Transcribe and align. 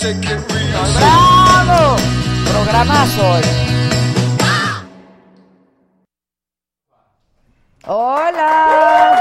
¡Bravo! 0.00 1.96
Programazo 2.50 3.30
hoy. 3.30 3.42
¡Hola! 7.86 9.18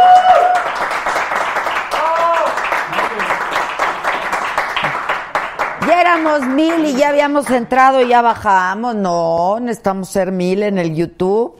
Ya 5.88 6.02
éramos 6.02 6.46
mil 6.48 6.86
y 6.86 6.96
ya 6.96 7.10
habíamos 7.10 7.50
entrado 7.50 8.02
y 8.02 8.08
ya 8.08 8.22
bajamos. 8.22 8.96
No, 8.96 9.60
necesitamos 9.60 10.08
ser 10.08 10.32
mil 10.32 10.64
en 10.64 10.78
el 10.78 10.96
YouTube. 10.96 11.58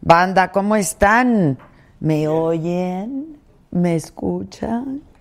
Banda, 0.00 0.50
¿cómo 0.50 0.74
están? 0.74 1.58
¿Me 2.00 2.26
oyen? 2.26 3.38
¿Me 3.70 3.94
escuchan? 3.94 5.11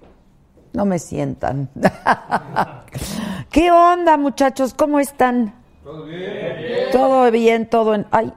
No 0.73 0.85
me 0.85 0.99
sientan. 0.99 1.69
¿Qué 3.51 3.71
onda, 3.71 4.17
muchachos? 4.17 4.73
¿Cómo 4.73 4.99
están? 4.99 5.53
Todo 5.83 6.05
bien. 6.05 6.91
Todo 6.91 7.31
bien, 7.31 7.69
todo 7.69 7.95
en 7.95 8.05
ay, 8.11 8.33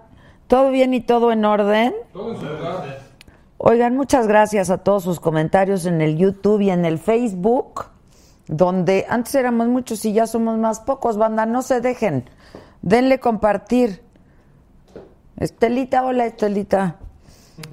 todo 0.48 0.70
bien 0.70 0.94
y 0.94 1.00
todo 1.00 1.32
en 1.32 1.44
orden. 1.44 1.94
En 2.14 2.36
Oigan, 3.58 3.96
muchas 3.96 4.26
gracias 4.26 4.70
a 4.70 4.78
todos 4.78 5.04
sus 5.04 5.20
comentarios 5.20 5.86
en 5.86 6.00
el 6.00 6.18
YouTube 6.18 6.60
y 6.60 6.70
en 6.70 6.84
el 6.84 6.98
Facebook, 6.98 7.86
donde 8.46 9.06
antes 9.08 9.34
éramos 9.36 9.68
muchos 9.68 10.04
y 10.04 10.12
ya 10.12 10.26
somos 10.26 10.58
más 10.58 10.80
pocos, 10.80 11.16
banda, 11.16 11.46
no 11.46 11.62
se 11.62 11.80
dejen. 11.80 12.28
Denle 12.82 13.20
compartir. 13.20 14.02
Estelita, 15.36 16.04
hola 16.04 16.26
Estelita. 16.26 16.98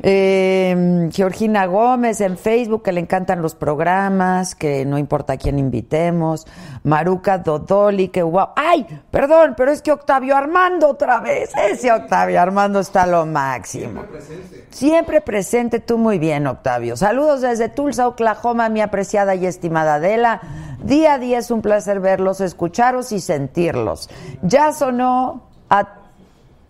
Eh, 0.04 1.10
Georgina 1.12 1.66
Gómez 1.66 2.22
en 2.22 2.38
Facebook, 2.38 2.84
que 2.84 2.92
le 2.92 3.00
encantan 3.00 3.42
los 3.42 3.56
programas, 3.56 4.54
que 4.54 4.86
no 4.86 5.00
importa 5.00 5.34
a 5.34 5.38
quién 5.38 5.58
invitemos. 5.58 6.46
Maruca 6.84 7.40
Dodoli, 7.40 8.10
que 8.10 8.22
wow. 8.22 8.50
¡Ay! 8.56 8.86
Perdón, 9.10 9.56
pero 9.58 9.72
es 9.72 9.82
que 9.82 9.92
Octavio 9.92 10.38
Armando 10.38 10.88
otra 10.88 11.20
vez. 11.20 11.52
Ese 11.56 11.92
Octavio 11.92 12.40
Armando 12.40 12.80
está 12.80 13.08
lo 13.08 13.26
máximo. 13.26 14.02
Siempre 14.02 14.20
presente. 14.20 14.68
Siempre 14.70 15.22
presente, 15.22 15.80
tú 15.80 15.98
muy 15.98 16.20
bien, 16.20 16.46
Octavio. 16.46 16.96
Saludos 16.96 17.42
desde 17.42 17.68
Tulsa, 17.70 18.08
Oklahoma, 18.08 18.70
mi 18.70 18.82
apreciada 18.82 19.34
y 19.34 19.48
estimada 19.48 19.96
Adela. 19.96 20.42
Día 20.84 21.16
a 21.16 21.20
día 21.20 21.40
es 21.40 21.50
un 21.50 21.62
placer 21.62 22.00
verlos, 22.00 22.40
escucharlos 22.40 23.12
y 23.12 23.20
sentirlos. 23.20 24.10
Ya 24.44 24.74
sonó 24.74 25.44
a 25.70 25.96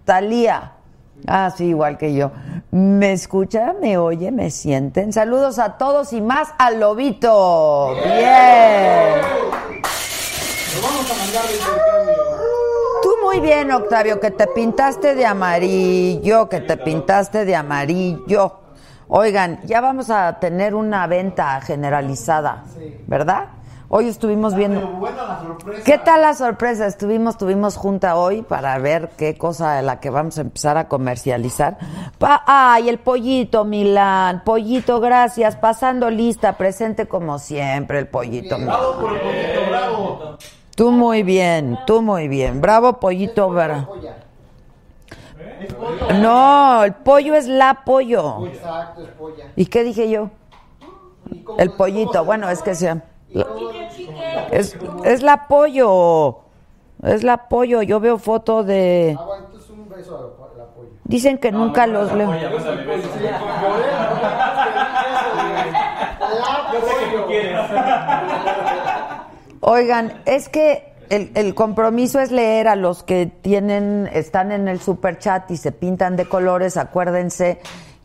Talía 0.05 0.73
Ah, 1.27 1.51
sí, 1.55 1.65
igual 1.65 1.97
que 1.97 2.13
yo. 2.13 2.31
¿Me 2.71 3.13
escucha? 3.13 3.73
¿Me 3.79 3.97
oye? 3.97 4.31
¿Me 4.31 4.49
sienten? 4.49 5.13
Saludos 5.13 5.59
a 5.59 5.77
todos 5.77 6.13
y 6.13 6.21
más 6.21 6.49
al 6.57 6.79
Lobito. 6.79 7.95
Bien. 8.03 9.21
Tú 13.03 13.09
muy 13.23 13.39
bien, 13.39 13.71
Octavio, 13.71 14.19
que 14.19 14.31
te 14.31 14.47
pintaste 14.47 15.15
de 15.15 15.25
amarillo, 15.25 16.47
que 16.47 16.61
te 16.61 16.77
pintaste 16.77 17.45
de 17.45 17.55
amarillo. 17.55 18.59
Oigan, 19.07 19.59
ya 19.65 19.81
vamos 19.81 20.09
a 20.09 20.39
tener 20.39 20.73
una 20.73 21.05
venta 21.07 21.59
generalizada, 21.61 22.63
¿verdad? 23.07 23.49
Hoy 23.93 24.07
estuvimos 24.07 24.55
viendo. 24.55 25.01
¿Qué 25.83 25.97
tal 25.97 26.21
la 26.21 26.33
sorpresa? 26.33 26.87
Estuvimos, 26.87 27.37
tuvimos 27.37 27.75
junta 27.75 28.15
hoy 28.15 28.41
para 28.41 28.77
ver 28.77 29.09
qué 29.17 29.37
cosa 29.37 29.73
de 29.73 29.81
la 29.81 29.99
que 29.99 30.09
vamos 30.09 30.37
a 30.37 30.41
empezar 30.41 30.77
a 30.77 30.87
comercializar. 30.87 31.77
ay, 32.21 32.87
el 32.87 32.99
pollito, 32.99 33.65
Milán. 33.65 34.43
Pollito, 34.45 35.01
gracias. 35.01 35.57
Pasando 35.57 36.09
lista, 36.09 36.55
presente 36.55 37.09
como 37.09 37.37
siempre, 37.37 37.99
el 37.99 38.07
pollito. 38.07 38.57
bravo 38.57 38.93
por 38.93 39.11
el 39.13 39.19
pollito, 39.19 39.69
bravo. 39.69 40.37
Tú 40.73 40.91
muy 40.91 41.23
bien, 41.23 41.77
tú 41.85 42.01
muy 42.01 42.29
bien. 42.29 42.61
Bravo, 42.61 42.97
pollito, 42.97 43.49
¿verdad? 43.49 43.89
No, 46.21 46.85
el 46.85 46.93
pollo 46.93 47.35
es 47.35 47.45
la 47.45 47.81
pollo. 47.83 48.47
Exacto, 48.47 49.01
es 49.01 49.09
polla. 49.09 49.51
¿Y 49.57 49.65
qué 49.65 49.83
dije 49.83 50.09
yo? 50.09 50.29
El 51.57 51.73
pollito, 51.73 52.23
bueno, 52.23 52.49
es 52.49 52.61
que 52.61 52.73
sea. 52.73 53.10
Es, 54.51 54.77
es 55.05 55.21
la 55.23 55.33
apoyo. 55.33 56.39
Es 57.03 57.23
la 57.23 57.33
apoyo. 57.33 57.81
Yo 57.81 57.99
veo 57.99 58.17
foto 58.17 58.63
de. 58.63 59.17
Dicen 61.03 61.37
que 61.37 61.51
nunca 61.51 61.87
los 61.87 62.13
leo. 62.13 62.31
Oigan, 69.61 70.21
es 70.25 70.49
que 70.49 70.93
el, 71.09 71.31
el, 71.35 71.53
compromiso 71.53 72.19
es 72.19 72.31
leer 72.31 72.67
a 72.67 72.75
los 72.75 73.03
que 73.03 73.25
tienen, 73.25 74.09
están 74.11 74.51
en 74.51 74.67
el 74.67 74.79
super 74.79 75.19
chat 75.19 75.51
y 75.51 75.57
se 75.57 75.71
pintan 75.71 76.15
de 76.15 76.27
colores. 76.27 76.77
Acuérdense 76.77 77.59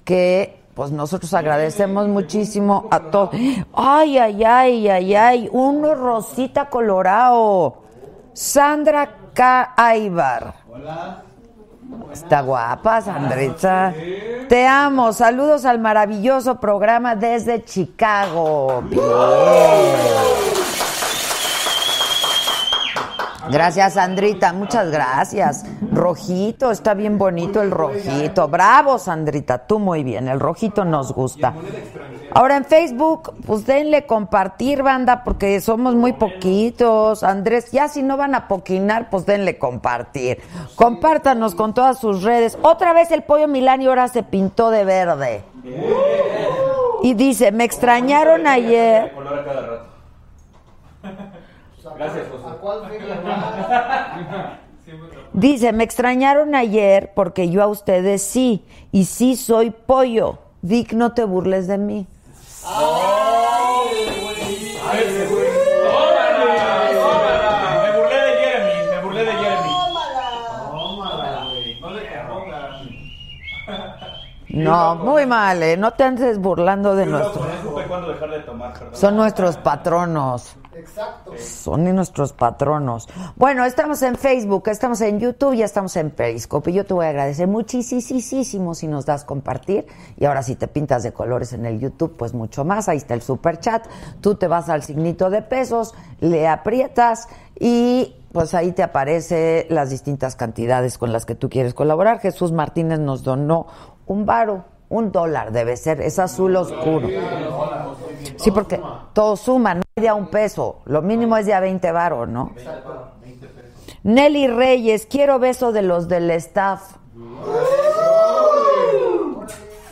que 0.04 0.65
pues 0.76 0.90
nosotros 0.90 1.32
agradecemos 1.32 2.06
muchísimo 2.06 2.86
a 2.90 3.00
todos. 3.00 3.30
Ay, 3.72 4.18
ay, 4.18 4.44
ay, 4.44 4.88
ay, 4.90 5.14
ay, 5.14 5.48
uno 5.50 5.94
rosita 5.94 6.68
colorado. 6.68 7.78
Sandra 8.34 9.08
K. 9.32 9.72
Aibar. 9.74 10.52
Hola. 10.68 11.22
Está 12.12 12.42
guapa, 12.42 13.00
Sandrita. 13.00 13.94
Te 14.50 14.66
amo. 14.66 15.14
Saludos 15.14 15.64
al 15.64 15.78
maravilloso 15.78 16.60
programa 16.60 17.16
desde 17.16 17.64
Chicago. 17.64 18.82
Bien. 18.82 19.00
Gracias, 23.50 23.94
Sandrita, 23.94 24.52
muchas 24.52 24.90
gracias. 24.90 25.64
Rojito, 25.92 26.70
está 26.70 26.94
bien 26.94 27.18
bonito 27.18 27.62
el 27.62 27.70
rojito. 27.70 28.48
Bravo, 28.48 28.98
Sandrita, 28.98 29.66
tú 29.66 29.78
muy 29.78 30.04
bien, 30.04 30.28
el 30.28 30.40
rojito 30.40 30.84
nos 30.84 31.12
gusta. 31.12 31.54
Ahora 32.32 32.56
en 32.56 32.64
Facebook, 32.64 33.34
pues 33.46 33.64
denle 33.66 34.04
compartir, 34.04 34.82
banda, 34.82 35.24
porque 35.24 35.60
somos 35.60 35.94
muy 35.94 36.12
poquitos. 36.12 37.22
Andrés, 37.22 37.70
ya 37.70 37.88
si 37.88 38.02
no 38.02 38.16
van 38.16 38.34
a 38.34 38.48
poquinar, 38.48 39.08
pues 39.08 39.24
denle 39.24 39.58
compartir. 39.58 40.42
Compártanos 40.74 41.54
con 41.54 41.72
todas 41.72 41.98
sus 41.98 42.22
redes. 42.22 42.58
Otra 42.62 42.92
vez 42.92 43.10
el 43.10 43.22
pollo 43.22 43.48
Milán 43.48 43.80
y 43.80 43.86
ahora 43.86 44.08
se 44.08 44.22
pintó 44.22 44.70
de 44.70 44.84
verde. 44.84 45.44
Y 47.02 47.14
dice, 47.14 47.52
me 47.52 47.64
extrañaron 47.64 48.46
ayer. 48.46 49.12
Gracias, 51.98 52.26
Dice, 55.32 55.72
me 55.72 55.84
extrañaron 55.84 56.54
ayer 56.54 57.12
porque 57.14 57.50
yo 57.50 57.62
a 57.62 57.66
ustedes 57.66 58.22
sí, 58.22 58.64
y 58.92 59.04
sí 59.04 59.36
soy 59.36 59.70
pollo. 59.70 60.38
Vic, 60.62 60.92
no 60.92 61.12
te 61.12 61.24
burles 61.24 61.66
de 61.66 61.78
mí. 61.78 62.06
No, 74.48 74.94
muy 74.96 75.26
mal, 75.26 75.62
¿eh? 75.62 75.76
No 75.76 75.92
te 75.92 76.04
andes 76.04 76.38
burlando 76.38 76.96
de 76.96 77.06
nosotros. 77.06 77.46
Son 78.92 79.16
nuestros 79.16 79.56
patronos. 79.56 80.56
Exacto. 80.74 81.32
Son 81.38 81.84
nuestros 81.94 82.32
patronos. 82.34 83.08
Bueno, 83.36 83.64
estamos 83.64 84.02
en 84.02 84.16
Facebook, 84.16 84.68
estamos 84.68 85.00
en 85.00 85.18
YouTube 85.18 85.54
y 85.54 85.62
estamos 85.62 85.96
en 85.96 86.10
Periscope. 86.10 86.70
Y 86.70 86.74
yo 86.74 86.84
te 86.84 86.92
voy 86.92 87.06
a 87.06 87.08
agradecer 87.08 87.48
muchísimo 87.48 88.74
si 88.74 88.86
nos 88.86 89.06
das 89.06 89.24
compartir. 89.24 89.86
Y 90.18 90.26
ahora 90.26 90.42
si 90.42 90.54
te 90.54 90.68
pintas 90.68 91.02
de 91.02 91.12
colores 91.12 91.52
en 91.54 91.64
el 91.64 91.80
YouTube, 91.80 92.16
pues 92.16 92.34
mucho 92.34 92.64
más. 92.64 92.88
Ahí 92.88 92.98
está 92.98 93.14
el 93.14 93.22
super 93.22 93.58
chat. 93.58 93.86
Tú 94.20 94.34
te 94.34 94.48
vas 94.48 94.68
al 94.68 94.82
signito 94.82 95.30
de 95.30 95.42
pesos, 95.42 95.94
le 96.20 96.46
aprietas 96.46 97.28
y 97.58 98.14
pues 98.32 98.52
ahí 98.52 98.72
te 98.72 98.82
aparece 98.82 99.66
las 99.70 99.88
distintas 99.88 100.36
cantidades 100.36 100.98
con 100.98 101.10
las 101.10 101.24
que 101.24 101.34
tú 101.34 101.48
quieres 101.48 101.72
colaborar. 101.72 102.20
Jesús 102.20 102.52
Martínez 102.52 102.98
nos 102.98 103.22
donó 103.22 103.66
un 104.06 104.26
varo, 104.26 104.66
un 104.88 105.12
dólar 105.12 105.52
debe 105.52 105.76
ser, 105.76 106.00
es 106.00 106.18
azul 106.18 106.56
oscuro. 106.56 107.08
Sí, 108.36 108.50
porque 108.50 108.80
todo 109.12 109.36
suma, 109.36 109.74
no 109.74 109.82
es 109.94 110.02
de 110.02 110.08
a 110.08 110.14
un 110.14 110.28
peso, 110.28 110.80
lo 110.84 111.02
mínimo 111.02 111.36
es 111.36 111.46
de 111.46 111.54
a 111.54 111.60
20 111.60 111.92
varos, 111.92 112.28
¿no? 112.28 112.52
Nelly 114.02 114.46
Reyes, 114.46 115.06
quiero 115.06 115.38
beso 115.38 115.72
de 115.72 115.82
los 115.82 116.06
del 116.08 116.30
staff. 116.30 116.96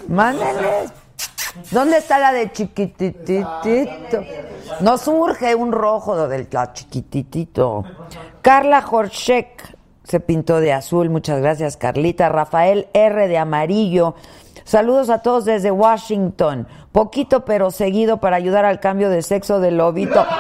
Mándenles. 0.09 0.93
¿Dónde 1.71 1.99
está 1.99 2.19
la 2.19 2.33
de 2.33 2.51
chiquititito? 2.53 4.23
Nos 4.81 5.07
urge 5.09 5.55
un 5.55 5.73
rojo 5.73 6.29
del 6.29 6.49
chiquititito. 6.73 7.85
Carla 8.43 8.83
Jorchek, 8.83 9.77
se 10.05 10.21
pintó 10.21 10.61
de 10.61 10.73
azul. 10.73 11.11
Muchas 11.11 11.41
gracias, 11.41 11.77
Carlita. 11.77 12.29
Rafael 12.29 12.89
R. 12.93 13.29
de 13.29 13.39
amarillo. 13.39 14.15
Saludos 14.65 15.11
a 15.11 15.19
todos 15.19 15.45
desde 15.45 15.71
Washington. 15.71 16.67
Poquito 16.93 17.45
pero 17.45 17.71
seguido 17.71 18.19
para 18.19 18.37
ayudar 18.37 18.65
al 18.65 18.81
cambio 18.81 19.11
de 19.11 19.23
sexo 19.23 19.61
del 19.61 19.77
lobito. 19.77 20.25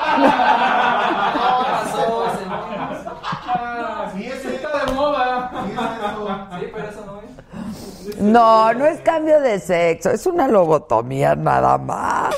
No, 8.21 8.73
no 8.73 8.87
es 8.87 9.00
cambio 9.00 9.41
de 9.41 9.59
sexo, 9.59 10.11
es 10.11 10.27
una 10.27 10.49
lobotomía 10.49 11.35
nada 11.35 11.77
más. 11.79 12.35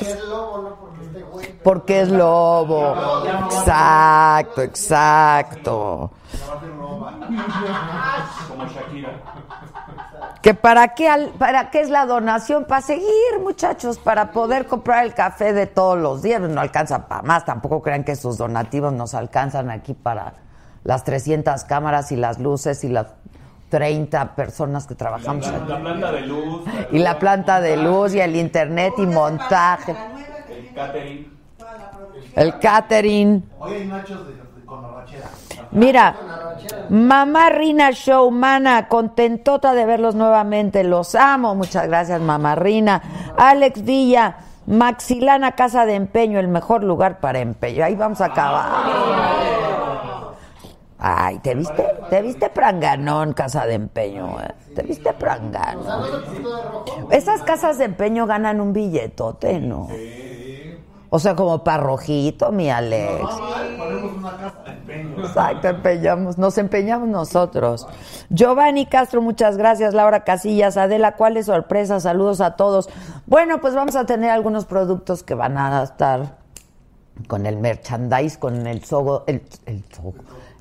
Porque 1.63 2.01
es 2.01 2.09
lobo, 2.09 2.95
Exacto, 3.45 4.61
exacto. 4.61 6.11
Que 10.47 10.53
para 10.53 10.95
qué, 10.95 11.09
al- 11.09 11.31
para 11.31 11.71
qué 11.71 11.81
es 11.81 11.89
la 11.89 12.05
donación, 12.05 12.63
para 12.63 12.79
seguir, 12.79 13.05
muchachos, 13.43 13.97
para 13.99 14.31
poder 14.31 14.65
comprar 14.65 15.03
el 15.03 15.13
café 15.13 15.51
de 15.51 15.67
todos 15.67 15.97
los 15.97 16.21
días. 16.21 16.39
No 16.39 16.61
alcanza 16.61 17.05
para 17.09 17.21
más, 17.21 17.43
tampoco 17.43 17.81
crean 17.81 18.05
que 18.05 18.15
sus 18.15 18.37
donativos 18.37 18.93
nos 18.93 19.13
alcanzan 19.13 19.69
aquí 19.69 19.93
para 19.93 20.35
las 20.85 21.03
300 21.03 21.65
cámaras 21.65 22.13
y 22.13 22.15
las 22.15 22.39
luces 22.39 22.81
y 22.85 22.87
las 22.87 23.07
30 23.67 24.35
personas 24.35 24.87
que 24.87 24.95
trabajamos 24.95 25.45
la 25.47 25.65
planta 25.81 26.13
de 26.13 26.21
luz. 26.21 26.63
Y 26.93 26.99
la 26.99 27.19
planta 27.19 27.59
de 27.59 27.75
luz 27.75 28.13
y 28.13 28.21
el 28.21 28.33
internet 28.37 28.93
y 28.99 29.05
montaje, 29.05 29.97
El 30.49 30.73
catering. 30.73 31.37
el 32.37 32.59
catering. 32.59 33.49
Hoy 33.59 33.73
hay 33.73 33.85
nachos 33.87 34.25
de, 34.25 34.33
de- 34.35 34.65
con 34.65 34.85
arrachera. 34.85 35.27
Mira, 35.71 36.15
mamá 36.89 37.49
Rina 37.49 37.91
Show, 37.91 38.31
mana, 38.31 38.87
contentota 38.87 39.73
de 39.73 39.85
verlos 39.85 40.15
nuevamente, 40.15 40.83
los 40.83 41.15
amo, 41.15 41.55
muchas 41.55 41.87
gracias 41.87 42.21
mamá 42.21 42.55
Rina. 42.55 43.01
Alex 43.37 43.83
Villa, 43.83 44.37
Maxilana 44.65 45.53
Casa 45.53 45.85
de 45.85 45.95
Empeño, 45.95 46.39
el 46.39 46.47
mejor 46.47 46.83
lugar 46.83 47.19
para 47.19 47.39
empeño. 47.39 47.85
Ahí 47.85 47.95
vamos 47.95 48.19
a 48.21 48.25
acabar. 48.25 48.65
Ay, 50.99 51.37
¿te 51.39 51.53
viste? 51.53 51.85
¿Te 52.09 52.21
viste 52.21 52.49
pranganón, 52.49 53.33
Casa 53.33 53.65
de 53.67 53.75
Empeño? 53.75 54.39
eh? 54.41 54.51
¿Te 54.75 54.81
viste 54.81 55.13
pranganón? 55.13 56.03
Esas 57.11 57.43
casas 57.43 57.77
de 57.77 57.85
empeño 57.85 58.25
ganan 58.25 58.59
un 58.59 58.73
billetote, 58.73 59.59
¿no? 59.59 59.87
O 61.09 61.19
sea, 61.19 61.35
como 61.35 61.63
para 61.63 61.81
rojito, 61.83 62.51
mi 62.51 62.69
Alex. 62.69 63.21
Ponemos 63.77 64.13
una 64.17 64.31
casa 64.37 64.63
de 64.65 64.71
empeño. 64.71 65.25
Exacto, 65.25 65.67
empeñamos, 65.69 66.37
nos 66.37 66.57
empeñamos 66.57 67.07
nosotros. 67.07 67.87
Giovanni 68.29 68.85
Castro, 68.87 69.21
muchas 69.21 69.57
gracias. 69.57 69.93
Laura 69.93 70.23
Casillas, 70.25 70.75
Adela, 70.75 71.15
¿cuáles 71.15 71.45
sorpresas? 71.45 72.03
Saludos 72.03 72.41
a 72.41 72.55
todos. 72.57 72.89
Bueno, 73.25 73.61
pues 73.61 73.73
vamos 73.73 73.95
a 73.95 74.05
tener 74.05 74.29
algunos 74.31 74.65
productos 74.65 75.23
que 75.23 75.33
van 75.33 75.57
a 75.57 75.81
estar 75.83 76.37
con 77.27 77.45
el 77.45 77.57
merchandise, 77.57 78.37
con 78.37 78.67
el 78.67 78.83
sogo, 78.83 79.23
el, 79.27 79.41
el, 79.65 79.83
sogo, 79.95 80.13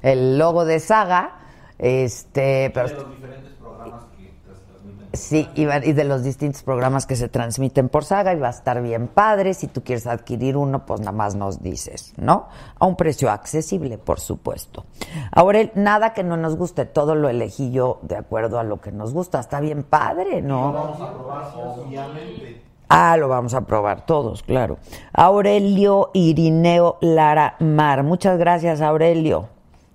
el 0.03 0.39
logo 0.39 0.65
de 0.65 0.79
Saga. 0.81 1.39
Este, 1.79 2.71
pero 2.73 2.89
los 2.89 3.11
diferentes 3.11 3.53
programas 3.61 4.05
que 4.17 4.33
tras- 4.47 4.61
transmiten. 4.71 5.06
Sí, 5.17 5.49
y, 5.55 5.65
de 5.65 6.05
los 6.05 6.23
distintos 6.23 6.63
programas 6.63 7.07
que 7.07 7.17
se 7.17 7.29
transmiten 7.29 7.89
por 7.89 8.05
saga 8.05 8.33
y 8.35 8.39
va 8.39 8.49
a 8.49 8.51
estar 8.51 8.83
bien 8.83 9.09
padre. 9.09 9.55
Si 9.55 9.67
tú 9.67 9.83
quieres 9.83 10.07
adquirir 10.07 10.57
uno, 10.57 10.85
pues 10.87 11.01
nada 11.01 11.13
más 11.13 11.35
nos 11.35 11.63
dices, 11.63 12.13
¿no? 12.17 12.49
A 12.79 12.87
un 12.87 12.97
precio 12.97 13.31
accesible, 13.31 13.99
por 13.99 14.21
supuesto. 14.21 14.85
Ahora, 15.33 15.61
nada 15.75 16.13
que 16.13 16.23
no 16.23 16.37
nos 16.37 16.57
guste, 16.57 16.85
todo 16.85 17.15
lo 17.15 17.29
elegí 17.29 17.71
yo 17.71 17.99
de 18.03 18.17
acuerdo 18.17 18.59
a 18.59 18.63
lo 18.63 18.81
que 18.81 18.93
nos 18.93 19.13
gusta. 19.13 19.41
Está 19.41 19.61
bien 19.61 19.83
padre, 19.83 20.43
¿no? 20.43 20.73
Vamos 20.73 21.01
a 21.01 21.13
probar, 21.13 21.53
obviamente. 21.57 22.63
Ah, 22.89 23.17
lo 23.17 23.29
vamos 23.29 23.55
a 23.55 23.63
probar 23.63 24.07
todos, 24.07 24.43
claro. 24.43 24.79
Aurelio 25.13 26.11
Irineo 26.15 26.99
Lara 27.01 27.57
Mar. 27.59 28.05
Muchas 28.05 28.39
gracias, 28.39 28.81
Aurelio. 28.81 29.49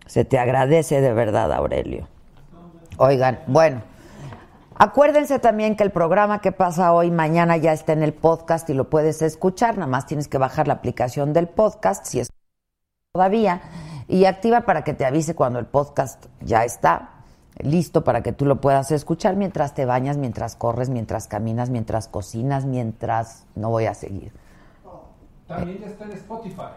Se 0.06 0.26
te 0.26 0.38
agradece 0.38 1.00
de 1.00 1.14
verdad, 1.14 1.54
Aurelio. 1.54 2.08
Oigan, 2.98 3.40
bueno. 3.48 3.91
Acuérdense 4.84 5.38
también 5.38 5.76
que 5.76 5.84
el 5.84 5.92
programa 5.92 6.42
que 6.42 6.52
pasa 6.52 6.92
hoy, 6.92 7.12
mañana 7.12 7.56
ya 7.56 7.72
está 7.72 7.94
en 7.94 8.02
el 8.02 8.16
podcast 8.16 8.68
y 8.68 8.74
lo 8.74 8.90
puedes 8.90 9.22
escuchar. 9.22 9.78
Nada 9.78 9.86
más 9.86 10.08
tienes 10.08 10.28
que 10.28 10.40
bajar 10.40 10.68
la 10.68 10.74
aplicación 10.74 11.34
del 11.34 11.48
podcast, 11.48 12.04
si 12.08 12.20
es 12.20 12.32
todavía, 13.12 13.62
y 14.08 14.26
activa 14.26 14.62
para 14.62 14.84
que 14.84 14.96
te 14.96 15.06
avise 15.06 15.36
cuando 15.36 15.60
el 15.60 15.68
podcast 15.68 16.26
ya 16.40 16.66
está 16.66 17.12
listo 17.60 18.04
para 18.04 18.24
que 18.24 18.32
tú 18.32 18.48
lo 18.48 18.60
puedas 18.60 18.90
escuchar 18.90 19.36
mientras 19.36 19.76
te 19.76 19.86
bañas, 19.86 20.18
mientras 20.18 20.56
corres, 20.56 20.90
mientras 20.90 21.28
caminas, 21.28 21.70
mientras 21.70 22.08
cocinas, 22.08 22.66
mientras... 22.66 23.46
No 23.54 23.70
voy 23.70 23.86
a 23.86 23.94
seguir. 23.94 24.34
También 25.48 25.78
ya 25.78 25.86
está 25.90 26.06
en 26.06 26.14
Spotify. 26.14 26.72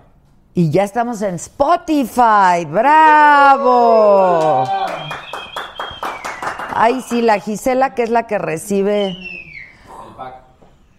Y 0.52 0.70
ya 0.70 0.84
estamos 0.84 1.22
en 1.22 1.36
Spotify. 1.36 2.66
¡Bravo! 2.68 4.64
Ay, 6.74 7.00
sí, 7.02 7.22
la 7.22 7.38
Gisela, 7.38 7.94
que 7.94 8.02
es 8.02 8.10
la 8.10 8.26
que 8.26 8.38
recibe. 8.38 9.08
El 9.08 9.16
pack. 10.16 10.34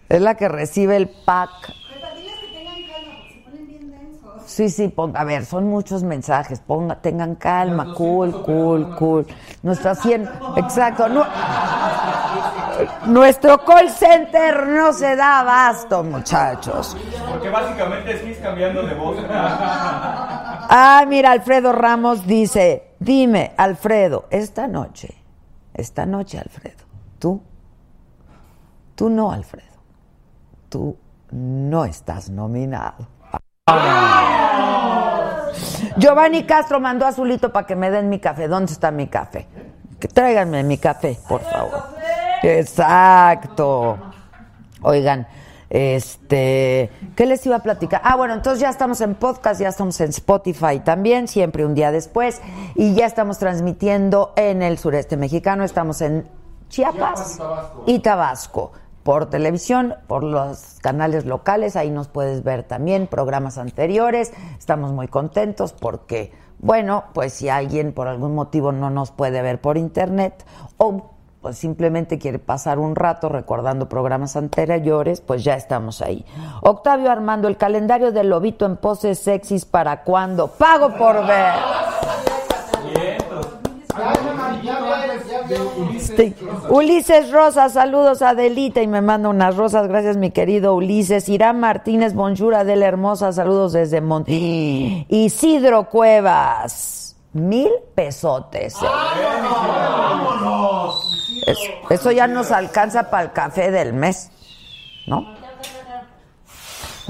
Es 0.08 0.20
la 0.22 0.34
que 0.34 0.48
recibe 0.48 0.96
el 0.96 1.08
pack. 1.08 1.50
Pero 1.92 2.16
diles 2.16 2.34
que 2.40 2.46
tengan 2.58 2.74
calma, 2.86 3.14
porque 3.18 3.32
se 3.34 3.40
ponen 3.40 3.66
bien 3.68 3.90
densos. 3.90 4.42
Sí, 4.46 4.70
sí, 4.70 4.88
ponga, 4.88 5.20
a 5.20 5.24
ver, 5.24 5.44
son 5.44 5.68
muchos 5.68 6.02
mensajes. 6.02 6.60
Ponga, 6.60 6.96
tengan 6.96 7.34
calma, 7.34 7.92
cool, 7.94 8.30
200 8.32 8.46
cool, 8.46 8.96
cool. 8.96 9.26
Nuestra 9.62 9.94
100, 9.94 10.28
exacto. 10.56 11.08
nu- 11.08 11.24
nuestro 13.06 13.64
call 13.64 13.90
center 13.90 14.66
no 14.66 14.92
se 14.92 15.16
da 15.16 15.40
abasto, 15.40 16.02
muchachos. 16.02 16.96
Porque 17.30 17.48
básicamente 17.50 18.30
es 18.30 18.38
cambiando 18.38 18.82
de 18.82 18.94
voz. 18.94 19.16
Ah, 19.30 21.04
mira, 21.08 21.32
Alfredo 21.32 21.72
Ramos 21.72 22.26
dice, 22.26 22.92
dime, 22.98 23.52
Alfredo, 23.56 24.26
esta 24.30 24.66
noche, 24.68 25.14
esta 25.76 26.06
noche, 26.06 26.38
Alfredo, 26.38 26.84
tú, 27.18 27.42
tú 28.94 29.10
no, 29.10 29.30
Alfredo, 29.30 29.76
tú 30.68 30.96
no 31.30 31.84
estás 31.84 32.30
nominado. 32.30 33.06
Giovanni 35.98 36.44
Castro 36.44 36.80
mandó 36.80 37.06
a 37.06 37.12
Zulito 37.12 37.52
para 37.52 37.66
que 37.66 37.76
me 37.76 37.90
den 37.90 38.08
mi 38.08 38.18
café. 38.18 38.48
¿Dónde 38.48 38.72
está 38.72 38.90
mi 38.90 39.06
café? 39.06 39.46
Que 39.98 40.08
tráiganme 40.08 40.62
mi 40.62 40.78
café, 40.78 41.18
por 41.28 41.40
favor. 41.40 41.84
Exacto. 42.42 43.98
Oigan, 44.82 45.26
este, 45.76 46.90
¿qué 47.16 47.26
les 47.26 47.44
iba 47.44 47.56
a 47.56 47.58
platicar? 47.58 48.00
Ah, 48.02 48.16
bueno, 48.16 48.32
entonces 48.32 48.60
ya 48.62 48.70
estamos 48.70 49.02
en 49.02 49.14
podcast, 49.14 49.60
ya 49.60 49.68
estamos 49.68 50.00
en 50.00 50.08
Spotify 50.08 50.80
también, 50.82 51.28
siempre 51.28 51.66
un 51.66 51.74
día 51.74 51.92
después, 51.92 52.40
y 52.74 52.94
ya 52.94 53.04
estamos 53.04 53.38
transmitiendo 53.38 54.32
en 54.36 54.62
el 54.62 54.78
sureste 54.78 55.18
mexicano, 55.18 55.64
estamos 55.64 56.00
en 56.00 56.26
Chiapas, 56.70 56.96
Chiapas 56.98 57.32
y 57.34 57.38
Tabasco. 57.38 57.84
y 57.86 57.98
Tabasco. 57.98 58.72
Por 59.02 59.28
televisión, 59.28 59.94
por 60.06 60.24
los 60.24 60.78
canales 60.80 61.26
locales, 61.26 61.76
ahí 61.76 61.90
nos 61.90 62.08
puedes 62.08 62.42
ver 62.42 62.62
también 62.62 63.06
programas 63.06 63.58
anteriores. 63.58 64.32
Estamos 64.58 64.92
muy 64.92 65.08
contentos 65.08 65.74
porque, 65.74 66.32
bueno, 66.58 67.04
pues 67.12 67.34
si 67.34 67.50
alguien 67.50 67.92
por 67.92 68.08
algún 68.08 68.34
motivo 68.34 68.72
no 68.72 68.88
nos 68.88 69.10
puede 69.10 69.42
ver 69.42 69.60
por 69.60 69.76
internet 69.76 70.42
o 70.78 71.15
pues 71.46 71.58
simplemente 71.58 72.18
quiere 72.18 72.40
pasar 72.40 72.80
un 72.80 72.96
rato 72.96 73.28
recordando 73.28 73.88
programas 73.88 74.34
anteriores, 74.34 75.20
pues 75.20 75.44
ya 75.44 75.54
estamos 75.54 76.02
ahí. 76.02 76.24
Octavio 76.60 77.08
Armando, 77.08 77.46
el 77.46 77.56
calendario 77.56 78.10
del 78.10 78.30
lobito 78.30 78.66
en 78.66 78.76
poses 78.76 79.20
sexys 79.20 79.64
para 79.64 80.02
cuándo? 80.02 80.48
Pago 80.48 80.96
por 80.96 81.24
ver. 81.24 81.54
Ulises 85.78 86.16
Sí. 86.16 86.34
Rosa. 86.44 86.68
Ulises 86.70 87.30
Rosa, 87.30 87.68
saludos 87.68 88.22
a 88.22 88.30
Adelita 88.30 88.82
y 88.82 88.88
me 88.88 89.00
manda 89.00 89.28
unas 89.28 89.54
rosas, 89.56 89.86
gracias 89.86 90.16
mi 90.16 90.32
querido 90.32 90.74
Ulises. 90.74 91.28
Irán 91.28 91.60
Martínez, 91.60 92.12
bonjour 92.12 92.56
Adela 92.56 92.86
Hermosa, 92.86 93.32
saludos 93.32 93.72
desde 93.72 94.00
Mont. 94.00 94.26
Isidro 94.28 95.88
Cuevas, 95.90 97.14
mil 97.34 97.70
pesotes. 97.94 98.74
eh. 98.82 98.86
Es- 101.46 101.58
eso 101.90 102.10
ya 102.10 102.26
nos 102.26 102.50
alcanza 102.50 103.08
para 103.10 103.22
el 103.24 103.32
café 103.32 103.70
del 103.70 103.92
mes, 103.92 104.30
¿no? 105.06 105.34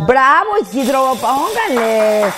Bravo 0.07 0.59
Isidro, 0.61 1.14
póngale. 1.21 2.31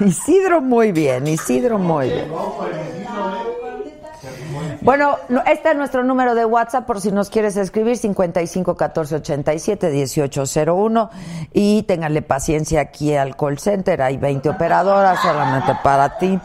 Isidro 0.00 0.60
muy 0.60 0.92
bien, 0.92 1.26
Isidro 1.26 1.78
muy 1.78 2.10
bien. 2.10 2.28
Bueno, 4.86 5.16
no, 5.28 5.42
este 5.42 5.70
es 5.70 5.76
nuestro 5.76 6.04
número 6.04 6.36
de 6.36 6.44
WhatsApp 6.44 6.86
por 6.86 7.00
si 7.00 7.10
nos 7.10 7.28
quieres 7.28 7.56
escribir 7.56 7.96
55 7.96 8.76
14 8.76 9.16
87 9.16 9.90
1801 9.90 11.10
y 11.52 11.82
ténganle 11.82 12.22
paciencia 12.22 12.82
aquí 12.82 13.12
al 13.12 13.34
call 13.34 13.58
center, 13.58 14.00
hay 14.00 14.16
20 14.16 14.48
operadoras 14.48 15.18
solamente 15.20 15.72
para 15.82 16.16
ti. 16.18 16.38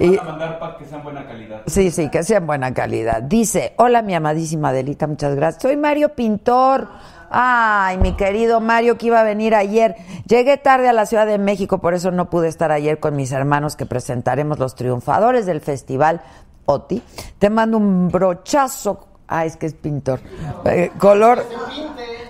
Y 0.00 0.16
van 0.16 0.26
a 0.26 0.30
mandar 0.32 0.58
packs 0.58 0.78
que 0.78 0.84
sean 0.86 1.04
buena 1.04 1.24
calidad. 1.24 1.62
Sí, 1.68 1.92
sí, 1.92 2.10
que 2.10 2.24
sea 2.24 2.38
en 2.38 2.48
buena 2.48 2.74
calidad. 2.74 3.22
Dice, 3.22 3.74
hola 3.76 4.02
mi 4.02 4.16
amadísima 4.16 4.70
Adelita, 4.70 5.06
muchas 5.06 5.36
gracias. 5.36 5.62
Soy 5.62 5.76
Mario 5.76 6.16
Pintor. 6.16 6.88
Ay, 7.30 7.98
mi 7.98 8.16
querido 8.16 8.60
Mario, 8.60 8.98
que 8.98 9.06
iba 9.06 9.20
a 9.20 9.24
venir 9.24 9.54
ayer. 9.54 9.94
Llegué 10.26 10.56
tarde 10.56 10.88
a 10.88 10.92
la 10.92 11.06
Ciudad 11.06 11.26
de 11.26 11.38
México, 11.38 11.78
por 11.78 11.94
eso 11.94 12.10
no 12.10 12.28
pude 12.28 12.48
estar 12.48 12.72
ayer 12.72 12.98
con 12.98 13.14
mis 13.14 13.30
hermanos 13.30 13.76
que 13.76 13.86
presentaremos 13.86 14.58
los 14.58 14.74
triunfadores 14.74 15.46
del 15.46 15.60
festival 15.60 16.22
OTI. 16.66 17.02
Te 17.38 17.50
mando 17.50 17.78
un 17.78 18.08
brochazo. 18.08 19.06
Ah, 19.26 19.44
es 19.44 19.56
que 19.56 19.66
es 19.66 19.74
pintor. 19.74 20.20
Eh, 20.66 20.90
color. 20.98 21.44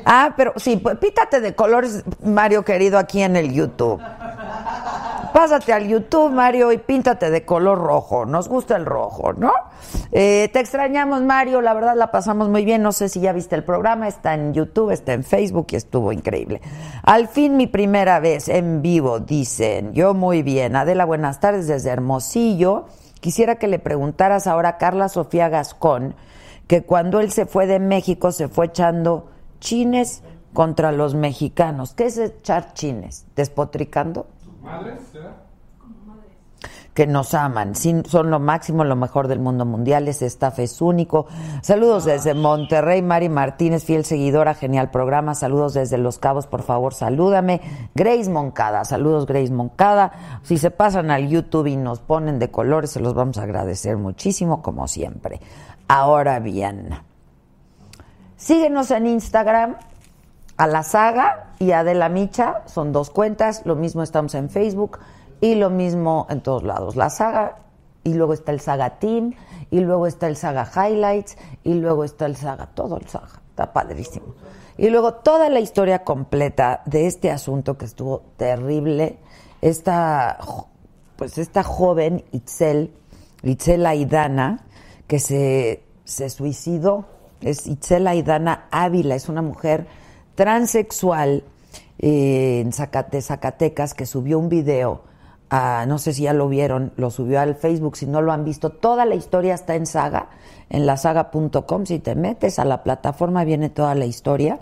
Ah, 0.04 0.34
pero 0.36 0.52
sí, 0.56 0.76
pues 0.76 0.98
pítate 0.98 1.40
de 1.40 1.54
colores, 1.54 2.04
Mario 2.22 2.64
querido, 2.64 2.98
aquí 2.98 3.22
en 3.22 3.36
el 3.36 3.52
YouTube. 3.52 4.00
Pásate 5.34 5.72
al 5.72 5.88
YouTube, 5.88 6.30
Mario, 6.30 6.70
y 6.70 6.78
píntate 6.78 7.28
de 7.28 7.44
color 7.44 7.78
rojo. 7.78 8.24
Nos 8.24 8.48
gusta 8.48 8.76
el 8.76 8.86
rojo, 8.86 9.32
¿no? 9.32 9.52
Eh, 10.12 10.48
te 10.52 10.60
extrañamos, 10.60 11.22
Mario. 11.22 11.60
La 11.60 11.74
verdad 11.74 11.96
la 11.96 12.12
pasamos 12.12 12.48
muy 12.48 12.64
bien. 12.64 12.82
No 12.82 12.92
sé 12.92 13.08
si 13.08 13.18
ya 13.18 13.32
viste 13.32 13.56
el 13.56 13.64
programa. 13.64 14.06
Está 14.06 14.34
en 14.34 14.54
YouTube, 14.54 14.92
está 14.92 15.12
en 15.12 15.24
Facebook 15.24 15.66
y 15.72 15.76
estuvo 15.76 16.12
increíble. 16.12 16.60
Al 17.02 17.26
fin, 17.26 17.56
mi 17.56 17.66
primera 17.66 18.20
vez 18.20 18.48
en 18.48 18.80
vivo, 18.80 19.18
dicen. 19.18 19.92
Yo 19.92 20.14
muy 20.14 20.44
bien. 20.44 20.76
Adela, 20.76 21.04
buenas 21.04 21.40
tardes 21.40 21.66
desde 21.66 21.90
Hermosillo. 21.90 22.86
Quisiera 23.24 23.54
que 23.54 23.68
le 23.68 23.78
preguntaras 23.78 24.46
ahora 24.46 24.68
a 24.68 24.76
Carla 24.76 25.08
Sofía 25.08 25.48
Gascón 25.48 26.14
que 26.66 26.84
cuando 26.84 27.20
él 27.20 27.32
se 27.32 27.46
fue 27.46 27.66
de 27.66 27.78
México 27.78 28.32
se 28.32 28.48
fue 28.48 28.66
echando 28.66 29.30
chines 29.60 30.22
contra 30.52 30.92
los 30.92 31.14
mexicanos. 31.14 31.94
¿Qué 31.94 32.04
es 32.04 32.18
echar 32.18 32.74
chines? 32.74 33.24
¿Despotricando? 33.34 34.26
¿será? 35.10 35.36
Que 36.94 37.08
nos 37.08 37.34
aman, 37.34 37.74
sin- 37.74 38.04
son 38.04 38.30
lo 38.30 38.38
máximo, 38.38 38.84
lo 38.84 38.94
mejor 38.94 39.26
del 39.26 39.40
mundo 39.40 39.64
mundial, 39.64 40.06
ese 40.06 40.26
staff 40.26 40.60
es 40.60 40.80
único. 40.80 41.26
Saludos 41.60 42.04
desde 42.04 42.34
Monterrey, 42.34 43.02
Mari 43.02 43.28
Martínez, 43.28 43.84
fiel 43.84 44.04
seguidora, 44.04 44.54
genial 44.54 44.90
programa. 44.92 45.34
Saludos 45.34 45.74
desde 45.74 45.98
Los 45.98 46.18
Cabos, 46.18 46.46
por 46.46 46.62
favor, 46.62 46.94
salúdame. 46.94 47.60
Grace 47.96 48.30
Moncada, 48.30 48.84
saludos 48.84 49.26
Grace 49.26 49.50
Moncada. 49.52 50.12
Si 50.44 50.56
se 50.56 50.70
pasan 50.70 51.10
al 51.10 51.28
YouTube 51.28 51.66
y 51.66 51.76
nos 51.76 51.98
ponen 51.98 52.38
de 52.38 52.52
colores, 52.52 52.90
se 52.90 53.00
los 53.00 53.12
vamos 53.12 53.38
a 53.38 53.42
agradecer 53.42 53.96
muchísimo, 53.96 54.62
como 54.62 54.86
siempre. 54.86 55.40
Ahora 55.88 56.38
bien, 56.38 56.90
síguenos 58.36 58.90
en 58.92 59.06
Instagram, 59.08 59.76
a 60.56 60.66
la 60.68 60.84
saga 60.84 61.50
y 61.58 61.72
a 61.72 61.82
De 61.82 61.94
la 61.94 62.08
Micha, 62.08 62.62
son 62.66 62.92
dos 62.92 63.10
cuentas, 63.10 63.62
lo 63.64 63.74
mismo 63.74 64.02
estamos 64.04 64.34
en 64.36 64.48
Facebook 64.48 65.00
y 65.44 65.56
lo 65.56 65.68
mismo 65.68 66.26
en 66.30 66.40
todos 66.40 66.62
lados. 66.62 66.96
La 66.96 67.10
saga 67.10 67.58
y 68.02 68.14
luego 68.14 68.32
está 68.32 68.50
el 68.50 68.60
saga 68.60 68.98
Team 68.98 69.34
y 69.70 69.80
luego 69.80 70.06
está 70.06 70.26
el 70.26 70.36
saga 70.36 70.64
Highlights 70.64 71.36
y 71.62 71.74
luego 71.74 72.04
está 72.04 72.24
el 72.24 72.34
saga, 72.34 72.70
todo 72.74 72.96
el 72.96 73.06
saga, 73.08 73.42
está 73.50 73.70
padrísimo. 73.70 74.34
Y 74.78 74.88
luego 74.88 75.12
toda 75.12 75.50
la 75.50 75.60
historia 75.60 76.02
completa 76.02 76.80
de 76.86 77.06
este 77.06 77.30
asunto 77.30 77.76
que 77.76 77.84
estuvo 77.84 78.22
terrible, 78.38 79.18
esta, 79.60 80.38
pues 81.16 81.36
esta 81.36 81.62
joven 81.62 82.24
Itzel, 82.32 82.94
Itzel 83.42 83.84
Aidana, 83.84 84.64
que 85.06 85.18
se, 85.18 85.82
se 86.04 86.30
suicidó, 86.30 87.04
es 87.42 87.66
Itzel 87.66 88.06
Aidana 88.06 88.66
Ávila, 88.70 89.14
es 89.14 89.28
una 89.28 89.42
mujer 89.42 89.88
transexual 90.36 91.44
eh, 91.98 92.66
de 93.10 93.22
Zacatecas 93.22 93.92
que 93.92 94.06
subió 94.06 94.38
un 94.38 94.48
video, 94.48 95.02
no 95.50 95.98
sé 95.98 96.12
si 96.12 96.22
ya 96.22 96.32
lo 96.32 96.48
vieron, 96.48 96.92
lo 96.96 97.10
subió 97.10 97.40
al 97.40 97.54
Facebook, 97.54 97.96
si 97.96 98.06
no 98.06 98.20
lo 98.22 98.32
han 98.32 98.44
visto, 98.44 98.70
toda 98.70 99.04
la 99.04 99.14
historia 99.14 99.54
está 99.54 99.74
en 99.74 99.86
saga, 99.86 100.28
en 100.70 100.86
la 100.86 100.96
saga.com, 100.96 101.86
si 101.86 101.98
te 101.98 102.14
metes 102.14 102.58
a 102.58 102.64
la 102.64 102.82
plataforma 102.82 103.44
viene 103.44 103.70
toda 103.70 103.94
la 103.94 104.06
historia 104.06 104.58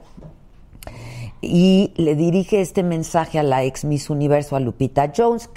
y 1.43 1.93
le 1.97 2.15
dirige 2.15 2.61
este 2.61 2.83
mensaje 2.85 3.39
a 3.39 3.43
la 3.43 3.65
ex 3.65 3.85
Miss 3.85 4.09
Universo, 4.09 4.55
a 4.55 4.61
Lupita 4.61 5.12
Jones. 5.15 5.51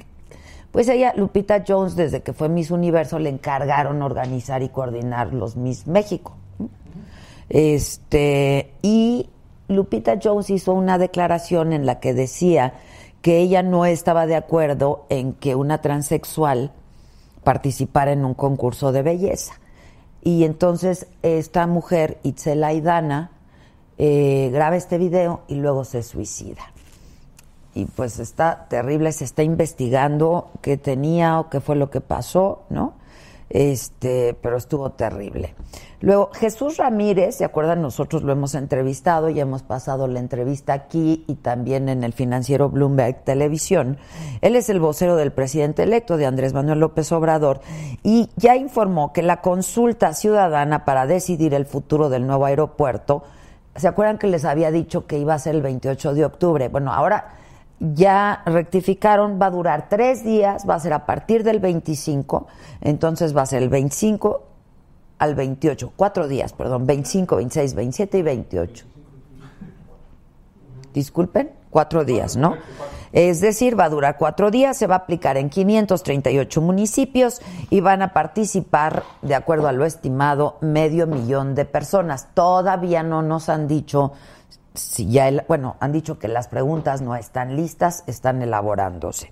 Pues 0.72 0.89
ella, 0.89 1.13
Lupita 1.15 1.63
Jones, 1.65 1.96
desde 1.96 2.22
que 2.22 2.34
fue 2.34 2.50
Miss 2.50 2.72
Universo, 2.72 3.20
le 3.20 3.29
encargaron 3.29 4.01
organizar 4.01 4.63
y 4.63 4.70
coordinar 4.70 5.32
los 5.34 5.55
Miss 5.55 5.86
México. 5.86 6.36
Este, 7.50 8.72
y 8.82 9.29
Lupita 9.67 10.20
Jones 10.22 10.50
hizo 10.50 10.74
una 10.74 10.98
declaración 10.98 11.72
en 11.72 11.86
la 11.86 12.00
que 12.00 12.13
decía 12.13 12.74
que 13.25 13.39
ella 13.39 13.63
no 13.63 13.88
estaba 13.88 14.27
de 14.27 14.36
acuerdo 14.36 15.08
en 15.10 15.34
que 15.34 15.55
una 15.55 15.82
transexual 15.82 16.72
participara 17.44 18.12
en 18.12 18.24
un 18.24 18.36
concurso 18.36 18.91
de 18.91 19.01
belleza. 19.01 19.55
Y 20.22 20.44
entonces 20.44 21.08
esta 21.24 21.65
mujer, 21.65 22.20
Itzel 22.22 22.63
Aidana, 22.63 23.32
eh, 23.98 24.51
graba 24.53 24.75
este 24.75 25.00
video 25.00 25.41
y 25.48 25.55
luego 25.55 25.86
se 25.86 26.03
suicida. 26.03 26.72
Y 27.74 27.86
pues 27.86 28.20
está 28.20 28.67
terrible, 28.70 29.12
se 29.12 29.24
está 29.24 29.41
investigando 29.41 30.51
qué 30.62 30.77
tenía 30.77 31.39
o 31.39 31.50
qué 31.50 31.62
fue 31.62 31.75
lo 31.75 31.89
que 31.89 32.01
pasó, 32.01 32.62
¿no? 32.70 32.94
Este, 33.49 34.35
pero 34.41 34.57
estuvo 34.57 34.91
terrible. 34.91 35.55
Luego, 36.01 36.29
Jesús 36.33 36.77
Ramírez, 36.77 37.35
¿se 37.35 37.45
acuerdan? 37.45 37.81
Nosotros 37.81 38.23
lo 38.23 38.31
hemos 38.31 38.53
entrevistado 38.53 39.29
y 39.29 39.39
hemos 39.39 39.63
pasado 39.63 40.07
la 40.07 40.19
entrevista 40.19 40.73
aquí 40.73 41.23
y 41.27 41.35
también 41.35 41.89
en 41.89 42.03
el 42.03 42.13
financiero 42.13 42.69
Bloomberg 42.69 43.23
Televisión. 43.23 43.97
Él 44.41 44.55
es 44.55 44.69
el 44.69 44.79
vocero 44.79 45.15
del 45.15 45.31
presidente 45.31 45.83
electo 45.83 46.17
de 46.17 46.25
Andrés 46.25 46.53
Manuel 46.53 46.79
López 46.79 47.11
Obrador 47.11 47.61
y 48.03 48.29
ya 48.35 48.55
informó 48.55 49.13
que 49.13 49.21
la 49.21 49.41
consulta 49.41 50.13
ciudadana 50.13 50.85
para 50.85 51.07
decidir 51.07 51.53
el 51.53 51.65
futuro 51.65 52.09
del 52.09 52.27
nuevo 52.27 52.45
aeropuerto, 52.45 53.23
¿se 53.75 53.87
acuerdan 53.87 54.17
que 54.17 54.27
les 54.27 54.45
había 54.45 54.71
dicho 54.71 55.07
que 55.07 55.17
iba 55.17 55.33
a 55.33 55.39
ser 55.39 55.55
el 55.55 55.61
28 55.61 56.13
de 56.13 56.25
octubre? 56.25 56.67
Bueno, 56.67 56.93
ahora 56.93 57.35
ya 57.79 58.41
rectificaron, 58.46 59.39
va 59.41 59.48
a 59.48 59.51
durar 59.51 59.89
tres 59.89 60.24
días, 60.24 60.65
va 60.67 60.75
a 60.75 60.79
ser 60.79 60.94
a 60.94 61.05
partir 61.05 61.44
del 61.44 61.60
25, 61.60 62.48
entonces 62.82 63.36
va 63.36 63.41
a 63.41 63.46
ser 63.46 63.63
el 63.63 63.70
25 63.70 64.44
al 65.20 65.36
28, 65.36 65.94
cuatro 65.96 66.27
días, 66.27 66.53
perdón, 66.53 66.86
25, 66.86 67.36
26, 67.38 67.74
27 67.74 68.17
y 68.17 68.22
28. 68.22 68.86
Disculpen, 70.94 71.51
cuatro 71.70 72.05
días, 72.05 72.38
¿no? 72.38 72.55
Es 73.12 73.39
decir, 73.39 73.79
va 73.79 73.86
a 73.86 73.89
durar 73.89 74.17
cuatro 74.17 74.51
días, 74.51 74.77
se 74.77 74.88
va 74.88 74.96
a 74.96 74.98
aplicar 75.00 75.38
en 75.38 75.50
538 75.50 76.62
municipios 76.62 77.41
y 77.70 77.79
van 77.79 78.01
a 78.01 78.13
participar, 78.13 79.03
de 79.22 79.36
acuerdo 79.36 79.67
a 79.67 79.72
lo 79.72 79.86
estimado, 79.86 80.58
medio 80.60 81.08
millón 81.08 81.55
de 81.55 81.63
personas. 81.63 82.27
Todavía 82.34 83.03
no 83.03 83.22
nos 83.22 83.48
han 83.48 83.67
dicho 83.67 84.12
si 84.75 85.10
ya, 85.10 85.27
el- 85.27 85.44
bueno, 85.48 85.75
han 85.79 85.91
dicho 85.91 86.20
que 86.20 86.27
las 86.27 86.48
preguntas 86.48 87.01
no 87.01 87.15
están 87.15 87.55
listas, 87.55 88.03
están 88.08 88.41
elaborándose. 88.41 89.32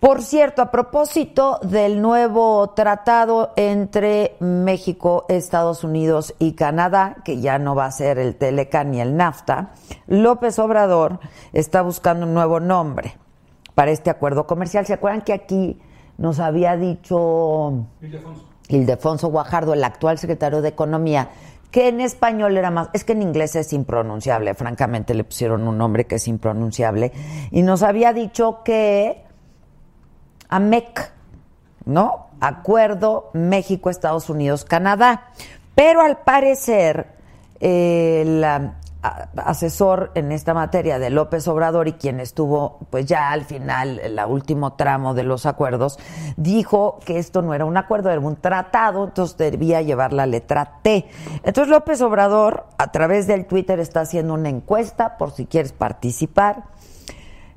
Por 0.00 0.22
cierto, 0.22 0.62
a 0.62 0.70
propósito 0.70 1.58
del 1.62 2.00
nuevo 2.00 2.70
tratado 2.70 3.52
entre 3.56 4.36
México, 4.38 5.26
Estados 5.28 5.82
Unidos 5.82 6.34
y 6.38 6.52
Canadá, 6.52 7.16
que 7.24 7.40
ya 7.40 7.58
no 7.58 7.74
va 7.74 7.86
a 7.86 7.90
ser 7.90 8.20
el 8.20 8.36
Telecan 8.36 8.92
ni 8.92 9.00
el 9.00 9.16
NAFTA, 9.16 9.70
López 10.06 10.56
Obrador 10.60 11.18
está 11.52 11.82
buscando 11.82 12.26
un 12.26 12.34
nuevo 12.34 12.60
nombre 12.60 13.16
para 13.74 13.90
este 13.90 14.08
acuerdo 14.08 14.46
comercial. 14.46 14.86
¿Se 14.86 14.92
acuerdan 14.92 15.22
que 15.22 15.32
aquí 15.32 15.80
nos 16.16 16.38
había 16.38 16.76
dicho 16.76 17.84
Ildefonso. 18.00 18.44
Ildefonso 18.68 19.28
Guajardo, 19.28 19.72
el 19.72 19.82
actual 19.82 20.18
secretario 20.18 20.62
de 20.62 20.68
Economía, 20.68 21.30
que 21.70 21.88
en 21.88 22.00
español 22.00 22.56
era 22.56 22.70
más, 22.70 22.88
es 22.94 23.04
que 23.04 23.12
en 23.12 23.22
inglés 23.22 23.54
es 23.56 23.72
impronunciable, 23.72 24.54
francamente 24.54 25.12
le 25.14 25.24
pusieron 25.24 25.68
un 25.68 25.76
nombre 25.76 26.06
que 26.06 26.14
es 26.16 26.26
impronunciable, 26.28 27.12
y 27.50 27.62
nos 27.62 27.82
había 27.82 28.12
dicho 28.12 28.62
que 28.64 29.22
AMEC, 30.48 31.12
¿no? 31.84 32.28
Acuerdo 32.40 33.30
México, 33.34 33.90
Estados 33.90 34.30
Unidos, 34.30 34.64
Canadá. 34.64 35.28
Pero 35.74 36.00
al 36.00 36.18
parecer, 36.18 37.08
eh, 37.60 38.22
el 38.24 38.44
a- 38.44 38.74
asesor 39.36 40.10
en 40.14 40.32
esta 40.32 40.54
materia 40.54 40.98
de 40.98 41.10
López 41.10 41.46
Obrador 41.48 41.88
y 41.88 41.92
quien 41.94 42.20
estuvo, 42.20 42.78
pues 42.90 43.06
ya 43.06 43.30
al 43.30 43.44
final, 43.44 43.98
el 43.98 44.18
último 44.26 44.74
tramo 44.74 45.14
de 45.14 45.22
los 45.22 45.46
acuerdos, 45.46 45.98
dijo 46.36 46.98
que 47.04 47.18
esto 47.18 47.42
no 47.42 47.54
era 47.54 47.64
un 47.64 47.76
acuerdo, 47.76 48.10
era 48.10 48.20
un 48.20 48.36
tratado, 48.36 49.04
entonces 49.04 49.36
debía 49.36 49.82
llevar 49.82 50.12
la 50.12 50.26
letra 50.26 50.80
T. 50.82 51.08
Entonces 51.44 51.68
López 51.68 52.00
Obrador, 52.02 52.66
a 52.78 52.92
través 52.92 53.26
del 53.26 53.46
Twitter, 53.46 53.80
está 53.80 54.00
haciendo 54.00 54.34
una 54.34 54.48
encuesta 54.48 55.18
por 55.18 55.32
si 55.32 55.46
quieres 55.46 55.72
participar. 55.72 56.64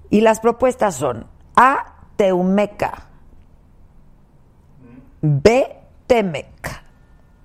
Y 0.10 0.22
las 0.22 0.40
propuestas 0.40 0.96
son 0.96 1.26
A. 1.56 1.96
Teumeca. 2.18 3.08
B. 5.22 5.78
Temec. 6.06 6.82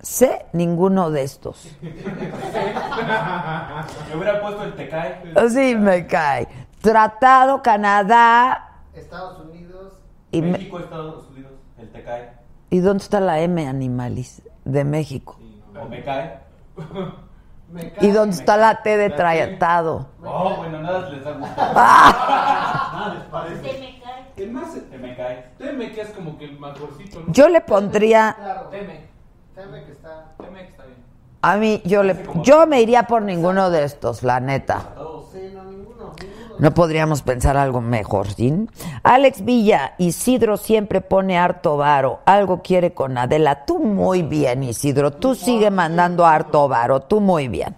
Sé 0.01 0.45
ninguno 0.53 1.09
de 1.11 1.23
estos. 1.23 1.75
Me 4.09 4.15
hubiera 4.15 4.41
puesto 4.41 4.63
el 4.63 4.75
Tecay. 4.75 5.33
Así 5.35 5.75
me 5.75 6.05
cae. 6.07 6.47
Tratado 6.81 7.61
Canadá 7.61 8.81
Estados 8.93 9.39
Unidos. 9.41 9.93
y, 10.31 10.41
me- 10.41 10.51
México, 10.53 10.79
Estados 10.79 11.27
Unidos, 11.29 11.51
el 11.77 11.91
Tecay. 11.91 12.29
¿y 12.69 12.79
dónde 12.79 13.03
está 13.03 13.19
la 13.19 13.39
M 13.39 13.67
Animalis 13.67 14.41
de 14.65 14.83
México? 14.83 15.37
O 15.79 15.85
me 15.87 16.03
cae. 16.03 16.39
Me 17.69 17.91
¿Y 17.99 18.11
dónde 18.11 18.33
está 18.37 18.55
la 18.55 18.81
T 18.81 18.95
de 18.95 19.09
tratado? 19.09 20.07
Oh, 20.23 20.55
bueno, 20.55 20.79
nada 20.81 21.09
les 21.09 21.25
ha 21.25 21.31
gustado. 21.33 21.73
Nada 21.73 23.13
les 23.13 23.23
parece. 23.25 23.99
El 24.37 24.51
más 24.53 24.69
Que 24.89 24.97
me 24.97 25.13
cae. 25.17 25.49
teme 25.57 25.91
que 25.91 25.99
es 26.01 26.09
como 26.11 26.37
que 26.37 26.45
el 26.45 26.57
mejorcito, 26.57 27.19
¿no? 27.27 27.33
Yo 27.33 27.49
le 27.49 27.59
pondría 27.59 28.35
Claro. 28.39 28.67
Teme. 28.69 29.07
Está. 29.61 30.31
Está 30.39 30.83
bien. 30.85 30.95
a 31.41 31.57
mí 31.57 31.81
yo 31.85 32.03
le 32.03 32.15
yo 32.43 32.67
me 32.67 32.81
iría 32.81 33.03
por 33.07 33.21
ninguno 33.23 33.69
de 33.69 33.83
estos, 33.85 34.21
la 34.23 34.39
neta. 34.39 34.93
Sí, 35.31 35.51
no, 35.53 35.63
ninguno. 35.65 36.13
Ninguno. 36.19 36.55
No 36.59 36.73
podríamos 36.73 37.21
pensar 37.21 37.57
algo 37.57 37.81
mejor, 37.81 38.27
¿sí? 38.31 38.67
Alex 39.03 39.43
Villa, 39.43 39.93
Isidro 39.97 40.57
siempre 40.57 41.01
pone 41.01 41.37
harto 41.37 41.77
varo. 41.77 42.19
Algo 42.25 42.61
quiere 42.61 42.93
con 42.93 43.17
Adela. 43.17 43.65
Tú 43.65 43.79
muy 43.79 44.23
bien, 44.23 44.63
Isidro. 44.63 45.11
Tú 45.11 45.35
sigue 45.35 45.69
mandando 45.71 46.25
harto 46.25 46.67
varo. 46.67 47.01
Tú 47.01 47.19
muy 47.19 47.47
bien. 47.47 47.75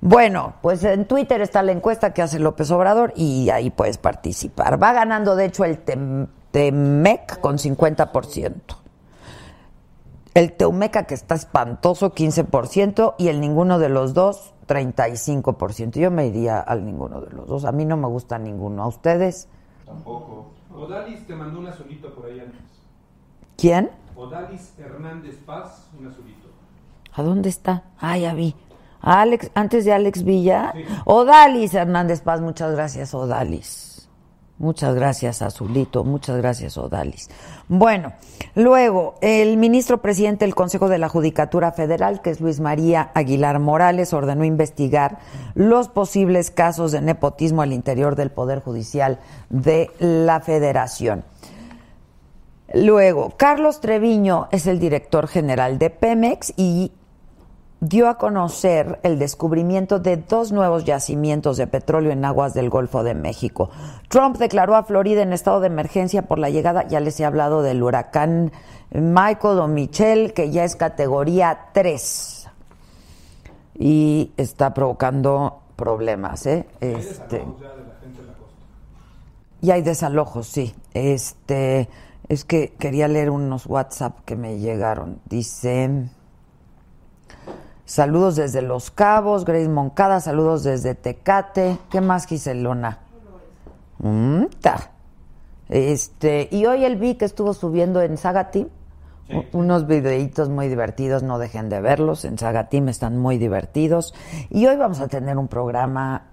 Bueno, 0.00 0.54
pues 0.62 0.84
en 0.84 1.06
Twitter 1.06 1.40
está 1.40 1.62
la 1.62 1.72
encuesta 1.72 2.12
que 2.14 2.22
hace 2.22 2.38
López 2.38 2.70
Obrador 2.70 3.12
y 3.16 3.50
ahí 3.50 3.70
puedes 3.70 3.98
participar. 3.98 4.80
Va 4.80 4.92
ganando, 4.92 5.34
de 5.36 5.46
hecho, 5.46 5.64
el 5.64 5.84
Tem- 5.84 6.28
Temec 6.52 7.40
con 7.40 7.58
50%. 7.58 8.77
El 10.38 10.52
Teumeca, 10.52 11.02
que 11.02 11.14
está 11.14 11.34
espantoso, 11.34 12.14
15%, 12.14 13.16
y 13.18 13.26
el 13.26 13.40
ninguno 13.40 13.80
de 13.80 13.88
los 13.88 14.14
dos, 14.14 14.54
35%. 14.68 15.98
Yo 15.98 16.12
me 16.12 16.28
iría 16.28 16.60
al 16.60 16.86
ninguno 16.86 17.20
de 17.20 17.32
los 17.32 17.48
dos. 17.48 17.64
A 17.64 17.72
mí 17.72 17.84
no 17.84 17.96
me 17.96 18.06
gusta 18.06 18.38
ninguno. 18.38 18.84
¿A 18.84 18.86
ustedes? 18.86 19.48
Tampoco. 19.84 20.52
Odalis 20.72 21.26
te 21.26 21.34
mandó 21.34 21.58
un 21.58 21.66
azulito 21.66 22.14
por 22.14 22.26
ahí 22.26 22.38
antes. 22.38 22.60
¿Quién? 23.56 23.90
Odalis 24.14 24.74
Hernández 24.78 25.38
Paz, 25.44 25.88
un 25.98 26.06
azulito. 26.06 26.46
¿A 27.14 27.22
dónde 27.24 27.48
está? 27.48 27.82
Ah, 27.98 28.16
ya 28.16 28.32
vi. 28.32 28.54
Alex, 29.00 29.50
antes 29.56 29.84
de 29.84 29.92
Alex 29.92 30.22
Villa. 30.22 30.72
Sí. 30.72 30.84
Odalis 31.04 31.74
Hernández 31.74 32.20
Paz, 32.20 32.40
muchas 32.40 32.76
gracias, 32.76 33.12
Odalis. 33.12 33.87
Muchas 34.58 34.96
gracias, 34.96 35.40
Azulito. 35.40 36.02
Muchas 36.02 36.36
gracias, 36.36 36.76
Odalis. 36.78 37.30
Bueno, 37.68 38.12
luego, 38.56 39.14
el 39.20 39.56
ministro 39.56 40.02
presidente 40.02 40.44
del 40.44 40.56
Consejo 40.56 40.88
de 40.88 40.98
la 40.98 41.08
Judicatura 41.08 41.70
Federal, 41.70 42.20
que 42.22 42.30
es 42.30 42.40
Luis 42.40 42.58
María 42.58 43.12
Aguilar 43.14 43.60
Morales, 43.60 44.12
ordenó 44.12 44.44
investigar 44.44 45.18
los 45.54 45.88
posibles 45.88 46.50
casos 46.50 46.90
de 46.90 47.00
nepotismo 47.00 47.62
al 47.62 47.72
interior 47.72 48.16
del 48.16 48.30
Poder 48.30 48.60
Judicial 48.60 49.20
de 49.48 49.90
la 50.00 50.40
Federación. 50.40 51.24
Luego, 52.74 53.34
Carlos 53.36 53.80
Treviño 53.80 54.48
es 54.50 54.66
el 54.66 54.80
director 54.80 55.28
general 55.28 55.78
de 55.78 55.88
Pemex 55.90 56.52
y 56.56 56.92
dio 57.80 58.08
a 58.08 58.18
conocer 58.18 58.98
el 59.02 59.18
descubrimiento 59.18 59.98
de 59.98 60.16
dos 60.16 60.52
nuevos 60.52 60.84
yacimientos 60.84 61.56
de 61.56 61.66
petróleo 61.66 62.10
en 62.10 62.24
aguas 62.24 62.54
del 62.54 62.70
Golfo 62.70 63.02
de 63.02 63.14
México. 63.14 63.70
Trump 64.08 64.36
declaró 64.38 64.74
a 64.74 64.84
Florida 64.84 65.22
en 65.22 65.32
estado 65.32 65.60
de 65.60 65.68
emergencia 65.68 66.22
por 66.22 66.38
la 66.38 66.50
llegada, 66.50 66.86
ya 66.88 67.00
les 67.00 67.18
he 67.20 67.24
hablado 67.24 67.62
del 67.62 67.82
huracán 67.82 68.52
Michael 68.90 69.58
o 69.58 69.68
Michelle, 69.68 70.32
que 70.32 70.50
ya 70.50 70.64
es 70.64 70.76
categoría 70.76 71.66
3 71.72 72.48
y 73.78 74.32
está 74.36 74.74
provocando 74.74 75.60
problemas, 75.76 76.46
¿eh? 76.46 76.66
Este, 76.80 77.44
y 79.60 79.70
hay 79.70 79.82
desalojos, 79.82 80.48
sí. 80.48 80.74
Este, 80.94 81.88
es 82.28 82.44
que 82.44 82.74
quería 82.78 83.06
leer 83.06 83.30
unos 83.30 83.66
WhatsApp 83.66 84.18
que 84.24 84.34
me 84.34 84.58
llegaron. 84.58 85.20
Dice, 85.26 86.08
saludos 87.88 88.36
desde 88.36 88.60
Los 88.62 88.90
Cabos, 88.90 89.44
Grace 89.46 89.68
Moncada, 89.68 90.20
saludos 90.20 90.62
desde 90.62 90.94
Tecate. 90.94 91.78
¿Qué 91.90 92.00
más, 92.02 92.26
Giselona? 92.26 92.98
Mm, 93.98 94.44
ta. 94.60 94.90
Este, 95.70 96.48
y 96.52 96.66
hoy 96.66 96.84
el 96.84 96.96
vi 96.96 97.14
que 97.16 97.24
estuvo 97.24 97.52
subiendo 97.54 98.00
en 98.02 98.16
Saga 98.18 98.50
Team 98.50 98.68
Sí. 99.26 99.36
u- 99.52 99.58
unos 99.58 99.86
videitos 99.86 100.48
muy 100.48 100.68
divertidos, 100.68 101.22
no 101.22 101.38
dejen 101.38 101.68
de 101.68 101.80
verlos, 101.80 102.24
en 102.24 102.38
Saga 102.38 102.68
Team 102.68 102.88
están 102.88 103.18
muy 103.18 103.38
divertidos. 103.38 104.14
Y 104.50 104.66
hoy 104.66 104.76
vamos 104.76 105.00
a 105.00 105.08
tener 105.08 105.36
un 105.38 105.48
programa 105.48 106.24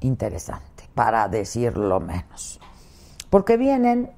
interesante, 0.00 0.84
para 0.94 1.28
decirlo 1.28 1.98
menos. 2.00 2.60
Porque 3.30 3.56
vienen 3.56 4.10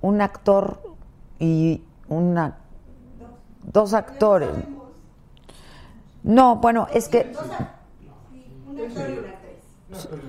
un 0.00 0.20
actor 0.20 0.80
y 1.38 1.82
una 2.08 2.58
dos 3.72 3.94
actores. 3.94 4.50
No, 6.22 6.56
bueno, 6.56 6.88
es 6.92 7.08
que 7.08 7.32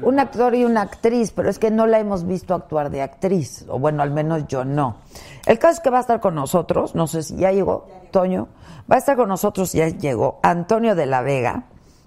Un 0.02 0.20
actor 0.20 0.56
y 0.56 0.64
una 0.64 0.82
actriz. 0.82 1.32
pero 1.32 1.50
es 1.50 1.60
que 1.60 1.72
no 1.72 1.88
la 1.88 2.00
hemos 2.00 2.26
visto 2.26 2.54
actuar 2.54 2.90
de 2.90 3.02
actriz, 3.02 3.66
o 3.68 3.80
bueno, 3.80 4.04
al 4.04 4.12
menos 4.12 4.48
yo 4.48 4.64
no. 4.64 4.98
El 5.46 5.60
caso 5.60 5.76
es 5.76 5.80
que 5.80 5.90
va 5.90 5.98
a 5.98 6.02
estar 6.02 6.20
con 6.20 6.36
nosotros, 6.36 6.96
no 6.96 7.08
sé 7.08 7.24
si 7.24 7.38
ya 7.38 7.52
llegó, 7.52 7.88
Toño, 8.12 8.48
va 8.90 8.96
a 8.96 9.00
estar 9.00 9.18
con 9.18 9.30
nosotros, 9.30 9.74
ya 9.74 9.88
llegó 9.90 10.40
Antonio 10.44 10.96
de 10.96 11.06
la 11.06 11.22
Vega. 11.22 11.64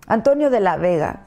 Antonio 0.06 0.50
de 0.50 0.60
la 0.60 0.76
Vega, 0.76 1.26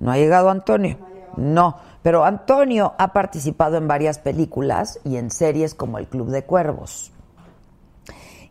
¿no 0.00 0.12
ha 0.12 0.16
llegado 0.16 0.50
Antonio? 0.50 0.98
No, 1.36 1.76
pero 2.02 2.24
Antonio 2.24 2.94
ha 2.98 3.12
participado 3.12 3.76
en 3.76 3.88
varias 3.88 4.18
películas 4.18 5.00
y 5.04 5.16
en 5.16 5.30
series 5.30 5.74
como 5.74 5.98
El 5.98 6.06
Club 6.06 6.28
de 6.28 6.44
Cuervos 6.44 7.13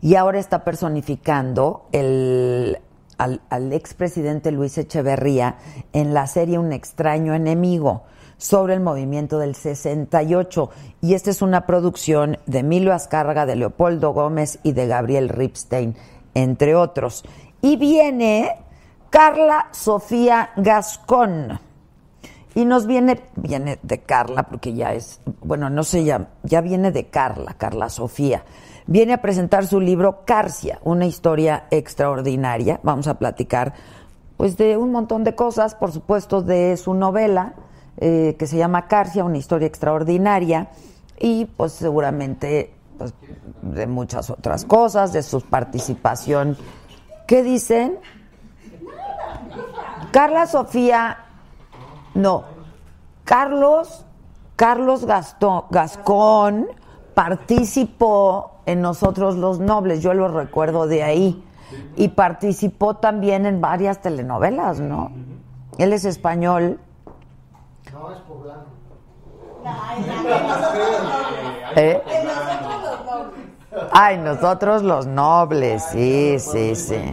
y 0.04 0.16
ahora 0.16 0.38
está 0.38 0.64
personificando 0.64 1.86
el, 1.90 2.78
al, 3.16 3.72
expresidente 3.72 4.52
Luis 4.52 4.76
Echeverría 4.76 5.56
en 5.94 6.12
la 6.12 6.26
serie 6.26 6.58
Un 6.58 6.74
extraño 6.74 7.32
enemigo 7.32 8.02
sobre 8.36 8.74
el 8.74 8.80
movimiento 8.80 9.38
del 9.38 9.54
68. 9.54 10.68
Y 11.00 11.14
esta 11.14 11.30
es 11.30 11.40
una 11.40 11.64
producción 11.64 12.36
de 12.44 12.58
Emilio 12.58 12.92
Azcárraga, 12.92 13.46
de 13.46 13.56
Leopoldo 13.56 14.12
Gómez 14.12 14.58
y 14.62 14.72
de 14.72 14.86
Gabriel 14.86 15.30
Ripstein, 15.30 15.96
entre 16.34 16.74
otros. 16.74 17.24
Y 17.62 17.76
viene 17.76 18.56
Carla 19.08 19.68
Sofía 19.70 20.50
Gascón. 20.56 21.60
Y 22.54 22.66
nos 22.66 22.86
viene, 22.86 23.22
viene 23.36 23.78
de 23.82 24.02
Carla, 24.02 24.42
porque 24.42 24.74
ya 24.74 24.92
es, 24.92 25.22
bueno, 25.40 25.70
no 25.70 25.82
sé, 25.82 26.04
ya, 26.04 26.28
ya 26.42 26.60
viene 26.60 26.92
de 26.92 27.06
Carla, 27.06 27.54
Carla 27.54 27.88
Sofía. 27.88 28.44
Viene 28.86 29.14
a 29.14 29.22
presentar 29.22 29.66
su 29.66 29.80
libro 29.80 30.24
Carcia, 30.26 30.78
una 30.84 31.06
historia 31.06 31.64
extraordinaria. 31.70 32.80
Vamos 32.82 33.06
a 33.06 33.18
platicar, 33.18 33.72
pues, 34.36 34.56
de 34.58 34.76
un 34.76 34.92
montón 34.92 35.24
de 35.24 35.34
cosas, 35.34 35.74
por 35.74 35.90
supuesto, 35.90 36.42
de 36.42 36.76
su 36.76 36.92
novela, 36.92 37.54
eh, 37.96 38.36
que 38.38 38.46
se 38.46 38.58
llama 38.58 38.86
Carcia, 38.86 39.24
una 39.24 39.38
historia 39.38 39.66
extraordinaria, 39.66 40.68
y 41.18 41.46
pues 41.46 41.72
seguramente 41.72 42.74
pues, 42.98 43.14
de 43.62 43.86
muchas 43.86 44.30
otras 44.30 44.64
cosas, 44.64 45.12
de 45.12 45.22
su 45.22 45.40
participación. 45.40 46.56
¿Qué 47.26 47.42
dicen? 47.42 47.98
Carla 50.10 50.46
Sofía 50.46 51.24
no. 52.14 52.44
Carlos, 53.24 54.04
Carlos 54.56 55.06
Gastón, 55.06 55.64
Gascón 55.70 56.66
participó 57.14 58.60
en 58.66 58.80
Nosotros 58.80 59.36
los 59.36 59.60
Nobles, 59.60 60.02
yo 60.02 60.14
lo 60.14 60.28
recuerdo 60.28 60.86
de 60.86 61.02
ahí. 61.02 61.44
Y 61.96 62.08
participó 62.08 62.94
también 62.96 63.46
en 63.46 63.60
varias 63.60 64.00
telenovelas, 64.00 64.80
¿no? 64.80 65.10
Él 65.78 65.92
es 65.92 66.04
español. 66.04 66.78
No, 67.92 68.12
es 68.12 68.18
poblano. 68.20 68.64
Ay, 69.64 70.04
¿eh? 71.76 72.02
Ay, 73.92 74.18
nosotros 74.18 74.82
los 74.82 75.06
nobles, 75.06 75.84
sí, 75.90 76.38
sí, 76.38 76.76
sí. 76.76 77.12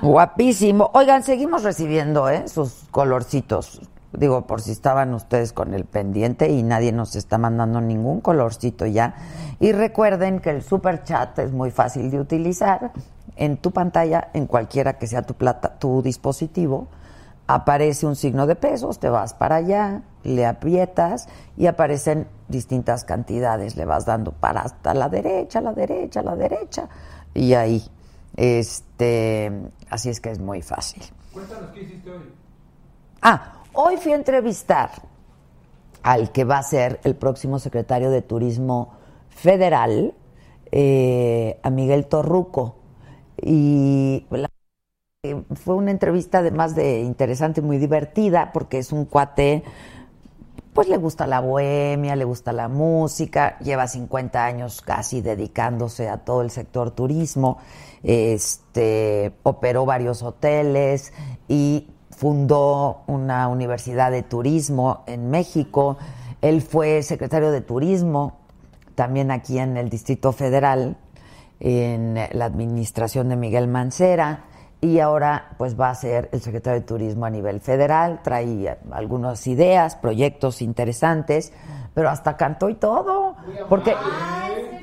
Guapísimo. 0.00 0.90
Oigan, 0.94 1.22
seguimos 1.22 1.62
recibiendo 1.62 2.28
¿eh? 2.28 2.48
sus 2.48 2.86
colorcitos. 2.90 3.80
Digo, 4.12 4.46
por 4.46 4.60
si 4.60 4.72
estaban 4.72 5.14
ustedes 5.14 5.52
con 5.52 5.72
el 5.72 5.86
pendiente 5.86 6.50
y 6.50 6.62
nadie 6.62 6.92
nos 6.92 7.16
está 7.16 7.38
mandando 7.38 7.80
ningún 7.80 8.20
colorcito 8.20 8.84
ya. 8.84 9.14
Y 9.58 9.72
recuerden 9.72 10.40
que 10.40 10.50
el 10.50 10.62
super 10.62 11.02
chat 11.02 11.38
es 11.38 11.52
muy 11.52 11.70
fácil 11.70 12.10
de 12.10 12.20
utilizar 12.20 12.92
en 13.36 13.56
tu 13.56 13.70
pantalla, 13.70 14.28
en 14.34 14.46
cualquiera 14.46 14.98
que 14.98 15.06
sea 15.06 15.22
tu 15.22 15.34
plata, 15.34 15.78
tu 15.78 16.02
dispositivo. 16.02 16.88
aparece 17.46 18.06
un 18.06 18.16
signo 18.16 18.46
de 18.46 18.54
pesos, 18.54 18.98
te 18.98 19.08
vas 19.08 19.34
para 19.34 19.56
allá, 19.56 20.02
le 20.22 20.46
aprietas 20.46 21.28
y 21.56 21.66
aparecen 21.66 22.26
distintas 22.48 23.04
cantidades, 23.04 23.76
le 23.76 23.84
vas 23.84 24.06
dando 24.06 24.32
para 24.32 24.62
hasta 24.62 24.94
la 24.94 25.08
derecha, 25.08 25.60
la 25.60 25.72
derecha, 25.72 26.22
la 26.22 26.36
derecha 26.36 26.88
y 27.34 27.54
ahí. 27.54 27.82
Este, 28.36 29.52
así 29.90 30.08
es 30.08 30.20
que 30.20 30.30
es 30.30 30.38
muy 30.38 30.62
fácil. 30.62 31.02
Cuéntanos 31.32 31.70
qué 31.72 31.82
hiciste 31.82 32.10
hoy. 32.10 32.32
Ah, 33.20 33.61
hoy 33.74 33.96
fui 33.96 34.12
a 34.12 34.16
entrevistar 34.16 34.90
al 36.02 36.32
que 36.32 36.44
va 36.44 36.58
a 36.58 36.62
ser 36.62 37.00
el 37.04 37.14
próximo 37.14 37.58
secretario 37.58 38.10
de 38.10 38.22
Turismo 38.22 38.94
Federal, 39.28 40.14
eh, 40.70 41.60
a 41.62 41.70
Miguel 41.70 42.06
Torruco. 42.06 42.76
Y 43.40 44.26
eh, 45.22 45.42
fue 45.54 45.76
una 45.76 45.90
entrevista 45.90 46.38
además 46.38 46.74
de 46.74 47.00
interesante, 47.00 47.62
muy 47.62 47.78
divertida, 47.78 48.50
porque 48.52 48.78
es 48.78 48.90
un 48.90 49.04
cuate, 49.04 49.62
pues 50.74 50.88
le 50.88 50.96
gusta 50.96 51.26
la 51.26 51.40
bohemia, 51.40 52.16
le 52.16 52.24
gusta 52.24 52.52
la 52.52 52.68
música, 52.68 53.58
lleva 53.60 53.86
50 53.86 54.44
años 54.44 54.80
casi 54.80 55.20
dedicándose 55.20 56.08
a 56.08 56.18
todo 56.18 56.42
el 56.42 56.50
sector 56.50 56.90
turismo, 56.90 57.58
este, 58.02 59.32
operó 59.44 59.84
varios 59.86 60.22
hoteles 60.22 61.12
y 61.46 61.88
fundó 62.26 63.02
una 63.08 63.48
universidad 63.48 64.12
de 64.12 64.22
turismo 64.22 65.02
en 65.08 65.28
México. 65.28 65.96
Él 66.40 66.62
fue 66.62 67.02
secretario 67.02 67.50
de 67.50 67.62
turismo 67.62 68.34
también 68.94 69.32
aquí 69.32 69.58
en 69.58 69.76
el 69.76 69.88
Distrito 69.90 70.30
Federal, 70.30 70.96
en 71.58 72.14
la 72.30 72.44
administración 72.44 73.28
de 73.28 73.34
Miguel 73.34 73.66
Mancera, 73.66 74.44
y 74.80 75.00
ahora 75.00 75.48
pues 75.58 75.78
va 75.78 75.90
a 75.90 75.94
ser 75.96 76.28
el 76.30 76.40
secretario 76.40 76.78
de 76.80 76.86
Turismo 76.86 77.24
a 77.26 77.30
nivel 77.30 77.60
federal, 77.60 78.20
trae 78.22 78.78
algunas 78.92 79.44
ideas, 79.48 79.96
proyectos 79.96 80.62
interesantes, 80.62 81.52
pero 81.92 82.08
hasta 82.08 82.36
cantó 82.36 82.68
y 82.68 82.74
todo, 82.74 83.34
porque 83.68 83.96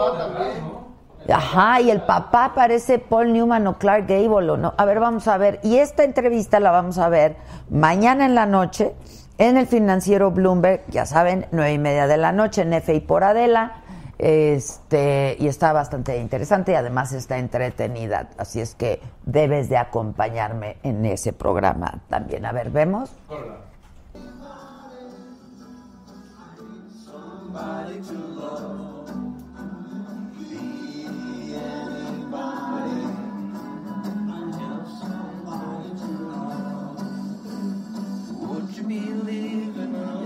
Ajá, 1.33 1.81
y 1.81 1.91
el 1.91 2.03
papá 2.03 2.53
parece 2.55 2.99
Paul 2.99 3.33
Newman 3.33 3.67
o 3.67 3.79
Clark 3.79 4.07
Gable 4.09 4.51
o 4.51 4.57
no. 4.57 4.75
A 4.77 4.85
ver, 4.85 4.99
vamos 4.99 5.29
a 5.29 5.37
ver. 5.37 5.61
Y 5.63 5.77
esta 5.77 6.05
entrevista 6.05 6.59
la 6.59 6.71
vamos 6.71 6.99
a 6.99 7.09
ver 7.09 7.37
mañana 7.71 8.27
en 8.27 8.35
la 8.35 8.47
noche 8.47 8.95
en 9.39 9.57
el 9.57 9.67
financiero 9.67 10.31
Bloomberg, 10.31 10.83
ya 10.89 11.07
saben, 11.07 11.47
nueve 11.53 11.73
y 11.73 11.79
media 11.79 12.07
de 12.07 12.17
la 12.17 12.33
noche 12.33 12.63
en 12.63 12.73
F 12.75 12.95
y 12.95 13.01
por 13.01 13.25
Adela. 13.25 13.83
Este, 14.19 15.37
y 15.41 15.49
está 15.49 15.73
bastante 15.73 16.17
interesante 16.19 16.73
y 16.73 16.75
además 16.77 17.13
está 17.13 17.39
entretenida. 17.39 18.29
Así 18.39 18.61
es 18.61 18.77
que 18.77 19.01
debes 19.25 19.69
de 19.69 19.79
acompañarme 19.79 20.77
en 20.85 21.05
ese 21.07 21.33
programa 21.33 22.03
también. 22.09 22.47
A 22.47 22.53
ver, 22.53 22.71
vemos. 22.71 23.11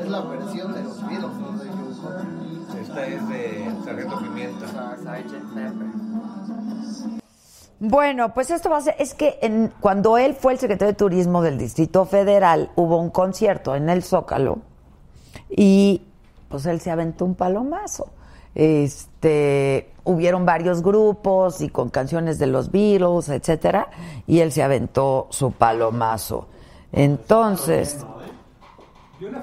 Es 0.01 0.09
la 0.09 0.21
versión 0.21 0.73
de 0.73 0.83
los 0.83 1.01
Beatles, 1.07 1.37
¿no? 1.37 1.53
De 1.59 2.81
Esta 2.81 3.07
es 3.07 3.29
de 3.29 3.75
Sargento 3.85 4.19
Pimienta. 4.19 4.67
Bueno, 7.79 8.33
pues 8.33 8.51
esto 8.51 8.71
va 8.71 8.79
a 8.79 8.81
ser, 8.81 8.95
es 8.99 9.15
que 9.15 9.39
en, 9.43 9.73
cuando 9.81 10.17
él 10.17 10.35
fue 10.35 10.53
el 10.55 10.59
secretario 10.59 10.93
de 10.93 10.97
Turismo 10.97 11.43
del 11.43 11.59
Distrito 11.59 12.07
Federal, 12.07 12.71
hubo 12.77 12.99
un 12.99 13.11
concierto 13.11 13.75
en 13.75 13.91
el 13.91 14.03
Zócalo 14.03 14.61
y 15.51 16.03
pues 16.49 16.67
él 16.67 16.81
se 16.81 16.91
aventó 16.91 17.25
un 17.25 17.35
palomazo. 17.35 18.09
Este, 18.55 19.93
hubieron 20.05 20.47
varios 20.47 20.83
grupos 20.83 21.61
y 21.61 21.69
con 21.69 21.91
canciones 21.91 22.39
de 22.39 22.47
los 22.47 22.71
Beatles, 22.71 23.29
etcétera, 23.29 23.89
y 24.27 24.41
él 24.41 24.53
se 24.53 24.63
aventó 24.63 25.27
su 25.31 25.53
palomazo. 25.53 26.49
Entonces, 26.93 28.05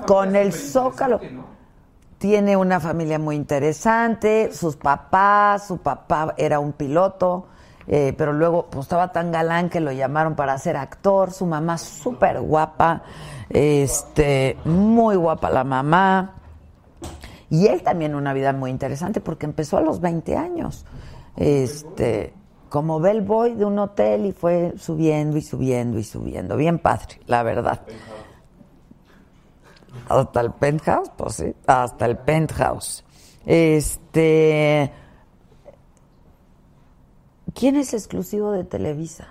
con 0.07 0.35
el 0.35 0.53
Zócalo. 0.53 1.19
Tiene 2.17 2.55
una 2.55 2.79
familia 2.79 3.19
muy 3.19 3.35
interesante, 3.35 4.53
sus 4.53 4.77
papás, 4.77 5.67
su 5.67 5.79
papá 5.79 6.33
era 6.37 6.57
un 6.57 6.71
piloto, 6.71 7.47
eh, 7.85 8.13
pero 8.17 8.31
luego 8.31 8.67
pues, 8.69 8.85
estaba 8.85 9.11
tan 9.11 9.29
galán 9.31 9.69
que 9.69 9.81
lo 9.81 9.91
llamaron 9.91 10.33
para 10.35 10.57
ser 10.57 10.77
actor, 10.77 11.33
su 11.33 11.45
mamá 11.45 11.77
súper 11.77 12.39
guapa, 12.39 13.03
este, 13.49 14.57
muy 14.63 15.17
guapa 15.17 15.49
la 15.49 15.65
mamá, 15.65 16.35
y 17.53 17.67
él 17.67 17.83
también 17.83 18.15
una 18.15 18.33
vida 18.33 18.51
muy 18.51 18.71
interesante 18.71 19.21
porque 19.21 19.45
empezó 19.45 19.77
a 19.77 19.81
los 19.81 20.01
20 20.01 20.35
años, 20.35 20.87
este, 21.35 22.33
como 22.67 22.99
bellboy 22.99 23.53
de 23.53 23.63
un 23.63 23.77
hotel 23.77 24.25
y 24.25 24.31
fue 24.31 24.73
subiendo 24.75 25.37
y 25.37 25.43
subiendo 25.43 25.99
y 25.99 26.03
subiendo, 26.03 26.57
bien 26.57 26.79
padre, 26.79 27.19
la 27.27 27.43
verdad. 27.43 27.81
Hasta 30.09 30.41
el 30.41 30.51
penthouse, 30.53 31.11
pues 31.15 31.35
sí, 31.35 31.55
hasta 31.67 32.07
el 32.07 32.17
penthouse. 32.17 33.05
Este. 33.45 34.91
¿Quién 37.53 37.75
es 37.75 37.93
exclusivo 37.93 38.51
de 38.51 38.63
Televisa? 38.63 39.27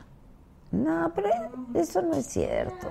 No, 0.70 1.10
pero 1.12 1.28
eso 1.74 2.00
no 2.02 2.14
es 2.14 2.26
cierto. 2.26 2.86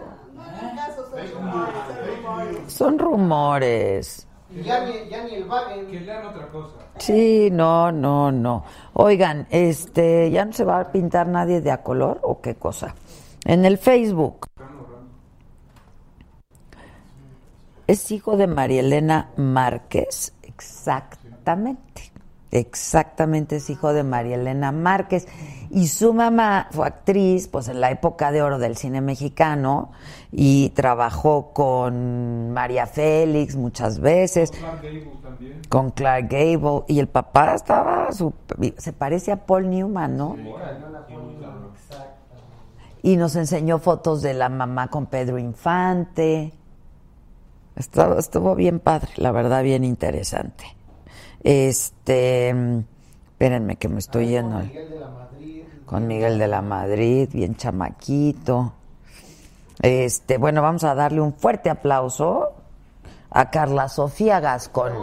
Son 2.67 2.99
rumores. 2.99 4.27
Ya 4.55 4.85
ni, 4.85 5.09
ya 5.09 5.23
ni 5.23 5.35
el 5.35 5.47
Wagen. 5.47 5.87
Que 5.87 5.99
lean 6.01 6.25
otra 6.25 6.47
cosa. 6.47 6.75
Sí, 6.97 7.49
no, 7.51 7.91
no, 7.91 8.31
no. 8.31 8.63
Oigan, 8.93 9.47
este, 9.49 10.29
¿ya 10.29 10.45
no 10.45 10.53
se 10.53 10.65
va 10.65 10.79
a 10.79 10.91
pintar 10.91 11.27
nadie 11.27 11.61
de 11.61 11.71
a 11.71 11.81
color 11.83 12.19
o 12.23 12.41
qué 12.41 12.55
cosa? 12.55 12.95
En 13.45 13.65
el 13.65 13.77
Facebook. 13.77 14.47
Es 17.87 18.11
hijo 18.11 18.37
de 18.37 18.47
María 18.47 18.81
Elena 18.81 19.31
Márquez, 19.35 20.33
exactamente. 20.43 22.11
Exactamente 22.51 23.55
es 23.55 23.69
hijo 23.69 23.93
de 23.93 24.03
María 24.03 24.35
Elena 24.35 24.71
Márquez. 24.73 25.25
Y 25.69 25.87
su 25.87 26.13
mamá 26.13 26.67
fue 26.71 26.85
actriz, 26.85 27.47
pues 27.47 27.69
en 27.69 27.79
la 27.79 27.91
época 27.91 28.31
de 28.33 28.41
oro 28.41 28.59
del 28.59 28.75
cine 28.75 28.99
mexicano, 28.99 29.91
y 30.33 30.69
trabajó 30.71 31.53
con 31.53 32.51
María 32.51 32.87
Félix 32.87 33.55
muchas 33.55 33.99
veces 33.99 34.51
Clark 34.51 34.81
Gable 34.83 35.11
también. 35.23 35.61
con 35.69 35.91
Clark 35.91 36.27
Gable 36.29 36.83
y 36.89 36.99
el 36.99 37.07
papá 37.07 37.55
estaba 37.55 38.11
super- 38.11 38.73
se 38.77 38.91
parece 38.91 39.31
a 39.31 39.45
Paul 39.45 39.69
Newman, 39.69 40.17
¿no? 40.17 40.35
Y 43.03 43.15
nos 43.15 43.35
enseñó 43.37 43.79
fotos 43.79 44.21
de 44.21 44.33
la 44.33 44.49
mamá 44.49 44.89
con 44.89 45.05
Pedro 45.05 45.39
Infante. 45.39 46.51
Estuvo, 47.75 48.17
estuvo 48.19 48.55
bien 48.55 48.79
padre, 48.79 49.09
la 49.15 49.31
verdad, 49.31 49.63
bien 49.63 49.83
interesante. 49.85 50.65
Este, 51.43 52.49
espérenme 53.31 53.75
que 53.77 53.87
me 53.87 53.99
estoy 53.99 54.27
yendo. 54.27 54.59
Miguel 54.59 54.89
de 54.89 54.99
la 54.99 55.09
Madrid. 55.09 55.63
Con 55.85 56.07
Miguel 56.07 56.37
de 56.39 56.47
la 56.47 56.61
Madrid, 56.61 57.29
bien 57.31 57.55
chamaquito. 57.55 58.73
Este, 59.81 60.37
bueno, 60.37 60.61
vamos 60.61 60.83
a 60.83 60.93
darle 60.93 61.21
un 61.21 61.33
fuerte 61.33 61.69
aplauso 61.69 62.53
a 63.31 63.49
Carla 63.49 63.89
Sofía 63.89 64.39
Gascón. 64.39 64.93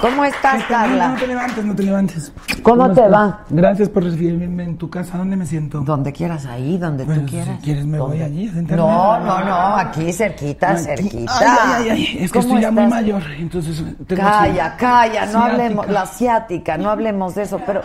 ¿Cómo 0.00 0.24
estás, 0.24 0.62
Carla? 0.64 1.08
no 1.08 1.16
te 1.16 1.26
levantes, 1.26 1.64
no 1.64 1.74
te 1.74 1.82
levantes. 1.82 2.32
¿Cómo 2.62 2.86
te 2.92 3.00
estás? 3.00 3.12
va? 3.12 3.40
Gracias 3.50 3.88
por 3.88 4.04
recibirme 4.04 4.62
en 4.62 4.76
tu 4.78 4.88
casa. 4.88 5.18
¿Dónde 5.18 5.36
me 5.36 5.44
siento? 5.44 5.80
Donde 5.80 6.12
quieras, 6.12 6.46
ahí, 6.46 6.78
donde 6.78 7.04
Bueno, 7.04 7.22
tú 7.22 7.28
si 7.28 7.34
quieras. 7.34 7.60
quieres 7.64 7.84
me 7.84 7.98
voy 7.98 8.10
¿Dónde? 8.18 8.24
allí 8.24 8.48
a 8.48 8.52
sentarme. 8.52 8.82
No, 8.82 9.18
no, 9.20 9.44
no, 9.44 9.76
aquí 9.76 10.12
cerquita, 10.12 10.70
Aquí. 10.70 10.82
cerquita. 10.84 11.32
Ay, 11.40 11.82
ay, 11.82 11.90
ay, 11.90 12.18
es 12.20 12.30
que 12.30 12.38
¿Cómo 12.38 12.48
estoy 12.56 12.62
ya 12.62 12.70
muy 12.70 12.86
mayor, 12.86 13.22
entonces 13.38 13.82
tengo 14.06 14.22
Calla, 14.22 14.76
calla, 14.76 15.26
no 15.26 15.38
hablemos, 15.42 15.88
la 15.88 16.02
asiática, 16.02 16.78
no 16.78 16.90
hablemos 16.90 17.34
de 17.34 17.42
eso, 17.42 17.60
pero, 17.66 17.82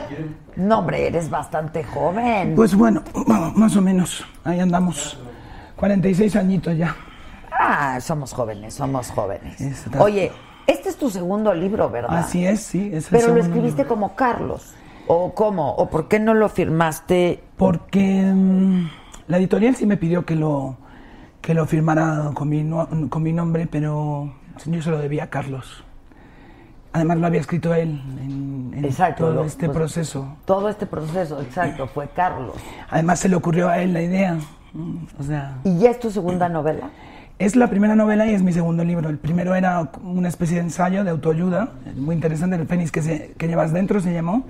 no, 0.55 0.79
hombre, 0.79 1.07
eres 1.07 1.29
bastante 1.31 1.83
joven. 1.83 2.53
Pues 2.55 2.75
bueno, 2.75 3.01
más 3.55 3.75
o 3.75 3.81
menos, 3.81 4.23
ahí 4.43 4.59
andamos. 4.59 5.17
46 5.77 6.35
añitos 6.35 6.77
ya. 6.77 6.95
Ah, 7.51 7.99
somos 7.99 8.33
jóvenes, 8.33 8.75
somos 8.75 9.09
jóvenes. 9.11 9.85
Oye, 9.97 10.31
este 10.67 10.89
es 10.89 10.97
tu 10.97 11.09
segundo 11.09 11.53
libro, 11.53 11.89
¿verdad? 11.89 12.17
Así 12.17 12.45
es, 12.45 12.61
sí. 12.61 12.89
es 12.93 13.11
el 13.11 13.19
Pero 13.19 13.33
lo 13.33 13.41
escribiste 13.41 13.83
libro. 13.83 13.89
como 13.89 14.15
Carlos. 14.15 14.73
¿O 15.07 15.33
cómo? 15.33 15.71
¿O 15.75 15.89
por 15.89 16.07
qué 16.07 16.19
no 16.19 16.33
lo 16.33 16.47
firmaste? 16.49 17.43
Porque 17.57 18.23
mm, 18.33 18.87
la 19.27 19.37
editorial 19.37 19.75
sí 19.75 19.85
me 19.85 19.97
pidió 19.97 20.25
que 20.25 20.35
lo 20.35 20.77
que 21.41 21.53
lo 21.53 21.65
firmara 21.65 22.31
con 22.33 22.47
mi, 22.47 22.63
no- 22.63 22.87
con 23.09 23.21
mi 23.21 23.33
nombre, 23.33 23.67
pero 23.69 24.31
yo 24.65 24.81
se 24.81 24.89
lo 24.89 24.97
debía 24.97 25.25
a 25.25 25.29
Carlos. 25.29 25.83
Además 26.93 27.17
lo 27.17 27.27
había 27.27 27.41
escrito 27.41 27.73
él 27.73 28.01
en, 28.21 28.71
en 28.77 28.85
Exacto, 28.85 29.25
todo 29.25 29.33
lo- 29.33 29.43
este 29.43 29.65
pues- 29.65 29.77
proceso. 29.77 30.37
Todo 30.45 30.69
este 30.69 30.85
proceso, 30.85 31.41
exacto, 31.41 31.87
fue 31.87 32.07
Carlos. 32.09 32.55
Además 32.89 33.19
se 33.19 33.27
le 33.29 33.35
ocurrió 33.35 33.67
a 33.67 33.79
él 33.79 33.91
la 33.93 34.01
idea. 34.03 34.37
O 35.19 35.23
sea, 35.23 35.57
¿Y 35.65 35.79
ya 35.79 35.89
es 35.91 35.99
tu 35.99 36.09
segunda 36.11 36.47
novela? 36.47 36.89
Es 37.39 37.55
la 37.55 37.67
primera 37.69 37.95
novela 37.95 38.25
y 38.27 38.33
es 38.33 38.41
mi 38.43 38.53
segundo 38.53 38.83
libro. 38.83 39.09
El 39.09 39.17
primero 39.17 39.55
era 39.55 39.89
una 40.03 40.27
especie 40.29 40.55
de 40.57 40.61
ensayo 40.63 41.03
de 41.03 41.09
autoayuda, 41.11 41.69
muy 41.95 42.15
interesante, 42.15 42.55
el 42.55 42.67
Fénix 42.67 42.91
que, 42.91 43.01
se- 43.01 43.33
que 43.37 43.47
llevas 43.47 43.73
dentro 43.73 43.99
se 43.99 44.13
llamó, 44.13 44.45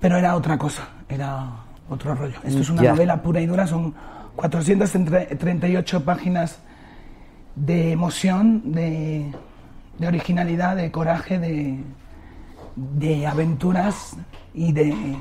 pero 0.00 0.16
era 0.16 0.34
otra 0.36 0.58
cosa, 0.58 0.88
era 1.08 1.46
otro 1.88 2.14
rollo. 2.14 2.36
Esto 2.44 2.60
es 2.60 2.70
una 2.70 2.82
novela 2.92 3.22
pura 3.22 3.40
y 3.40 3.46
dura, 3.46 3.66
son 3.66 3.94
438 4.36 6.04
páginas 6.04 6.58
de 7.56 7.92
emoción, 7.92 8.72
de, 8.72 9.32
de 9.98 10.06
originalidad, 10.06 10.76
de 10.76 10.90
coraje, 10.90 11.38
de, 11.38 11.80
de 12.76 13.26
aventuras 13.26 14.16
y 14.54 14.72
de, 14.72 15.16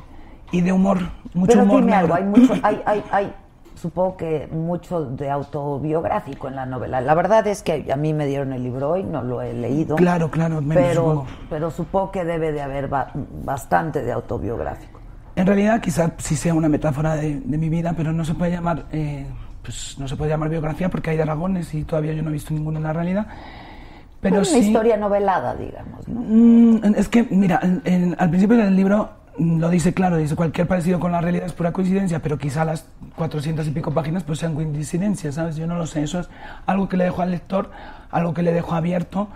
y 0.51 0.61
de 0.61 0.71
humor. 0.71 0.99
Mucho 1.33 1.53
Pero 1.53 1.63
humor 1.63 1.81
dime 1.81 1.93
algo, 1.95 2.13
hay 2.13 2.23
mucho, 2.25 2.53
hay, 2.61 2.81
hay, 2.85 3.03
hay, 3.11 3.33
supongo 3.77 4.17
que 4.17 4.47
mucho 4.51 5.05
de 5.05 5.29
autobiográfico 5.29 6.47
en 6.47 6.55
la 6.55 6.65
novela. 6.65 6.99
La 7.01 7.13
verdad 7.15 7.45
es 7.47 7.61
que 7.63 7.85
a 7.91 7.95
mí 7.95 8.13
me 8.13 8.25
dieron 8.25 8.51
el 8.53 8.63
libro 8.63 8.89
hoy, 8.91 9.03
no 9.03 9.21
lo 9.23 9.41
he 9.41 9.53
leído. 9.53 9.95
Claro, 9.95 10.29
claro, 10.29 10.61
me 10.61 10.75
lo 10.75 10.81
pero, 10.81 11.01
supongo. 11.01 11.25
pero 11.49 11.71
supongo 11.71 12.11
que 12.11 12.25
debe 12.25 12.51
de 12.51 12.61
haber 12.61 12.87
ba- 12.87 13.11
bastante 13.43 14.01
de 14.03 14.11
autobiográfico. 14.11 14.99
En 15.35 15.45
realidad, 15.45 15.79
quizás 15.81 16.11
sí 16.17 16.35
sea 16.35 16.53
una 16.55 16.67
metáfora 16.67 17.15
de, 17.15 17.39
de 17.39 17.57
mi 17.57 17.69
vida, 17.69 17.93
pero 17.95 18.11
no 18.11 18.25
se 18.25 18.33
puede 18.33 18.51
llamar, 18.51 18.85
eh, 18.91 19.27
pues 19.61 19.95
no 19.99 20.07
se 20.07 20.15
puede 20.15 20.31
llamar 20.31 20.49
biografía 20.49 20.89
porque 20.89 21.11
hay 21.11 21.17
dragones 21.17 21.73
y 21.75 21.83
todavía 21.83 22.13
yo 22.13 22.23
no 22.23 22.29
he 22.29 22.33
visto 22.33 22.53
ninguno 22.53 22.77
en 22.79 22.83
la 22.83 22.93
realidad. 22.93 23.27
Pero 24.19 24.37
una 24.37 24.45
sí, 24.45 24.57
historia 24.59 24.97
novelada, 24.97 25.55
digamos, 25.55 26.07
¿no? 26.07 26.21
Mm, 26.21 26.95
es 26.95 27.07
que, 27.07 27.27
mira, 27.29 27.59
en- 27.61 27.81
en- 27.85 28.15
al 28.17 28.29
principio 28.29 28.57
del 28.57 28.75
libro 28.75 29.09
lo 29.39 29.69
dice 29.69 29.93
claro, 29.93 30.17
dice 30.17 30.35
cualquier 30.35 30.67
parecido 30.67 30.99
con 30.99 31.11
la 31.11 31.21
realidad 31.21 31.45
es 31.45 31.53
pura 31.53 31.71
coincidencia, 31.71 32.21
pero 32.21 32.37
quizá 32.37 32.65
las 32.65 32.87
400 33.15 33.67
y 33.67 33.71
pico 33.71 33.93
páginas 33.93 34.23
pues 34.23 34.39
sean 34.39 34.55
coincidencias, 34.55 35.35
¿sabes? 35.35 35.55
Yo 35.55 35.67
no 35.67 35.75
lo 35.75 35.85
sé, 35.85 36.03
eso 36.03 36.19
es 36.19 36.29
algo 36.65 36.89
que 36.89 36.97
le 36.97 37.03
dejo 37.03 37.21
al 37.21 37.31
lector, 37.31 37.71
algo 38.11 38.33
que 38.33 38.41
le 38.41 38.51
dejo 38.51 38.73
abierto, 38.73 39.27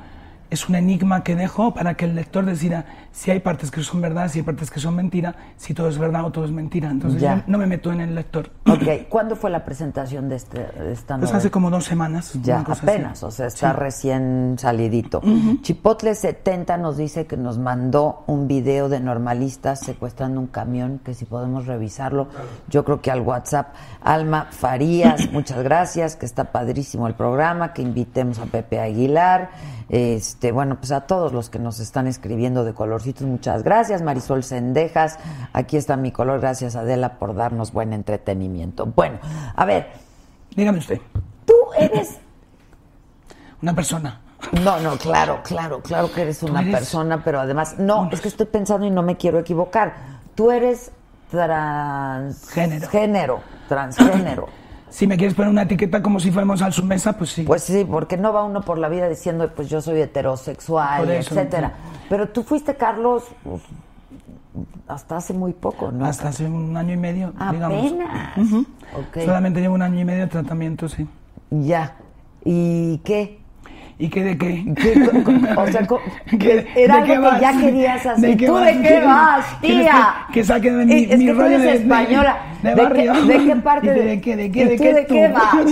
es 0.52 0.70
un 0.70 0.76
enigma 0.76 1.24
que 1.24 1.36
dejo 1.36 1.74
para 1.74 1.96
que 1.96 2.06
el 2.06 2.14
lector 2.14 2.46
decida 2.46 2.86
si 3.12 3.32
hay 3.32 3.40
partes 3.40 3.72
que 3.72 3.82
son 3.82 4.00
verdad, 4.02 4.30
si 4.30 4.40
hay 4.40 4.44
partes 4.44 4.70
que 4.70 4.80
son 4.80 4.96
mentira, 4.96 5.34
si 5.58 5.74
todo 5.74 5.88
es 5.90 5.98
verdad 5.98 6.24
o 6.26 6.32
todo 6.32 6.46
es 6.46 6.52
mentira. 6.52 6.90
Entonces 6.92 7.20
Ya. 7.22 7.38
yo 7.38 7.44
no 7.48 7.58
me 7.58 7.66
meto 7.66 7.92
en 7.92 8.02
el 8.02 8.14
lector. 8.14 8.52
Ok, 8.70 9.08
¿cuándo 9.10 9.36
fue 9.36 9.50
la 9.50 9.66
presentación 9.66 10.30
de, 10.30 10.36
este, 10.36 10.60
de 10.60 10.92
esta 10.94 11.16
Pues 11.16 11.30
novela? 11.32 11.38
hace 11.40 11.50
como 11.52 11.70
dos 11.72 11.86
semanas. 11.86 12.34
Ya, 12.44 12.60
así. 12.68 12.82
apenas, 12.84 13.24
o 13.24 13.32
sea, 13.32 13.48
está 13.48 13.72
Sí. 13.74 13.80
recién 13.80 14.56
salidito. 14.60 15.22
Chipotle70 15.22 16.78
nos 16.80 16.98
dice 16.98 17.26
que 17.26 17.38
nos 17.38 17.58
mandó 17.58 18.24
un 18.28 18.48
video 18.48 18.90
de 18.90 19.00
normalistas 19.00 19.80
secuestrando 19.80 20.40
un 20.40 20.48
camión, 20.48 21.00
que 21.04 21.14
si 21.14 21.26
podemos 21.26 21.66
revisarlo, 21.66 22.28
yo 22.70 22.84
creo 22.86 23.02
que 23.02 23.10
al 23.10 23.22
WhatsApp. 23.22 23.74
Alma 24.04 24.48
Farías, 24.52 25.32
muchas 25.32 25.64
gracias, 25.64 26.16
que 26.16 26.26
está 26.26 26.52
padrísimo 26.52 27.08
el 27.08 27.14
programa, 27.16 27.74
que 27.74 27.82
invitemos 27.82 28.40
a 28.40 28.46
Pepe 28.46 28.80
Aguilar. 28.80 29.50
Este, 29.94 30.54
bueno, 30.54 30.78
pues 30.78 30.94
a 30.94 31.02
todos 31.02 31.34
los 31.34 31.50
que 31.50 31.60
nos 31.60 31.82
están 31.82 32.08
escribiendo 32.08 32.64
de 32.64 32.74
colorcitos, 32.74 33.28
muchas 33.28 33.62
gracias. 33.62 34.02
Marisol 34.02 34.42
Sendejas, 34.42 35.20
aquí 35.52 35.76
está 35.76 35.98
mi 35.98 36.14
color, 36.14 36.40
gracias 36.40 36.78
Adela 36.78 37.20
por 37.20 37.36
darnos 37.36 37.74
buen 37.74 37.92
entretenimiento. 37.92 38.86
Bueno, 38.86 39.20
a 39.54 39.66
ver, 39.66 39.90
Dígame 40.56 40.80
usted, 40.80 41.02
tú 41.46 41.54
eres 41.78 42.20
una 43.62 43.74
persona. 43.76 44.22
no, 44.64 44.80
no, 44.80 44.96
claro, 44.98 45.42
claro, 45.44 45.82
claro 45.82 46.10
que 46.10 46.22
eres 46.22 46.42
una 46.42 46.62
eres- 46.62 46.74
persona, 46.74 47.22
pero 47.22 47.42
además, 47.42 47.76
no, 47.78 48.10
es 48.14 48.22
que 48.22 48.30
estoy 48.30 48.46
pensando 48.46 48.86
y 48.86 48.92
no 48.92 49.04
me 49.04 49.18
quiero 49.18 49.40
equivocar. 49.40 49.94
Tú 50.36 50.52
eres 50.52 50.90
transgénero. 51.30 52.88
Género. 52.90 53.40
transgénero. 53.68 54.48
Si 54.92 55.08
me 55.08 55.16
quieres 55.18 55.34
poner 55.34 55.50
una 55.50 55.64
etiqueta 55.64 56.02
como 56.02 56.20
si 56.20 56.32
fuéramos 56.32 56.62
al 56.62 56.74
su 56.74 56.84
mesa, 56.86 57.14
pues 57.14 57.32
sí. 57.32 57.44
Pues 57.44 57.64
sí, 57.64 57.86
porque 57.90 58.18
no 58.18 58.32
va 58.34 58.44
uno 58.44 58.62
por 58.62 58.78
la 58.78 58.90
vida 58.90 59.08
diciendo, 59.10 59.50
pues 59.56 59.70
yo 59.70 59.82
soy 59.82 60.02
heterosexual, 60.02 61.10
eso, 61.10 61.34
etcétera. 61.34 61.72
Pero 62.10 62.30
tú 62.30 62.44
fuiste, 62.44 62.76
Carlos, 62.76 63.24
pues, 63.44 63.62
hasta 64.88 65.18
hace 65.18 65.34
muy 65.34 65.54
poco, 65.54 65.92
¿no? 65.92 66.06
Hasta 66.06 66.28
hace 66.30 66.46
un 66.46 66.76
año 66.76 66.94
y 66.94 66.98
medio, 66.98 67.34
digamos. 67.52 67.92
Apenas. 67.92 68.36
Ok. 68.98 69.24
Solamente 69.26 69.62
llevo 69.62 69.76
un 69.76 69.82
año 69.82 70.00
y 70.02 70.06
medio 70.06 70.22
de 70.22 70.28
tratamiento, 70.28 70.90
sí. 70.90 71.08
Ya. 71.50 71.96
¿Y 72.44 72.98
qué? 73.00 73.40
¿Y 73.98 74.10
qué 74.10 74.24
de 74.24 74.38
qué? 74.38 75.54
O 75.58 75.68
sea, 75.68 75.88
¿Qué- 76.40 76.68
era 76.76 76.98
de 77.02 77.04
qué 77.06 77.14
que 77.20 77.40
ya 77.40 77.58
querías 77.58 78.06
hacer. 78.06 78.30
¿De 78.32 78.36
qué 78.38 78.46
¿Tú 78.48 78.54
vas? 78.54 78.66
de 78.66 78.72
qué 78.74 78.80
¿Quieres- 78.82 79.06
vas, 79.06 79.62
tía? 79.62 80.14
que- 80.28 80.34
que 80.34 80.44
saque 80.44 80.72
de 80.72 80.86
mi- 80.86 81.04
Es- 81.04 81.18
mi 81.20 81.26
que 81.28 81.32
tú 81.34 81.38
rollo 81.40 81.50
eres 81.56 81.62
de- 81.62 81.72
de- 81.72 81.78
española. 81.84 82.38
De 82.62 82.76
qué- 82.76 82.82
barrio? 82.82 83.14
¿De 83.26 83.46
qué 83.46 83.56
parte 83.58 83.88
¿Y 83.98 84.06
de 84.08 84.22
qué, 84.22 84.36
de 84.36 84.52
qué, 84.52 84.60
¿Y 84.62 84.64
de 84.66 84.78
tú 84.78 84.84
qué 84.84 84.94
de 84.94 85.06
qué 85.06 85.28
vas? 85.28 85.66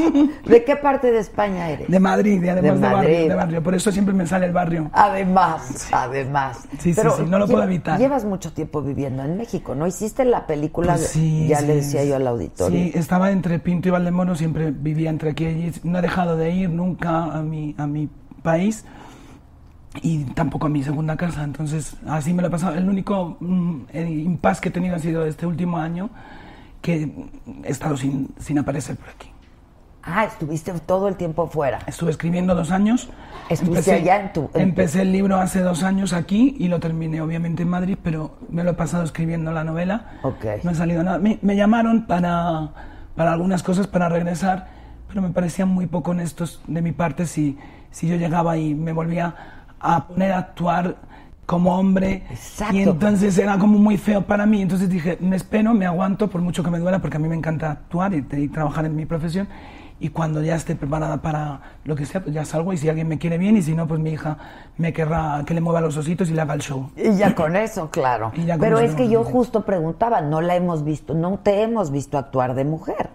¿De 0.45 0.63
qué 0.63 0.75
parte 0.75 1.11
de 1.11 1.19
España 1.19 1.69
eres? 1.69 1.87
De 1.89 1.99
Madrid, 1.99 2.41
y 2.43 2.49
además 2.49 2.79
De 2.81 2.87
de, 2.87 2.93
barrio, 2.93 3.09
Madrid. 3.13 3.27
de 3.29 3.35
barrio. 3.35 3.63
Por 3.63 3.75
eso 3.75 3.91
siempre 3.91 4.13
me 4.13 4.25
sale 4.27 4.45
el 4.45 4.51
barrio. 4.53 4.89
Además, 4.93 5.89
además. 5.91 6.67
Sí, 6.79 6.93
sí, 6.93 7.01
sí, 7.17 7.23
no 7.27 7.39
lo 7.39 7.47
puedo 7.47 7.63
evitar. 7.63 7.99
Llevas 7.99 8.25
mucho 8.25 8.51
tiempo 8.53 8.81
viviendo 8.81 9.23
en 9.23 9.37
México, 9.37 9.75
¿no? 9.75 9.87
Hiciste 9.87 10.25
la 10.25 10.47
película, 10.47 10.93
Pues 10.93 11.01
de- 11.01 11.07
sí, 11.07 11.47
ya 11.47 11.59
sí, 11.59 11.67
le 11.67 11.75
decía 11.75 12.03
yo 12.05 12.15
al 12.15 12.27
auditorio. 12.27 12.77
Sí, 12.79 12.91
estaba 12.95 13.31
entre 13.31 13.59
Pinto 13.59 13.87
y 13.87 13.91
Valdemoro, 13.91 14.35
siempre 14.35 14.71
vivía 14.71 15.09
entre 15.09 15.31
aquí 15.31 15.43
y 15.43 15.47
allí. 15.47 15.71
No 15.83 15.99
he 15.99 16.01
dejado 16.01 16.37
de 16.37 16.51
ir 16.51 16.69
nunca 16.69 17.23
a 17.25 17.41
mi, 17.41 17.75
a 17.77 17.87
mi 17.87 18.09
país 18.43 18.85
y 20.01 20.23
tampoco 20.33 20.67
a 20.67 20.69
mi 20.69 20.83
segunda 20.83 21.17
casa. 21.17 21.43
Entonces, 21.43 21.95
así 22.07 22.33
me 22.33 22.41
lo 22.41 22.47
he 22.47 22.51
pasado. 22.51 22.75
El 22.75 22.87
único 22.87 23.37
mm, 23.39 23.81
el 23.93 24.19
impasse 24.19 24.61
que 24.61 24.69
he 24.69 24.71
tenido 24.71 24.95
ha 24.95 24.99
sido 24.99 25.25
este 25.25 25.45
último 25.45 25.77
año 25.77 26.09
que 26.81 27.11
he 27.63 27.69
estado 27.71 27.97
sin, 27.97 28.29
sin 28.39 28.57
aparecer 28.59 28.95
por 28.95 29.09
aquí. 29.09 29.31
Ah, 30.01 30.23
estuviste 30.23 30.71
todo 30.85 31.07
el 31.07 31.15
tiempo 31.17 31.47
fuera. 31.47 31.79
Estuve 31.85 32.11
escribiendo 32.11 32.55
dos 32.55 32.71
años. 32.71 33.09
Estuviste 33.49 33.91
allá 33.93 34.21
en 34.21 34.33
tu- 34.33 34.49
en 34.53 34.61
Empecé 34.61 35.01
el 35.01 35.11
libro 35.11 35.37
hace 35.37 35.59
dos 35.59 35.83
años 35.83 36.13
aquí 36.13 36.55
y 36.57 36.67
lo 36.69 36.79
terminé 36.79 37.21
obviamente 37.21 37.63
en 37.63 37.69
Madrid, 37.69 37.97
pero 38.01 38.37
me 38.49 38.63
lo 38.63 38.71
he 38.71 38.73
pasado 38.75 39.03
escribiendo 39.03 39.51
la 39.51 39.63
novela. 39.63 40.11
Ok. 40.23 40.45
No 40.63 40.71
ha 40.71 40.73
salido 40.73 41.03
nada. 41.03 41.19
Me, 41.19 41.37
me 41.41 41.55
llamaron 41.55 42.07
para, 42.07 42.69
para 43.15 43.33
algunas 43.33 43.61
cosas 43.61 43.87
para 43.87 44.07
regresar, 44.07 44.67
pero 45.09 45.21
me 45.21 45.29
parecían 45.31 45.67
muy 45.67 45.85
poco 45.85 46.11
honestos 46.11 46.61
de 46.65 46.81
mi 46.81 46.93
parte 46.93 47.25
si, 47.25 47.57
si 47.91 48.07
yo 48.07 48.15
llegaba 48.15 48.57
y 48.57 48.73
me 48.75 48.93
volvía 48.93 49.35
a 49.81 50.07
poner 50.07 50.31
a 50.31 50.37
actuar 50.39 50.95
como 51.49 51.75
hombre 51.79 52.23
Exacto. 52.29 52.75
y 52.75 52.83
entonces 52.83 53.35
era 53.39 53.57
como 53.57 53.79
muy 53.79 53.97
feo 53.97 54.21
para 54.21 54.45
mí 54.45 54.61
entonces 54.61 54.87
dije 54.87 55.17
me 55.19 55.35
espero 55.35 55.73
me 55.73 55.87
aguanto 55.87 56.29
por 56.29 56.41
mucho 56.41 56.61
que 56.63 56.69
me 56.69 56.77
duela 56.77 56.99
porque 56.99 57.17
a 57.17 57.19
mí 57.19 57.27
me 57.27 57.35
encanta 57.35 57.71
actuar 57.71 58.13
y, 58.13 58.23
y 58.33 58.47
trabajar 58.49 58.85
en 58.85 58.95
mi 58.95 59.07
profesión 59.07 59.47
y 59.99 60.09
cuando 60.09 60.43
ya 60.43 60.55
esté 60.55 60.75
preparada 60.75 61.23
para 61.23 61.59
lo 61.85 61.95
que 61.95 62.05
sea 62.05 62.21
pues 62.21 62.35
ya 62.35 62.45
salgo 62.45 62.71
y 62.71 62.77
si 62.77 62.87
alguien 62.87 63.07
me 63.07 63.17
quiere 63.17 63.39
bien 63.39 63.57
y 63.57 63.63
si 63.63 63.73
no 63.73 63.87
pues 63.87 63.99
mi 63.99 64.11
hija 64.11 64.37
me 64.77 64.93
querrá 64.93 65.41
que 65.43 65.55
le 65.55 65.61
mueva 65.61 65.81
los 65.81 65.97
ositos 65.97 66.29
y 66.29 66.33
le 66.33 66.41
haga 66.41 66.53
el 66.53 66.61
show 66.61 66.91
Y 66.95 67.17
ya 67.17 67.33
con 67.33 67.55
eso, 67.55 67.89
claro. 67.89 68.31
Con 68.59 68.59
Pero 68.59 68.77
eso 68.77 68.91
es 68.91 68.93
que 68.95 69.09
yo 69.09 69.23
no. 69.23 69.25
justo 69.25 69.65
preguntaba, 69.65 70.21
no 70.21 70.41
la 70.41 70.55
hemos 70.55 70.83
visto, 70.83 71.15
no 71.15 71.39
te 71.39 71.63
hemos 71.63 71.89
visto 71.89 72.19
actuar 72.19 72.53
de 72.53 72.63
mujer. 72.63 73.09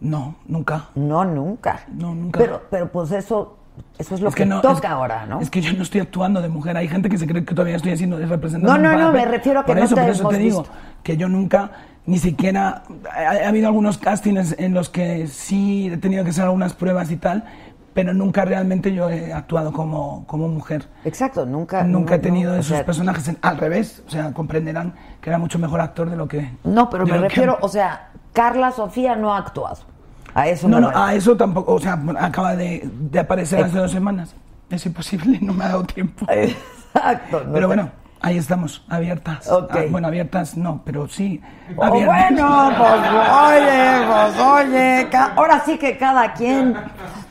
no 0.00 0.36
nunca 0.46 0.88
No, 0.94 1.24
nunca. 1.26 1.80
No, 1.92 2.14
nunca. 2.14 2.38
Pero, 2.38 2.62
pero 2.70 2.90
pues 2.90 3.12
eso, 3.12 3.58
eso 3.98 4.14
es 4.14 4.20
lo 4.20 4.28
Es 4.28 4.34
que, 4.34 4.46
no, 4.46 4.60
toca 4.60 4.78
es- 4.88 4.92
ahora, 4.92 5.26
¿no? 5.26 5.40
Es 5.40 5.50
que 5.50 5.60
yo 5.60 5.72
no 5.72 5.82
estoy 5.82 6.00
actuando 6.00 6.40
de 6.42 6.48
mujer. 6.48 6.76
Hay 6.76 6.88
gente 6.88 7.08
que 7.08 7.18
se 7.18 7.26
cree 7.26 7.44
que 7.44 7.54
todavía 7.54 7.76
estoy 7.76 7.92
haciendo 7.92 8.18
representando. 8.18 8.76
No, 8.76 8.78
no, 8.78 8.98
no, 8.98 9.12
me 9.12 9.24
refiero 9.24 9.60
a 9.60 9.64
que 9.64 9.68
por 9.72 9.78
no 9.78 9.84
eso, 9.84 9.94
te 9.94 10.00
por 10.02 10.10
eso 10.10 10.28
te 10.28 10.38
digo 10.38 10.60
visto. 10.62 10.74
que 11.02 11.16
yo 11.16 11.28
nunca, 11.28 11.70
ni 12.06 12.18
siquiera. 12.18 12.82
Ha, 13.14 13.44
ha 13.44 13.48
habido 13.48 13.66
algunos 13.68 13.98
castings 13.98 14.54
en 14.58 14.74
los 14.74 14.88
que 14.88 15.26
sí 15.26 15.88
he 15.92 15.96
tenido 15.96 16.24
que 16.24 16.30
hacer 16.30 16.44
algunas 16.44 16.74
pruebas 16.74 17.10
y 17.10 17.16
tal, 17.16 17.44
pero 17.94 18.12
nunca 18.12 18.44
realmente 18.44 18.92
yo 18.92 19.08
he 19.08 19.32
actuado 19.32 19.72
como, 19.72 20.24
como 20.26 20.48
mujer. 20.48 20.86
Exacto, 21.04 21.46
nunca. 21.46 21.82
Nunca 21.82 22.16
he 22.16 22.18
tenido 22.18 22.50
no, 22.52 22.58
o 22.58 22.60
esos 22.60 22.76
sea, 22.76 22.84
personajes. 22.84 23.26
en- 23.28 23.38
al 23.40 23.56
revés, 23.56 24.02
o 24.06 24.10
sea, 24.10 24.32
comprenderán 24.32 24.92
que 25.22 25.30
era 25.30 25.38
mucho 25.38 25.58
mejor 25.58 25.80
actor 25.80 26.10
de 26.10 26.16
lo 26.16 26.28
que. 26.28 26.50
No, 26.64 26.90
pero 26.90 27.04
me 27.06 27.12
lo 27.12 27.16
que- 27.22 27.28
refiero, 27.28 27.56
o 27.62 27.68
sea, 27.68 28.10
Carla 28.34 28.70
Sofía 28.72 29.16
no 29.16 29.32
ha 29.34 29.38
actuado. 29.38 29.78
A 30.36 30.48
eso 30.48 30.68
No, 30.68 30.76
me 30.76 30.82
no, 30.82 30.88
refiero. 30.88 31.06
a 31.08 31.14
eso 31.14 31.36
tampoco. 31.36 31.72
O 31.74 31.80
sea, 31.80 31.98
acaba 32.20 32.54
de, 32.56 32.82
de 32.84 33.18
aparecer 33.18 33.60
Eh. 33.60 33.64
hace 33.64 33.78
dos 33.78 33.90
semanas. 33.90 34.34
Es 34.70 34.84
imposible, 34.86 35.38
no 35.42 35.52
me 35.54 35.64
ha 35.64 35.68
dado 35.68 35.84
tiempo. 35.84 36.26
Exacto. 36.30 37.42
no 37.44 37.52
Pero 37.52 37.60
te- 37.60 37.66
bueno, 37.66 37.90
ahí 38.20 38.36
estamos, 38.36 38.84
abiertas. 38.88 39.48
Ok. 39.50 39.70
Ah, 39.72 39.84
bueno, 39.90 40.08
abiertas 40.08 40.56
no, 40.56 40.82
pero 40.84 41.08
sí. 41.08 41.40
Oh, 41.76 41.84
abiertas. 41.84 42.30
bueno, 42.30 42.72
pues 42.78 43.00
oye, 43.50 44.06
pues 44.06 44.38
oye, 44.40 45.08
ahora 45.36 45.62
sí 45.64 45.78
que 45.78 45.96
cada 45.96 46.32
quien. 46.34 46.76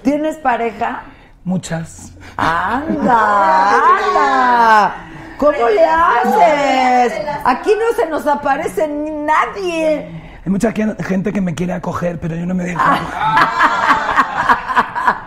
¿Tienes 0.01 0.37
pareja? 0.37 1.03
Muchas. 1.43 2.13
¡Anda! 2.37 3.71
¡Anda! 3.75 4.95
¿Cómo 5.37 5.51
le 5.69 5.85
haces? 5.85 7.13
Aquí 7.43 7.71
no 7.71 7.95
se 7.95 8.09
nos 8.09 8.25
aparece 8.25 8.87
ni 8.87 9.11
nadie. 9.11 10.24
Hay 10.45 10.51
mucha 10.51 10.71
gente 10.71 11.33
que 11.33 11.41
me 11.41 11.55
quiere 11.55 11.73
acoger, 11.73 12.19
pero 12.19 12.35
yo 12.35 12.45
no 12.45 12.53
me 12.53 12.63
dejo. 12.65 12.79
Ah. 12.83 13.61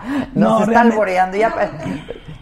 Nos 0.33 0.59
No, 0.59 0.63
está 0.63 0.81
alboreando. 0.81 1.37
Ya... 1.37 1.53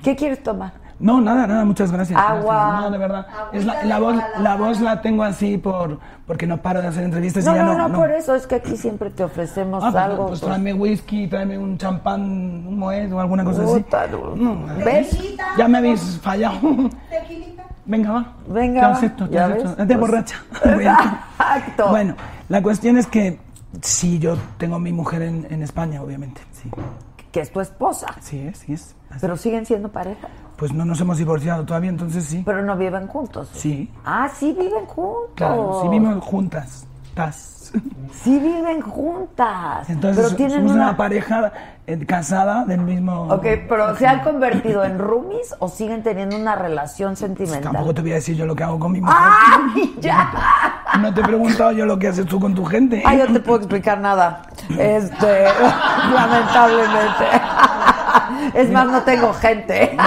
¿Qué 0.04 0.16
quieres 0.16 0.44
tomar? 0.44 0.74
No, 1.00 1.22
nada, 1.22 1.46
nada, 1.46 1.64
muchas 1.66 1.92
gracias. 1.92 2.20
Agua. 2.20 2.56
gracias. 2.70 2.82
No, 2.82 2.92
de 2.92 2.98
verdad. 2.98 3.28
Es 3.52 3.66
la, 3.66 3.84
la 3.84 4.00
voz, 4.00 4.16
la 4.40 4.56
voz 4.56 4.80
la 4.82 5.02
tengo 5.02 5.24
así 5.24 5.58
por 5.58 6.00
porque 6.26 6.48
no 6.48 6.58
paro 6.58 6.82
de 6.82 6.88
hacer 6.88 7.04
entrevistas 7.04 7.46
No, 7.46 7.52
y 7.52 7.56
ya 7.56 7.64
no, 7.64 7.78
no. 7.78 7.88
no, 7.88 7.96
por 7.98 8.10
eso 8.12 8.34
es 8.36 8.48
que 8.48 8.56
aquí 8.56 8.76
siempre 8.76 9.12
te 9.12 9.24
ofrecemos 9.24 9.84
Ah, 9.84 9.92
pues, 9.92 10.04
algo. 10.04 10.28
pues 10.28 10.40
pues. 10.40 10.50
tráeme 10.50 10.74
whisky, 10.74 11.28
tráeme 11.28 11.58
un 11.58 11.78
champán, 11.78 12.22
un 12.22 12.80
moet 12.80 13.12
o 13.12 13.20
alguna 13.20 13.44
cosa 13.44 13.64
así. 13.64 13.74
Puta. 13.74 14.08
No, 14.36 14.58
¿Ves? 14.84 15.18
Ya 15.58 15.68
me 15.68 15.78
habéis 15.78 16.20
fallado. 16.22 16.60
Tequilita. 17.10 17.64
Venga, 17.88 18.12
va. 18.12 18.34
Venga, 18.48 18.82
Te 18.82 18.86
acepto, 18.98 19.28
te 19.30 19.36
¿Ya 19.36 19.46
acepto. 19.46 19.64
ves? 19.70 19.80
Es 19.80 19.88
de 19.88 19.98
Pues- 19.98 20.00
borracha. 20.00 20.36
Exacto. 20.66 21.90
Bueno, 21.90 22.16
la 22.50 22.62
cuestión 22.62 22.98
es 22.98 23.08
que 23.08 23.40
sí, 23.82 24.20
yo 24.20 24.36
tengo 24.58 24.78
mi 24.80 24.92
mujer 24.94 25.22
en, 25.24 25.48
en 25.50 25.64
España, 25.64 26.02
obviamente. 26.02 26.42
Sí, 26.52 26.70
Que 27.32 27.42
es 27.42 27.52
tu 27.52 27.62
esposa. 27.62 28.08
sí 28.20 28.40
es, 28.40 28.58
sí 28.60 28.74
es. 28.74 28.96
Así. 29.10 29.20
Pero 29.22 29.38
siguen 29.38 29.66
siendo 29.66 29.90
pareja. 29.90 30.28
Pues 30.58 30.74
no 30.74 30.84
nos 30.86 31.00
hemos 31.00 31.18
divorciado 31.18 31.66
todavía, 31.66 31.90
entonces 31.90 32.26
sí. 32.26 32.42
Pero 32.46 32.64
no 32.64 32.76
viven 32.76 33.08
juntos. 33.08 33.50
Sí, 33.54 33.90
Ah, 34.04 34.28
sí 34.34 34.52
viven 34.58 34.86
juntos. 34.86 35.32
claro, 35.36 35.80
sí 35.82 35.88
vivimos 35.90 36.24
juntas. 36.24 36.86
Tas. 37.18 37.72
Sí 38.24 38.40
viven 38.40 38.80
juntas. 38.82 39.90
Entonces 39.90 40.24
pero 40.24 40.36
tienen 40.36 40.58
somos 40.60 40.72
una... 40.74 40.84
una 40.90 40.98
pareja 40.98 41.52
eh, 41.88 42.06
casada 42.06 42.64
del 42.64 42.82
mismo... 42.82 43.24
Ok, 43.24 43.46
pero 43.68 43.96
¿se 43.96 44.06
han 44.06 44.22
convertido 44.22 44.86
en 44.86 45.00
roomies 45.00 45.56
o 45.58 45.68
siguen 45.68 46.04
teniendo 46.04 46.38
una 46.38 46.56
relación 46.56 47.16
sentimental? 47.16 47.74
Tampoco 47.74 47.96
te 47.96 48.02
voy 48.02 48.12
a 48.12 48.16
decir 48.16 48.36
yo 48.36 48.46
lo 48.46 48.56
que 48.56 48.64
hago 48.64 48.78
con 48.78 48.92
mi 48.92 49.02
mujer. 49.02 49.18
¡Ay, 49.20 49.96
ya! 50.00 50.32
No 51.02 51.12
te 51.12 51.22
he 51.22 51.24
preguntado 51.24 51.72
yo 51.72 51.88
lo 51.88 51.98
que 51.98 52.08
haces 52.08 52.28
tú 52.28 52.40
con 52.40 52.54
tu 52.54 52.64
gente. 52.64 53.02
Ay, 53.04 53.18
yo 53.18 53.28
no 53.28 53.34
te 53.34 53.40
puedo 53.40 53.58
explicar 53.58 54.00
nada. 54.00 54.44
Este, 54.70 55.46
lamentablemente. 56.14 57.26
Es 58.54 58.72
más, 58.72 58.86
no 58.88 59.02
tengo 59.02 59.34
gente. 59.34 59.98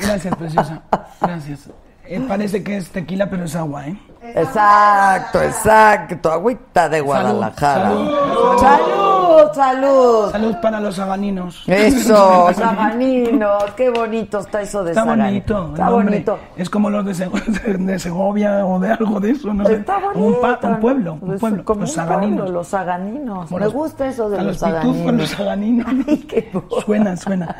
Gracias, 0.00 0.36
preciosa. 0.36 0.82
Gracias. 1.20 1.70
Eh, 2.06 2.20
parece 2.28 2.62
que 2.62 2.76
es 2.76 2.90
tequila, 2.90 3.28
pero 3.30 3.44
es 3.44 3.56
agua, 3.56 3.86
¿eh? 3.88 3.96
Exacto, 4.34 5.42
exacto. 5.42 6.30
Agüita 6.32 6.88
de 6.88 7.00
Guadalajara. 7.00 7.88
salud. 7.90 8.58
salud, 8.60 9.52
salud. 9.54 10.30
Salud 10.32 10.54
para 10.62 10.80
los 10.80 10.96
saganinos. 10.96 11.62
Eso, 11.66 12.50
saganinos. 12.54 13.64
Qué 13.76 13.90
bonito 13.90 14.38
está 14.38 14.62
eso 14.62 14.82
de 14.84 14.90
Está 14.92 15.04
bonito. 15.04 15.68
Está 15.72 15.90
bonito. 15.90 16.38
Es 16.56 16.70
como 16.70 16.90
los 16.90 17.04
de, 17.04 17.12
Seg- 17.12 17.78
de 17.78 17.98
Segovia 17.98 18.64
o 18.66 18.78
de 18.78 18.92
algo 18.92 19.20
de 19.20 19.30
eso, 19.32 19.52
no. 19.52 19.66
Está 19.68 19.98
bonito. 19.98 20.18
Un, 20.20 20.40
pa- 20.40 20.58
un 20.68 20.80
pueblo, 20.80 21.12
un 21.14 21.20
Pues 21.20 21.40
pueblo. 21.40 21.64
como 21.64 21.80
los 21.82 21.92
saganinos. 21.92 22.50
los 22.50 22.68
saganinos. 22.68 23.50
Me 23.50 23.66
gusta 23.68 24.06
eso 24.08 24.28
de 24.30 24.42
los, 24.42 24.60
los 24.60 24.70
pitufos, 24.72 25.12
los 25.12 25.30
saganinos. 25.30 25.86
saganinos. 25.86 26.06
Ay, 26.08 26.16
qué 26.28 26.50
bueno. 26.52 26.80
Suena, 26.84 27.16
suena. 27.16 27.56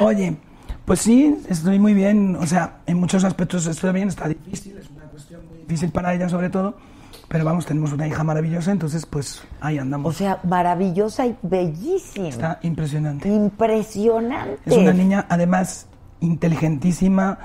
Oye, 0.00 0.36
pues 0.90 1.02
sí, 1.02 1.40
estoy 1.48 1.78
muy 1.78 1.94
bien. 1.94 2.34
O 2.34 2.48
sea, 2.48 2.78
en 2.84 2.98
muchos 2.98 3.22
aspectos 3.22 3.64
estoy 3.68 3.92
bien. 3.92 4.08
Está 4.08 4.26
difícil, 4.26 4.76
es 4.76 4.90
una 4.90 5.04
cuestión 5.04 5.40
muy 5.48 5.58
difícil 5.58 5.90
para 5.92 6.12
ella 6.12 6.28
sobre 6.28 6.50
todo. 6.50 6.74
Pero 7.28 7.44
vamos, 7.44 7.64
tenemos 7.64 7.92
una 7.92 8.08
hija 8.08 8.24
maravillosa, 8.24 8.72
entonces 8.72 9.06
pues 9.06 9.40
ahí 9.60 9.78
O 9.78 9.82
andamos. 9.82 10.16
sea, 10.16 10.40
maravillosa 10.42 11.28
y 11.28 11.36
bellísima. 11.42 12.26
Está 12.26 12.58
impresionante. 12.62 13.28
Impresionante. 13.28 14.58
Es 14.66 14.76
una 14.76 14.92
niña, 14.92 15.26
además, 15.28 15.86
inteligentísima, 16.18 17.38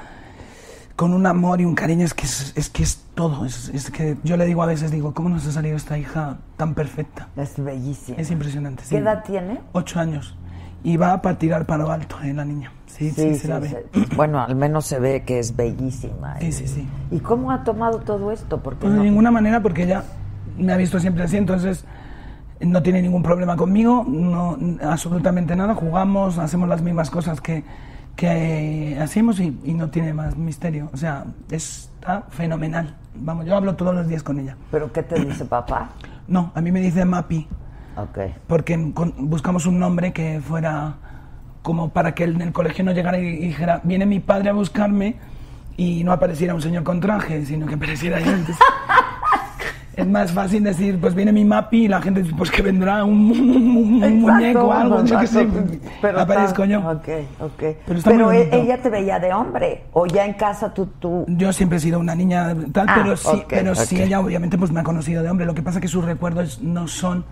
con 0.96 1.14
un 1.14 1.28
amor 1.28 1.62
y 1.62 1.66
un 1.66 1.76
cariño. 1.76 2.04
Es 2.04 2.16
que 2.16 2.26
es, 2.26 2.52
es 2.56 2.72
que 2.72 2.82
es 2.82 3.04
todo. 3.14 3.46
Es, 3.46 3.70
es 3.70 3.92
que 3.92 4.18
yo 4.24 4.38
le 4.38 4.48
digo 4.48 4.64
a 4.64 4.66
veces, 4.66 4.90
digo, 4.90 5.14
¿cómo 5.14 5.30
nos 5.30 5.46
ha 5.46 5.52
salido 5.52 5.78
esta 5.78 6.00
hija 6.00 6.40
tan 6.58 6.74
perfecta? 6.74 7.28
Es 7.38 7.64
bellísima. 7.64 8.18
Es 8.18 8.32
impresionante. 8.32 8.82
¿Qué 8.82 8.90
sí. 8.90 8.96
edad 8.96 9.24
tiene? 9.24 9.62
Ocho 9.74 10.00
años. 10.00 10.36
Y 10.84 10.98
va 10.98 11.22
para 11.22 11.38
tirar 11.38 11.68
para 11.68 11.84
lo 11.84 11.92
alto, 11.92 12.16
eh, 12.24 12.34
la 12.34 12.44
niña. 12.44 12.72
Sí, 12.98 13.12
sí, 13.12 13.36
se 13.36 13.48
la 13.48 13.60
ve. 13.60 13.86
sí. 13.94 14.06
Bueno, 14.16 14.40
al 14.42 14.56
menos 14.56 14.86
se 14.86 15.00
ve 15.00 15.24
que 15.24 15.40
es 15.40 15.56
bellísima. 15.56 16.40
Sí, 16.40 16.52
sí, 16.52 16.68
sí. 16.68 16.88
¿Y 17.12 17.20
cómo 17.20 17.52
ha 17.52 17.64
tomado 17.64 18.00
todo 18.00 18.32
esto? 18.32 18.62
Porque 18.64 18.82
Pues 18.82 18.94
de 18.94 19.00
no- 19.00 19.04
ninguna 19.04 19.32
manera, 19.32 19.62
porque 19.62 19.84
ella 19.84 20.04
me 20.58 20.72
ha 20.72 20.78
visto 20.78 21.00
siempre 21.00 21.24
así, 21.24 21.36
entonces 21.36 21.84
no 22.62 22.82
tiene 22.82 23.02
ningún 23.02 23.22
problema 23.22 23.58
conmigo, 23.58 24.06
no, 24.08 24.58
absolutamente 24.82 25.56
nada. 25.58 25.76
Jugamos, 25.76 26.38
hacemos 26.38 26.70
las 26.70 26.82
mismas 26.82 27.10
cosas 27.10 27.42
que, 27.42 27.66
que 28.16 28.98
hacemos 29.02 29.40
y, 29.42 29.60
y 29.66 29.74
no 29.74 29.90
tiene 29.90 30.14
más 30.14 30.38
misterio. 30.38 30.90
O 30.94 30.98
sea, 30.98 31.26
está 31.52 32.24
fenomenal. 32.30 32.96
Vamos, 33.16 33.46
yo 33.46 33.56
hablo 33.58 33.76
todos 33.76 33.94
los 33.94 34.08
días 34.08 34.24
con 34.24 34.40
ella. 34.40 34.56
¿Pero 34.72 34.92
qué 34.94 35.04
te 35.04 35.20
dice 35.20 35.44
papá? 35.46 35.90
No, 36.28 36.52
a 36.56 36.62
mí 36.62 36.72
me 36.72 36.80
dice 36.80 37.04
Mapi, 37.06 37.48
Ok. 37.98 38.20
porque 38.48 38.92
con- 38.94 39.14
buscamos 39.30 39.66
un 39.66 39.80
nombre 39.80 40.14
que 40.14 40.40
fuera 40.42 40.96
como 41.66 41.90
para 41.90 42.14
que 42.14 42.26
en 42.26 42.40
el 42.42 42.52
colegio 42.54 42.86
no 42.86 42.92
llegara 42.92 43.18
y 43.18 43.24
dijera, 43.38 43.82
viene 43.84 44.06
mi 44.06 44.20
padre 44.20 44.50
a 44.52 44.54
buscarme 44.54 45.16
y 45.76 46.04
no 46.04 46.12
apareciera 46.12 46.54
un 46.54 46.62
señor 46.62 46.84
con 46.84 47.00
traje, 47.00 47.44
sino 47.44 47.66
que 47.66 47.74
apareciera. 47.74 48.20
Entonces, 48.20 48.56
es 49.98 50.06
más 50.08 50.32
fácil 50.32 50.64
decir, 50.64 51.00
pues 51.02 51.16
viene 51.16 51.32
mi 51.32 51.44
Mapi 51.44 51.86
y 51.86 51.88
la 51.88 52.00
gente 52.04 52.22
dice, 52.22 52.36
pues 52.38 52.52
que 52.52 52.62
vendrá 52.62 53.04
un, 53.04 53.14
un- 53.32 53.40
un 53.96 54.04
Exacto, 54.04 54.20
muñeco 54.32 54.60
o 54.68 54.74
algo, 54.74 55.04
yo 55.06 55.20
qué 55.20 55.26
sé. 55.26 55.48
Pero 56.04 56.20
aparezco 56.20 56.64
está- 56.64 56.66
yo. 56.66 56.88
Ok, 56.88 57.10
ok. 57.40 57.64
Pero 58.04 58.32
ella 58.32 58.80
te 58.80 58.90
veía 58.92 59.18
de 59.18 59.34
hombre. 59.34 59.86
O 59.94 60.06
ya 60.06 60.24
en 60.24 60.34
casa 60.34 60.72
tú, 60.72 60.86
tú. 61.00 61.26
Yo 61.30 61.52
siempre 61.52 61.80
he 61.80 61.82
sido 61.82 62.00
una 62.00 62.14
niña 62.14 62.56
tal, 62.74 62.86
Ah, 62.88 63.00
pero 63.02 63.18
sí, 63.18 63.28
ok, 63.30 63.46
pero 63.50 63.74
sí 63.74 64.00
ella 64.00 64.20
obviamente 64.20 64.56
pues 64.60 64.72
me 64.72 64.82
ha 64.82 64.84
conocido 64.84 65.24
de 65.24 65.32
hombre. 65.32 65.48
Lo 65.48 65.56
que 65.56 65.64
pasa 65.64 65.80
es 65.80 65.82
que 65.82 65.88
sus 65.88 66.06
recuerdos 66.06 66.62
no 66.62 66.88
son 66.88 67.26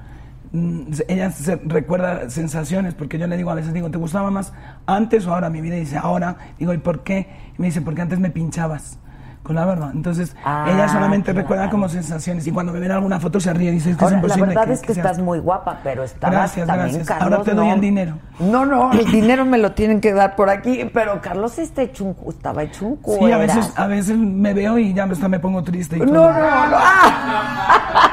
ella 1.07 1.31
se 1.31 1.55
recuerda 1.65 2.29
sensaciones 2.29 2.93
porque 2.93 3.17
yo 3.17 3.25
le 3.27 3.37
digo 3.37 3.49
a 3.49 3.55
veces 3.55 3.73
digo, 3.73 3.89
¿te 3.89 3.97
gustaba 3.97 4.29
más 4.31 4.53
antes 4.85 5.25
o 5.25 5.33
ahora 5.33 5.49
mi 5.49 5.61
vida? 5.61 5.75
Y 5.77 5.81
dice, 5.81 5.97
"Ahora." 5.97 6.35
Digo, 6.59 6.73
¿y 6.73 6.77
por 6.77 7.01
qué? 7.03 7.27
Y 7.57 7.61
me 7.61 7.67
dice, 7.67 7.81
"Porque 7.81 8.01
antes 8.01 8.19
me 8.19 8.29
pinchabas." 8.29 8.99
Con 9.41 9.57
la 9.57 9.65
verdad. 9.65 9.91
Entonces, 9.93 10.37
Ah, 10.45 10.69
ella 10.73 10.87
solamente 10.87 11.25
claro. 11.33 11.41
recuerda 11.41 11.69
como 11.69 11.89
sensaciones 11.89 12.47
y 12.47 12.51
cuando 12.53 12.71
me 12.71 12.79
ven 12.79 12.91
alguna 12.91 13.19
foto 13.19 13.41
se 13.41 13.51
ríe 13.51 13.71
y 13.71 13.73
dice, 13.73 13.89
es 13.91 13.97
que 13.97 14.03
Ahora, 14.05 14.15
es 14.15 14.21
la 14.21 14.27
imposible. 14.29 14.55
verdad 14.55 14.71
es 14.71 14.79
que 14.79 14.93
seas- 14.93 15.05
estás 15.05 15.19
muy 15.19 15.39
guapa, 15.39 15.79
pero 15.83 16.03
estabas 16.03 16.33
Gracias, 16.33 16.65
también, 16.65 16.87
gracias. 16.95 17.07
Carlos. 17.09 17.31
Ahora 17.39 17.43
te 17.43 17.53
doy 17.53 17.67
no. 17.67 17.73
el 17.73 17.81
dinero. 17.81 18.19
No, 18.39 18.65
no, 18.65 18.93
el 18.93 19.11
dinero 19.11 19.43
me 19.43 19.57
lo 19.57 19.73
tienen 19.73 19.99
que 19.99 20.13
dar 20.13 20.37
por 20.37 20.49
aquí, 20.49 20.89
pero 20.93 21.19
Carlos 21.21 21.59
está 21.59 21.81
hecho 21.81 22.05
un, 22.05 22.15
estaba 22.29 22.63
hecho 22.63 22.85
un 22.87 22.99
Sí, 23.19 23.31
a 23.33 23.37
veces, 23.37 23.73
a 23.75 23.87
veces 23.87 24.17
me 24.17 24.53
veo 24.53 24.77
y 24.79 24.93
ya 24.93 25.03
hasta 25.03 25.27
me 25.27 25.39
pongo 25.39 25.61
triste. 25.61 25.97
Y 25.97 25.99
No, 25.99 26.05
todo. 26.05 26.21
no, 26.31 26.39
no. 26.39 26.77
¡Ah! 26.79 28.11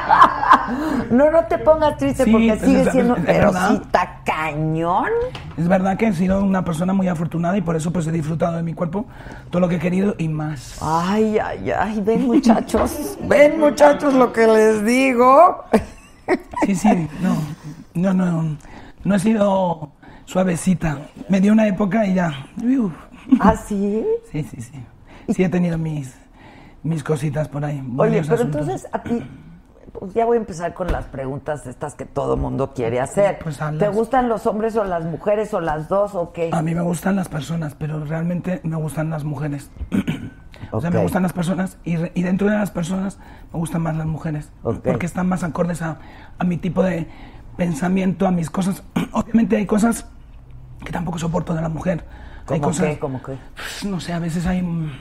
No, 1.11 1.29
no 1.31 1.43
te 1.45 1.57
pongas 1.59 1.97
triste 1.97 2.23
Sí, 2.25 2.31
porque 2.31 2.59
sigue 2.59 2.81
es- 2.81 2.91
siendo. 2.91 3.15
es 3.15 3.23
Pero 3.25 3.51
sí 3.53 3.81
cañón. 4.25 5.09
Es 5.57 5.67
verdad 5.67 5.97
que 5.97 6.07
he 6.07 6.13
sido 6.13 6.43
una 6.43 6.63
persona 6.63 6.93
muy 6.93 7.07
afortunada 7.07 7.57
y 7.57 7.61
por 7.61 7.75
eso 7.75 7.91
pues 7.91 8.07
he 8.07 8.11
disfrutado 8.11 8.57
de 8.57 8.63
mi 8.63 8.73
cuerpo 8.73 9.05
todo 9.49 9.59
lo 9.59 9.67
que 9.69 9.75
he 9.75 9.79
querido 9.79 10.15
y 10.17 10.27
más. 10.29 10.77
Ay, 10.81 11.37
ay, 11.39 11.71
ay. 11.71 12.01
Ven, 12.01 12.25
muchachos. 12.25 13.17
Ven, 13.23 13.59
muchachos, 13.59 14.13
lo 14.13 14.31
que 14.33 14.47
les 14.47 14.85
digo. 14.85 15.63
Sí, 16.65 16.75
sí, 16.75 17.07
no, 17.21 17.35
no, 17.93 18.13
no, 18.13 18.57
no 19.03 19.15
he 19.15 19.19
sido 19.19 19.91
suavecita. 20.25 20.97
Me 21.27 21.41
dio 21.41 21.51
una 21.51 21.67
época 21.67 22.05
y 22.05 22.13
ya. 22.13 22.31
uf. 22.63 22.93
¿Ah, 23.39 23.55
sí? 23.57 24.05
Sí, 24.31 24.43
sí, 24.43 24.61
sí. 24.61 24.85
Sí 25.33 25.43
he 25.43 25.49
tenido 25.49 25.77
mis, 25.77 26.15
mis 26.83 27.03
cositas 27.03 27.49
por 27.49 27.65
ahí. 27.65 27.83
Oye, 27.97 28.21
pero 28.21 28.35
asuntos. 28.35 28.61
entonces 28.61 28.87
a 28.93 28.99
ti. 29.03 29.21
Pues 29.97 30.13
ya 30.13 30.25
voy 30.25 30.37
a 30.37 30.39
empezar 30.39 30.73
con 30.73 30.87
las 30.91 31.05
preguntas 31.05 31.67
estas 31.67 31.95
que 31.95 32.05
todo 32.05 32.37
mundo 32.37 32.73
quiere 32.73 32.99
hacer. 33.01 33.39
Pues. 33.39 33.59
¿Te 33.77 33.89
gustan 33.89 34.29
los 34.29 34.47
hombres 34.47 34.75
o 34.77 34.83
las 34.85 35.03
mujeres 35.03 35.53
o 35.53 35.59
las 35.59 35.89
dos 35.89 36.15
o 36.15 36.31
qué? 36.31 36.49
A 36.53 36.61
mí 36.61 36.73
me 36.73 36.81
gustan 36.81 37.15
las 37.17 37.27
personas, 37.27 37.75
pero 37.75 38.03
realmente 38.05 38.61
me 38.63 38.77
gustan 38.77 39.09
las 39.09 39.23
mujeres. 39.23 39.69
O 40.73 40.79
sea, 40.79 40.89
me 40.89 40.99
gustan 41.01 41.23
las 41.23 41.33
personas 41.33 41.77
y, 41.83 41.97
re- 41.97 42.11
y 42.15 42.23
dentro 42.23 42.47
de 42.47 42.55
las 42.55 42.71
personas 42.71 43.17
me 43.51 43.59
gustan 43.59 43.81
más 43.81 43.97
las 43.97 44.05
mujeres. 44.05 44.49
Porque 44.61 45.05
están 45.05 45.27
más 45.27 45.43
acordes 45.43 45.81
a, 45.81 45.97
a 46.37 46.43
mi 46.45 46.55
tipo 46.55 46.81
de 46.81 47.07
pensamiento, 47.57 48.25
a 48.25 48.31
mis 48.31 48.49
cosas. 48.49 48.81
Obviamente 49.11 49.57
hay 49.57 49.65
cosas 49.65 50.05
que 50.85 50.91
tampoco 50.93 51.17
soporto 51.17 51.53
de 51.53 51.61
la 51.61 51.67
mujer. 51.67 52.05
hay 52.47 52.59
¿Cómo 52.59 52.69
cosas, 52.71 52.87
qué? 52.87 52.99
¿Cómo 52.99 53.21
qué? 53.21 53.35
No 53.89 53.99
sé, 53.99 54.13
a 54.13 54.19
veces 54.19 54.45
hay... 54.45 54.61
mm, 54.61 54.91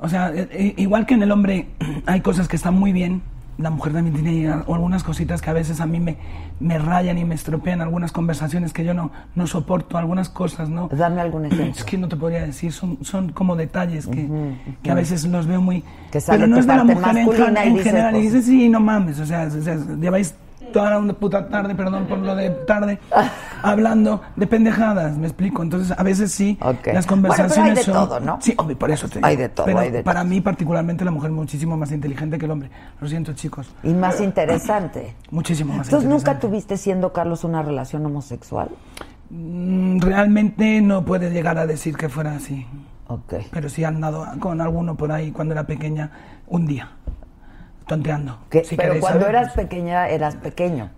O 0.00 0.08
sea, 0.08 0.30
eh, 0.34 0.48
eh, 0.50 0.74
igual 0.78 1.06
que 1.06 1.14
en 1.14 1.22
el 1.22 1.30
hombre 1.30 1.68
hay 2.06 2.20
cosas 2.22 2.48
que 2.48 2.56
están 2.56 2.74
muy 2.74 2.92
bien, 2.92 3.22
la 3.58 3.70
mujer 3.70 3.92
también 3.92 4.14
tiene 4.14 4.48
algunas 4.48 5.02
cositas 5.02 5.42
que 5.42 5.50
a 5.50 5.52
veces 5.52 5.80
a 5.80 5.86
mí 5.86 5.98
me, 5.98 6.16
me 6.60 6.78
rayan 6.78 7.18
y 7.18 7.24
me 7.24 7.34
estropean 7.34 7.80
algunas 7.80 8.12
conversaciones 8.12 8.72
que 8.72 8.84
yo 8.84 8.94
no, 8.94 9.10
no 9.34 9.46
soporto, 9.48 9.98
algunas 9.98 10.28
cosas, 10.28 10.68
¿no? 10.68 10.88
Dame 10.92 11.20
algún 11.20 11.44
ejemplo. 11.46 11.66
Es 11.66 11.84
que 11.84 11.98
no 11.98 12.08
te 12.08 12.16
podría 12.16 12.46
decir, 12.46 12.72
son, 12.72 12.98
son 13.02 13.32
como 13.32 13.56
detalles 13.56 14.06
que, 14.06 14.28
que 14.82 14.90
a 14.90 14.94
veces 14.94 15.24
los 15.24 15.46
veo 15.46 15.60
muy... 15.60 15.82
Que 16.12 16.20
pero 16.24 16.46
no 16.46 16.58
es 16.58 16.66
de 16.66 16.76
la 16.76 16.84
mujer 16.84 17.16
en, 17.18 17.56
en 17.56 17.78
general, 17.78 18.16
y 18.16 18.20
pues- 18.20 18.32
dices, 18.32 18.46
sí, 18.46 18.68
no 18.68 18.80
mames, 18.80 19.18
o 19.18 19.26
sea, 19.26 19.48
o 19.48 19.62
sea, 19.62 19.76
lleváis 20.00 20.34
toda 20.72 20.98
una 20.98 21.12
puta 21.12 21.48
tarde, 21.48 21.74
perdón 21.74 22.06
por 22.06 22.18
lo 22.18 22.34
de 22.34 22.50
tarde, 22.50 22.98
hablando 23.62 24.22
de 24.36 24.46
pendejadas, 24.46 25.16
me 25.16 25.26
explico. 25.26 25.62
Entonces, 25.62 25.96
a 25.98 26.02
veces 26.02 26.32
sí, 26.32 26.56
las 26.60 26.66
Bueno, 26.66 26.80
pero 26.82 26.98
hay 26.98 27.04
conversaciones 27.06 27.74
de 27.76 27.82
son... 27.84 27.94
todo, 27.94 28.20
¿no? 28.20 28.38
Sí, 28.40 28.54
hombre, 28.56 28.76
por 28.76 28.90
eso 28.90 29.08
te 29.08 29.20
Hay 29.22 29.36
de 29.36 29.48
todo, 29.48 29.66
Pero 29.66 29.78
hay 29.78 29.90
de 29.90 30.02
para 30.02 30.20
todo. 30.20 30.28
mí, 30.30 30.40
particularmente, 30.40 31.04
la 31.04 31.10
mujer 31.10 31.30
es 31.30 31.36
muchísimo 31.36 31.76
más 31.76 31.92
inteligente 31.92 32.38
que 32.38 32.44
el 32.44 32.50
hombre. 32.50 32.70
Lo 33.00 33.08
siento, 33.08 33.32
chicos. 33.34 33.68
Y 33.82 33.92
más 33.94 34.20
interesante. 34.20 35.14
Muchísimo 35.30 35.74
más 35.74 35.86
Entonces, 35.88 36.08
¿nunca 36.08 36.32
interesante. 36.32 36.46
tuviste 36.48 36.76
siendo 36.76 37.12
Carlos 37.12 37.44
una 37.44 37.62
relación 37.62 38.04
homosexual? 38.06 38.68
Mm, 39.30 40.00
Realmente 40.00 40.80
no 40.80 41.04
puede 41.04 41.30
llegar 41.30 41.58
a 41.58 41.66
decir 41.66 41.96
que 41.96 42.08
fuera 42.08 42.32
así. 42.34 42.66
Pero 43.50 43.70
sí 43.70 43.82
he 43.82 43.86
andado 43.86 44.26
con 44.38 44.60
alguno 44.60 44.94
por 44.96 45.10
ahí 45.12 45.30
cuando 45.30 45.54
era 45.54 45.66
pequeña, 45.66 46.10
un 46.46 46.66
día, 46.66 46.90
tonteando. 47.88 48.38
Que- 48.50 48.64
Si 48.64 48.76
pero 48.76 49.00
cuando 49.00 49.20
saber, 49.22 49.34
eras 49.34 49.52
pues. 49.54 49.66
pequeña, 49.66 50.08
eras 50.08 50.36
pequeño. 50.36 50.90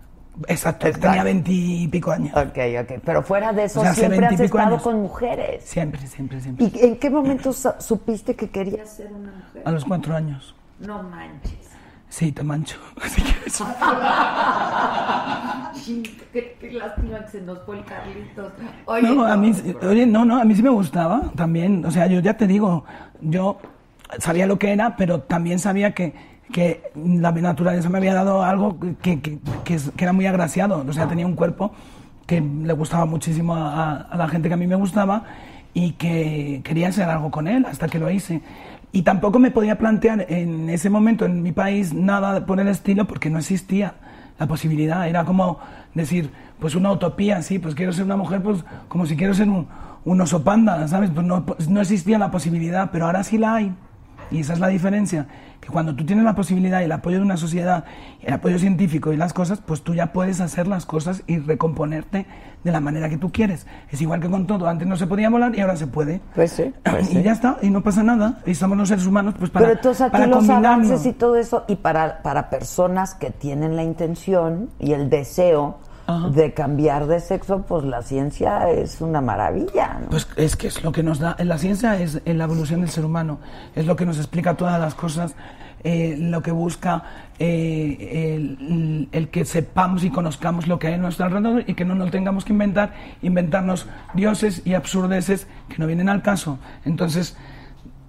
Exacto, 0.47 0.87
Exacto. 0.87 1.07
tenía 1.07 1.23
veintipico 1.23 2.11
años. 2.11 2.31
Ok, 2.35 2.57
ok. 2.81 3.01
Pero 3.03 3.21
fuera 3.23 3.51
de 3.51 3.65
eso, 3.65 3.81
O 3.81 3.83
sea, 3.83 3.93
siempre 3.93 4.19
has 4.25 4.29
20 4.29 4.43
y 4.43 4.47
pico 4.47 4.57
estado 4.59 4.75
años. 4.75 4.83
con 4.83 5.01
mujeres. 5.01 5.63
Siempre, 5.65 6.07
siempre, 6.07 6.39
siempre. 6.39 6.71
¿Y 6.73 6.85
en 6.85 6.95
qué 6.97 7.09
momento 7.09 7.51
supiste 7.53 8.35
que 8.35 8.49
querías 8.49 8.89
ser 8.95 9.11
una 9.11 9.31
mujer? 9.31 9.63
A 9.65 9.71
los 9.71 9.83
cuatro 9.83 10.15
años. 10.15 10.55
No 10.79 11.03
manches. 11.03 11.69
Sí, 12.09 12.31
te 12.31 12.43
mancho. 12.43 12.77
Si 13.07 13.21
quieres. 13.21 13.57
qué, 16.33 16.57
qué 16.59 16.71
lástima 16.71 17.19
que 17.25 17.31
se 17.31 17.41
nos 17.41 17.59
fue 17.65 17.77
el 17.79 17.85
Carlitos. 17.85 18.53
No, 19.03 19.25
a 19.25 19.35
mí, 19.37 19.53
oye, 19.81 20.05
no, 20.05 20.25
no, 20.25 20.39
a 20.39 20.45
mí 20.45 20.55
sí 20.55 20.63
me 20.63 20.69
gustaba 20.69 21.31
también. 21.35 21.85
O 21.85 21.91
sea, 21.91 22.07
yo 22.07 22.19
ya 22.19 22.35
te 22.37 22.47
digo, 22.47 22.85
yo 23.21 23.57
sabía 24.19 24.45
lo 24.45 24.57
que 24.59 24.71
era, 24.71 24.95
pero 24.95 25.21
también 25.21 25.59
sabía 25.59 25.93
que, 25.93 26.13
que 26.51 26.91
la 26.95 27.31
naturaleza 27.31 27.89
me 27.89 27.97
había 27.97 28.13
dado 28.13 28.43
algo 28.43 28.77
que, 29.01 29.19
que- 29.21 29.39
era 29.97 30.13
muy 30.13 30.25
agraciado. 30.25 30.85
O 30.87 30.93
sea, 30.93 31.07
tenía 31.07 31.25
un 31.25 31.35
cuerpo 31.35 31.71
que 32.27 32.41
le 32.41 32.73
gustaba 32.73 33.05
muchísimo 33.05 33.55
a, 33.55 33.93
a 34.01 34.17
la 34.17 34.27
gente 34.27 34.47
que 34.47 34.53
a 34.53 34.57
mí 34.57 34.67
me 34.67 34.75
gustaba 34.75 35.23
y 35.73 35.93
que 35.93 36.61
quería 36.63 36.89
hacer 36.89 37.09
algo 37.09 37.31
con 37.31 37.47
él 37.47 37.65
hasta 37.65 37.87
que 37.87 37.99
lo 37.99 38.09
hice. 38.11 38.41
Y 38.91 39.03
tampoco 39.03 39.39
me 39.39 39.51
podía 39.51 39.77
plantear 39.77 40.25
en 40.29 40.69
ese 40.69 40.89
momento 40.89 41.25
en 41.25 41.41
mi 41.41 41.53
país 41.53 41.93
nada 41.93 42.45
por 42.45 42.59
el 42.59 42.67
estilo 42.67 43.07
porque 43.07 43.29
no 43.29 43.39
existía 43.39 43.93
la 44.37 44.47
posibilidad. 44.47 45.07
Era 45.07 45.23
como 45.23 45.59
decir, 45.93 46.29
pues 46.59 46.75
una 46.75 46.91
utopía, 46.91 47.41
sí, 47.41 47.57
pues 47.59 47.73
quiero 47.75 47.93
ser 47.93 48.03
una 48.05 48.17
mujer, 48.17 48.41
pues 48.43 48.63
como 48.89 49.05
si 49.05 49.15
quiero 49.15 49.33
ser 49.33 49.47
un, 49.49 49.67
un 50.03 50.19
oso 50.21 50.43
panda, 50.43 50.85
¿sabes? 50.89 51.09
Pues 51.13 51.25
no, 51.25 51.45
pues 51.45 51.69
no 51.69 51.79
existía 51.79 52.17
la 52.19 52.31
posibilidad, 52.31 52.89
pero 52.91 53.05
ahora 53.05 53.23
sí 53.23 53.37
la 53.37 53.55
hay. 53.55 53.73
Y 54.31 54.39
esa 54.39 54.53
es 54.53 54.59
la 54.59 54.69
diferencia, 54.69 55.27
que 55.59 55.67
cuando 55.67 55.93
tú 55.93 56.05
tienes 56.05 56.23
la 56.23 56.35
posibilidad 56.35 56.81
y 56.81 56.85
el 56.85 56.91
apoyo 56.91 57.17
de 57.17 57.23
una 57.23 57.37
sociedad, 57.37 57.83
el 58.21 58.33
apoyo 58.33 58.57
científico 58.57 59.11
y 59.11 59.17
las 59.17 59.33
cosas, 59.33 59.61
pues 59.65 59.81
tú 59.81 59.93
ya 59.93 60.13
puedes 60.13 60.39
hacer 60.39 60.67
las 60.67 60.85
cosas 60.85 61.23
y 61.27 61.37
recomponerte 61.39 62.25
de 62.63 62.71
la 62.71 62.79
manera 62.79 63.09
que 63.09 63.17
tú 63.17 63.31
quieres. 63.31 63.67
Es 63.91 64.01
igual 64.01 64.21
que 64.21 64.29
con 64.29 64.47
todo, 64.47 64.67
antes 64.67 64.87
no 64.87 64.95
se 64.95 65.05
podía 65.05 65.29
volar 65.29 65.53
y 65.55 65.59
ahora 65.59 65.75
se 65.75 65.87
puede. 65.87 66.21
Pues 66.33 66.51
sí, 66.51 66.73
pues 66.83 67.11
y 67.11 67.15
sí. 67.15 67.23
ya 67.23 67.33
está, 67.33 67.57
y 67.61 67.69
no 67.69 67.81
pasa 67.81 68.03
nada. 68.03 68.39
Y 68.45 68.55
somos 68.55 68.77
los 68.77 68.87
seres 68.87 69.05
humanos 69.05 69.35
pues 69.37 69.51
para 69.51 69.65
Pero 69.65 69.77
entonces 69.77 70.01
a 70.01 70.05
ti 70.05 70.11
para 70.11 70.27
los 70.27 70.49
avances 70.49 71.05
y 71.05 71.13
todo 71.13 71.35
eso, 71.35 71.65
y 71.67 71.75
para, 71.75 72.21
para 72.21 72.49
personas 72.49 73.13
que 73.15 73.31
tienen 73.31 73.75
la 73.75 73.83
intención 73.83 74.69
y 74.79 74.93
el 74.93 75.09
deseo 75.09 75.77
Ajá. 76.07 76.29
de 76.29 76.53
cambiar 76.53 77.07
de 77.07 77.19
sexo, 77.19 77.61
pues 77.67 77.83
la 77.85 78.01
ciencia 78.01 78.69
es 78.69 79.01
una 79.01 79.21
maravilla, 79.21 79.99
¿no? 80.01 80.09
Pues 80.09 80.27
es 80.35 80.55
que 80.55 80.67
es 80.67 80.83
lo 80.83 80.91
que 80.91 81.03
nos 81.03 81.19
da, 81.19 81.35
la 81.39 81.57
ciencia 81.57 81.99
es 81.99 82.21
la 82.25 82.43
evolución 82.43 82.81
del 82.81 82.89
ser 82.89 83.05
humano, 83.05 83.39
es 83.75 83.85
lo 83.85 83.95
que 83.95 84.05
nos 84.05 84.17
explica 84.17 84.55
todas 84.55 84.79
las 84.79 84.93
cosas, 84.95 85.35
eh, 85.83 86.15
lo 86.19 86.41
que 86.41 86.51
busca 86.51 87.03
eh, 87.39 88.35
el, 88.35 89.09
el 89.11 89.29
que 89.29 89.45
sepamos 89.45 90.03
y 90.03 90.09
conozcamos 90.11 90.67
lo 90.67 90.77
que 90.79 90.87
hay 90.87 90.93
a 90.93 90.97
nuestro 90.97 91.25
alrededor 91.25 91.63
y 91.67 91.73
que 91.73 91.85
no 91.85 91.95
nos 91.95 92.11
tengamos 92.11 92.45
que 92.45 92.53
inventar, 92.53 92.93
inventarnos 93.21 93.87
dioses 94.13 94.61
y 94.65 94.73
absurdeces 94.75 95.47
que 95.69 95.77
no 95.79 95.87
vienen 95.87 96.09
al 96.09 96.21
caso. 96.21 96.59
Entonces, 96.85 97.35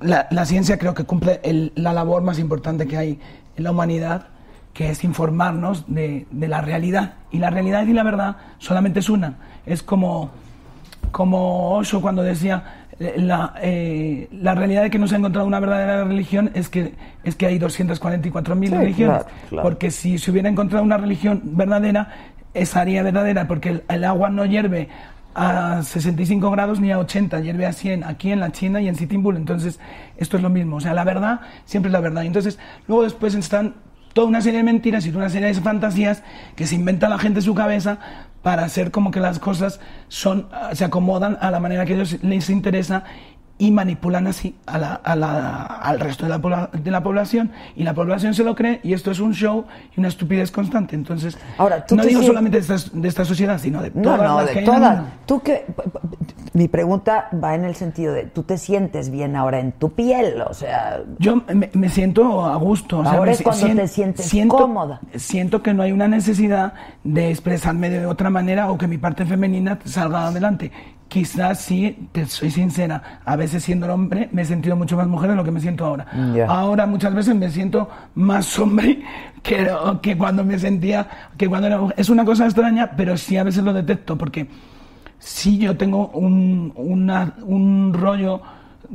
la, 0.00 0.26
la 0.30 0.44
ciencia 0.44 0.78
creo 0.78 0.94
que 0.94 1.04
cumple 1.04 1.40
el- 1.44 1.72
la 1.76 1.92
labor 1.92 2.22
más 2.22 2.38
importante 2.38 2.86
que 2.86 2.96
hay 2.98 3.20
en 3.56 3.64
la 3.64 3.70
humanidad, 3.70 4.28
que 4.72 4.90
es 4.90 5.04
informarnos 5.04 5.84
de, 5.86 6.26
de 6.30 6.48
la 6.48 6.60
realidad. 6.60 7.14
Y 7.30 7.38
la 7.38 7.50
realidad 7.50 7.86
y 7.86 7.92
la 7.92 8.02
verdad 8.02 8.36
solamente 8.58 9.00
es 9.00 9.10
una. 9.10 9.34
Es 9.66 9.82
como, 9.82 10.30
como 11.10 11.72
Osho 11.74 12.00
cuando 12.00 12.22
decía, 12.22 12.86
eh, 12.98 13.14
la, 13.18 13.54
eh, 13.62 14.28
la 14.32 14.54
realidad 14.54 14.82
de 14.82 14.90
que 14.90 14.98
no 14.98 15.06
se 15.06 15.14
ha 15.14 15.18
encontrado 15.18 15.46
una 15.46 15.60
verdadera 15.60 16.04
religión 16.04 16.50
es 16.54 16.68
que, 16.68 16.94
es 17.24 17.34
que 17.36 17.46
hay 17.46 17.58
244.000 17.58 18.68
Sí, 18.68 18.74
religiones. 18.74 19.18
claro, 19.24 19.26
claro. 19.50 19.62
Porque 19.62 19.90
si 19.90 20.18
se 20.18 20.30
hubiera 20.30 20.48
encontrado 20.48 20.84
una 20.84 20.96
religión 20.96 21.40
verdadera, 21.44 22.08
esa 22.54 22.80
haría 22.82 23.02
verdadera, 23.02 23.46
porque 23.48 23.68
el, 23.70 23.82
el 23.88 24.04
agua 24.04 24.30
no 24.30 24.44
hierve 24.46 24.88
a 25.34 25.82
65 25.82 26.50
grados 26.50 26.80
ni 26.80 26.92
a 26.92 26.98
80, 26.98 27.40
hierve 27.40 27.64
a 27.64 27.72
100 27.72 28.04
aquí 28.04 28.30
en 28.32 28.40
la 28.40 28.52
China 28.52 28.80
y 28.82 28.88
en 28.88 28.94
Sitting 28.96 29.22
Bull. 29.22 29.36
Entonces, 29.38 29.80
esto 30.18 30.36
es 30.36 30.42
lo 30.42 30.50
mismo. 30.50 30.76
O 30.76 30.80
sea, 30.80 30.92
la 30.92 31.04
verdad 31.04 31.40
siempre 31.64 31.88
es 31.88 31.92
la 31.92 32.00
verdad. 32.00 32.24
Entonces, 32.24 32.58
luego 32.86 33.04
después 33.04 33.34
están 33.34 33.74
toda 34.12 34.26
una 34.26 34.40
serie 34.40 34.58
de 34.58 34.64
mentiras 34.64 35.06
y 35.06 35.10
toda 35.10 35.24
una 35.24 35.30
serie 35.30 35.48
de 35.48 35.54
fantasías 35.54 36.22
que 36.56 36.66
se 36.66 36.74
inventa 36.74 37.08
la 37.08 37.18
gente 37.18 37.40
en 37.40 37.44
su 37.44 37.54
cabeza 37.54 37.98
para 38.42 38.64
hacer 38.64 38.90
como 38.90 39.10
que 39.10 39.20
las 39.20 39.38
cosas 39.38 39.80
son, 40.08 40.48
ah, 40.52 40.70
se 40.74 40.84
acomodan 40.84 41.38
a 41.40 41.50
la 41.50 41.60
manera 41.60 41.86
que 41.86 41.92
a 41.92 41.96
ellos 41.96 42.18
les 42.22 42.50
interesa 42.50 43.04
y 43.62 43.70
manipulan 43.70 44.26
así 44.26 44.56
a 44.66 44.76
la- 44.76 44.94
a 45.04 45.14
la- 45.14 45.64
al 45.66 46.00
resto 46.00 46.24
de 46.26 46.30
la, 46.36 46.68
de 46.72 46.90
la 46.90 47.00
población 47.00 47.52
y 47.76 47.84
la 47.84 47.94
población 47.94 48.34
se 48.34 48.42
lo 48.42 48.56
cree 48.56 48.80
y 48.82 48.92
esto 48.92 49.12
es 49.12 49.20
un 49.20 49.34
show 49.34 49.66
y 49.96 50.00
una 50.00 50.08
estupidez 50.08 50.50
constante. 50.50 50.96
Entonces, 50.96 51.38
Ahora, 51.58 51.86
tú 51.86 51.94
no 51.94 52.04
digo 52.04 52.22
solamente 52.24 52.60
de 52.60 52.74
esta, 52.74 52.90
de 52.92 53.06
esta 53.08 53.24
sociedad, 53.24 53.58
sino 53.60 53.80
de 53.80 53.92
No, 53.94 54.02
todas 54.02 54.18
no, 54.18 54.36
las 54.38 54.46
de 54.46 54.52
que 54.52 54.58
hay 54.58 54.64
en 54.64 54.70
el 54.72 54.78
todas. 54.80 54.96
mundo. 54.96 55.10
Tú 55.26 55.40
que 55.42 55.64
mi 56.54 56.66
pregunta 56.66 57.28
va 57.32 57.54
en 57.54 57.64
el 57.64 57.76
sentido 57.76 58.12
de 58.12 58.24
tú 58.24 58.42
te 58.42 58.58
sientes 58.58 59.10
bien 59.10 59.36
ahora 59.36 59.60
en 59.60 59.70
tu 59.70 59.92
piel, 59.92 60.42
o 60.42 60.54
sea, 60.54 61.00
Yo 61.20 61.36
me, 61.54 61.70
me 61.72 61.88
siento 61.88 62.44
a 62.44 62.56
gusto. 62.56 62.98
o 62.98 63.02
sea, 63.04 63.12
Ahora 63.12 63.26
me 63.26 63.30
es 63.32 63.38
si- 63.38 63.44
cuando 63.44 63.66
te 63.76 63.86
sientes 63.86 64.32
cómoda. 64.48 65.00
Siento 65.14 65.62
que 65.62 65.72
no 65.72 65.84
hay 65.84 65.92
una 65.92 66.08
necesidad 66.08 66.72
de 67.04 67.30
expresarme 67.30 67.90
de 67.90 68.06
otra 68.06 68.28
manera 68.28 68.72
o 68.72 68.76
que 68.76 68.88
mi 68.88 68.98
parte 68.98 69.24
femenina 69.24 69.78
salga 69.84 70.26
adelante. 70.26 70.72
Quizás 71.12 71.60
sí, 71.60 72.08
te 72.12 72.24
soy 72.24 72.50
sincera, 72.50 73.20
a 73.26 73.36
veces 73.36 73.62
siendo 73.62 73.92
hombre 73.92 74.30
me 74.32 74.40
he 74.40 74.44
sentido 74.46 74.76
mucho 74.76 74.96
más 74.96 75.06
mujer 75.06 75.28
de 75.28 75.36
lo 75.36 75.44
que 75.44 75.50
me 75.50 75.60
siento 75.60 75.84
ahora. 75.84 76.06
Ya. 76.34 76.46
Ahora 76.46 76.86
muchas 76.86 77.12
veces 77.14 77.34
me 77.34 77.50
siento 77.50 77.86
más 78.14 78.58
hombre 78.58 79.02
que, 79.42 79.70
que 80.00 80.16
cuando 80.16 80.42
me 80.42 80.58
sentía, 80.58 81.06
que 81.36 81.48
cuando 81.50 81.66
era 81.66 81.78
mujer. 81.78 81.94
Es 81.98 82.08
una 82.08 82.24
cosa 82.24 82.46
extraña, 82.46 82.92
pero 82.96 83.18
sí 83.18 83.36
a 83.36 83.44
veces 83.44 83.62
lo 83.62 83.74
detecto 83.74 84.16
porque 84.16 84.48
sí 85.18 85.58
yo 85.58 85.76
tengo 85.76 86.08
un, 86.14 86.72
una- 86.76 87.34
un 87.44 87.92
rollo 87.92 88.40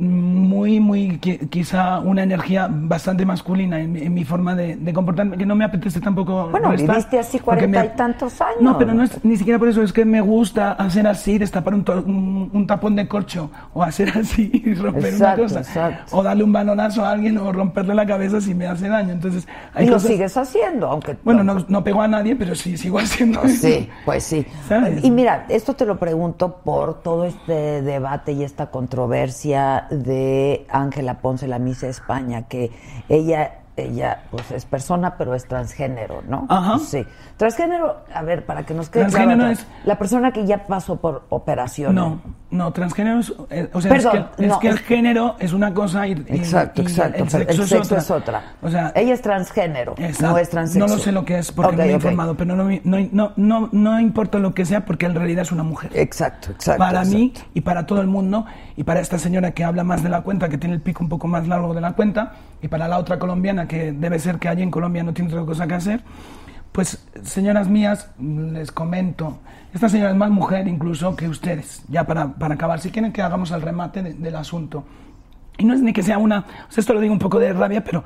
muy, 0.02 0.78
muy, 0.78 1.18
qui- 1.20 1.48
quizá 1.48 1.98
una 1.98 2.22
energía 2.22 2.68
bastante 2.70 3.26
masculina 3.26 3.80
en, 3.80 3.92
mi- 3.92 4.00
en 4.02 4.14
mi 4.14 4.24
forma 4.24 4.54
de, 4.54 4.76
de 4.76 4.92
comportarme, 4.92 5.36
que 5.36 5.44
no 5.44 5.56
me 5.56 5.64
apetece 5.64 6.00
tampoco. 6.00 6.48
Bueno, 6.50 6.70
restar, 6.70 6.90
viviste 6.96 7.18
así 7.18 7.40
cuarenta 7.40 7.84
y 7.84 7.88
tantos 7.96 8.40
años. 8.40 8.60
No, 8.60 8.78
pero 8.78 8.94
no 8.94 9.02
es 9.02 9.24
ni 9.24 9.36
siquiera 9.36 9.58
por 9.58 9.68
eso, 9.68 9.82
es 9.82 9.92
que 9.92 10.04
me 10.04 10.20
gusta 10.20 10.72
hacer 10.72 11.06
así, 11.08 11.36
destapar 11.36 11.74
un, 11.74 11.82
to- 11.84 12.04
un, 12.06 12.48
un 12.52 12.66
tapón 12.66 12.94
de 12.94 13.08
corcho, 13.08 13.50
o 13.74 13.82
hacer 13.82 14.10
así 14.16 14.50
y 14.64 14.74
romper 14.74 15.06
Exacto, 15.06 15.42
una 15.42 15.48
cosa. 15.48 15.60
exacto. 15.60 16.16
O 16.16 16.22
darle 16.22 16.44
un 16.44 16.52
balonazo 16.52 17.04
a 17.04 17.10
alguien 17.10 17.36
o 17.38 17.52
romperle 17.52 17.94
la 17.94 18.06
cabeza 18.06 18.40
si 18.40 18.54
me 18.54 18.66
hace 18.68 18.88
daño. 18.88 19.12
Entonces, 19.12 19.48
hay 19.74 19.86
y 19.86 19.88
lo 19.88 19.94
cosas- 19.96 20.10
sigues 20.12 20.36
haciendo, 20.36 20.86
aunque 20.86 21.16
Bueno, 21.24 21.42
no, 21.42 21.64
no 21.68 21.82
pego 21.82 22.02
a 22.02 22.08
nadie, 22.08 22.36
pero 22.36 22.54
sí 22.54 22.76
sigo 22.76 22.98
haciendo 23.00 23.42
eso. 23.42 23.66
Sí, 23.66 23.88
pues 24.04 24.22
sí. 24.22 24.46
¿Sabes? 24.68 25.02
Y 25.02 25.10
mira, 25.10 25.44
esto 25.48 25.74
te 25.74 25.84
lo 25.84 25.98
pregunto 25.98 26.58
por 26.64 27.02
todo 27.02 27.24
este 27.24 27.82
debate 27.82 28.30
y 28.32 28.44
esta 28.44 28.66
controversia 28.70 29.86
de 29.90 30.66
Ángela 30.70 31.20
Ponce, 31.20 31.46
la 31.46 31.58
Misa 31.58 31.88
España, 31.88 32.48
que 32.48 32.70
ella, 33.08 33.57
ella, 33.84 34.22
pues 34.30 34.50
es 34.50 34.64
persona, 34.64 35.16
pero 35.16 35.34
es 35.34 35.46
transgénero, 35.46 36.22
¿no? 36.28 36.46
Ajá. 36.48 36.78
Sí. 36.78 37.04
Transgénero, 37.36 37.98
a 38.12 38.22
ver, 38.22 38.44
para 38.46 38.64
que 38.64 38.74
nos 38.74 38.88
quede 38.88 39.02
Transgénero 39.04 39.38
claro, 39.38 39.52
es- 39.52 39.66
la 39.84 39.98
persona 39.98 40.32
que 40.32 40.44
ya 40.46 40.66
pasó 40.66 40.96
por 40.96 41.24
operación. 41.28 41.94
No, 41.94 42.20
no, 42.50 42.72
transgénero 42.72 43.20
es, 43.20 43.32
eh, 43.50 43.68
o 43.72 43.80
sea, 43.80 43.90
Perdón, 43.92 44.16
es 44.16 44.36
que, 44.36 44.42
es 44.44 44.48
no, 44.50 44.58
que 44.58 44.68
el 44.68 44.74
es- 44.74 44.80
género 44.82 45.36
es 45.38 45.52
una 45.52 45.72
cosa 45.72 46.06
y, 46.06 46.12
y- 46.12 46.36
Exacto, 46.36 46.82
y 46.82 46.86
exacto. 46.86 47.18
el 47.24 47.28
pero 47.28 47.44
sexo, 47.44 47.62
el 47.62 47.68
sexo 47.68 47.96
es, 47.96 48.02
es 48.04 48.10
otra. 48.10 48.38
otra. 48.38 48.52
O 48.62 48.70
sea, 48.70 48.92
ella 48.96 49.14
es 49.14 49.22
transgénero, 49.22 49.94
exacto. 49.98 50.28
no 50.30 50.38
es 50.38 50.50
transexual. 50.50 50.88
No 50.90 50.96
lo 50.96 51.00
sé 51.02 51.12
lo 51.12 51.24
que 51.24 51.38
es 51.38 51.52
porque 51.52 51.68
Ok, 51.72 51.78
no 51.78 51.84
me 51.84 51.90
he 51.90 51.94
informado, 51.94 52.36
pero 52.36 52.56
no, 52.56 52.64
no, 52.84 53.08
no, 53.12 53.32
no, 53.36 53.68
no 53.70 54.00
importa 54.00 54.38
lo 54.38 54.52
que 54.54 54.64
sea 54.64 54.84
porque 54.84 55.06
en 55.06 55.14
realidad 55.14 55.42
es 55.42 55.52
una 55.52 55.62
mujer. 55.62 55.90
Exacto, 55.94 56.50
exacto. 56.50 56.78
para 56.78 57.04
mí 57.04 57.26
exacto. 57.34 57.50
y 57.54 57.60
para 57.60 57.86
todo 57.86 58.00
el 58.00 58.08
mundo 58.08 58.46
y 58.76 58.82
para 58.82 58.98
esta 59.00 59.18
señora 59.18 59.52
que 59.52 59.62
habla 59.64 59.84
más 59.84 60.02
de 60.02 60.08
la 60.08 60.22
cuenta, 60.22 60.48
que 60.48 60.58
tiene 60.58 60.74
el 60.74 60.80
pico 60.80 61.04
un 61.04 61.08
poco 61.08 61.28
más 61.28 61.46
largo 61.46 61.72
de 61.74 61.80
la 61.80 61.92
cuenta 61.92 62.32
y 62.60 62.66
para 62.66 62.88
la 62.88 62.98
otra 62.98 63.18
colombiana 63.20 63.67
que 63.68 63.92
debe 63.92 64.18
ser 64.18 64.38
que 64.38 64.48
allí 64.48 64.62
en 64.62 64.70
Colombia 64.70 65.02
no 65.04 65.12
tiene 65.14 65.30
otra 65.32 65.44
cosa 65.46 65.66
que 65.68 65.74
hacer, 65.74 66.02
pues 66.72 67.06
señoras 67.22 67.68
mías, 67.68 68.10
les 68.18 68.72
comento, 68.72 69.38
esta 69.72 69.88
señora 69.88 70.10
es 70.10 70.16
más 70.16 70.30
mujer 70.30 70.66
incluso 70.66 71.14
que 71.14 71.28
ustedes, 71.28 71.82
ya 71.88 72.04
para, 72.04 72.34
para 72.34 72.54
acabar, 72.54 72.80
si 72.80 72.90
quieren 72.90 73.12
que 73.12 73.22
hagamos 73.22 73.50
el 73.52 73.62
remate 73.62 74.02
de- 74.02 74.14
del 74.14 74.34
asunto. 74.36 74.84
Y 75.58 75.64
no 75.64 75.74
es 75.74 75.80
ni 75.82 75.92
que 75.92 76.02
sea 76.02 76.18
una, 76.18 76.44
esto 76.76 76.92
lo 76.94 77.00
digo 77.00 77.12
un 77.12 77.18
poco 77.18 77.38
de 77.38 77.52
rabia, 77.52 77.82
pero 77.84 78.02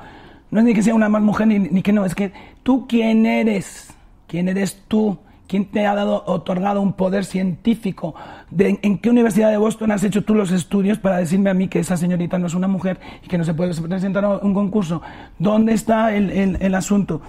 no 0.50 0.60
es 0.60 0.66
ni 0.66 0.74
que 0.74 0.82
sea 0.82 0.94
una 0.94 1.08
más 1.08 1.22
mujer 1.22 1.46
ni, 1.46 1.58
ni 1.58 1.82
que 1.82 1.92
no, 1.92 2.04
es 2.04 2.14
que 2.14 2.32
tú 2.62 2.86
quién 2.88 3.24
eres, 3.26 3.88
¿Quién 4.26 4.48
eres 4.48 4.82
tú? 4.88 5.18
¿Quién 5.52 5.66
te 5.66 5.86
ha 5.86 5.94
dado, 5.94 6.24
otorgado 6.24 6.80
un 6.80 6.94
poder 6.94 7.26
científico? 7.26 8.14
¿De, 8.50 8.78
¿En 8.80 8.96
qué 8.96 9.10
universidad 9.10 9.50
de 9.50 9.58
Boston 9.58 9.90
has 9.90 10.02
hecho 10.02 10.24
tú 10.24 10.34
los 10.34 10.50
estudios 10.50 10.96
para 10.96 11.18
decirme 11.18 11.50
a 11.50 11.54
mí 11.54 11.68
que 11.68 11.78
esa 11.80 11.98
señorita 11.98 12.38
no 12.38 12.46
es 12.46 12.54
una 12.54 12.68
mujer 12.68 12.98
y 13.22 13.28
que 13.28 13.36
no 13.36 13.44
se 13.44 13.52
puede 13.52 13.74
presentar 13.74 14.24
a 14.24 14.38
un 14.38 14.54
concurso? 14.54 15.02
¿Dónde 15.38 15.74
está 15.74 16.16
el, 16.16 16.30
el- 16.30 16.56
el 16.58 16.74
asunto? 16.74 17.20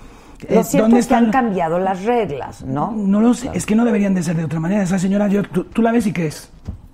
Lo 0.50 0.62
Eh, 0.62 0.64
cierto 0.64 0.86
¿Dónde 0.86 1.00
es 1.02 1.08
que 1.08 1.16
han 1.16 1.26
están- 1.26 1.44
cambiado 1.48 1.80
las 1.80 2.06
reglas, 2.06 2.64
¿no? 2.64 2.94
No 2.96 3.20
lo 3.20 3.34
sé, 3.34 3.50
es 3.54 3.66
que 3.66 3.76
no 3.76 3.84
deberían 3.84 4.14
de 4.14 4.24
ser 4.24 4.38
de 4.38 4.46
otra 4.46 4.62
manera. 4.62 4.84
Esa 4.84 5.00
señora, 5.00 5.28
yo, 5.28 5.44
tú, 5.44 5.66
tú 5.66 5.82
la 5.82 5.92
ves 5.92 6.08
y 6.08 6.14
qué 6.14 6.28
es. 6.28 6.50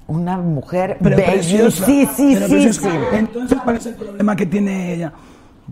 Una 0.07 0.35
mujer 0.39 0.97
Pero 0.99 1.15
preciosa. 1.15 1.85
bellísima. 1.85 2.39
Pero 2.39 2.47
preciosa. 2.47 2.89
Entonces, 3.13 3.59
¿cuál 3.63 3.75
es 3.75 3.85
el 3.85 3.93
problema 3.93 4.35
que 4.35 4.47
tiene 4.47 4.95
ella? 4.95 5.13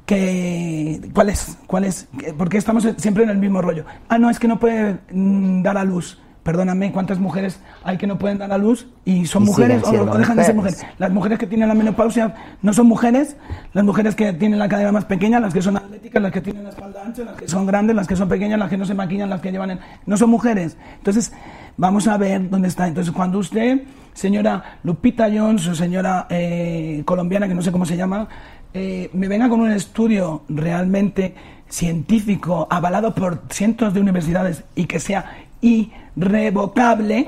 Que, 0.08 1.02
¿Cuál 1.14 1.30
es? 1.30 1.58
¿Cuál 1.68 1.84
es? 1.84 2.08
Que- 2.18 2.34
Porque 2.34 2.58
estamos 2.58 2.88
siempre 2.98 3.26
en 3.26 3.30
el 3.30 3.38
mismo 3.38 3.62
rollo. 3.62 3.84
Ah, 4.08 4.18
no, 4.18 4.30
es 4.30 4.40
que 4.40 4.48
no 4.48 4.58
puede 4.58 4.98
mm, 5.12 5.62
dar 5.64 5.78
a 5.78 5.84
luz. 5.84 6.18
Perdóname, 6.44 6.94
¿cuántas 6.94 7.20
mujeres 7.20 7.60
hay 7.84 7.98
que 7.98 8.08
no 8.08 8.18
pueden 8.18 8.38
dar 8.38 8.54
a 8.54 8.58
luz 8.58 8.88
y 9.04 9.26
son 9.26 9.44
Y 9.44 9.48
mujeres 9.48 9.84
o, 9.84 9.92
dejan 10.18 10.38
de 10.38 10.46
ser 10.46 10.56
mujeres. 10.56 10.78
mujeres? 10.78 10.86
Las 10.98 11.12
mujeres 11.12 11.38
que 11.40 11.46
tienen 11.46 11.68
la 11.68 11.74
menopausia 11.76 12.36
no 12.62 12.72
son 12.72 12.88
mujeres, 12.88 13.36
las 13.74 13.84
mujeres 13.84 14.16
que 14.16 14.32
tienen 14.32 14.58
la 14.58 14.70
cadera 14.70 14.94
más 14.94 15.04
pequeña, 15.04 15.42
las 15.42 15.54
que 15.54 15.62
son 15.62 15.76
atléticas, 15.76 16.22
las 16.24 16.32
que 16.32 16.40
tienen 16.40 16.64
la 16.64 16.70
espalda 16.70 17.02
ancha, 17.06 17.24
las 17.26 17.36
que 17.36 17.50
son 17.50 17.66
grandes, 17.66 17.98
las 17.98 18.08
que 18.08 18.16
son 18.16 18.30
pequeñas, 18.30 18.58
las 18.60 18.70
que 18.70 18.78
no 18.78 18.86
se 18.86 18.94
maquillan, 18.94 19.30
las 19.30 19.42
que 19.42 19.52
llevan... 19.52 19.72
en- 19.72 19.80
No 20.06 20.16
son 20.16 20.30
mujeres. 20.30 20.78
Entonces, 21.00 21.34
vamos 21.76 22.08
a 22.08 22.16
ver 22.16 22.50
dónde 22.50 22.70
está. 22.70 22.88
Entonces, 22.88 23.12
cuando 23.14 23.40
usted, 23.40 23.82
señora 24.14 24.80
Lupita 24.84 25.28
Jones 25.30 25.68
o 25.68 25.76
señora 25.76 26.28
eh, 26.30 27.02
colombiana, 27.04 27.50
que 27.50 27.56
no 27.56 27.62
sé 27.62 27.74
cómo 27.74 27.86
se 27.86 27.98
llama, 27.98 28.30
eh, 28.78 29.10
me 29.14 29.28
venga 29.28 29.50
con 29.50 29.60
un 29.60 29.72
estudio 29.72 30.44
realmente 30.50 31.34
científico, 31.68 32.68
avalado 32.70 33.14
por 33.14 33.44
cientos 33.50 33.94
de 33.94 34.00
universidades 34.00 34.64
y 34.76 34.86
que 34.86 35.00
sea 35.00 35.48
irrevocable, 35.62 37.28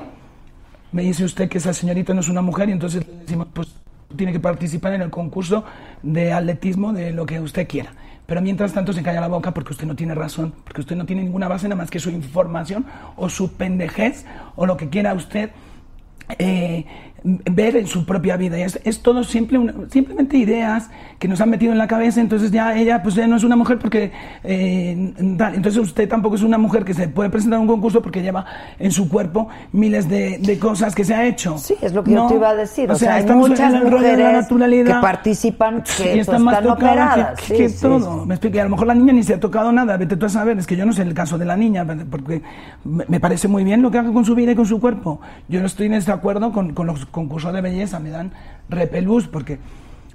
me 0.92 1.02
dice 1.02 1.24
usted 1.24 1.48
que 1.48 1.58
esa 1.58 1.74
señorita 1.74 2.14
no 2.14 2.20
es 2.20 2.28
una 2.28 2.42
mujer 2.42 2.68
y 2.68 2.72
entonces 2.72 3.06
le 3.06 3.14
decimos, 3.20 3.48
pues 3.52 3.74
tiene 4.16 4.32
que 4.32 4.40
participar 4.40 4.94
en 4.94 5.02
el 5.02 5.10
concurso 5.10 5.64
de 6.02 6.32
atletismo 6.32 6.92
de 6.92 7.12
lo 7.12 7.26
que 7.26 7.40
usted 7.40 7.68
quiera. 7.68 7.92
Pero 8.26 8.40
mientras 8.40 8.72
tanto 8.72 8.92
se 8.92 9.02
calla 9.02 9.20
la 9.20 9.28
boca 9.28 9.52
porque 9.52 9.72
usted 9.72 9.86
no 9.86 9.96
tiene 9.96 10.14
razón, 10.14 10.54
porque 10.64 10.82
usted 10.82 10.96
no 10.96 11.04
tiene 11.04 11.22
ninguna 11.22 11.48
base 11.48 11.68
nada 11.68 11.82
más 11.82 11.90
que 11.90 11.98
su 11.98 12.10
información 12.10 12.86
o 13.16 13.28
su 13.28 13.52
pendejez 13.52 14.24
o 14.56 14.66
lo 14.66 14.76
que 14.76 14.88
quiera 14.88 15.14
usted 15.14 15.50
eh, 16.38 16.86
ver 17.24 17.76
en 17.76 17.86
su 17.86 18.04
propia 18.06 18.36
vida. 18.36 18.58
Es, 18.58 18.80
es 18.84 19.00
todo 19.00 19.24
simple, 19.24 19.58
una- 19.58 19.74
simplemente 19.90 20.36
ideas 20.36 20.90
que 21.18 21.28
nos 21.28 21.40
han 21.40 21.50
metido 21.50 21.72
en 21.72 21.78
la 21.78 21.86
cabeza, 21.86 22.20
entonces 22.20 22.50
ya 22.50 22.74
ella 22.76 23.02
pues 23.02 23.14
ya 23.14 23.26
no 23.26 23.36
es 23.36 23.44
una 23.44 23.56
mujer 23.56 23.78
porque... 23.78 24.10
eh, 24.44 25.12
tal. 25.36 25.54
Entonces 25.54 25.80
usted 25.82 26.08
tampoco 26.08 26.36
es 26.36 26.42
una 26.42 26.58
mujer 26.58 26.84
que 26.84 26.94
se 26.94 27.08
puede 27.08 27.30
presentar 27.30 27.58
a 27.58 27.60
un 27.60 27.66
concurso 27.68 28.00
porque 28.02 28.22
lleva 28.22 28.44
en 28.78 28.90
su 28.90 29.08
cuerpo 29.08 29.48
miles 29.72 30.08
de, 30.08 30.38
de 30.38 30.58
cosas 30.58 30.94
que 30.94 31.04
se 31.04 31.14
ha 31.14 31.24
hecho. 31.26 31.58
Sí, 31.58 31.74
es 31.82 31.92
lo 31.92 32.02
que 32.04 32.12
yo 32.12 32.22
No, 32.22 32.28
te 32.28 32.34
iba 32.36 32.48
a 32.50 32.54
decir. 32.54 32.90
O, 32.90 32.94
sea, 32.94 33.14
hay 33.16 33.20
estamos 33.20 33.48
muchas 33.48 33.72
en 33.74 33.80
el 33.80 33.90
rollo 33.90 34.02
de 34.08 34.16
la 34.16 34.32
naturalidad. 34.32 34.96
que 34.96 35.02
participan 35.02 35.82
que 35.96 36.16
y 36.16 36.24
pues, 36.24 36.38
más 36.40 36.54
están 36.58 36.74
tocadas 36.74 37.12
operadas. 37.18 37.40
que, 37.40 37.46
Sí, 37.46 37.54
que 37.56 37.68
sí, 37.68 37.80
todo. 37.82 38.20
sí. 38.22 38.26
Me 38.28 38.34
explico. 38.34 38.60
A 38.60 38.64
lo 38.64 38.70
mejor 38.70 38.86
la 38.86 38.94
niña 38.94 39.12
ni 39.12 39.22
se 39.22 39.34
ha 39.34 39.40
tocado 39.40 39.72
nada. 39.72 39.96
Vete 39.96 40.16
tú 40.16 40.26
a 40.26 40.28
saber. 40.28 40.58
Es 40.58 40.66
que 40.66 40.76
yo 40.76 40.86
no 40.86 40.92
sé 40.92 41.02
el 41.02 41.14
caso 41.14 41.36
de 41.38 41.44
la 41.44 41.56
niña, 41.56 41.86
porque 42.10 42.42
me 42.84 43.04
me 43.08 43.20
parece 43.20 43.48
muy 43.48 43.64
bien 43.64 43.82
lo 43.82 43.90
que 43.90 43.98
haga 43.98 44.12
con 44.12 44.24
su 44.24 44.34
vida 44.34 44.52
y 44.52 44.54
con 44.54 44.66
su 44.66 44.80
cuerpo. 44.80 45.20
Yo 45.48 45.60
no 45.60 45.66
estoy 45.66 45.86
en 45.86 45.92
desacuerdo 45.92 46.52
con, 46.52 46.72
con 46.74 46.86
los 46.86 47.04
concursos 47.10 47.52
de 47.52 47.60
belleza. 47.60 47.98
Me 48.00 48.10
dan 48.10 48.32
repelús 48.68 49.28
porque 49.28 49.58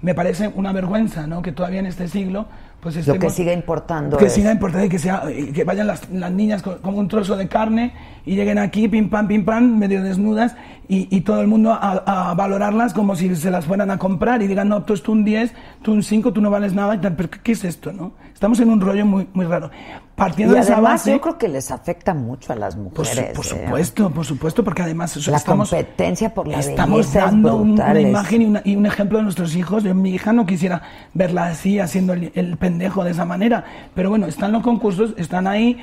me 0.02 0.14
parece 0.14 0.48
una 0.56 0.72
vergüenza, 0.72 1.28
¿no? 1.28 1.42
Que 1.42 1.52
todavía 1.52 1.80
en 1.80 1.86
este 1.88 2.08
siglo, 2.08 2.46
pues 2.80 2.96
Lo 2.96 3.04
que 3.04 3.12
estemos- 3.12 3.34
sigue 3.34 3.54
importando 3.54 4.18
que 4.18 4.26
es- 4.26 4.34
siga 4.34 4.52
importante 4.52 4.90
que 4.90 5.00
sea 5.00 5.24
eh, 5.28 5.52
que 5.52 5.64
vayan 5.64 5.88
las, 5.88 6.08
las 6.12 6.32
niñas 6.32 6.62
con- 6.62 6.78
como 6.80 7.00
un 7.00 7.08
trozo 7.08 7.36
de 7.36 7.48
carne 7.48 7.94
y 8.26 8.36
lleguen 8.36 8.60
aquí 8.60 8.88
pim 8.88 9.10
pam 9.10 9.28
pim 9.28 9.44
pam 9.44 9.78
medio 9.80 10.04
desnudas 10.04 10.56
y, 10.88 11.08
y 11.16 11.22
todo 11.22 11.42
el 11.42 11.48
mundo 11.48 11.72
a, 11.74 12.04
a 12.30 12.34
valorarlas 12.36 12.94
como 12.94 13.16
si 13.16 13.36
se 13.36 13.50
las 13.50 13.66
fueran 13.66 13.90
a 13.90 13.98
comprar 13.98 14.44
y 14.44 14.48
digan 14.48 14.70
no 14.70 14.84
tú 14.84 14.94
es 14.94 15.02
tú 15.02 15.14
un 15.14 15.26
10 15.26 15.52
tú 15.82 15.94
un 15.94 16.04
5 16.04 16.32
tú 16.32 16.42
no 16.42 16.52
vales 16.52 16.74
nada 16.76 16.94
y 16.94 17.00
tal 17.00 17.16
pero 17.16 17.32
¿qué, 17.32 17.40
qué 17.42 17.52
es 17.54 17.64
esto 17.64 17.92
no 17.92 18.12
estamos 18.32 18.60
en 18.60 18.70
un 18.70 18.80
rollo 18.80 19.04
muy 19.04 19.28
muy 19.34 19.46
raro 19.48 19.72
partiendo 20.16 20.54
Y 20.54 20.56
de 20.58 20.62
esa 20.64 20.74
además 20.74 20.92
base 20.94 21.12
yo 21.12 21.22
creo 21.22 21.38
que 21.38 21.48
les 21.50 21.72
afecta 21.72 22.14
mucho 22.14 22.54
a 22.54 22.56
las 22.56 22.76
por, 22.76 23.06
su- 23.06 23.12
mujeres. 23.16 23.36
por 23.36 23.46
¿eh? 23.46 23.50
supuesto, 23.50 24.10
por 24.12 24.26
supuesto, 24.26 24.64
porque 24.64 24.82
además 24.82 25.28
La 25.28 25.38
estamos, 25.38 25.70
competencia 25.70 26.34
por 26.34 26.48
la 26.48 26.60
estamos 26.60 27.14
dando 27.14 27.58
un- 27.58 27.72
una 27.72 28.00
imagen 28.00 28.42
y, 28.42 28.46
una- 28.46 28.62
y 28.64 28.76
un 28.76 28.86
ejemplo 28.86 29.18
de 29.18 29.24
nuestros 29.26 29.56
hijos. 29.56 29.84
Yo, 29.84 29.94
mi 29.94 30.12
hija 30.12 30.32
no 30.34 30.46
quisiera 30.46 30.82
verla 31.14 31.48
así, 31.48 31.80
haciendo 31.80 32.14
el, 32.14 32.32
el 32.36 32.58
pendejo 32.58 33.04
de 33.04 33.12
esa 33.12 33.26
manera. 33.26 33.66
Pero 33.94 34.10
bueno, 34.10 34.26
están 34.28 34.52
los 34.54 34.64
concursos, 34.64 35.14
están 35.18 35.48
ahí, 35.48 35.78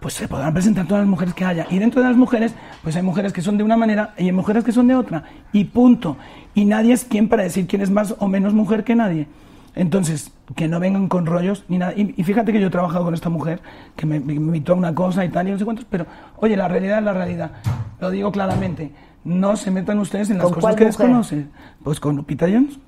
pues 0.00 0.14
se 0.14 0.28
podrán 0.28 0.54
presentar 0.54 0.86
todas 0.86 1.00
las 1.02 1.08
mujeres 1.10 1.34
que 1.34 1.44
haya. 1.44 1.66
Y 1.70 1.78
dentro 1.78 2.00
de 2.00 2.08
las 2.08 2.16
mujeres, 2.16 2.54
pues 2.82 2.96
hay 2.96 3.02
mujeres 3.02 3.32
que 3.32 3.42
son 3.42 3.58
de 3.58 3.64
una 3.64 3.76
manera 3.76 4.14
y 4.16 4.24
hay 4.26 4.32
mujeres 4.32 4.64
que 4.64 4.72
son 4.72 4.86
de 4.88 4.94
otra. 4.94 5.24
Y 5.52 5.64
punto. 5.64 6.16
Y 6.54 6.64
nadie 6.64 6.94
es 6.94 7.04
quien 7.04 7.28
para 7.28 7.42
decir 7.42 7.66
quién 7.66 7.82
es 7.82 7.90
más 7.90 8.14
o 8.18 8.28
menos 8.28 8.54
mujer 8.54 8.82
que 8.84 8.94
nadie. 8.94 9.26
Entonces, 9.78 10.32
que 10.56 10.66
no 10.66 10.80
vengan 10.80 11.08
con 11.08 11.24
rollos 11.24 11.64
ni 11.68 11.78
nada. 11.78 11.92
Y, 11.96 12.12
y 12.16 12.24
fíjate 12.24 12.52
que 12.52 12.60
yo 12.60 12.66
he 12.66 12.70
trabajado 12.70 13.04
con 13.04 13.14
esta 13.14 13.28
mujer 13.28 13.60
que 13.96 14.06
me, 14.06 14.18
me 14.18 14.34
invitó 14.34 14.72
a 14.72 14.76
una 14.76 14.92
cosa 14.94 15.24
y 15.24 15.28
tal 15.28 15.46
y 15.48 15.52
no 15.52 15.58
sé 15.58 15.64
cuántos, 15.64 15.86
pero 15.88 16.04
oye, 16.38 16.56
la 16.56 16.66
realidad 16.66 16.98
es 16.98 17.04
la 17.04 17.12
realidad. 17.14 17.50
Lo 18.00 18.10
digo 18.10 18.32
claramente. 18.32 18.90
No 19.24 19.56
se 19.56 19.70
metan 19.70 19.98
ustedes 20.00 20.30
en 20.30 20.38
las 20.38 20.46
¿Con 20.46 20.54
cosas 20.54 20.74
que 20.74 20.84
mujer? 20.84 20.86
desconocen. 20.88 21.50
Pues 21.84 22.00
con 22.00 22.16
Lupita 22.16 22.46
Jones. 22.46 22.78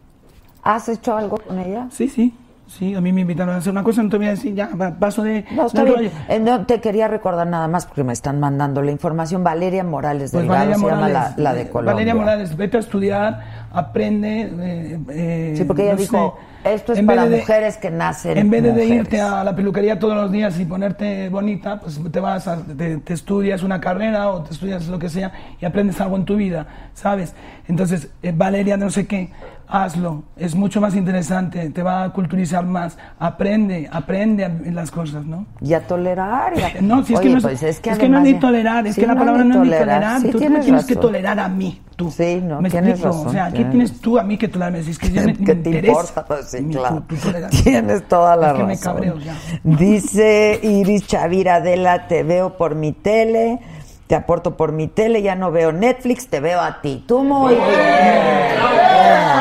¿Has 0.63 0.89
hecho 0.89 1.17
algo 1.17 1.37
con 1.39 1.59
ella? 1.59 1.87
Sí, 1.91 2.09
sí. 2.09 2.35
Sí, 2.67 2.95
a 2.95 3.01
mí 3.01 3.13
me 3.13 3.23
invitaron 3.23 3.55
a 3.55 3.59
hacer 3.59 3.73
una 3.73 3.83
cosa, 3.83 4.01
no 4.01 4.09
te 4.11 4.17
voy 4.17 4.27
a 4.27 4.31
decir 4.31 4.55
ya, 4.55 4.71
paso 5.01 5.25
de. 5.25 5.45
No, 5.51 5.67
está 5.67 5.83
bien. 5.83 6.13
Eh, 6.29 6.39
no, 6.39 6.67
te 6.67 6.81
quería 6.81 7.09
recordar 7.09 7.47
nada 7.49 7.67
más 7.67 7.85
porque 7.87 8.05
me 8.05 8.13
están 8.13 8.39
mandando 8.39 8.81
la 8.81 8.93
información. 8.93 9.43
Valeria 9.43 9.83
Morales 9.83 10.31
Pues 10.31 10.43
Delgado 10.45 10.71
Valeria 10.71 10.77
se 10.79 10.87
llama 10.87 11.09
la, 11.09 11.35
la 11.37 11.53
de 11.55 11.69
Colombia. 11.69 11.95
Valeria 11.95 12.15
Morales, 12.15 12.57
vete 12.57 12.77
a 12.77 12.81
estudiar, 12.81 13.41
aprende. 13.73 14.43
eh, 14.61 15.01
eh, 15.11 15.55
Sí, 15.57 15.65
porque 15.65 15.83
ella 15.83 15.95
no 15.95 15.99
dijo, 15.99 16.37
sé, 16.39 16.47
esto 16.65 16.93
es 16.93 16.99
en 16.99 17.07
para 17.07 17.27
de- 17.27 17.39
mujeres 17.39 17.77
que 17.77 17.91
nacen 17.91 18.37
En 18.39 18.51
vez 18.51 18.63
de, 18.63 18.87
irte 18.87 19.21
a 19.21 19.43
la 19.45 19.55
peluquería 19.57 19.99
todos 19.99 20.15
los 20.15 20.31
días 20.31 20.59
y 20.61 20.65
ponerte 20.65 21.29
bonita, 21.29 21.81
pues 21.81 22.01
te 22.11 22.21
vas, 22.21 22.47
a, 22.49 22.63
te, 22.63 22.99
te 22.99 23.15
estudias 23.15 23.63
una 23.63 23.81
carrera 23.81 24.31
o 24.31 24.43
te 24.43 24.53
estudias 24.53 24.87
lo 24.89 24.99
que 24.99 25.09
sea 25.09 25.33
y 25.61 25.65
aprendes 25.65 26.01
algo 26.01 26.17
en 26.17 26.25
tu 26.25 26.37
vida, 26.37 26.67
¿sabes? 26.95 27.35
Entonces, 27.69 28.09
eh, 28.23 28.33
Valeria, 28.35 28.77
no 28.77 28.91
sé 28.91 29.07
qué, 29.07 29.31
hazlo, 29.69 30.25
es 30.37 30.55
mucho 30.57 30.81
más 30.81 30.95
interesante, 30.97 31.71
te 31.71 31.83
va 31.83 32.03
a 32.05 32.11
culturizar 32.13 32.65
más, 32.67 32.99
aprende, 33.19 33.89
aprende 33.93 34.51
las 34.73 34.91
cosas, 34.91 35.25
¿no? 35.25 35.47
Y 35.61 35.75
a 35.75 35.87
tolerar. 35.87 36.53
y 36.59 36.63
a- 36.63 36.73
No, 36.83 37.05
si 37.05 37.15
es 37.15 37.21
Oye, 37.21 37.29
que 37.29 37.33
no 37.33 37.39
es, 37.39 37.45
pues 37.45 37.63
es 37.63 37.81
que, 37.81 37.91
es 37.91 37.99
que 37.99 38.09
no 38.09 38.19
es 38.19 38.25
ni 38.25 38.35
tolerar, 38.35 38.87
es 38.87 38.95
Sí, 38.97 39.01
que 39.01 39.07
la 39.07 39.15
no 39.15 39.21
palabra 39.21 39.45
no 39.45 39.55
es 39.55 39.61
ni 39.61 39.71
tolerar. 39.71 40.21
Sí, 40.21 40.31
tú, 40.31 40.39
me 40.51 40.61
tienes 40.61 40.85
que 40.87 40.97
tolerar 40.97 41.39
a 41.39 41.49
mí, 41.49 41.81
tú. 41.97 42.11
Sí, 42.11 42.41
no, 42.43 42.61
¿Me 42.61 42.69
tienes 42.71 42.91
explico? 42.95 43.09
razón, 43.17 43.29
O 43.29 43.33
sea, 43.33 43.47
¿qué 43.47 43.53
tienes 43.57 43.71
tienes 43.71 44.01
tú 44.01 44.19
a 44.19 44.25
mí 44.25 44.37
que 44.39 44.49
tolerarme? 44.49 44.83
Si 44.83 44.91
es 44.91 44.99
que 44.99 45.11
yo 45.13 45.23
me, 45.27 45.35
¿Qué 45.35 45.55
me 45.55 45.55
te 45.55 45.71
interesa 45.71 45.89
importa? 45.93 46.27
Pues 46.51 46.63
sí, 46.63 46.67
mi- 46.69 46.75
claro. 46.75 47.03
tu- 47.09 47.15
tu 47.15 47.21
tolerancia. 47.23 47.63
Tienes 47.65 48.09
toda 48.09 48.37
la 48.37 48.47
Es 48.49 48.53
que 48.53 48.59
razón. 48.59 48.69
me 48.69 48.79
cabreo 48.79 49.19
ya. 49.19 49.35
Dice 49.65 50.61
Iris 50.63 51.07
Chavira 51.07 51.57
Adela, 51.57 52.07
te 52.09 52.23
veo 52.23 52.57
por 52.57 52.75
mi 52.75 52.93
tele, 52.93 53.59
te 54.07 54.15
aporto 54.17 54.57
por 54.57 54.73
mi 54.73 54.89
tele, 54.89 55.23
ya 55.23 55.35
no 55.37 55.51
veo 55.53 55.73
Netflix, 55.73 56.29
te 56.29 56.41
veo 56.41 56.61
a 56.61 56.81
ti. 56.81 57.05
Tú 57.07 57.23
muy 57.23 57.55
bien. 57.55 57.65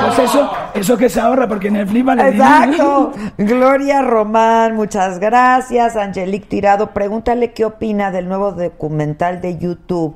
Pues 0.05 0.19
eso, 0.29 0.51
eso 0.73 0.97
que 0.97 1.09
se 1.09 1.19
ahorra, 1.19 1.47
porque 1.47 1.69
Netflix 1.69 2.05
vale 2.05 2.29
Exacto. 2.29 3.11
Gloria 3.37 4.01
Román, 4.01 4.75
muchas 4.75 5.19
gracias. 5.19 5.95
Angelique 5.95 6.47
Tirado, 6.47 6.91
pregúntale 6.91 7.51
qué 7.51 7.65
opina 7.65 8.11
del 8.11 8.27
nuevo 8.27 8.51
documental 8.53 9.41
de 9.41 9.57
YouTube 9.57 10.15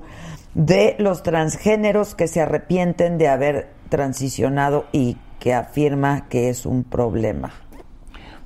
de 0.56 0.96
los 1.00 1.24
transgéneros 1.24 2.16
que 2.16 2.28
se 2.28 2.42
arrepienten 2.42 3.18
de 3.18 3.28
haber 3.28 3.70
transicionado 3.90 4.86
y 4.92 5.18
que 5.44 5.54
afirma 5.54 6.30
que 6.30 6.48
es 6.48 6.66
un 6.66 6.86
problema. 6.86 7.52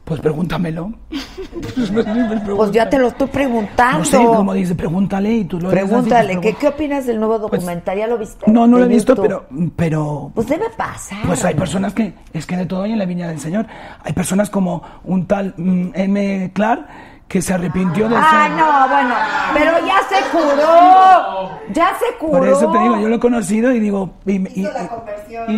Pues 0.03 0.19
pregúntamelo. 0.19 0.93
Pues 2.55 2.71
ya 2.71 2.89
te 2.89 2.97
lo 2.97 3.09
estoy 3.09 3.27
preguntando. 3.27 3.99
No 3.99 4.05
sé, 4.05 4.17
como 4.17 4.53
dice, 4.53 4.73
pregúntale 4.73 5.31
y 5.31 5.43
tú 5.43 5.59
lo 5.59 5.67
así, 5.67 5.77
Pregúntale, 5.77 6.33
pues, 6.33 6.45
¿qué, 6.45 6.53
¿qué 6.53 6.67
opinas 6.69 7.05
del 7.05 7.19
nuevo 7.19 7.37
documental? 7.37 7.99
¿Ya 7.99 8.07
lo 8.07 8.17
viste? 8.17 8.49
No, 8.51 8.65
no 8.65 8.79
lo 8.79 8.85
he 8.85 8.87
visto, 8.87 9.15
pero, 9.15 9.45
pero 9.75 10.31
Pues 10.33 10.47
debe 10.47 10.65
pasar. 10.75 11.19
Pues 11.27 11.45
hay 11.45 11.53
personas 11.53 11.93
que, 11.93 12.15
es 12.33 12.47
que 12.47 12.57
de 12.57 12.65
todo 12.65 12.81
hay 12.81 12.93
en 12.93 12.97
la 12.97 13.05
viña 13.05 13.27
del 13.27 13.39
Señor. 13.39 13.67
Hay 14.03 14.13
personas 14.13 14.49
como 14.49 14.81
un 15.03 15.27
tal 15.27 15.53
mm, 15.55 15.89
M. 15.93 16.51
Clark 16.51 16.87
que 17.27 17.41
se 17.41 17.53
arrepintió 17.53 18.07
de 18.07 18.15
Ay, 18.15 18.47
ser- 18.49 18.57
no, 18.57 18.87
bueno, 18.87 19.13
pero 19.53 19.71
ya 19.85 19.99
se 20.07 20.23
curó. 20.29 21.59
Ya 21.73 21.89
se 21.99 22.17
curó. 22.17 22.31
Por 22.39 22.47
eso 22.47 22.71
te 22.71 22.79
digo, 22.79 22.97
yo 22.99 23.09
lo 23.09 23.15
he 23.15 23.19
conocido 23.19 23.71
y 23.73 23.79
digo, 23.81 24.11
y, 24.25 24.39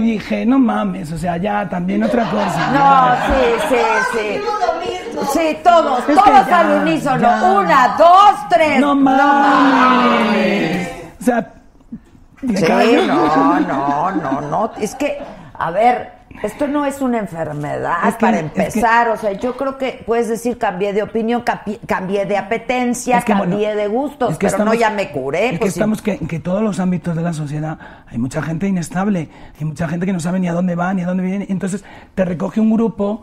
dije, 0.01 0.45
no 0.47 0.57
mames, 0.57 1.11
o 1.11 1.17
sea, 1.17 1.37
ya 1.37 1.69
también 1.69 2.03
otra 2.03 2.23
cosa. 2.29 2.71
No, 2.73 3.15
sí, 3.27 3.43
sí, 3.69 3.75
sí. 4.13 4.41
Sí, 5.33 5.57
todos, 5.63 5.99
Es 6.09 6.15
todos 6.15 6.47
ya, 6.47 6.59
al 6.59 6.81
unísono. 6.81 7.19
ya. 7.21 7.43
Una, 7.51 7.95
dos, 7.97 8.35
tres. 8.49 8.79
No 8.79 8.95
mames. 8.95 10.89
O 11.21 11.23
sea, 11.23 11.53
Sí, 12.41 12.97
no, 13.05 13.59
no, 13.59 14.11
no, 14.11 14.41
no. 14.41 14.71
Es 14.79 14.95
que, 14.95 15.21
a 15.57 15.71
ver, 15.71 16.13
Esto 16.43 16.67
no 16.67 16.85
es 16.85 17.01
una 17.01 17.19
enfermedad 17.19 18.07
Es 18.07 18.15
que- 18.15 18.19
para 18.21 18.39
es 18.39 18.51
que- 18.51 18.61
empezar, 18.61 19.09
o 19.09 19.17
sea, 19.17 19.31
yo 19.33 19.57
creo 19.57 19.77
que 19.77 20.03
puedes 20.05 20.27
decir 20.29 20.57
cambié 20.57 20.93
de 20.93 21.03
opinión, 21.03 21.43
cambié 21.85 22.25
de 22.25 22.37
apetencia, 22.37 23.17
Es 23.19 23.25
que, 23.25 23.33
bueno, 23.33 23.51
cambié 23.53 23.75
de 23.75 23.87
gustos, 23.87 24.37
pero 24.39 24.63
no 24.65 24.73
ya 24.73 24.89
me 24.89 25.11
curé. 25.11 25.45
Es 25.47 25.51
que 25.53 25.57
pues, 25.59 25.73
estamos 25.73 26.01
que, 26.01 26.17
que 26.19 26.39
todos 26.39 26.61
los 26.61 26.79
ámbitos 26.79 27.15
de 27.15 27.21
la 27.21 27.33
sociedad 27.33 27.77
hay 28.07 28.17
mucha 28.17 28.41
gente 28.41 28.67
inestable, 28.67 29.29
hay 29.59 29.65
mucha 29.65 29.87
gente 29.87 30.05
que 30.05 30.13
no 30.13 30.19
sabe 30.19 30.39
ni 30.39 30.47
a 30.47 30.53
dónde 30.53 30.75
va 30.75 30.93
ni 30.93 31.01
a 31.01 31.07
dónde 31.07 31.23
viene. 31.23 31.45
Entonces 31.49 31.83
te 32.15 32.25
recoge 32.25 32.59
un 32.61 32.71
grupo 32.71 33.21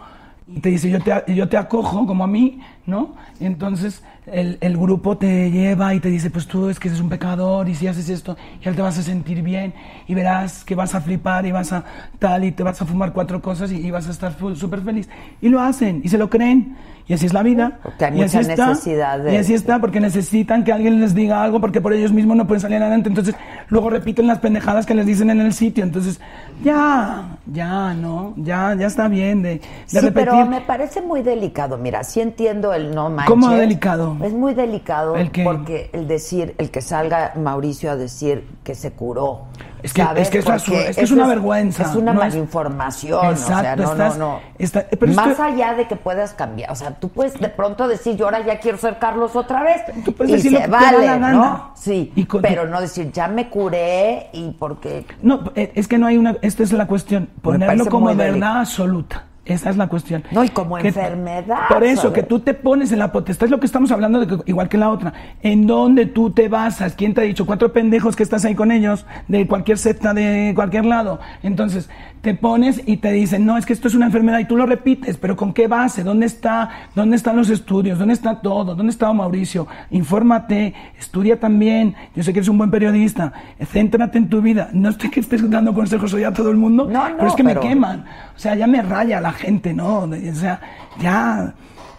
y 0.49 0.61
te 0.61 0.69
dice 0.69 0.91
yo 0.91 1.01
te, 1.03 1.35
yo 1.35 1.49
te 1.49 1.57
acojo 1.57 2.07
como 2.07 2.25
a 2.25 2.27
mí, 2.27 2.61
¿no? 2.87 3.14
Entonces 3.41 4.03
el, 4.26 4.59
el 4.61 4.76
grupo 4.76 5.16
te 5.18 5.51
lleva 5.51 5.95
y 5.95 6.01
te 6.01 6.09
dice 6.09 6.30
pues 6.30 6.47
tú 6.47 6.68
es 6.68 6.78
que 6.80 6.89
eres 6.89 7.01
un 7.01 7.09
pecador 7.09 7.68
y 7.68 7.74
si 7.74 7.87
haces 7.87 8.09
esto 8.09 8.37
ya 8.62 8.72
te 8.72 8.82
vas 8.82 8.99
a 8.99 9.03
sentir 9.03 9.43
bien 9.43 9.72
y 10.09 10.14
verás 10.14 10.64
que 10.64 10.74
vas 10.74 10.95
a 10.95 11.01
flipar 11.01 11.47
y 11.47 11.53
vas 11.53 11.72
a 11.72 11.84
tal 12.18 12.45
y 12.45 12.53
te 12.53 12.62
vas 12.62 12.80
a 12.82 12.87
fumar 12.87 13.12
cuatro 13.12 13.41
cosas 13.43 13.70
y, 13.72 13.76
y 13.76 13.91
vas 13.91 14.09
a 14.09 14.11
estar 14.11 14.34
súper 14.55 14.80
feliz. 14.80 15.09
Y 15.41 15.49
lo 15.49 15.61
hacen 15.61 16.01
y 16.05 16.09
se 16.09 16.18
lo 16.18 16.30
creen. 16.30 16.76
Y 17.09 17.12
así 17.14 17.24
es 17.26 17.32
la 17.32 17.45
vida. 17.45 17.78
Porque 17.84 18.05
hay 18.05 18.18
y 18.18 18.22
así 18.22 18.37
está. 18.39 18.74
de- 19.22 19.32
Y 19.32 19.37
así 19.37 19.55
está, 19.55 19.78
porque 19.80 20.01
necesitan 20.01 20.64
que 20.64 20.72
alguien 20.72 20.99
les 21.01 21.14
diga 21.14 21.41
algo, 21.45 21.61
porque 21.61 21.80
por 21.80 21.93
ellos 21.93 22.11
mismos 22.12 22.37
no 22.37 22.49
pueden 22.49 22.61
salir 22.61 22.78
adelante. 22.82 23.09
Entonces, 23.09 23.37
luego 23.68 23.91
repiten 23.91 24.26
las 24.26 24.41
pendejadas 24.41 24.87
que 24.87 24.95
les 24.97 25.07
dicen 25.07 25.30
en 25.30 25.41
el 25.41 25.53
sitio. 25.53 25.84
Entonces, 25.84 26.18
ya, 26.64 27.37
ya, 27.47 27.95
no, 27.95 28.34
ya, 28.37 28.74
ya 28.76 28.89
está 28.89 29.07
bien 29.07 29.41
de, 29.43 29.49
de 29.51 29.61
Sí, 29.87 30.01
repetir. 30.01 30.30
pero 30.30 30.47
me 30.47 30.61
parece 30.62 31.01
muy 31.01 31.22
delicado. 31.22 31.78
Mira, 31.78 32.03
sí 32.03 32.20
entiendo 32.20 32.72
el 32.77 32.95
no 32.95 33.09
manches. 33.11 33.29
¿Cómo 33.31 33.51
delicado? 33.51 34.16
Es 34.22 34.33
muy 34.33 34.55
delicado 34.55 35.14
porque 35.45 35.91
el 35.93 36.07
decir, 36.07 36.55
el 36.59 36.70
que 36.70 36.81
salga 36.81 37.33
Mauricio 37.37 37.91
a 37.91 37.97
decir 37.97 38.47
que 38.64 38.74
se 38.74 38.93
curó. 38.93 39.43
Es 39.83 39.93
que- 39.93 40.03
¿sabes? 40.03 40.22
es 40.22 40.31
que 40.31 40.39
es 40.39 40.45
Porque 40.45 40.55
absurdo, 40.57 40.79
es 40.81 40.85
que 40.85 40.91
es 40.91 40.99
eso 41.11 41.14
una 41.14 41.27
vergüenza, 41.29 41.83
Es 41.85 41.95
una 41.95 42.12
no 42.12 42.20
malinformación. 42.20 43.18
o 43.27 43.37
sea, 43.37 43.59
Exacto, 43.61 43.83
no, 43.83 43.93
estás- 43.93 44.18
no, 44.18 44.27
no. 44.33 44.41
está- 44.59 44.87
pero 44.99 45.12
Más 45.12 45.29
esto- 45.29 45.43
allá 45.43 45.74
de 45.74 45.87
que 45.87 45.97
puedas 45.97 46.33
cambiar. 46.33 46.72
O 46.72 46.74
sea, 46.74 46.91
tú 46.93 47.09
puedes 47.09 47.39
de 47.39 47.49
pronto 47.49 47.87
decir, 47.87 48.16
yo 48.16 48.24
ahora 48.24 48.45
ya 48.45 48.59
quiero 48.59 48.79
ser 48.79 48.99
Carlos 48.99 49.37
otra 49.37 49.62
vez. 49.62 49.83
Tú 50.05 50.12
puedes 50.12 50.31
y 50.33 50.37
decir 50.37 50.51
se 50.53 50.57
lo 50.57 50.61
que 50.64 50.64
te 50.66 50.70
da 50.72 50.81
vale, 50.93 51.07
la 51.07 51.12
gana. 51.18 51.33
¿no? 51.33 51.70
Sí. 51.77 52.12
Y 52.16 52.24
con- 52.24 52.43
pero 52.43 52.66
no 52.66 52.81
decir, 52.81 53.12
ya 53.12 53.29
me 53.29 53.49
curé 53.49 54.29
y 54.33 54.51
porque. 54.59 55.07
No, 55.22 55.53
eh, 55.55 55.72
es 55.74 55.87
que 55.87 55.99
no 55.99 56.07
hay 56.07 56.16
una. 56.18 56.37
Esta 56.43 56.62
es 56.64 56.72
la 56.72 56.87
cuestión. 56.87 57.29
Ponerlo 57.43 57.87
como 57.87 58.14
verdad 58.14 58.61
absoluta. 58.61 59.24
Esa 59.47 59.70
es 59.70 59.76
la 59.76 59.86
cuestión. 59.86 60.24
No, 60.32 60.42
y 60.42 60.49
como 60.49 60.76
Que- 60.76 60.88
enfermedad, 60.88 61.68
Por 61.68 61.84
eso, 61.84 62.12
que 62.12 62.24
tú 62.24 62.40
te 62.40 62.53
pones 62.53 62.90
en 62.90 62.99
la 62.99 63.12
potestad, 63.12 63.44
es 63.47 63.51
lo 63.53 63.61
que 63.61 63.66
estamos 63.66 63.92
hablando, 63.92 64.18
de 64.20 64.26
que- 64.26 64.42
igual 64.51 64.68
que 64.68 64.76
la 64.76 64.90
otra. 64.90 65.12
¿En 65.40 65.66
dónde 65.68 66.07
tú 66.07 66.30
te 66.30 66.49
basas? 66.49 66.94
¿Quién 66.94 67.14
te 67.14 67.20
ha 67.20 67.24
dicho? 67.24 67.47
Cuatro 67.47 67.72
pendejos 67.72 68.16
que 68.16 68.24
estás 68.24 68.44
ahí 68.44 68.57
con 68.57 68.72
ellos, 68.72 69.07
de 69.28 69.47
cualquier 69.47 69.78
secta, 69.78 70.12
de 70.12 70.53
cualquier 70.57 70.84
lado. 70.84 71.20
Entonces, 71.44 71.88
te 72.27 72.35
pones 72.35 72.83
y 72.87 72.97
te 72.97 73.12
dicen, 73.12 73.47
no, 73.47 73.57
es 73.57 73.64
que 73.64 73.72
esto 73.72 73.87
es 73.87 73.95
una 73.95 74.07
enfermedad, 74.07 74.41
y 74.41 74.47
tú 74.47 74.57
lo 74.57 74.66
repites, 74.66 75.16
pero 75.16 75.37
¿con 75.37 75.53
qué 75.53 75.68
base? 75.68 76.03
¿Dónde 76.03 76.27
está? 76.27 76.68
¿Dónde 76.97 77.14
están 77.14 77.37
los 77.37 77.51
estudios? 77.51 78.01
¿Dónde 78.01 78.14
está 78.14 78.41
todo? 78.41 78.74
¿Dónde 78.74 78.91
está 78.91 79.12
Mauricio? 79.12 79.68
Infórmate, 79.91 80.74
estudia 80.99 81.39
también. 81.39 81.95
Yo 82.16 82.24
sé 82.24 82.33
que 82.33 82.41
eres 82.41 82.49
un 82.49 82.59
buen 82.59 82.72
periodista. 82.72 83.33
Céntrate 83.64 84.18
en 84.18 84.29
tu 84.29 84.43
vida. 84.43 84.70
No 84.72 84.89
estoy 84.89 85.09
que 85.09 85.20
estés 85.20 85.49
dando 85.49 85.72
consejos 85.72 86.12
hoy 86.14 86.24
a 86.24 86.33
todo 86.33 86.51
el 86.51 86.57
mundo, 86.57 86.89
No, 86.91 87.09
no, 87.11 87.16
pero 87.16 87.29
es 87.29 87.35
que 87.37 87.45
pero- 87.45 87.62
me 87.62 87.68
queman. 87.68 88.05
O 88.35 88.39
sea, 88.41 88.57
ya 88.57 88.66
me 88.66 88.83
raya 88.83 89.20
la 89.20 89.31
gente, 89.31 89.72
¿no? 89.72 89.99
O 90.01 90.11
sea, 90.35 90.61
ya. 91.01 91.55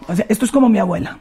O 0.06 0.14
sea, 0.14 0.26
esto 0.28 0.44
es 0.44 0.52
como 0.52 0.68
mi 0.68 0.78
abuela. 0.78 1.16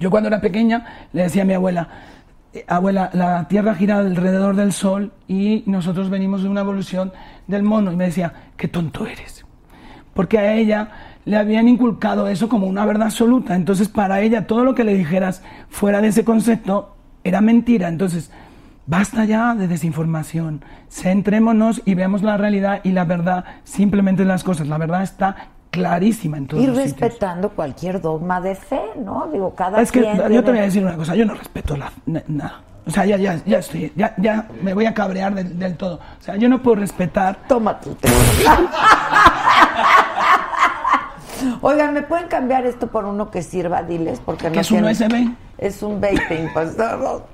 Yo 0.00 0.10
cuando 0.10 0.28
era 0.28 0.40
pequeña 0.40 0.84
le 1.12 1.24
decía 1.24 1.42
a 1.42 1.44
mi 1.44 1.52
abuela, 1.52 1.82
"Eh, 1.90 2.17
abuela, 2.66 3.10
la 3.12 3.46
Tierra 3.48 3.74
gira 3.74 3.98
alrededor 3.98 4.56
del 4.56 4.72
Sol 4.72 5.12
y 5.26 5.62
nosotros 5.66 6.10
venimos 6.10 6.42
de 6.42 6.48
una 6.48 6.60
evolución 6.60 7.12
del 7.46 7.62
mono. 7.62 7.92
Y 7.92 7.96
me 7.96 8.04
decía, 8.04 8.32
qué 8.56 8.68
tonto 8.68 9.06
eres. 9.06 9.44
Porque 10.14 10.38
a 10.38 10.54
ella 10.54 10.90
le 11.24 11.36
habían 11.36 11.68
inculcado 11.68 12.26
eso 12.28 12.48
como 12.48 12.66
una 12.66 12.86
verdad 12.86 13.08
absoluta. 13.08 13.54
Entonces, 13.54 13.88
para 13.88 14.20
ella, 14.20 14.46
todo 14.46 14.64
lo 14.64 14.74
que 14.74 14.84
le 14.84 14.94
dijeras 14.94 15.42
fuera 15.68 16.00
de 16.00 16.08
ese 16.08 16.24
concepto 16.24 16.96
era 17.22 17.40
mentira. 17.40 17.88
Entonces, 17.88 18.30
basta 18.86 19.24
ya 19.26 19.54
de 19.54 19.68
desinformación. 19.68 20.64
Centrémonos 20.90 21.82
y 21.84 21.94
veamos 21.94 22.22
la 22.22 22.36
realidad 22.38 22.80
y 22.82 22.92
la 22.92 23.04
verdad 23.04 23.44
simplemente 23.64 24.22
en 24.22 24.28
las 24.28 24.42
cosas. 24.42 24.68
La 24.68 24.78
verdad 24.78 25.02
está 25.02 25.50
clarísima 25.70 26.36
en 26.38 26.46
todos 26.46 26.64
los 26.64 26.76
sitios. 26.76 27.00
respetando 27.00 27.50
cualquier 27.50 28.00
dogma 28.00 28.40
de 28.40 28.54
fe, 28.54 28.80
¿no? 29.04 29.28
Digo, 29.32 29.54
cada 29.54 29.80
Es 29.80 29.92
que 29.92 30.00
quien 30.00 30.16
yo 30.32 30.42
te 30.44 30.50
voy 30.50 30.60
a 30.60 30.62
decir 30.62 30.82
una 30.84 30.96
cosa, 30.96 31.14
yo 31.14 31.24
no 31.26 31.34
respeto 31.34 31.76
na- 31.76 31.92
nada. 32.06 32.60
O 32.86 32.90
sea, 32.90 33.04
ya, 33.04 33.18
ya, 33.18 33.38
ya 33.44 33.58
estoy, 33.58 33.92
ya, 33.96 34.14
ya 34.16 34.46
me 34.62 34.72
voy 34.72 34.86
a 34.86 34.94
cabrear 34.94 35.34
del, 35.34 35.58
del 35.58 35.76
todo. 35.76 35.96
O 35.96 36.22
sea, 36.22 36.36
yo 36.36 36.48
no 36.48 36.62
puedo 36.62 36.76
respetar. 36.76 37.36
Toma 37.46 37.78
tu 37.78 37.94
té. 37.96 38.08
Oigan, 41.60 41.94
¿me 41.94 42.02
pueden 42.02 42.26
cambiar 42.28 42.66
esto 42.66 42.88
por 42.88 43.04
uno 43.04 43.30
que 43.30 43.42
sirva? 43.42 43.82
Diles, 43.82 44.20
porque 44.24 44.48
no 44.48 44.52
¿Qué 44.54 44.60
es 44.60 44.70
un 44.70 44.78
tiene- 44.82 44.92
USB? 44.92 45.34
Es 45.58 45.82
un 45.82 46.00
vaping, 46.00 46.52
pasado. 46.54 47.26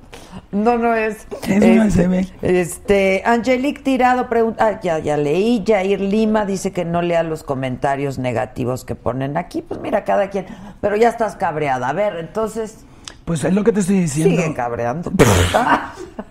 No, 0.53 0.79
no 0.79 0.95
es. 0.95 1.27
Es 1.43 1.63
un 1.63 1.63
Este, 1.63 1.81
USB. 2.09 2.27
Este, 2.43 3.23
Angelique 3.25 3.83
Tirado 3.83 4.29
pregunta, 4.29 4.67
ah, 4.67 4.81
ya, 4.83 4.99
ya 4.99 5.17
leí, 5.17 5.63
Jair 5.67 6.01
Lima 6.01 6.45
dice 6.47 6.73
que 6.73 6.85
no 6.85 7.03
lea 7.03 7.23
los 7.23 7.43
comentarios 7.43 8.19
negativos 8.19 8.85
que 8.85 8.95
ponen 8.95 9.37
aquí. 9.37 9.63
Pues 9.63 9.81
mira, 9.81 10.05
cada 10.05 10.31
quien, 10.31 10.47
pero 10.81 10.97
ya 10.97 11.09
estás 11.09 11.37
cabreada. 11.37 11.89
A 11.89 11.93
ver, 11.93 12.17
entonces, 12.17 12.85
Pues 13.25 13.43
es 13.45 13.53
lo 13.55 13.65
que 13.65 13.73
te 13.73 13.81
estoy 13.81 14.01
diciendo. 14.01 14.41
sigue 14.43 14.55
cabreando. 14.55 15.11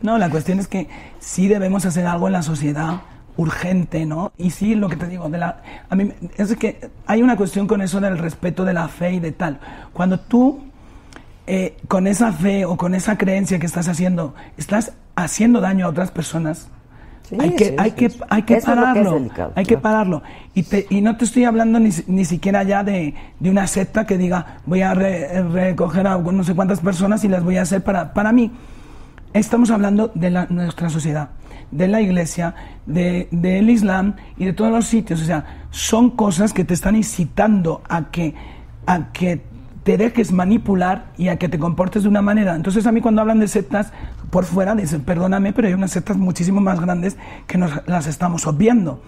No, 0.00 0.16
la 0.16 0.30
cuestión 0.30 0.60
es 0.60 0.68
que 0.68 0.86
sí 1.18 1.48
debemos 1.48 1.84
hacer 1.84 2.06
algo 2.06 2.28
en 2.28 2.34
la 2.34 2.42
sociedad 2.42 3.00
urgente, 3.36 4.06
¿no? 4.06 4.32
Y 4.36 4.50
sí, 4.50 4.76
lo 4.76 4.88
que 4.88 4.94
te 4.96 5.08
digo, 5.08 5.28
de 5.28 5.38
la, 5.38 5.60
a 5.90 5.96
mí 5.96 6.12
es 6.36 6.54
que 6.56 6.88
hay 7.06 7.20
una 7.22 7.36
cuestión 7.36 7.66
con 7.66 7.80
eso 7.82 8.00
del 8.00 8.16
respeto 8.16 8.64
de 8.64 8.74
la 8.74 8.86
fe 8.86 9.14
y 9.14 9.20
de 9.20 9.32
tal. 9.32 9.58
Cuando 9.92 10.20
tú 10.20 10.67
eh, 11.48 11.76
con 11.88 12.06
esa 12.06 12.32
fe 12.32 12.64
o 12.64 12.76
con 12.76 12.94
esa 12.94 13.16
creencia 13.18 13.58
que 13.58 13.66
estás 13.66 13.88
haciendo, 13.88 14.34
estás 14.56 14.92
haciendo 15.16 15.60
daño 15.60 15.86
a 15.86 15.88
otras 15.88 16.10
personas. 16.10 16.68
Sí, 17.28 17.36
hay 17.40 17.50
que, 17.56 17.64
sí, 17.66 17.74
hay 17.78 17.90
sí, 17.90 17.96
que, 17.96 18.12
hay 18.30 18.42
que 18.42 18.54
Eso 18.56 18.70
es 18.72 18.76
lo 18.78 18.82
que 18.82 18.86
pararlo. 18.88 19.12
delicado, 19.14 19.52
hay 19.54 19.64
que 19.66 19.76
pararlo. 19.78 20.22
Y, 20.54 20.62
te- 20.62 20.86
y 20.88 21.00
no 21.02 21.16
te 21.16 21.24
estoy 21.26 21.44
hablando 21.44 21.78
ni, 21.80 21.90
ni 22.06 22.24
siquiera 22.24 22.62
ya 22.62 22.84
de, 22.84 23.14
de 23.40 23.50
una 23.50 23.66
secta 23.66 24.06
que 24.06 24.16
diga 24.16 24.58
voy 24.66 24.80
a 24.82 24.94
re- 24.94 25.42
recoger 25.42 26.06
a 26.06 26.16
no 26.18 26.44
sé 26.44 26.54
cuántas 26.54 26.80
personas 26.80 27.24
y 27.24 27.28
las 27.28 27.42
voy 27.44 27.56
a 27.58 27.62
hacer 27.62 27.82
para, 27.82 28.14
para 28.14 28.32
mí. 28.32 28.50
Estamos 29.34 29.70
hablando 29.70 30.10
de 30.14 30.30
la, 30.30 30.46
nuestra 30.48 30.88
sociedad, 30.88 31.28
de 31.70 31.86
la 31.86 32.00
iglesia, 32.00 32.54
de- 32.86 33.28
del 33.30 33.68
Islam 33.68 34.14
y 34.38 34.46
de 34.46 34.54
todos 34.54 34.70
los 34.72 34.86
sitios. 34.86 35.20
O 35.20 35.24
sea, 35.24 35.66
son 35.70 36.10
cosas 36.12 36.54
que 36.54 36.64
te 36.64 36.72
están 36.72 36.96
incitando 36.96 37.82
a 37.90 38.10
que, 38.10 38.34
a 38.86 39.12
que 39.12 39.42
te 39.88 39.96
dejes 39.96 40.32
manipular 40.32 41.06
y 41.16 41.28
a 41.28 41.38
que 41.38 41.48
te 41.48 41.58
comportes 41.58 42.02
de 42.02 42.10
una 42.10 42.20
manera. 42.20 42.54
Entonces 42.54 42.86
a 42.86 42.92
mí 42.92 43.00
cuando 43.00 43.22
hablan 43.22 43.38
de 43.40 43.48
sectas 43.48 43.90
por 44.28 44.44
fuera, 44.44 44.74
dicen, 44.74 45.00
perdóname, 45.00 45.54
pero 45.54 45.66
hay 45.66 45.72
unas 45.72 45.92
sectas 45.92 46.18
muchísimo 46.18 46.60
más 46.60 46.78
grandes 46.78 47.16
que 47.46 47.56
nos 47.56 47.70
las 47.86 48.06
estamos 48.06 48.46
obviando. 48.46 49.02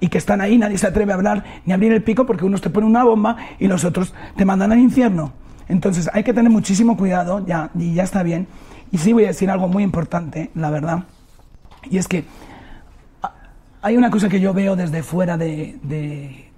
Y 0.00 0.08
que 0.08 0.18
están 0.18 0.40
ahí, 0.40 0.58
nadie 0.58 0.76
se 0.76 0.88
atreve 0.88 1.12
a 1.12 1.14
hablar 1.14 1.44
ni 1.64 1.70
a 1.70 1.76
abrir 1.76 1.92
el 1.92 2.02
pico 2.02 2.26
porque 2.26 2.44
unos 2.44 2.60
te 2.60 2.68
ponen 2.68 2.90
una 2.90 3.04
bomba 3.04 3.36
y 3.60 3.68
los 3.68 3.84
otros 3.84 4.12
te 4.34 4.44
mandan 4.44 4.72
al 4.72 4.80
infierno. 4.80 5.32
Entonces 5.68 6.10
hay 6.12 6.24
que 6.24 6.34
tener 6.34 6.50
muchísimo 6.50 6.96
cuidado, 6.96 7.46
ya, 7.46 7.70
y 7.78 7.94
ya 7.94 8.02
está 8.02 8.24
bien. 8.24 8.48
Y 8.90 8.98
sí 8.98 9.12
voy 9.12 9.26
a 9.26 9.28
decir 9.28 9.52
algo 9.52 9.68
muy 9.68 9.84
importante, 9.84 10.50
la 10.56 10.70
verdad. 10.70 11.04
Y 11.88 11.98
es 11.98 12.08
que 12.08 12.24
hay 13.82 13.96
una 13.96 14.10
cosa 14.10 14.28
que 14.28 14.40
yo 14.40 14.52
veo 14.52 14.74
desde 14.74 15.04
fuera 15.04 15.36
de- 15.36 15.78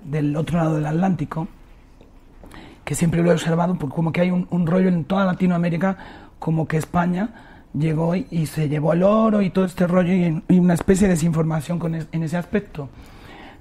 del 0.02 0.34
otro 0.34 0.56
lado 0.56 0.76
del 0.76 0.86
Atlántico, 0.86 1.46
que 2.86 2.94
siempre 2.94 3.20
lo 3.22 3.30
he 3.30 3.34
observado, 3.34 3.74
porque 3.74 3.94
como 3.96 4.12
que 4.12 4.20
hay 4.22 4.30
un, 4.30 4.46
un 4.48 4.66
rollo 4.66 4.88
en 4.88 5.04
toda 5.04 5.24
Latinoamérica, 5.26 5.98
como 6.38 6.66
que 6.68 6.76
España 6.78 7.30
llegó 7.74 8.14
y, 8.14 8.26
y 8.30 8.46
se 8.46 8.68
llevó 8.68 8.92
el 8.94 9.02
oro 9.02 9.42
y 9.42 9.50
todo 9.50 9.64
este 9.66 9.86
rollo 9.88 10.12
y, 10.14 10.42
y 10.48 10.58
una 10.60 10.74
especie 10.74 11.08
de 11.08 11.14
desinformación 11.14 11.78
con 11.80 11.94
es- 11.96 12.06
en 12.12 12.22
ese 12.22 12.36
aspecto. 12.36 12.88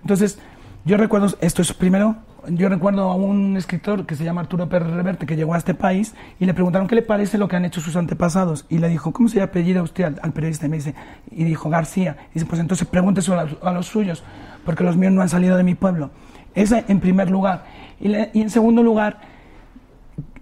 Entonces, 0.02 0.38
yo 0.86 0.98
recuerdo, 0.98 1.28
esto 1.42 1.62
es 1.64 1.74
primero, 1.74 2.18
yo 2.50 2.70
recuerdo 2.70 3.10
a 3.10 3.16
un 3.16 3.58
escritor 3.58 4.06
que 4.06 4.16
se 4.16 4.24
llama 4.24 4.42
Arturo 4.42 4.70
Pérez 4.70 4.90
Reverte 4.92 5.26
que 5.26 5.36
llegó 5.36 5.56
a 5.56 5.58
este 5.58 5.74
país 5.74 6.14
y 6.40 6.46
le 6.46 6.54
preguntaron 6.54 6.88
qué 6.88 6.94
le 6.94 7.02
parece 7.02 7.40
lo 7.40 7.48
que 7.48 7.56
han 7.56 7.66
hecho 7.66 7.82
sus 7.82 7.96
antepasados 7.96 8.66
y 8.70 8.78
le 8.78 8.88
dijo, 8.90 9.12
¿cómo 9.12 9.28
se 9.28 9.42
apellida 9.42 9.82
usted 9.82 10.04
al, 10.04 10.20
al 10.22 10.32
periodista? 10.34 10.68
Y 10.68 10.70
me 10.70 10.76
dice, 10.78 10.94
y 11.32 11.44
dijo 11.44 11.72
García. 11.72 12.16
Y 12.30 12.36
dice, 12.36 12.46
pues 12.46 12.62
entonces 12.62 12.88
pregúnteselo 12.88 13.40
a, 13.40 13.48
a 13.70 13.74
los 13.74 13.88
suyos, 13.88 14.24
porque 14.64 14.84
los 14.84 14.96
míos 14.96 15.12
no 15.14 15.24
han 15.24 15.30
salido 15.30 15.58
de 15.58 15.64
mi 15.64 15.74
pueblo. 15.74 16.12
Esa 16.54 16.84
en 16.88 17.00
primer 17.00 17.32
lugar. 17.32 17.66
Y, 18.00 18.14
en 18.42 18.50
segundo 18.50 18.84
lugar, 18.84 19.20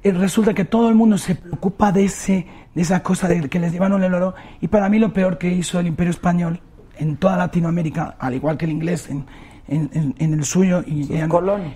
eh, 0.04 0.12
resulta 0.12 0.54
que 0.54 0.66
todo 0.66 0.90
el 0.90 0.96
mundo 0.96 1.18
se 1.18 1.36
preocupa 1.36 1.92
de, 1.92 2.06
ese, 2.06 2.48
de 2.76 2.82
esa 2.82 3.02
cosa 3.04 3.28
de 3.28 3.48
que 3.50 3.60
les 3.60 3.72
llevaron 3.72 4.04
el 4.04 4.14
oro. 4.14 4.36
Y 4.62 4.68
para 4.68 4.90
mí 4.90 5.00
lo 5.00 5.14
peor 5.14 5.38
que 5.38 5.50
hizo 5.52 5.80
el 5.80 5.88
imperio 5.88 6.12
español 6.12 6.60
en 6.98 7.18
toda 7.18 7.38
Latinoamérica, 7.38 8.16
al 8.20 8.34
igual 8.36 8.58
que 8.58 8.66
el 8.66 8.72
inglés 8.72 9.10
en, 9.10 9.26
en- 9.68 9.90
en- 9.94 10.16
en 10.18 10.34
el 10.34 10.44
suyo 10.46 10.84
y, 10.86 11.12
y 11.14 11.22
a, 11.22 11.28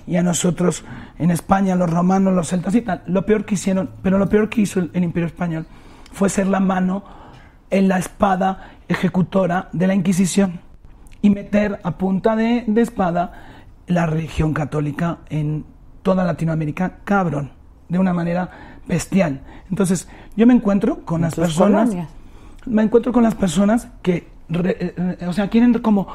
y 0.05 0.15
a 0.17 0.23
nosotros 0.23 0.83
en 1.17 1.31
España, 1.31 1.75
los 1.75 1.89
romanos, 1.89 2.33
los 2.33 2.49
celtas 2.49 2.75
y 2.75 2.81
tal, 2.81 3.01
lo 3.07 3.25
peor 3.25 3.45
que 3.45 3.55
hicieron, 3.55 3.89
pero 4.03 4.17
lo 4.19 4.27
peor 4.29 4.49
que 4.49 4.61
hizo 4.61 4.79
el, 4.79 4.91
el 4.93 5.03
imperio 5.03 5.27
español 5.27 5.65
fue 6.11 6.29
ser 6.29 6.47
la 6.47 6.59
mano 6.59 7.03
en 7.69 7.87
la 7.87 7.97
espada 7.97 8.71
ejecutora 8.87 9.69
de 9.73 9.87
la 9.87 9.93
Inquisición. 9.93 10.59
y 11.21 11.29
meter 11.31 11.79
a 11.83 11.91
punta 11.97 12.35
de, 12.35 12.63
de 12.67 12.81
espada 12.81 13.31
la 13.87 14.05
religión 14.05 14.53
católica 14.53 15.19
en 15.29 15.65
toda 16.03 16.23
Latinoamérica, 16.23 16.99
cabrón, 17.03 17.51
de 17.89 17.99
una 17.99 18.13
manera 18.13 18.49
bestial. 18.87 19.41
Entonces, 19.69 20.07
yo 20.35 20.45
me 20.47 20.53
encuentro 20.53 21.03
con 21.05 21.21
las 21.21 21.35
personas, 21.35 21.85
colonias. 21.89 22.09
me 22.65 22.83
encuentro 22.83 23.11
con 23.11 23.23
las 23.23 23.35
personas 23.35 23.87
que, 24.01 24.27
re- 24.49 24.77
eh, 24.79 24.93
eh, 25.21 25.25
o 25.27 25.33
sea, 25.33 25.49
quieren 25.49 25.73
como, 25.79 26.07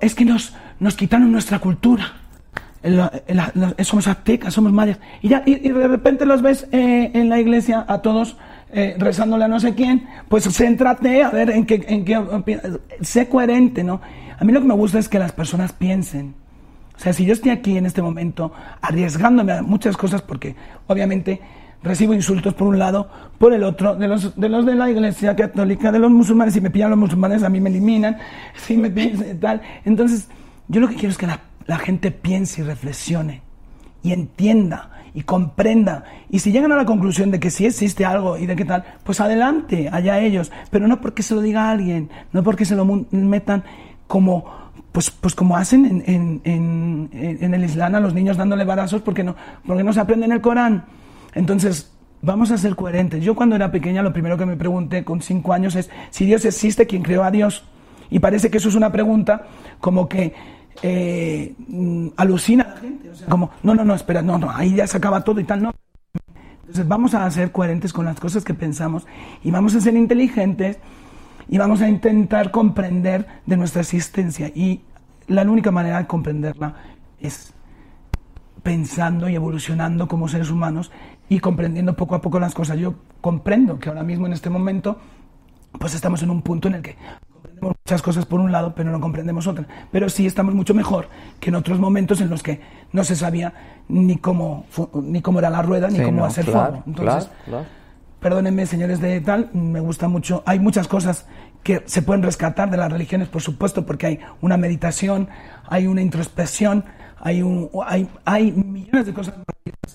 es 0.00 0.14
que 0.14 0.24
nos, 0.24 0.54
nos 0.80 0.94
quitaron 0.96 1.30
nuestra 1.32 1.58
cultura. 1.58 2.04
La- 2.82 3.10
la- 3.28 3.50
la- 3.54 3.84
somos 3.84 4.06
aztecas, 4.08 4.52
somos 4.52 4.72
mayas. 4.72 4.98
Y, 5.22 5.28
ya, 5.28 5.42
y, 5.46 5.52
y 5.66 5.70
de 5.72 5.88
repente 5.88 6.26
los 6.26 6.42
ves 6.42 6.68
eh, 6.72 7.10
en 7.14 7.30
la 7.30 7.38
iglesia 7.40 7.84
a 7.88 8.02
todos 8.02 8.36
eh, 8.72 8.96
rezándole 8.98 9.44
a 9.44 9.48
no 9.48 9.60
sé 9.60 9.74
quién, 9.74 10.06
pues 10.28 10.44
céntrate 10.54 11.22
a 11.22 11.30
ver 11.30 11.48
en 11.50 11.64
qué, 11.64 11.82
en 11.88 12.04
qué 12.04 12.20
sé 13.00 13.28
coherente, 13.28 13.84
¿no? 13.84 14.00
A 14.38 14.44
mí 14.44 14.52
lo 14.52 14.60
que 14.60 14.66
me 14.66 14.74
gusta 14.74 14.98
es 14.98 15.08
que 15.08 15.18
las 15.18 15.32
personas 15.32 15.72
piensen. 15.72 16.34
O 16.96 17.00
sea, 17.00 17.12
si 17.12 17.24
yo 17.24 17.32
estoy 17.32 17.50
aquí 17.50 17.76
en 17.76 17.86
este 17.86 18.02
momento 18.02 18.52
arriesgándome 18.80 19.52
a 19.52 19.62
muchas 19.62 19.96
cosas, 19.96 20.22
porque 20.22 20.54
obviamente 20.86 21.40
recibo 21.84 22.14
insultos 22.14 22.54
por 22.54 22.66
un 22.66 22.78
lado, 22.78 23.08
por 23.38 23.52
el 23.52 23.62
otro, 23.62 23.94
de 23.94 24.08
los 24.08 24.34
de, 24.34 24.48
los 24.48 24.64
de 24.64 24.74
la 24.74 24.90
iglesia 24.90 25.36
católica, 25.36 25.92
de 25.92 25.98
los 25.98 26.10
musulmanes, 26.10 26.54
si 26.54 26.60
me 26.60 26.70
pillan 26.70 26.90
los 26.90 26.98
musulmanes 26.98 27.42
a 27.42 27.48
mí 27.48 27.60
me 27.60 27.70
eliminan, 27.70 28.16
si 28.56 28.76
me 28.76 28.90
pillan 28.90 29.38
tal. 29.38 29.60
Entonces, 29.84 30.28
yo 30.68 30.80
lo 30.80 30.88
que 30.88 30.94
quiero 30.94 31.10
es 31.10 31.18
que 31.18 31.26
la, 31.26 31.40
gente 31.78 32.10
piense 32.10 32.62
y 32.62 32.64
reflexione 32.64 33.42
y 34.02 34.12
entienda 34.12 34.90
y 35.14 35.22
comprenda. 35.22 36.04
Y 36.30 36.40
si 36.40 36.52
llegan 36.52 36.72
a 36.72 36.76
la 36.76 36.84
conclusión 36.84 37.30
de 37.30 37.38
que 37.38 37.50
sí 37.50 37.66
existe 37.66 38.04
algo 38.04 38.36
y 38.38 38.46
de 38.46 38.56
qué 38.56 38.64
tal, 38.64 38.84
pues 39.04 39.20
adelante, 39.20 39.88
allá 39.92 40.18
ellos. 40.20 40.50
Pero 40.70 40.88
no 40.88 41.00
porque 41.00 41.22
se 41.22 41.34
lo 41.34 41.40
diga 41.40 41.70
alguien, 41.70 42.10
no 42.32 42.42
porque 42.42 42.64
se 42.64 42.74
lo 42.74 42.84
metan 43.10 43.64
como, 44.06 44.44
pues, 44.92 45.10
pues 45.10 45.34
como 45.34 45.56
hacen 45.56 46.04
en, 46.06 46.40
en, 46.44 47.54
el 47.54 47.64
Islam 47.64 47.94
a 47.96 48.00
los 48.00 48.14
niños 48.14 48.36
dándole 48.36 48.64
barazos 48.64 49.02
porque 49.02 49.24
no, 49.24 49.34
porque 49.66 49.82
no 49.82 49.92
se 49.92 50.00
aprenden 50.00 50.32
el 50.32 50.40
Corán. 50.40 50.84
Entonces, 51.34 51.90
vamos 52.22 52.50
a 52.50 52.58
ser 52.58 52.76
coherentes. 52.76 53.22
Yo 53.22 53.34
cuando 53.34 53.56
era 53.56 53.70
pequeña 53.70 54.02
lo 54.02 54.12
primero 54.12 54.38
que 54.38 54.46
me 54.46 54.56
pregunté 54.56 55.04
con 55.04 55.20
cinco 55.20 55.52
años 55.52 55.74
es 55.74 55.90
si 56.10 56.26
Dios 56.26 56.44
existe, 56.44 56.86
¿quién 56.86 57.02
creó 57.02 57.24
a 57.24 57.30
Dios? 57.30 57.64
Y 58.10 58.20
parece 58.20 58.50
que 58.50 58.58
eso 58.58 58.68
es 58.68 58.74
una 58.74 58.92
pregunta 58.92 59.46
como 59.80 60.08
que 60.08 60.32
eh, 60.82 61.54
alucina 62.16 62.64
a 62.64 62.68
la 62.68 62.76
gente. 62.76 63.10
Como, 63.28 63.50
no, 63.62 63.74
no, 63.74 63.84
no, 63.84 63.94
espera, 63.94 64.22
no, 64.22 64.38
no, 64.38 64.50
ahí 64.50 64.74
ya 64.74 64.86
se 64.86 64.96
acaba 64.96 65.22
todo 65.22 65.40
y 65.40 65.44
tal, 65.44 65.62
no. 65.62 65.74
Entonces 66.60 66.88
vamos 66.88 67.14
a 67.14 67.30
ser 67.30 67.52
coherentes 67.52 67.92
con 67.92 68.04
las 68.04 68.18
cosas 68.18 68.44
que 68.44 68.54
pensamos 68.54 69.06
y 69.42 69.50
vamos 69.50 69.74
a 69.74 69.80
ser 69.80 69.94
inteligentes 69.96 70.78
y 71.48 71.58
vamos 71.58 71.80
a 71.80 71.88
intentar 71.88 72.50
comprender 72.50 73.26
de 73.46 73.56
nuestra 73.56 73.82
existencia. 73.82 74.48
Y 74.54 74.82
la 75.26 75.42
única 75.42 75.70
manera 75.70 75.98
de 75.98 76.06
comprenderla 76.06 76.74
es 77.20 77.52
pensando 78.62 79.28
y 79.28 79.34
evolucionando 79.34 80.08
como 80.08 80.28
seres 80.28 80.50
humanos 80.50 80.90
y 81.28 81.38
comprendiendo 81.40 81.94
poco 81.96 82.14
a 82.14 82.20
poco 82.20 82.40
las 82.40 82.54
cosas. 82.54 82.78
Yo 82.78 82.94
comprendo 83.20 83.78
que 83.78 83.88
ahora 83.88 84.02
mismo 84.02 84.26
en 84.26 84.32
este 84.32 84.50
momento 84.50 84.98
pues 85.78 85.94
estamos 85.94 86.22
en 86.22 86.30
un 86.30 86.42
punto 86.42 86.68
en 86.68 86.74
el 86.74 86.82
que 86.82 86.96
comprendemos 87.32 87.76
muchas 87.84 88.02
cosas 88.02 88.26
por 88.26 88.40
un 88.40 88.52
lado, 88.52 88.74
pero 88.74 88.90
no 88.90 89.00
comprendemos 89.00 89.46
otras. 89.46 89.66
Pero 89.90 90.08
sí 90.08 90.26
estamos 90.26 90.54
mucho 90.54 90.74
mejor 90.74 91.08
que 91.40 91.50
en 91.50 91.56
otros 91.56 91.78
momentos 91.78 92.20
en 92.20 92.30
los 92.30 92.42
que 92.42 92.60
no 92.92 93.04
se 93.04 93.16
sabía 93.16 93.52
ni 93.88 94.16
cómo, 94.16 94.66
ni 94.94 95.20
cómo 95.20 95.40
era 95.40 95.50
la 95.50 95.62
rueda, 95.62 95.88
ni 95.88 95.98
Sí, 95.98 96.04
cómo 96.04 96.18
no, 96.18 96.24
hacer 96.24 96.44
claro, 96.44 96.60
fuego. 96.60 96.84
Entonces, 96.86 97.24
claro, 97.26 97.44
claro. 97.44 97.64
Perdónenme, 98.24 98.64
señores 98.64 99.02
de 99.02 99.20
tal, 99.20 99.50
me 99.52 99.80
gusta 99.80 100.08
mucho. 100.08 100.42
Hay 100.46 100.58
muchas 100.58 100.88
cosas 100.88 101.26
que 101.62 101.82
se 101.84 102.00
pueden 102.00 102.22
rescatar 102.22 102.70
de 102.70 102.78
las 102.78 102.90
religiones, 102.90 103.28
por 103.28 103.42
supuesto, 103.42 103.84
porque 103.84 104.06
hay 104.06 104.20
una 104.40 104.56
meditación, 104.56 105.28
hay 105.68 105.86
una 105.86 106.00
introspección, 106.00 106.86
hay, 107.20 107.42
un, 107.42 107.68
hay, 107.86 108.08
hay 108.24 108.50
millones 108.52 109.04
de 109.04 109.12
cosas 109.12 109.34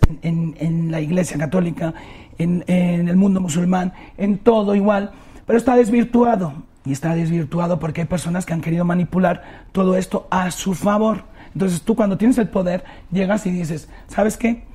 en, 0.08 0.20
en- 0.22 0.56
en 0.60 0.92
la 0.92 1.02
iglesia 1.02 1.40
católica, 1.40 1.96
en, 2.38 2.64
en 2.68 3.10
el 3.10 3.16
mundo 3.16 3.42
musulmán, 3.42 3.94
en 4.16 4.38
todo 4.38 4.76
igual, 4.76 5.10
pero 5.48 5.58
está 5.58 5.76
desvirtuado. 5.76 6.54
Y 6.86 6.92
está 6.92 7.16
desvirtuado 7.16 7.80
porque 7.80 8.02
hay 8.02 8.08
personas 8.08 8.46
que 8.46 8.54
han 8.54 8.62
querido 8.62 8.86
manipular 8.86 9.66
todo 9.72 9.98
esto 9.98 10.28
a 10.30 10.52
su 10.52 10.76
favor. 10.76 11.24
Entonces 11.56 11.82
tú 11.82 11.96
cuando 11.96 12.16
tienes 12.20 12.38
el 12.38 12.48
poder, 12.50 12.84
llegas 13.12 13.48
y 13.48 13.52
dices, 13.52 13.90
¿sabes 14.08 14.38
qué? 14.38 14.69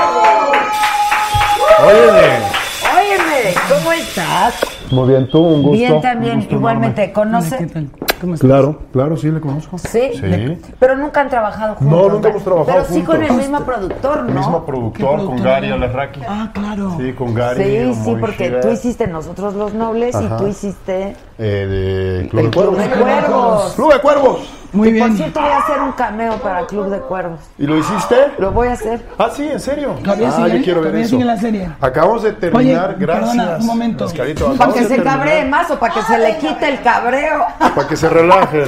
Óyeme. 1.86 2.58
Óyeme, 2.98 3.54
¿cómo 3.70 3.92
estás? 3.92 4.56
Muy 4.90 5.10
bien, 5.10 5.30
tú, 5.30 5.40
un 5.40 5.62
gusto. 5.64 5.78
Bien 5.78 6.02
también, 6.02 6.38
gusto 6.38 6.56
igualmente. 6.56 7.02
Hola, 7.02 7.08
¿qué 7.08 7.14
¿Conoce? 7.14 7.68
tal? 7.68 7.90
¿Cómo 8.22 8.34
estás? 8.34 8.48
Claro, 8.50 8.80
claro, 8.94 9.18
sí 9.18 9.30
le 9.30 9.40
conozco. 9.40 9.78
Sí. 9.78 10.12
Sí. 10.16 10.58
Pero 10.80 10.96
nunca 10.96 11.22
han 11.22 11.30
trabajado 11.30 11.76
juntos. 11.76 11.98
No, 11.98 12.10
nunca 12.10 12.30
hemos 12.30 12.44
trabajado 12.44 12.80
Pero 12.84 12.86
sí 12.94 13.02
con 13.04 13.18
el 13.22 13.28
juntos. 13.28 13.38
mismo 13.48 13.66
productor, 13.66 14.24
¿no? 14.24 14.34
Mismo 14.40 14.66
productor, 14.66 15.26
con? 15.26 15.44
Gary 15.44 15.70
Alarraqui. 15.72 16.22
Ah, 16.28 16.50
claro. 16.54 16.96
Sí, 16.98 17.14
con 17.14 17.34
Gary. 17.36 17.64
Sí, 17.94 18.02
sí, 18.06 18.16
porque 18.20 18.50
tú 18.62 18.70
hiciste 18.72 19.06
Nosotros 19.08 19.54
los 19.54 19.74
Nobles 19.74 20.16
y 20.20 20.28
tú 20.38 20.48
hiciste 20.48 21.16
Eh, 21.38 22.22
de 22.24 22.30
Club 22.30 22.40
el 22.40 22.46
de 22.46 22.52
Club 22.52 22.54
Cuervos. 22.56 22.78
de 22.78 22.90
Cuervos. 22.90 23.74
Club 23.76 23.94
de 23.94 24.00
Cuervos. 24.00 24.54
Muy 24.74 24.90
Por 24.90 24.94
bien. 24.96 25.18
cierto, 25.18 25.40
voy 25.40 25.50
a 25.50 25.58
hacer 25.60 25.80
un 25.82 25.92
cameo 25.94 26.34
para 26.38 26.66
Club 26.68 26.90
de 26.90 27.00
Cuervos. 27.00 27.40
¿Y 27.58 27.66
lo 27.66 27.78
hiciste? 27.78 28.16
Lo 28.38 28.52
voy 28.52 28.68
a 28.68 28.74
hacer. 28.74 29.02
Ah, 29.18 29.30
sí, 29.34 29.48
en 29.48 29.60
serio. 29.60 29.96
Todavía 30.04 30.28
ah, 30.30 30.32
sigue, 30.46 30.58
yo 30.60 30.64
quiero 30.64 30.82
ver 30.82 30.96
eso. 30.98 31.10
sigue 31.12 31.26
la 31.26 31.38
serie. 31.38 31.70
Acabamos 31.80 32.24
de 32.24 32.34
terminar, 32.34 32.90
Oye, 32.90 32.98
gracias. 33.00 33.30
perdona, 33.36 33.58
un 33.60 33.66
momento. 33.66 34.06
Para 34.08 34.74
que 34.74 34.80
se 34.84 34.88
terminar. 34.90 35.04
cabree 35.18 35.46
más 35.46 35.72
o 35.72 35.80
para 35.80 35.94
que 35.94 36.02
se 36.02 36.18
le 36.18 36.38
quite 36.38 36.70
el 36.70 36.82
cabreo. 36.82 37.46
Para 37.60 37.88
que 37.88 37.96
se 37.96 38.10
relajen. 38.10 38.66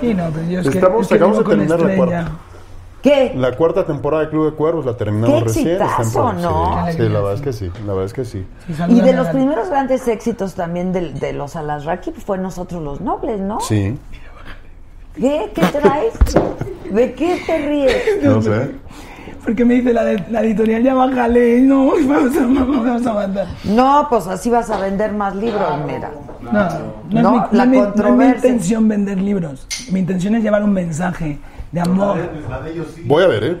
Sí, 0.00 0.12
no, 0.14 0.24
pero 0.30 0.46
yo 0.46 0.60
es 0.60 0.68
que, 0.68 0.78
Estamos- 0.78 1.02
es 1.02 1.08
que 1.08 1.14
acabamos 1.14 1.38
vivo 1.38 1.50
de 1.50 1.56
terminar 1.56 1.80
la 1.80 1.96
cuarta. 1.96 2.30
¿Qué? 3.02 3.32
La 3.36 3.52
cuarta 3.52 3.84
temporada 3.84 4.24
de 4.24 4.30
Club 4.30 4.50
de 4.50 4.56
Cuervos 4.56 4.84
la 4.84 4.96
terminamos 4.96 5.38
Qué 5.38 5.44
recién. 5.48 5.68
exitazo. 5.82 6.32
¿no? 6.32 6.86
Sí, 6.90 6.98
la 6.98 7.20
verdad 7.20 7.34
es 7.34 7.40
que 7.40 7.52
sí, 7.52 7.70
la 7.86 7.92
verdad 7.92 8.04
es 8.06 8.12
que 8.12 8.24
sí. 8.24 8.46
Sí, 8.66 8.74
Y 8.88 9.00
de 9.00 9.12
los 9.12 9.28
primeros 9.28 9.68
grandes 9.70 10.06
éxitos 10.08 10.54
también 10.54 10.92
de, 10.92 11.12
de 11.12 11.32
los 11.32 11.54
Alasraki 11.56 12.10
fue 12.12 12.36
Nosotros 12.38 12.82
los 12.82 13.00
Nobles, 13.00 13.38
¿no? 13.40 13.60
Sí, 13.60 13.96
¿Qué? 15.18 15.50
¿Qué 15.54 15.62
traes? 15.62 16.14
¿De 16.90 17.12
qué 17.14 17.40
te 17.46 17.58
ríes? 17.58 17.96
no 18.22 18.40
sé. 18.42 18.70
Porque 19.44 19.64
me 19.64 19.74
dice 19.74 19.92
la, 19.92 20.04
de- 20.04 20.24
la 20.30 20.42
editorial, 20.42 20.82
ya 20.82 20.94
bájale, 20.94 21.60
no, 21.60 21.86
vamos 22.08 22.36
a, 22.36 22.40
vamos 22.40 23.06
a 23.06 23.12
mandar. 23.12 23.46
No, 23.64 24.06
pues 24.10 24.26
así 24.26 24.50
vas 24.50 24.68
a 24.70 24.78
vender 24.80 25.12
más 25.12 25.36
libros, 25.36 25.68
mira. 25.86 26.10
No, 26.42 26.52
no, 27.10 27.22
No, 27.22 27.44
es 27.46 27.52
mi, 27.52 27.58
la 27.58 27.66
no 27.66 27.72
es 27.72 27.94
mi- 27.96 28.02
no 28.02 28.08
es 28.08 28.14
mi 28.16 28.24
intención 28.26 28.88
vender 28.88 29.18
libros. 29.20 29.66
Mi 29.92 30.00
intención 30.00 30.34
es 30.34 30.42
llevar 30.42 30.62
un 30.64 30.72
mensaje 30.72 31.38
de 31.72 31.80
amor. 31.80 32.18
Voy 33.04 33.24
a 33.24 33.26
ver, 33.26 33.44
¿eh? 33.44 33.60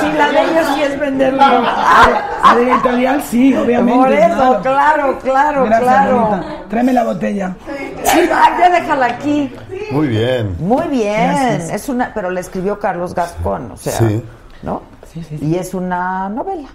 Sí, 0.00 0.12
la 0.16 0.28
de 0.30 0.42
ellos 0.42 0.66
sí 0.74 0.82
es 0.82 1.00
vender 1.00 1.32
libros. 1.32 1.68
A 2.42 2.54
la 2.54 2.60
editorial 2.60 3.22
sí, 3.22 3.54
obviamente. 3.56 3.98
Por 3.98 4.12
eso, 4.12 4.60
claro, 4.62 5.18
claro, 5.18 5.64
Gracias, 5.64 5.82
claro. 5.82 6.40
Tráeme 6.68 6.92
la 6.92 7.04
botella. 7.04 7.56
Sí, 8.04 8.28
ya 8.28 8.70
déjala 8.70 9.06
aquí. 9.06 9.52
Muy 9.90 10.06
bien. 10.08 10.56
Muy 10.60 10.86
bien. 10.88 11.32
Gracias. 11.32 11.70
Es 11.70 11.88
una, 11.88 12.12
pero 12.14 12.30
le 12.30 12.40
escribió 12.40 12.78
Carlos 12.78 13.14
Gascón, 13.14 13.72
o 13.72 13.76
sea, 13.76 13.92
Sí. 13.94 14.22
¿no? 14.62 14.82
Sí, 15.12 15.24
sí, 15.24 15.38
sí. 15.38 15.44
Y 15.46 15.56
es 15.56 15.74
una 15.74 16.28
novela. 16.28 16.68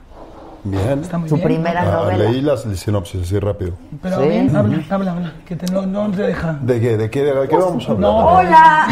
Bien. 0.64 1.00
Está 1.02 1.18
muy 1.18 1.28
Su 1.28 1.36
bien. 1.36 1.48
primera 1.48 1.82
Ah, 1.82 1.86
novela. 2.04 2.18
leí 2.30 2.42
las 2.42 2.62
sinopsis 2.62 3.24
así 3.24 3.40
rápido. 3.40 3.74
Pero 4.02 4.22
Sí. 4.22 4.28
bien, 4.30 4.56
habla, 4.56 4.84
habla, 4.92 5.12
habla. 5.14 5.34
Que 5.46 5.56
te, 5.56 5.72
no, 5.72 5.88
no 5.88 6.12
te 6.12 6.22
deja. 6.22 6.58
¿De 6.62 6.80
qué? 6.80 6.98
¿De 6.98 7.10
qué, 7.10 7.24
de 7.24 7.48
qué 7.48 7.56
vamos 7.56 7.88
a 7.90 7.92
hablar? 7.94 8.12
No. 8.12 8.18
Hola. 8.28 8.88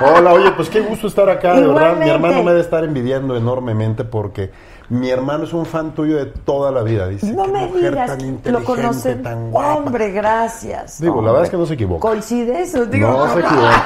Hola, 0.16 0.32
oye, 0.32 0.52
pues 0.52 0.68
qué 0.70 0.80
gusto 0.80 1.08
estar 1.08 1.28
acá, 1.28 1.54
de 1.54 1.66
verdad. 1.66 1.96
Mi 1.96 2.08
hermano 2.08 2.42
me 2.44 2.50
debe 2.52 2.60
estar 2.60 2.84
envidiando 2.84 3.36
enormemente 3.36 4.04
porque 4.04 4.52
mi 4.90 5.10
hermano 5.10 5.42
es 5.44 5.52
un 5.52 5.66
fan 5.66 5.92
tuyo 5.92 6.16
de 6.18 6.26
toda 6.26 6.70
la 6.70 6.82
vida. 6.82 7.08
Dice, 7.08 7.32
No 7.32 7.46
me 7.48 7.66
mujer 7.66 7.90
digas, 7.90 8.16
tan 8.18 8.40
lo 8.52 8.62
conocen. 8.64 9.22
tan 9.24 9.50
guapa. 9.50 9.74
Hombre, 9.76 10.12
gracias. 10.12 11.00
Digo, 11.00 11.20
la 11.20 11.28
verdad 11.30 11.44
es 11.44 11.50
que 11.50 11.56
no 11.56 11.66
se 11.66 11.74
equivoca. 11.74 12.00
Coincide 12.00 12.62
eso, 12.62 12.86
digo. 12.86 13.08
no 13.08 13.26
se 13.32 13.40
equivoca. 13.40 13.84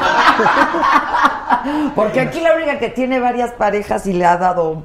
Porque 1.94 2.20
aquí 2.20 2.40
la 2.40 2.54
única 2.56 2.78
que 2.78 2.88
tiene 2.90 3.20
varias 3.20 3.52
parejas 3.52 4.06
y 4.06 4.12
le 4.12 4.24
ha 4.26 4.36
dado 4.36 4.82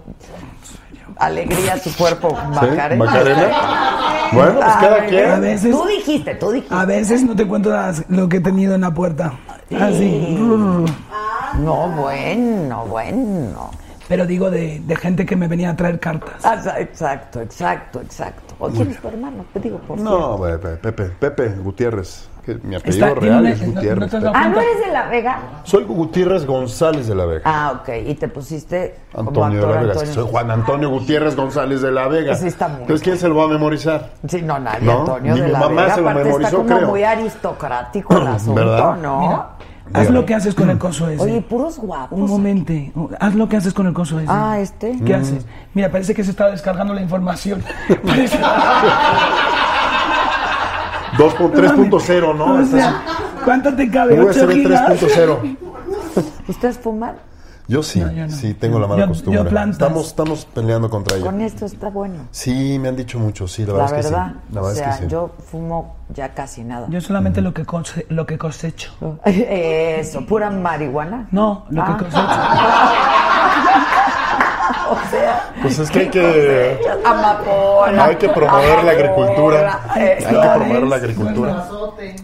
alegría 1.18 1.74
a 1.74 1.78
su 1.80 1.95
cuerpo, 1.95 2.30
¿Sí? 2.30 2.55
Macarena. 2.55 3.05
¿Macarena? 3.05 3.47
Bueno, 4.34 4.53
pues 4.55 4.74
cada 4.82 5.05
quien. 5.05 5.30
A 5.32 5.39
veces- 5.39 5.72
Tú 5.72 5.86
dijiste, 5.86 6.36
tú 6.36 6.51
dijiste. 6.51 6.74
A 6.76 6.86
veces 6.86 7.24
no 7.24 7.36
te 7.36 7.47
cuento 7.47 7.70
las- 7.70 8.03
lo 8.09 8.28
que 8.30 8.38
he 8.38 8.41
tenido 8.41 8.76
en 8.76 8.82
la 8.82 8.91
puerta. 8.93 9.34
Así. 9.80 10.38
No, 11.59 11.88
bueno, 11.89 12.86
bueno. 12.88 13.72
Pero 14.07 14.26
digo 14.26 14.51
de, 14.51 14.82
de 14.86 14.95
gente 14.95 15.26
que 15.26 15.36
me 15.36 15.47
venía 15.47 15.70
a 15.70 15.76
traer 15.76 15.99
cartas. 15.99 16.43
Ah, 16.43 16.55
Exacto, 16.80 17.41
exacto, 17.41 18.01
exacto. 18.01 18.53
¿O 18.59 18.70
quién 18.70 18.91
es 18.91 18.99
tu 18.99 19.07
hermano? 19.07 19.45
Te 19.53 19.59
digo, 19.59 19.78
por 19.80 19.97
No, 19.99 20.39
Pepe, 20.41 20.76
Pepe, 20.78 21.03
Pepe 21.20 21.49
Gutiérrez. 21.49 22.28
Que 22.46 22.56
mi 22.64 22.76
apellido 22.76 23.08
Está- 23.08 23.20
real 23.20 23.39
una- 23.41 23.50
es 23.52 23.62
no- 23.62 23.68
no 23.68 23.74
Gutiérrez. 23.74 24.12
Pepe. 24.12 24.24
dado 24.24 24.36
Ah, 24.36 24.48
¿no 24.50 24.62
eres 24.62 24.80
de 24.86 24.91
La 24.91 25.08
Vega? 25.08 25.39
Soy 25.64 25.84
Gutiérrez 25.86 26.46
González 26.46 27.08
de 27.08 27.16
la 27.16 27.26
Vega. 27.26 27.41
Ah, 27.46 27.74
ok. 27.82 27.89
Y 28.06 28.14
te 28.16 28.28
pusiste 28.28 28.96
Antonio 29.18 29.62
de 29.62 29.74
la 29.74 29.82
Vega. 29.82 29.91
Antonio. 29.94 30.14
Soy 30.14 30.28
Juan 30.30 30.52
Antonio 30.52 30.89
Gutiérrez 30.89 31.36
González 31.36 31.82
de 31.82 31.91
la 31.91 32.08
Vega. 32.08 32.36
Sí, 32.36 32.48
está 32.48 32.68
muy 32.68 32.82
Entonces, 32.82 33.04
¿quién 33.04 33.18
se 33.18 33.28
lo 33.30 33.36
va 33.36 33.46
a 33.46 33.48
memorizar? 33.48 34.12
Sí, 34.28 34.41
no, 34.41 34.60
nadie, 34.60 34.86
¿No? 34.86 35.00
Antonio 35.00 35.34
Ni 35.34 35.39
de 35.39 35.46
mi 35.48 35.52
la 35.54 35.60
mamá 35.60 35.82
Vega. 35.84 35.96
se 35.96 36.02
lo 36.02 36.10
Aparte 36.10 36.24
memorizó, 36.30 36.48
está 36.50 36.58
como 36.64 36.76
creo. 36.78 36.89
muy 36.89 37.04
aristocrático 37.04 38.18
el 38.18 38.28
asunto, 38.28 38.54
¿Verdad? 38.56 38.96
¿no? 38.98 39.20
Mira, 39.22 39.50
haz 39.94 40.10
lo 40.10 40.26
que 40.26 40.34
haces 40.34 40.56
con 40.56 40.70
el 40.70 40.78
coso 40.78 41.08
ese. 41.10 41.22
Oye, 41.24 41.41
puros 41.41 41.78
guapos. 41.78 42.18
Un 42.20 42.28
momento. 42.30 42.74
Haz 43.20 43.36
lo 43.36 43.48
que 43.48 43.58
haces 43.58 43.74
con 43.74 43.86
el 43.88 43.94
coso 43.94 44.20
ese. 44.20 44.28
Ah, 44.32 44.58
este. 44.60 44.98
¿Qué 45.06 45.14
haces? 45.16 45.46
Mira, 45.74 45.89
parece 45.91 46.14
que 46.14 46.24
se 46.24 46.32
está 46.32 46.50
descargando 46.50 46.94
la 46.94 47.02
información. 47.02 47.64
Parece- 48.06 48.39
Dos 51.18 51.34
por 51.36 51.51
3.0, 51.51 52.36
¿no? 52.36 52.55
o 52.55 52.66
sea, 52.66 53.01
¿cuánto 53.45 53.74
te 53.76 53.89
cabe? 53.89 54.20
¿8 54.20 54.30
USB 54.30 54.51
gigas? 54.53 54.89
3.0. 55.01 55.57
¿Ustedes 56.47 56.78
fuman? 56.78 57.16
Yo 57.66 57.82
sí, 57.82 58.01
No, 58.01 58.11
yo 58.11 58.28
no. 58.28 58.30
sí, 58.36 58.53
tengo 58.55 58.78
la 58.78 58.88
mala 58.88 59.03
Yo- 59.03 59.07
costumbre. 59.07 59.41
yo. 59.49 59.59
Estamos, 59.70 60.07
estamos 60.07 60.45
peleando 60.45 60.89
contra 60.89 61.16
ella. 61.16 61.26
Con 61.26 61.39
esto 61.39 61.66
está 61.66 61.89
bueno. 61.89 62.28
Sí, 62.32 62.78
me 62.78 62.89
han 62.89 62.97
dicho 62.97 63.18
mucho, 63.20 63.47
sí, 63.47 63.61
la 63.66 63.68
La 63.74 63.74
verdad, 63.86 63.99
es 63.99 64.05
que 64.05 64.11
verdad. 64.11 64.32
sí. 64.34 64.53
La 64.53 64.59
o 64.61 64.64
verdad 64.66 64.78
sea, 64.78 64.89
es 64.89 64.95
que 64.97 65.03
sí. 65.05 65.09
yo 65.09 65.32
fumo 65.49 65.95
ya 66.09 66.34
casi 66.34 66.64
nada. 66.66 66.88
Yo 66.89 66.99
solamente 66.99 67.41
lo, 67.41 67.53
que 67.53 67.64
cose- 67.66 68.05
lo 68.09 68.26
que 68.26 68.38
cosecho. 68.38 68.91
Eso, 69.26 70.26
pura 70.26 70.49
marihuana. 70.49 71.28
No, 71.32 71.66
lo 71.70 71.82
Ah. 71.84 71.97
que 71.97 72.03
cosecho. 72.03 72.28
O 74.91 75.09
sea, 75.09 75.51
Pues 75.61 75.80
es 75.80 75.89
que 75.91 75.99
hay 75.99 76.09
que, 76.09 76.80
amapola. 77.05 78.05
hay 78.05 78.16
que 78.16 78.30
promover 78.30 78.84
la 78.84 78.91
agricultura. 78.91 79.80
eh, 79.97 80.18
Hay 80.26 80.36
que 80.36 80.47
promover 80.49 80.84
la 80.84 80.95
agricultura. 80.95 81.59
Azote. 81.59 82.16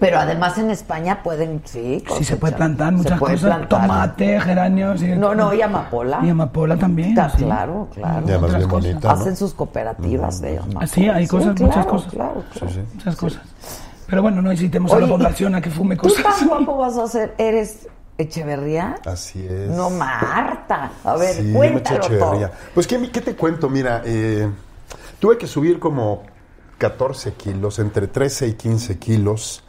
Pero 0.00 0.18
además 0.18 0.58
en 0.58 0.70
España 0.70 1.22
pueden, 1.22 1.62
sí. 1.64 2.04
Sí, 2.18 2.24
se 2.24 2.36
puede 2.36 2.54
plantar 2.54 2.92
muchas 2.92 3.18
puede 3.18 3.34
cosas. 3.34 3.56
plantar. 3.56 3.80
Tomate, 3.82 4.40
geranios. 4.40 5.02
y- 5.02 5.06
No, 5.08 5.34
no, 5.34 5.54
y 5.54 5.62
amapola. 5.62 6.20
Y 6.22 6.28
amapola 6.30 6.76
también. 6.76 7.10
Está 7.10 7.30
sí. 7.30 7.44
Claro, 7.44 7.88
claro. 7.94 8.20
Y 8.26 8.30
además 8.30 8.42
Otras 8.50 8.56
bien 8.58 8.70
cosas. 8.70 8.90
bonita, 8.90 9.08
¿no? 9.14 9.20
Hacen 9.20 9.36
sus 9.36 9.54
cooperativas 9.54 10.40
de 10.40 10.58
amapola. 10.58 10.86
Sí, 10.86 11.08
hay 11.08 11.26
cosas, 11.26 11.54
claro, 11.54 11.66
muchas 11.68 11.86
cosas. 11.86 12.12
Claro, 12.12 12.42
claro. 12.52 12.68
Sí, 12.68 12.74
sí. 12.74 12.80
Muchas 12.94 13.16
cosas. 13.16 13.42
Pero 14.06 14.20
bueno, 14.22 14.42
no 14.42 14.52
incitemos 14.52 14.92
a 14.92 14.96
Oye, 14.96 15.06
la 15.06 15.12
población 15.12 15.54
a 15.54 15.60
que 15.60 15.70
fume 15.70 15.96
¿Tú 15.96 16.02
cosas. 16.08 16.22
tan 16.38 16.48
guapo 16.48 16.76
vas 16.76 16.96
a 16.98 17.06
ser? 17.06 17.34
¿Eres 17.38 17.88
Echeverría? 18.16 18.96
Así 19.04 19.44
es. 19.44 19.68
No, 19.70 19.90
Marta. 19.90 20.92
A 21.02 21.16
ver, 21.16 21.34
Sí, 21.34 21.52
cuéntalo 21.52 21.98
Echeverría. 21.98 22.48
todo. 22.48 22.58
Pues, 22.74 22.86
¿qué, 22.86 23.10
qué 23.10 23.20
te 23.20 23.34
cuento? 23.34 23.68
Mira, 23.68 24.02
eh, 24.04 24.48
tuve 25.18 25.36
que 25.36 25.46
subir 25.46 25.78
como 25.78 26.22
14 26.78 27.32
kilos, 27.34 27.78
entre 27.78 28.06
13 28.06 28.48
y 28.48 28.52
15 28.54 28.98
kilos. 28.98 29.64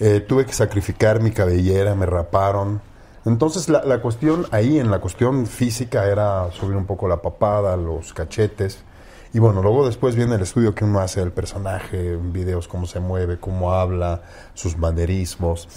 Eh, 0.00 0.20
tuve 0.20 0.44
que 0.46 0.52
sacrificar 0.52 1.20
mi 1.22 1.30
cabellera, 1.30 1.94
me 1.94 2.06
raparon. 2.06 2.80
Entonces, 3.24 3.68
la, 3.68 3.84
la 3.84 4.00
cuestión 4.00 4.46
ahí, 4.50 4.78
en 4.78 4.90
la 4.90 5.00
cuestión 5.00 5.46
física, 5.46 6.06
era 6.06 6.50
subir 6.52 6.76
un 6.76 6.86
poco 6.86 7.08
la 7.08 7.20
papada, 7.22 7.76
los 7.76 8.12
cachetes. 8.12 8.84
Y 9.32 9.38
bueno, 9.40 9.60
luego 9.62 9.86
después 9.86 10.14
viene 10.14 10.36
el 10.36 10.42
estudio 10.42 10.74
que 10.74 10.84
uno 10.84 11.00
hace 11.00 11.20
del 11.20 11.32
personaje, 11.32 12.14
en 12.14 12.32
videos, 12.32 12.68
cómo 12.68 12.86
se 12.86 13.00
mueve, 13.00 13.38
cómo 13.38 13.72
habla, 13.74 14.22
sus 14.54 14.76
manerismos. 14.78 15.68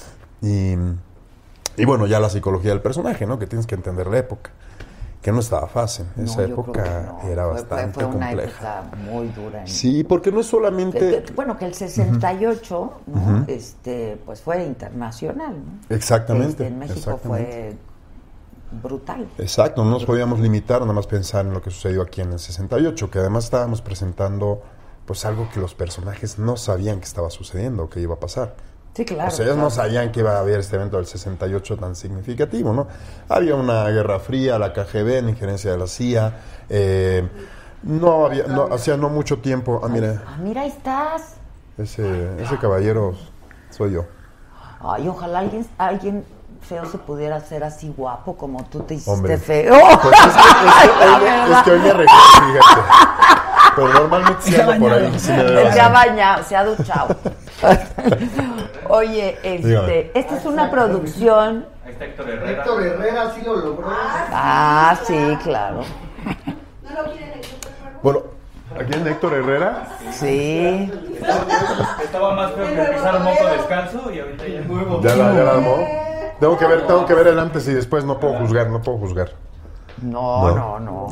Y, 0.41 0.75
y 1.77 1.85
bueno, 1.85 2.05
ya 2.07 2.19
la 2.19 2.29
psicología 2.29 2.71
del 2.71 2.81
personaje, 2.81 3.25
¿no? 3.25 3.39
Que 3.39 3.47
tienes 3.47 3.65
que 3.67 3.75
entender 3.75 4.07
la 4.07 4.17
época. 4.19 4.51
Que 5.21 5.31
no 5.31 5.39
estaba 5.39 5.67
fácil. 5.67 6.05
No, 6.15 6.23
Esa 6.23 6.43
época 6.45 6.81
no. 7.21 7.29
era 7.29 7.43
Fue- 7.45 7.53
bastante 7.53 7.93
fue, 7.93 8.03
fue 8.05 8.15
una 8.15 8.27
compleja. 8.29 8.79
época 8.79 8.97
muy 9.11 9.27
dura. 9.27 9.61
en- 9.61 9.67
Sí, 9.67 10.03
porque 10.03 10.31
no 10.31 10.39
es 10.39 10.47
solamente... 10.47 10.97
que- 11.23 11.33
bueno, 11.33 11.57
que 11.59 11.65
el 11.65 11.75
68, 11.75 12.91
¿no? 13.05 13.45
este, 13.47 14.19
pues 14.25 14.41
fue 14.41 14.63
internacional, 14.65 15.53
¿no? 15.63 15.95
Exactamente, 15.95 16.49
Este, 16.51 16.67
en 16.67 16.79
México 16.79 16.97
exactamente. 16.97 17.77
fue 18.71 18.79
brutal. 18.81 19.27
Exacto, 19.37 19.83
no 19.83 19.91
nos 19.91 20.05
podíamos 20.05 20.39
limitar 20.39 20.81
nada 20.81 20.93
más 20.93 21.05
pensar 21.05 21.45
en 21.45 21.53
lo 21.53 21.61
que 21.61 21.69
sucedió 21.71 22.01
aquí 22.01 22.21
en 22.21 22.31
el 22.33 22.39
68, 22.39 23.11
que 23.11 23.19
además 23.19 23.43
estábamos 23.45 23.81
presentando 23.81 24.61
pues 25.05 25.25
algo 25.25 25.49
que 25.53 25.59
los 25.59 25.75
personajes 25.75 26.39
no 26.39 26.55
sabían 26.57 26.99
que 26.99 27.05
estaba 27.05 27.29
sucediendo, 27.29 27.89
que 27.89 27.99
iba 27.99 28.15
a 28.15 28.19
pasar. 28.19 28.55
Sí, 28.93 29.05
claro. 29.05 29.29
o 29.29 29.31
sea, 29.31 29.45
ellos 29.45 29.55
claro. 29.55 29.69
no 29.69 29.73
sabían 29.73 30.11
que 30.11 30.19
iba 30.19 30.35
a 30.35 30.39
haber 30.39 30.59
este 30.59 30.75
evento 30.75 30.97
del 30.97 31.05
68 31.05 31.77
tan 31.77 31.95
significativo, 31.95 32.73
¿no? 32.73 32.87
Había 33.29 33.55
una 33.55 33.85
guerra 33.89 34.19
fría, 34.19 34.59
la 34.59 34.73
KGB, 34.73 35.21
la 35.23 35.29
injerencia 35.29 35.71
de 35.71 35.77
la 35.77 35.87
CIA, 35.87 36.33
eh, 36.69 37.27
no 37.83 38.25
había, 38.25 38.47
no, 38.47 38.63
hacía 38.73 38.97
no 38.97 39.09
mucho 39.09 39.39
tiempo, 39.39 39.79
ah, 39.83 39.87
mira, 39.87 40.21
Ah, 40.27 40.37
mira, 40.41 40.61
ahí 40.61 40.67
estás. 40.69 41.35
ese, 41.77 42.41
ese 42.43 42.57
caballero 42.57 43.15
soy 43.69 43.93
yo. 43.93 44.05
Ay, 44.81 45.07
ojalá 45.07 45.39
alguien, 45.39 45.65
alguien 45.77 46.25
feo 46.61 46.85
se 46.85 46.97
pudiera 46.97 47.37
hacer 47.37 47.63
así 47.63 47.93
guapo 47.95 48.35
como 48.35 48.63
tú 48.65 48.81
te 48.81 48.95
hiciste 48.95 49.09
Hombre. 49.11 49.37
feo. 49.37 49.73
Pues 50.01 50.15
es 50.19 50.33
que, 50.35 51.53
es 51.53 51.61
que 51.63 51.71
hoy, 51.71 51.79
me- 51.79 51.93
fíjate. 51.93 52.81
Pero 53.75 53.87
normalmente 53.93 54.41
Se 54.51 54.61
ando 54.61 54.77
por 54.85 54.93
ahí, 54.93 55.17
Se 55.19 55.79
ha 55.81 55.87
bañado, 55.89 56.43
se 56.43 56.55
ha 56.57 56.65
duchado. 56.65 57.15
Oye, 58.93 59.37
este, 59.43 60.11
esta 60.19 60.35
es 60.37 60.45
una 60.45 60.69
producción. 60.69 61.65
Ahí 61.85 61.93
está 61.93 62.05
Héctor 62.05 62.29
Herrera. 62.29 62.51
Héctor 62.51 62.83
Herrera 62.83 63.31
sí 63.33 63.41
lo 63.45 63.55
logró. 63.55 63.87
Ah, 63.89 64.97
sí, 65.05 65.37
claro. 65.43 65.83
No 66.83 67.01
lo 67.01 67.11
quieren. 67.11 67.41
Bueno, 68.03 68.19
¿aquí 68.77 68.93
en 68.93 69.07
Héctor 69.07 69.33
Herrera? 69.35 69.87
Sí. 70.11 70.91
Estaba 72.03 72.35
más 72.35 72.51
feo 72.51 72.65
que 72.67 72.91
pisar 72.93 73.15
un 73.15 73.23
moco 73.23 73.45
descalzo 73.45 74.11
y 74.11 74.19
ahorita 74.19 74.47
ya. 74.47 74.61
Ya 75.01 75.15
la, 75.15 75.33
ya 75.35 75.43
la 75.43 75.51
armó. 75.51 75.77
Tengo 76.41 76.57
que 76.57 76.65
ver, 76.65 76.85
tengo 76.87 77.05
que 77.05 77.13
ver 77.13 77.27
el 77.27 77.39
antes 77.39 77.67
y 77.69 77.73
después, 77.73 78.03
no 78.03 78.19
puedo 78.19 78.33
juzgar, 78.39 78.69
no 78.69 78.81
puedo 78.81 78.97
juzgar. 78.97 79.29
No, 80.01 80.49
No. 80.49 80.79
no, 80.79 80.79
no. 80.79 81.07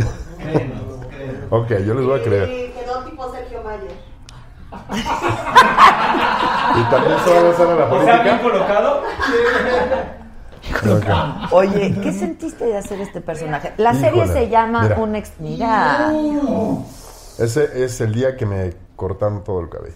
Ok, 1.52 1.70
yo 1.86 1.94
les 1.94 2.06
voy 2.06 2.20
a 2.20 2.24
creer. 2.24 2.74
Quedó 2.74 3.04
tipo 3.06 3.32
Sergio 3.32 3.62
Mayer. 3.64 3.92
¿Y 6.76 6.84
también 6.90 7.18
se 7.24 7.34
va 7.34 7.40
a 7.40 7.44
lanzar 7.44 7.68
a 7.68 7.76
la 7.76 7.86
O 7.86 8.04
sea, 8.04 8.24
bien 8.24 8.40
política? 8.40 8.68
colocado. 8.68 9.02
Oye, 11.52 11.96
¿qué 12.02 12.14
sentiste 12.14 12.66
de 12.66 12.78
hacer 12.78 13.02
este 13.02 13.22
personaje? 13.22 13.74
La 13.78 13.94
serie 13.94 14.28
se 14.28 14.50
llama 14.50 14.84
mira. 14.84 14.98
Un 15.00 15.16
ex. 15.16 15.32
Mira. 15.40 16.12
Ese 17.40 17.84
es 17.84 18.02
el 18.02 18.14
día 18.14 18.36
que 18.38 18.46
me 18.46 18.74
cortaron 18.96 19.44
todo 19.44 19.62
el 19.62 19.70
cabello. 19.70 19.96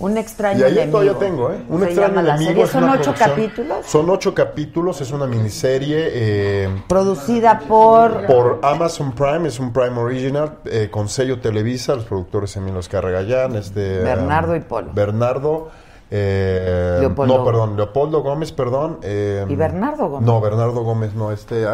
Un 0.00 0.16
extraño 0.16 0.60
Y 0.60 0.62
ahí 0.62 0.72
enemigo. 0.72 0.98
todavía 0.98 1.18
tengo, 1.18 1.50
¿eh? 1.52 1.62
Un 1.68 1.80
Se 1.80 1.86
extraño 1.86 2.08
llama 2.08 2.22
la 2.22 2.34
enemigo. 2.36 2.66
serie. 2.66 2.66
Son 2.66 2.88
ocho 2.88 3.14
capítulos. 3.18 3.86
Son 3.86 4.10
ocho 4.10 4.34
capítulos, 4.34 5.00
es 5.02 5.12
una 5.12 5.26
miniserie 5.26 6.08
eh, 6.10 6.82
Producida 6.88 7.58
por. 7.68 8.26
por 8.26 8.60
Amazon 8.62 9.12
Prime, 9.12 9.46
es 9.48 9.60
un 9.60 9.72
Prime 9.72 9.98
Original, 10.00 10.54
eh, 10.64 10.88
con 10.90 11.08
sello 11.08 11.38
Televisa, 11.40 11.94
los 11.94 12.04
productores 12.06 12.56
Emilio 12.56 12.80
Escarragallán, 12.80 13.56
este... 13.56 13.98
Bernardo 14.00 14.52
um, 14.52 14.56
y 14.56 14.60
Polo. 14.60 14.90
Bernardo... 14.94 15.68
eh, 16.10 16.96
Leopoldo. 17.00 17.38
No, 17.38 17.44
perdón, 17.44 17.76
Leopoldo 17.76 18.22
Gómez, 18.22 18.52
perdón. 18.52 18.98
eh, 19.02 19.44
¿Y 19.48 19.54
Bernardo 19.54 20.08
Gómez? 20.08 20.26
No, 20.26 20.40
Bernardo 20.40 20.82
Gómez 20.82 21.14
no, 21.14 21.30
este... 21.30 21.66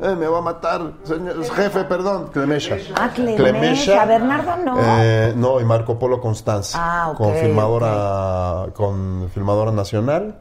eh, 0.00 0.14
me 0.16 0.26
va 0.26 0.38
a 0.38 0.40
matar, 0.40 0.92
señor 1.04 1.44
jefe, 1.44 1.84
perdón, 1.84 2.30
Clemesha. 2.32 2.76
Ah, 2.96 3.10
Clemesha, 3.14 4.04
Bernardo 4.04 4.56
no. 4.64 4.76
Eh, 4.78 5.32
no, 5.36 5.60
y 5.60 5.64
Marco 5.64 5.98
Polo 5.98 6.20
Constanza. 6.20 6.78
Ah, 6.80 7.10
ok, 7.10 7.16
Con 7.16 7.34
filmadora, 7.34 8.66
con 8.74 9.30
filmadora 9.32 9.72
nacional. 9.72 10.36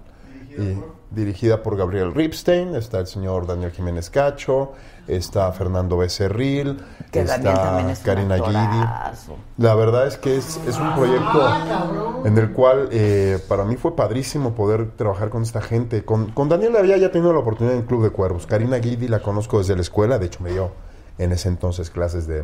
Y 0.58 0.78
dirigida 1.10 1.62
por 1.64 1.78
Gabriel 1.78 2.14
Ripstein. 2.14 2.76
Está 2.76 2.99
el 2.99 3.08
señor 3.08 3.47
Daniel 3.47 3.72
Jiménez 3.72 4.10
Cacho. 4.10 4.74
Está 5.08 5.51
Fernando 5.51 5.97
Becerril. 5.97 6.82
Que 7.12 7.22
está 7.22 7.91
es 7.91 7.99
Karina 7.99 8.36
actorazo. 8.36 9.38
La 9.58 9.76
verdad 9.76 10.08
es 10.08 10.18
que 10.18 10.38
es, 10.38 10.60
es 10.68 10.78
un 10.78 10.95
proyecto 10.95 12.24
en 12.26 12.38
el 12.38 12.51
cual 12.51 12.89
eh, 12.91 13.39
para 13.47 13.66
mí 13.66 13.76
fue 13.76 13.95
padrísimo 13.95 14.56
poder 14.56 14.91
trabajar 14.91 15.30
con 15.30 15.43
esta 15.43 15.62
gente. 15.62 16.04
Con, 16.04 16.32
con 16.32 16.49
Daniel 16.49 16.76
había 16.78 16.97
ya 16.97 17.12
tenido 17.12 17.34
la 17.34 17.39
oportunidad 17.39 17.76
en 17.76 17.84
Club 17.84 18.04
de 18.04 18.10
Cuervos. 18.10 18.47
Karina 18.47 18.78
Guidi 18.78 19.08
la 19.08 19.22
conozco 19.22 19.60
desde 19.60 19.76
la 19.76 19.82
escuela, 19.82 20.18
de 20.18 20.26
hecho 20.26 20.39
me 20.41 20.51
dio 20.51 20.72
en 21.18 21.32
ese 21.32 21.49
entonces 21.49 21.89
clases 21.89 22.26
de, 22.26 22.43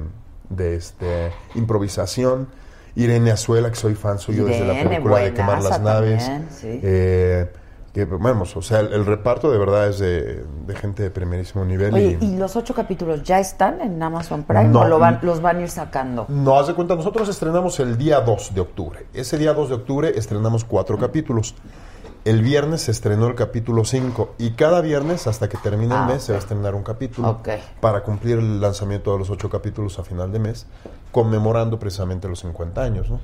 de 0.50 0.76
este, 0.76 1.32
improvisación. 1.56 2.48
Irene 2.96 3.32
Azuela, 3.32 3.70
que 3.70 3.78
soy 3.78 3.96
fan 3.96 4.20
suyo 4.20 4.46
desde 4.46 4.66
la 4.66 4.84
película 4.84 5.20
de 5.20 5.34
Quemar 5.34 5.64
las 5.64 5.80
Naves. 5.80 6.26
también, 6.26 6.48
sí. 6.52 6.80
Eh, 6.84 7.50
que, 7.94 8.06
vamos, 8.06 8.56
o 8.56 8.62
sea, 8.62 8.80
el, 8.82 8.94
el 8.94 9.06
reparto 9.06 9.50
de 9.52 9.58
verdad 9.58 9.88
es 9.88 10.00
de, 10.00 10.44
de 10.68 10.76
gente 10.76 11.04
de 11.04 11.10
primerísimo 11.12 11.66
nivel. 11.66 11.94
Oye, 11.94 12.18
y- 12.22 12.26
¿y 12.34 12.38
los 12.38 12.56
ocho 12.56 12.74
capítulos 12.74 13.24
ya 13.24 13.40
están 13.40 13.82
en 13.82 14.02
Amazon 14.02 14.44
Prime 14.44 14.66
No. 14.70 14.82
o 14.82 14.88
lo 14.88 15.00
van, 15.00 15.20
los 15.24 15.42
van 15.42 15.58
a 15.58 15.62
ir 15.62 15.70
sacando? 15.70 16.26
No, 16.30 16.58
haz 16.60 16.68
de 16.68 16.76
cuenta, 16.76 16.96
nosotros 16.96 17.28
estrenamos 17.30 17.80
el 17.80 17.98
día 17.98 18.22
2 18.22 18.54
de 18.54 18.62
octubre. 18.62 19.06
Ese 19.14 19.38
día 19.38 19.54
2 19.54 19.70
de 19.70 19.76
octubre 19.76 20.12
estrenamos 20.16 20.64
cuatro 20.66 20.98
capítulos. 20.98 21.56
El 22.26 22.42
viernes 22.42 22.82
se 22.82 22.92
estrenó 22.92 23.28
el 23.28 23.36
capítulo 23.36 23.86
5 23.86 24.36
y 24.38 24.52
cada 24.52 24.82
viernes 24.82 25.26
hasta 25.26 25.48
que 25.48 25.58
termine 25.58 25.96
el 25.96 26.02
Ah, 26.02 26.06
mes 26.06 26.22
se 26.24 26.34
va 26.34 26.38
a 26.38 26.40
estrenar 26.42 26.76
un 26.76 26.84
capítulo 26.84 27.40
para 27.80 28.04
cumplir 28.04 28.40
el 28.40 28.60
lanzamiento 28.60 29.14
de 29.14 29.20
los 29.20 29.30
ocho 29.30 29.50
capítulos 29.50 29.98
a 30.00 30.04
final 30.04 30.30
de 30.32 30.40
mes, 30.40 30.68
conmemorando 31.14 31.80
precisamente 31.80 32.28
los 32.28 32.40
50 32.42 32.82
años. 32.84 33.10
¿no? 33.10 33.22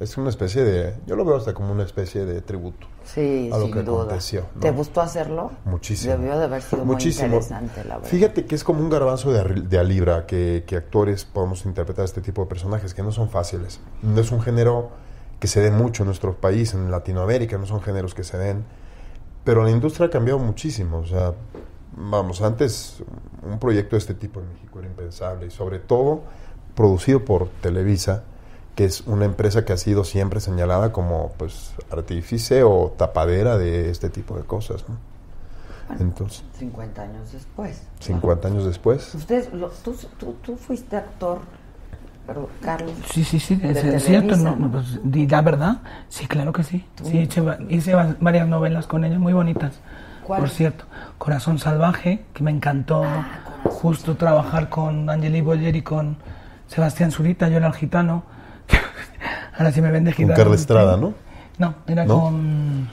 Es 0.00 0.16
una 0.16 0.30
especie 0.30 0.62
de, 0.62 0.94
yo 1.06 1.16
lo 1.16 1.24
veo 1.24 1.36
hasta 1.36 1.54
como 1.54 1.72
una 1.72 1.82
especie 1.82 2.24
de 2.24 2.40
tributo. 2.40 2.86
Sí, 3.04 3.50
a 3.52 3.58
lo 3.58 3.64
sin 3.64 3.72
que 3.74 3.82
duda. 3.82 4.02
aconteció, 4.04 4.46
¿no? 4.54 4.60
¿Te 4.60 4.70
gustó 4.70 5.00
hacerlo? 5.00 5.50
Muchísimo. 5.64 6.16
Debió 6.16 6.38
de 6.38 6.44
haber 6.44 6.62
sido 6.62 6.84
Muchísimo. 6.84 7.28
muy 7.28 7.36
interesante, 7.38 7.84
la 7.84 7.96
verdad. 7.96 8.08
Fíjate 8.08 8.46
que 8.46 8.54
es 8.54 8.62
como 8.62 8.80
un 8.80 8.90
garbanzo 8.90 9.32
de, 9.32 9.42
de 9.62 9.78
a 9.78 9.82
libra 9.82 10.24
que, 10.26 10.62
que 10.66 10.76
actores 10.76 11.24
podemos 11.24 11.64
interpretar 11.64 12.04
este 12.04 12.20
tipo 12.20 12.42
de 12.42 12.46
personajes 12.48 12.94
que 12.94 13.02
no 13.02 13.10
son 13.10 13.28
fáciles. 13.28 13.80
No 14.02 14.20
es 14.20 14.30
un 14.30 14.40
género 14.40 14.90
que 15.40 15.48
se 15.48 15.60
dé 15.60 15.72
mucho 15.72 16.04
en 16.04 16.06
nuestro 16.08 16.36
país, 16.36 16.74
en 16.74 16.90
Latinoamérica, 16.92 17.58
no 17.58 17.66
son 17.66 17.80
géneros 17.82 18.14
que 18.14 18.22
se 18.22 18.38
den. 18.38 18.64
Pero 19.42 19.64
la 19.64 19.70
industria 19.70 20.06
ha 20.06 20.10
cambiado 20.10 20.38
muchísimo. 20.38 20.98
O 20.98 21.06
sea, 21.06 21.32
vamos, 21.96 22.40
antes 22.42 23.02
un 23.42 23.58
proyecto 23.58 23.96
de 23.96 23.98
este 24.00 24.14
tipo 24.14 24.38
en 24.38 24.48
México 24.52 24.78
era 24.78 24.86
impensable 24.86 25.46
y 25.46 25.50
sobre 25.50 25.80
todo 25.80 26.22
producido 26.76 27.24
por 27.24 27.48
Televisa, 27.60 28.22
que 28.78 28.84
es 28.84 29.00
una 29.08 29.24
empresa 29.24 29.64
que 29.64 29.72
ha 29.72 29.76
sido 29.76 30.04
siempre 30.04 30.38
señalada 30.38 30.92
como 30.92 31.32
pues 31.36 31.72
artífice 31.90 32.62
o 32.62 32.94
tapadera 32.96 33.58
de 33.58 33.90
este 33.90 34.08
tipo 34.08 34.36
de 34.36 34.44
cosas. 34.44 34.84
¿no? 34.88 34.94
Entonces, 35.98 36.44
50 36.60 37.02
años 37.02 37.32
después. 37.32 37.82
50 37.98 38.46
años 38.46 38.64
después. 38.64 39.12
Ustedes, 39.16 39.52
lo- 39.52 39.70
tú, 39.70 39.96
tú, 40.16 40.36
tú 40.44 40.56
fuiste 40.56 40.96
actor, 40.96 41.40
pero 42.24 42.48
Carlos. 42.62 42.92
Sí, 43.12 43.24
sí, 43.24 43.40
sí, 43.40 43.56
de 43.56 43.70
es, 43.72 43.78
es 43.78 43.82
Televisa, 43.82 44.06
cierto. 44.06 44.36
¿no? 44.36 44.50
No, 44.54 44.56
no, 44.68 44.70
pues, 44.70 45.00
la 45.28 45.42
verdad, 45.42 45.78
sí, 46.08 46.28
claro 46.28 46.52
que 46.52 46.62
sí. 46.62 46.86
Sí, 47.02 47.18
hice, 47.18 47.42
hice 47.70 47.94
va- 47.96 48.14
varias 48.20 48.46
novelas 48.46 48.86
con 48.86 49.04
ella, 49.04 49.18
muy 49.18 49.32
bonitas. 49.32 49.80
¿Cuál? 50.22 50.38
Por 50.42 50.50
cierto, 50.50 50.84
Corazón 51.18 51.58
Salvaje, 51.58 52.26
que 52.32 52.44
me 52.44 52.52
encantó 52.52 53.02
justo 53.64 54.14
trabajar 54.16 54.68
con 54.68 55.10
Angeli 55.10 55.40
Boyer 55.40 55.74
y 55.74 55.82
con 55.82 56.16
Sebastián 56.68 57.10
Zurita, 57.10 57.48
yo 57.48 57.56
era 57.56 57.66
el 57.66 57.74
gitano. 57.74 58.37
Ahora 59.58 59.72
sí 59.72 59.80
me 59.82 59.90
ven 59.90 60.04
de 60.04 60.12
Con. 60.12 60.36
Carla 60.36 60.54
Estrada, 60.54 60.96
¿no? 60.96 61.12
No, 61.58 61.74
era 61.86 62.04
¿No? 62.04 62.20
con 62.20 62.88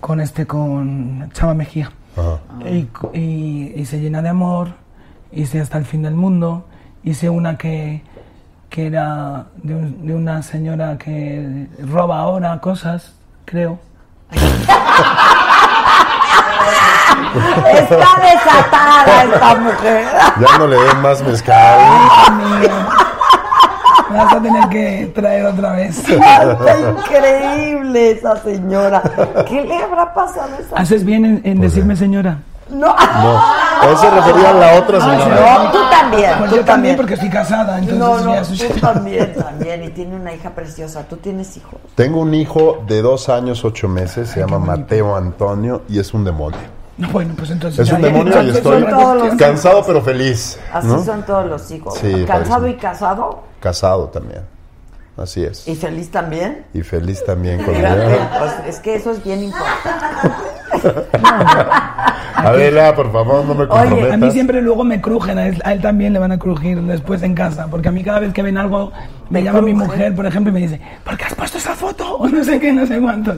con 0.00 0.20
este 0.20 0.46
con 0.46 1.30
Chava 1.32 1.54
Mejía. 1.54 1.90
Ajá. 2.16 2.38
Y, 2.68 2.88
y 3.18 3.72
hice 3.76 3.98
Llena 4.00 4.20
de 4.22 4.28
Amor, 4.30 4.68
hice 5.32 5.60
Hasta 5.60 5.78
el 5.78 5.84
fin 5.86 6.02
del 6.02 6.14
mundo, 6.14 6.66
hice 7.02 7.30
una 7.30 7.56
que, 7.56 8.02
que 8.68 8.86
era 8.86 9.46
de, 9.62 9.74
un- 9.74 10.06
de 10.06 10.14
una 10.14 10.42
señora 10.42 10.98
que 10.98 11.68
roba 11.86 12.18
ahora 12.20 12.60
cosas, 12.60 13.14
creo. 13.44 13.78
Está 17.74 17.96
desatada 18.20 19.24
esta 19.24 19.54
mujer. 19.56 20.06
Ya 20.40 20.58
no 20.58 20.66
le 20.66 20.76
den 20.76 21.00
más 21.00 21.22
mezcal. 21.22 21.78
Me 24.10 24.16
vas 24.24 24.32
a 24.32 24.42
tener 24.42 24.68
que 24.68 25.12
traer 25.14 25.46
otra 25.46 25.72
vez. 25.72 25.98
Está 26.08 26.76
increíble 26.98 28.10
esa 28.12 28.36
señora. 28.42 29.02
¿Qué 29.48 29.62
le 29.64 29.76
habrá 29.76 30.12
pasado 30.14 30.50
a 30.56 30.60
esa 30.60 30.76
Haces 30.76 31.04
bien 31.04 31.24
en, 31.24 31.40
en 31.44 31.60
decirme 31.60 31.96
señora. 31.96 32.38
No, 32.70 32.86
No, 32.94 33.90
él 33.90 33.96
se 33.98 34.10
refería 34.10 34.50
a 34.50 34.54
la 34.54 34.78
otra 34.78 35.00
señora. 35.00 35.58
no, 35.64 35.70
tú 35.72 35.78
también. 35.90 36.30
Pues 36.38 36.50
tú 36.50 36.56
yo 36.56 36.64
también 36.64 36.96
porque 36.96 37.14
estoy 37.14 37.28
casada, 37.30 37.78
entonces 37.78 37.98
No, 37.98 38.20
no, 38.20 38.42
tú 38.42 38.80
también, 38.80 39.34
también. 39.38 39.82
Y 39.84 39.88
tiene 39.88 40.14
una 40.14 40.32
hija 40.32 40.50
preciosa. 40.50 41.02
¿Tú 41.08 41.16
tienes 41.16 41.56
hijos? 41.56 41.74
Tengo 41.96 42.20
un 42.20 42.32
hijo 42.32 42.82
de 42.86 43.02
dos 43.02 43.28
años, 43.28 43.64
ocho 43.64 43.88
meses, 43.88 44.28
se 44.30 44.40
llama 44.40 44.58
Mateo 44.60 45.16
Antonio 45.16 45.82
y 45.88 45.98
es 45.98 46.14
un 46.14 46.24
demonio. 46.24 46.60
No, 47.00 47.08
bueno, 47.10 47.34
pues 47.36 47.50
entonces 47.50 47.80
Es 47.80 47.88
ya- 47.88 47.96
un 47.96 48.02
demonio 48.02 48.42
y 48.42 48.50
estoy 48.50 48.80
los 48.82 49.34
cansado 49.36 49.82
pero 49.86 50.02
feliz. 50.02 50.58
Así 50.72 50.86
¿no? 50.86 51.02
son 51.02 51.24
todos 51.24 51.46
los 51.46 51.70
hijos. 51.70 51.94
Sí, 51.98 52.24
¿Cansado 52.26 52.60
parece. 52.60 52.76
y 52.78 52.80
casado? 52.80 53.42
Casado 53.60 54.08
también. 54.08 54.42
Así 55.16 55.42
es. 55.44 55.66
¿Y 55.68 55.74
feliz 55.76 56.10
también? 56.10 56.64
Y 56.72 56.82
feliz 56.82 57.22
también 57.24 57.62
con 57.62 57.74
Mira, 57.74 57.94
él. 57.94 58.20
pues, 58.38 58.52
es 58.68 58.80
que 58.80 58.94
eso 58.94 59.10
es 59.10 59.22
bien 59.24 59.42
importante. 59.44 59.90
Adela, 62.36 62.94
por 62.94 63.12
favor, 63.12 63.44
no 63.44 63.54
me 63.54 63.64
Oye, 63.64 63.68
comprometas. 63.68 64.12
a 64.14 64.16
mí 64.16 64.30
siempre 64.30 64.62
luego 64.62 64.82
me 64.84 65.00
crujen, 65.00 65.38
a 65.38 65.46
él, 65.48 65.60
a 65.64 65.72
él 65.72 65.82
también 65.82 66.12
le 66.14 66.18
van 66.18 66.32
a 66.32 66.38
crujir 66.38 66.80
después 66.82 67.22
en 67.22 67.34
casa, 67.34 67.66
porque 67.70 67.88
a 67.88 67.92
mí 67.92 68.02
cada 68.02 68.20
vez 68.20 68.32
que 68.32 68.42
ven 68.42 68.56
algo, 68.56 68.92
me 69.28 69.40
¿Te 69.40 69.44
llama 69.44 69.60
mi 69.60 69.74
mujer, 69.74 70.14
por 70.14 70.24
ejemplo, 70.26 70.50
y 70.50 70.54
me 70.54 70.60
dice, 70.60 70.80
¿por 71.04 71.16
qué 71.18 71.24
has 71.24 71.34
puesto 71.34 71.58
esa 71.58 71.74
foto? 71.74 72.16
O 72.20 72.28
no 72.28 72.42
sé 72.44 72.58
qué, 72.60 72.72
no 72.72 72.86
sé 72.86 73.00
cuánto. 73.00 73.34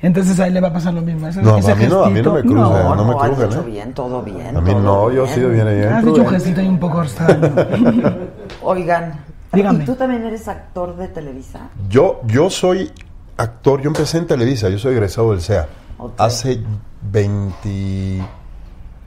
Entonces 0.00 0.38
a 0.38 0.46
él 0.46 0.54
le 0.54 0.60
va 0.60 0.68
a 0.68 0.72
pasar 0.72 0.94
lo 0.94 1.02
mismo. 1.02 1.26
Ese, 1.26 1.42
No, 1.42 1.56
ese 1.56 1.72
a 1.72 1.74
mí 1.74 1.86
no, 1.88 2.04
a 2.04 2.10
mí 2.10 2.22
no 2.22 2.32
me 2.34 2.40
crujen, 2.42 2.56
No, 2.56 2.94
no 2.94 3.04
me 3.04 3.12
no, 3.12 3.20
has 3.20 3.28
crujen, 3.30 3.46
hecho 3.50 3.60
¿eh? 3.62 3.70
bien, 3.70 3.92
todo 3.94 4.22
bien. 4.22 4.56
A 4.56 4.60
mí 4.60 4.74
no, 4.74 5.10
yo 5.10 5.24
bien. 5.24 5.34
sí 5.34 5.40
viene 5.40 5.74
bien. 5.74 5.88
Has 5.92 6.04
dicho 6.04 6.22
un 6.22 6.28
gestito 6.28 6.60
y 6.62 6.68
un 6.68 6.78
poco 6.78 7.02
extraño. 7.02 7.52
Oigan, 8.62 9.20
Dígame. 9.52 9.82
¿y 9.82 9.86
tú 9.86 9.94
también 9.94 10.24
eres 10.24 10.46
actor 10.46 10.96
de 10.96 11.08
Televisa? 11.08 11.70
Yo, 11.88 12.20
yo 12.26 12.48
soy 12.50 12.92
actor, 13.36 13.80
yo 13.80 13.88
empecé 13.88 14.18
en 14.18 14.26
Televisa, 14.26 14.68
yo 14.68 14.78
soy 14.78 14.92
egresado 14.94 15.30
del 15.32 15.40
CEA. 15.40 15.66
Ok. 15.98 16.12
Hace 16.18 16.60
20, 17.10 18.22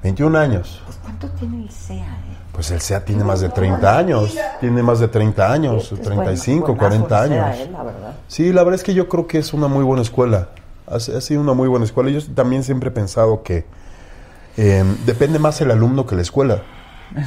21 0.03 0.37
años. 0.37 0.81
Pues 0.85 0.97
¿cuánto 1.01 1.29
tiene 1.29 1.63
el 1.63 1.69
SEA, 1.69 1.97
eh? 1.99 2.37
Pues 2.51 2.69
el 2.71 2.81
SEA 2.81 3.05
tiene 3.05 3.23
más 3.23 3.39
de 3.39 3.49
30 3.49 3.97
años, 3.97 4.35
tiene 4.59 4.83
más 4.83 4.99
de 4.99 5.07
30 5.07 5.51
años, 5.53 5.91
Es 5.91 6.01
35, 6.01 6.67
buen- 6.67 6.77
buenazo 6.77 7.05
40 7.07 7.23
el 7.25 7.29
SEA, 7.31 7.45
años. 7.47 7.57
eh, 7.59 7.69
la 7.71 7.83
verdad. 7.83 8.13
Sí, 8.27 8.51
la 8.51 8.63
verdad 8.63 8.75
es 8.79 8.83
que 8.83 8.93
yo 8.93 9.07
creo 9.07 9.25
que 9.27 9.37
es 9.37 9.53
una 9.53 9.67
muy 9.67 9.83
buena 9.85 10.01
escuela. 10.01 10.49
Ha, 10.87 10.95
ha 10.95 11.21
sido 11.21 11.41
una 11.41 11.53
muy 11.53 11.67
buena 11.67 11.85
escuela. 11.85 12.09
Yo 12.09 12.19
también 12.33 12.63
siempre 12.63 12.89
he 12.89 12.91
pensado 12.91 13.43
que 13.43 13.65
eh, 14.57 14.83
depende 15.05 15.39
más 15.39 15.59
el 15.61 15.71
alumno 15.71 16.05
que 16.05 16.15
la 16.15 16.21
escuela. 16.21 16.61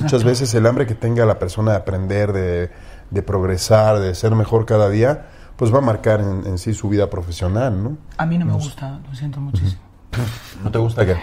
Muchas 0.01 0.25
veces 0.25 0.53
el 0.55 0.67
hambre 0.67 0.87
que 0.87 0.95
tenga 0.95 1.27
la 1.27 1.39
persona 1.39 1.73
de 1.73 1.77
aprender, 1.77 2.33
de, 2.33 2.71
de 3.11 3.23
progresar, 3.23 3.99
de 3.99 4.15
ser 4.15 4.35
mejor 4.35 4.65
cada 4.65 4.89
día, 4.89 5.27
pues 5.57 5.73
va 5.75 5.79
a 5.79 5.83
marcar 5.83 6.21
en, 6.21 6.43
en 6.47 6.59
sí 6.59 6.73
su 6.73 6.89
vida 6.89 7.11
profesional, 7.11 7.83
¿no? 7.85 7.97
A 8.17 8.25
mí 8.25 8.39
no 8.39 8.47
me 8.47 8.55
gusta, 8.55 8.99
lo 9.09 9.15
siento 9.15 9.41
muchísimo. 9.41 9.83
¿No 10.63 10.71
te 10.71 10.79
gusta 10.79 11.05
qué? 11.05 11.17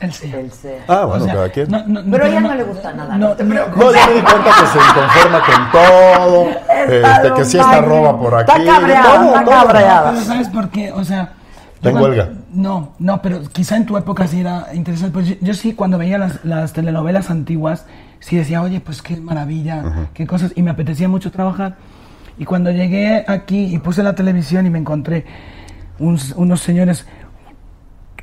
El 0.00 0.12
sí. 0.12 0.32
El 0.32 0.50
SEA. 0.52 0.84
Ah, 0.88 1.02
O 1.04 1.08
bueno, 1.08 1.24
sea, 1.24 1.34
cada 1.34 1.48
quien. 1.50 1.68
no- 1.70 1.84
no- 1.86 2.02
Pero 2.10 2.24
a 2.24 2.28
ella 2.28 2.40
no- 2.40 2.48
no 2.48 2.54
le 2.54 2.62
gusta 2.62 2.92
nada, 2.92 3.18
No, 3.18 3.28
no 3.30 3.34
te 3.36 3.42
no, 3.44 3.54
No, 3.76 3.92
ya 3.92 4.06
me 4.06 4.14
di 4.14 4.20
cuenta 4.20 4.50
que 4.60 4.66
se 4.66 4.78
conforma 4.78 5.42
con 5.44 5.70
todo, 5.72 6.46
este, 6.88 7.32
que 7.34 7.44
si 7.44 7.58
esta 7.58 7.74
Está 7.74 7.80
roba 7.80 8.18
por 8.18 8.34
aquí. 8.36 8.52
Está 8.52 8.64
cabreada, 8.64 9.14
todo, 9.16 9.24
está 9.26 9.44
todo. 9.44 9.54
cabreada. 9.54 10.10
Pero 10.12 10.24
¿sabes 10.24 10.48
por 10.48 10.70
qué? 10.70 10.92
O 10.92 11.04
sea... 11.04 11.32
Está 11.78 11.90
en 11.90 11.96
huelga. 11.96 12.30
No, 12.52 12.94
no, 12.98 13.22
pero 13.22 13.40
quizá 13.52 13.76
en 13.76 13.86
tu 13.86 13.96
época 13.96 14.26
sí 14.26 14.40
era 14.40 14.66
interesante. 14.74 15.12
Pues 15.12 15.28
yo, 15.28 15.34
yo 15.40 15.54
sí, 15.54 15.74
cuando 15.74 15.96
veía 15.96 16.18
las, 16.18 16.44
las 16.44 16.72
telenovelas 16.72 17.30
antiguas, 17.30 17.86
sí 18.18 18.36
decía, 18.36 18.62
oye, 18.62 18.80
pues 18.80 19.00
qué 19.00 19.16
maravilla, 19.16 20.08
qué 20.12 20.26
cosas, 20.26 20.52
y 20.56 20.62
me 20.62 20.70
apetecía 20.70 21.08
mucho 21.08 21.30
trabajar. 21.30 21.76
Y 22.36 22.44
cuando 22.44 22.70
llegué 22.70 23.24
aquí 23.28 23.74
y 23.74 23.78
puse 23.78 24.02
la 24.02 24.14
televisión 24.14 24.66
y 24.66 24.70
me 24.70 24.78
encontré 24.78 25.24
unos 26.00 26.60
señores, 26.60 27.06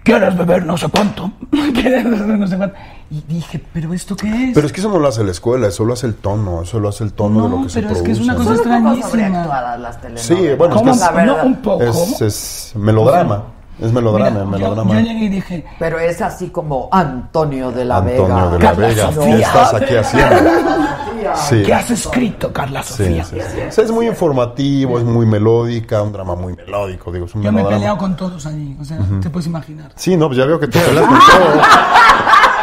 ¿quieres 0.06 0.38
beber 0.38 0.66
no 0.66 0.78
sé 0.78 0.88
cuánto? 0.88 1.32
¿Quieres 1.74 2.06
beber 2.06 2.38
no 2.40 2.48
sé 2.48 2.56
cuánto? 2.56 2.78
Y 3.12 3.22
dije, 3.28 3.62
¿pero 3.74 3.94
esto 3.94 4.16
qué 4.16 4.28
es? 4.50 4.52
Pero 4.54 4.66
es 4.68 4.72
que 4.72 4.80
eso 4.80 4.90
no 4.90 5.00
lo 5.00 5.08
hace 5.10 5.24
la 5.24 5.32
escuela, 5.32 5.68
eso 5.68 5.84
lo 5.84 5.94
hace 5.94 6.08
el 6.08 6.16
tono, 6.16 6.62
eso 6.62 6.80
lo 6.80 6.90
hace 6.90 7.04
el 7.04 7.12
tono 7.14 7.44
de 7.44 7.50
No, 7.50 7.58
lo 7.58 7.64
que 7.64 7.70
se 7.70 7.82
pero 7.82 7.94
es 7.94 8.02
produce. 8.02 8.06
que 8.06 8.12
es 8.14 8.20
una 8.28 8.36
cosa 8.36 8.54
extrañísima. 8.54 9.78
las. 9.78 10.00
Sí, 10.16 10.48
bueno, 10.58 10.76
es. 10.92 11.12
No, 11.26 11.44
un 11.44 11.56
poco. 11.58 11.84
Es, 11.84 12.22
es 12.22 12.72
melodrama, 12.76 13.44
es 13.82 13.92
melodrama, 13.92 14.30
Mira, 14.30 14.46
melodrama. 14.46 14.94
Yo, 14.96 15.00
llegué 15.02 15.26
y 15.26 15.30
dije, 15.30 15.66
Pero 15.80 16.00
es 16.00 16.22
así 16.22 16.50
como 16.50 16.88
Antonio 16.92 17.72
de 17.72 17.86
la 17.86 17.98
Antonio 17.98 18.24
Vega. 18.28 18.46
de 18.48 18.60
la 18.60 18.60
Carla 18.60 18.88
Vega, 18.88 19.12
Sofía. 19.12 19.36
¿qué 19.36 19.42
estás 19.42 19.74
aquí 19.74 19.96
haciendo? 19.96 20.52
Sí. 21.36 21.64
¿qué 21.66 21.74
has 21.74 21.92
escrito, 21.92 22.54
Carla 22.54 22.84
Sofía? 22.84 23.24
sí, 23.26 23.36
sí. 23.36 23.60
O 23.68 23.72
sea, 23.72 23.84
es 23.84 23.92
muy 23.92 24.08
informativo, 24.08 24.98
es 25.00 25.04
muy 25.04 25.26
melódica, 25.26 26.02
un 26.02 26.12
drama 26.12 26.36
muy 26.36 26.54
melódico, 26.54 27.12
digo, 27.12 27.26
es 27.26 27.36
un 27.36 27.42
Yo 27.42 27.52
me 27.52 27.62
he 27.62 27.66
peleado 27.66 27.98
con 27.98 28.16
todos 28.16 28.46
allí, 28.46 28.78
o 28.80 28.86
sea, 28.86 28.98
te 29.22 29.30
puedes 29.30 29.48
imaginar. 29.48 29.92
Sí, 29.96 30.16
no, 30.16 30.28
pues 30.28 30.38
ya 30.38 30.46
veo 30.46 30.60
que 30.60 30.68
te 30.68 30.80
peleas 30.80 31.06
con 31.06 31.18
todo. 31.20 31.62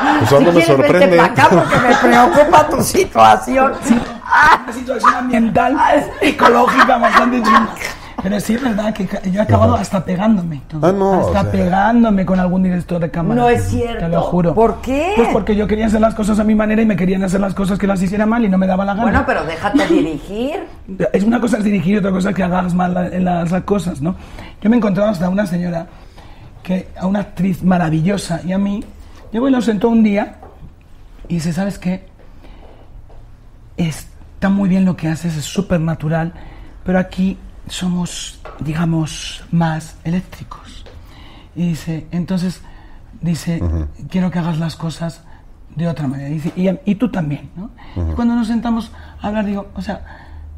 Pues 0.02 0.30
Si 0.30 0.50
me 0.52 0.64
sorprende. 0.66 1.20
acá 1.20 1.48
porque 1.48 1.76
me 1.76 1.94
preocupa 1.96 2.68
tu 2.68 2.82
situación. 2.82 3.72
Una 3.84 4.72
situación 4.72 5.14
ambiental, 5.14 5.76
ecológica 6.20 6.98
bastante 6.98 7.42
chunga. 7.42 7.74
Pero 8.22 8.38
sí 8.40 8.54
es 8.54 8.62
verdad 8.62 8.92
que 8.94 9.06
yo 9.30 9.40
he 9.40 9.42
acabado 9.42 9.74
hasta 9.74 10.04
pegándome. 10.04 10.60
Ah, 10.80 10.92
no, 10.92 11.14
Hasta 11.14 11.40
o 11.40 11.42
sea. 11.42 11.50
pegándome 11.50 12.24
con 12.26 12.38
algún 12.40 12.62
director 12.62 13.00
de 13.00 13.10
cámara. 13.10 13.40
No 13.40 13.48
es 13.48 13.64
cierto. 13.68 13.98
Te 14.00 14.08
lo 14.08 14.20
juro. 14.22 14.54
¿Por 14.54 14.80
qué? 14.80 15.12
Pues 15.16 15.28
porque 15.32 15.56
yo 15.56 15.66
quería 15.66 15.86
hacer 15.86 16.00
las 16.00 16.14
cosas 16.14 16.38
a 16.38 16.44
mi 16.44 16.54
manera 16.54 16.82
y 16.82 16.86
me 16.86 16.96
querían 16.96 17.24
hacer 17.24 17.40
las 17.40 17.54
cosas 17.54 17.78
que 17.78 17.86
las 17.86 18.00
hiciera 18.02 18.26
mal 18.26 18.44
y 18.44 18.48
no 18.48 18.58
me 18.58 18.66
daba 18.66 18.84
la 18.84 18.92
gana. 18.94 19.02
Bueno, 19.04 19.24
pero 19.26 19.44
déjate 19.44 19.86
dirigir. 19.86 20.60
Es 21.12 21.24
una 21.24 21.40
cosa 21.40 21.58
es 21.58 21.64
dirigir 21.64 21.94
y 21.94 21.98
otra 21.98 22.10
cosa 22.10 22.30
es 22.30 22.36
que 22.36 22.42
hagas 22.42 22.74
mal 22.74 22.92
la- 22.94 23.08
las, 23.08 23.50
las 23.50 23.62
cosas, 23.64 24.00
¿no? 24.00 24.14
Yo 24.60 24.68
me 24.70 24.76
he 24.76 24.78
encontrado 24.78 25.10
hasta 25.10 25.28
una 25.28 25.46
señora, 25.46 25.86
que, 26.62 26.88
a 26.98 27.06
una 27.06 27.20
actriz 27.20 27.62
maravillosa, 27.62 28.40
y 28.44 28.52
a 28.52 28.58
mí, 28.58 28.84
llegó 29.32 29.48
y 29.48 29.52
lo 29.52 29.60
sentó 29.62 29.88
un 29.88 30.02
día 30.02 30.36
y 31.28 31.34
dice, 31.34 31.52
¿sabes 31.52 31.78
qué? 31.78 32.04
Está 33.76 34.48
muy 34.48 34.68
bien 34.68 34.84
lo 34.84 34.96
que 34.96 35.08
haces, 35.08 35.36
es 35.36 35.44
súper 35.44 35.80
natural, 35.80 36.32
pero 36.84 36.98
aquí 36.98 37.38
somos, 37.68 38.40
digamos, 38.60 39.44
más 39.50 39.96
eléctricos. 40.04 40.84
Y 41.54 41.68
dice, 41.68 42.06
entonces, 42.10 42.62
dice, 43.20 43.60
quiero 44.08 44.30
que 44.30 44.38
hagas 44.38 44.58
las 44.58 44.76
cosas 44.76 45.22
de 45.76 45.88
otra 45.88 46.06
manera. 46.06 46.28
Dice, 46.28 46.52
y, 46.56 46.68
y 46.90 46.94
tú 46.96 47.10
también, 47.10 47.50
¿no? 47.56 47.70
Y 48.10 48.14
cuando 48.14 48.34
nos 48.34 48.48
sentamos 48.48 48.90
a 49.20 49.28
hablar, 49.28 49.46
digo, 49.46 49.68
o 49.74 49.82
sea, 49.82 50.02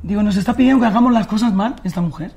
digo, 0.03 0.23
nos 0.23 0.37
está 0.37 0.55
pidiendo 0.55 0.81
que 0.81 0.87
hagamos 0.87 1.13
las 1.13 1.27
cosas 1.27 1.53
mal 1.53 1.77
esta 1.85 2.01
mujer. 2.01 2.33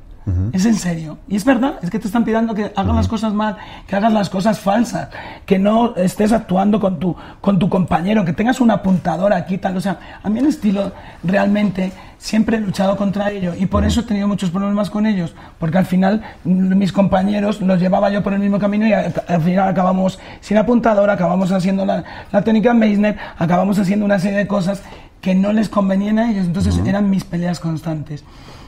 Es 0.52 0.66
en 0.66 0.76
serio. 0.76 1.18
Y 1.30 1.38
es 1.38 1.46
verdad, 1.46 1.76
es 1.82 1.90
que 1.90 2.00
te 2.00 2.08
están 2.08 2.26
pidiendo 2.26 2.54
que 2.54 2.74
hagas 2.76 2.94
las 2.96 3.08
cosas 3.08 3.34
mal, 3.34 3.56
que 3.88 3.96
hagas 3.96 4.12
las 4.12 4.30
cosas 4.30 4.60
falsas, 4.60 5.08
que 5.46 5.58
no 5.58 5.96
estés 5.96 6.34
actuando 6.34 6.80
con 6.82 7.00
tu, 7.00 7.16
con 7.40 7.58
tu 7.60 7.70
compañero, 7.70 8.26
que 8.26 8.34
tengas 8.34 8.60
una 8.60 8.74
apuntadora 8.76 9.38
aquí, 9.38 9.58
tal. 9.58 9.78
O 9.78 9.82
sea, 9.82 10.00
a 10.22 10.30
mí 10.30 10.40
el 10.40 10.48
estilo 10.48 10.92
realmente 11.24 11.94
siempre 12.18 12.58
he 12.58 12.60
luchado 12.60 12.98
contra 12.98 13.32
ello 13.32 13.54
y 13.58 13.68
por 13.68 13.86
eso 13.86 14.02
he 14.02 14.04
tenido 14.04 14.28
muchos 14.28 14.50
problemas 14.50 14.90
con 14.90 15.06
ellos, 15.06 15.34
porque 15.60 15.78
al 15.78 15.86
final 15.86 16.22
mis 16.44 16.92
compañeros 16.92 17.62
los 17.62 17.80
llevaba 17.80 18.10
yo 18.10 18.22
por 18.24 18.34
el 18.34 18.40
mismo 18.40 18.60
camino 18.60 18.86
y 18.88 18.92
a- 18.94 19.14
al 19.28 19.42
final 19.42 19.70
acabamos 19.70 20.20
sin 20.42 20.58
apuntadora, 20.58 21.14
acabamos 21.14 21.52
haciendo 21.52 21.86
la, 21.86 22.04
la 22.32 22.42
técnica 22.42 22.74
Meissner, 22.74 23.18
acabamos 23.38 23.78
haciendo 23.80 24.04
una 24.04 24.20
serie 24.20 24.40
de 24.40 24.48
cosas 24.48 24.82
que 25.22 25.36
no 25.36 25.54
les 25.54 25.70
convenían 25.70 26.20
a 26.20 26.30
ellos, 26.32 26.46
entonces 26.46 26.80
eran 26.86 27.10
mis 27.10 27.24
peleas 27.24 27.60
constantes. 27.60 28.24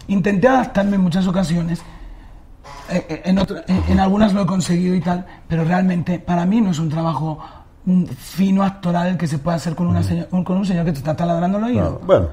Intenté 0.09 0.47
adaptarme 0.47 0.95
en 0.95 1.01
muchas 1.01 1.25
ocasiones, 1.27 1.79
eh, 2.89 3.05
eh, 3.09 3.21
en, 3.25 3.37
otro- 3.39 3.57
en- 3.67 3.83
en 3.87 3.99
algunas 3.99 4.33
lo 4.33 4.41
he 4.41 4.45
conseguido 4.45 4.95
y 4.95 5.01
tal, 5.01 5.25
pero 5.47 5.63
realmente 5.63 6.19
para 6.19 6.45
mí 6.45 6.59
no 6.61 6.71
es 6.71 6.79
un 6.79 6.89
trabajo 6.89 7.39
mm, 7.85 8.03
fino 8.17 8.63
actoral 8.63 9.07
el 9.07 9.17
que 9.17 9.27
se 9.27 9.37
puede 9.37 9.57
hacer 9.57 9.75
con, 9.75 9.87
una 9.87 10.01
señor- 10.03 10.27
con 10.43 10.57
un 10.57 10.65
señor 10.65 10.85
que 10.85 10.91
te 10.91 10.97
está 10.99 11.15
taladrando 11.15 11.57
el 11.59 11.63
oído. 11.65 12.01
Bueno, 12.05 12.27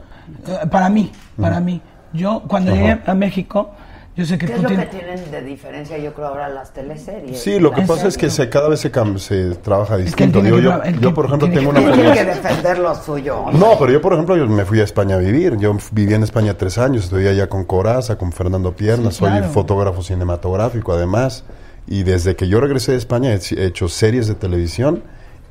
Eh, 0.49 0.66
para 0.70 0.89
mí, 0.89 1.12
para 1.41 1.61
mí. 1.61 1.81
Yo 2.12 2.43
cuando 2.49 2.72
llegué 2.74 3.01
a 3.07 3.14
México, 3.14 3.70
yo 4.16 4.24
sé 4.24 4.38
que 4.38 4.46
¿Qué 4.46 4.54
es 4.54 4.62
lo 4.62 4.68
que 4.68 4.76
tienen 4.86 5.30
de 5.30 5.42
diferencia, 5.42 5.98
yo 5.98 6.14
creo, 6.14 6.28
ahora 6.28 6.48
las 6.48 6.72
teleseries? 6.72 7.38
sí, 7.38 7.58
lo 7.60 7.70
que 7.70 7.82
¿En 7.82 7.86
pasa 7.86 8.08
es 8.08 8.16
que 8.16 8.30
se, 8.30 8.48
cada 8.48 8.68
vez 8.68 8.80
se, 8.80 8.90
se 9.18 9.54
trabaja 9.56 9.96
distinto. 9.98 10.40
tiene 10.40 10.56
Digo, 10.60 10.80
que 10.82 10.98
yo, 11.00 11.12
por 11.14 11.26
ejemplo, 11.26 11.48
tiene 11.48 11.60
tengo 11.60 11.72
que- 11.74 11.80
una 11.84 11.92
Tienen 11.92 12.12
que 12.14 12.24
defender 12.24 12.78
lo 12.78 12.94
suyo. 12.94 13.44
No, 13.52 13.78
pero 13.78 13.92
yo, 13.92 14.00
por 14.00 14.14
ejemplo, 14.14 14.36
yo 14.36 14.46
me 14.46 14.64
fui 14.64 14.80
a 14.80 14.84
España 14.84 15.16
a 15.16 15.18
vivir. 15.18 15.56
Yo 15.58 15.76
viví 15.92 16.14
en 16.14 16.22
España 16.22 16.54
tres 16.56 16.78
años. 16.78 17.04
Estudié 17.04 17.28
allá 17.28 17.48
con 17.48 17.64
Coraza, 17.64 18.16
con 18.16 18.32
Fernando 18.32 18.72
Pierna. 18.74 19.10
Sí, 19.10 19.18
Soy 19.18 19.30
claro. 19.30 19.48
fotógrafo 19.50 20.02
cinematográfico, 20.02 20.92
además. 20.94 21.44
Y 21.86 22.02
desde 22.02 22.34
que 22.36 22.48
yo 22.48 22.60
regresé 22.60 22.92
de 22.92 22.98
España 22.98 23.32
he 23.34 23.38
he 23.56 23.66
hecho 23.66 23.88
series 23.88 24.26
de 24.28 24.34
televisión 24.34 25.02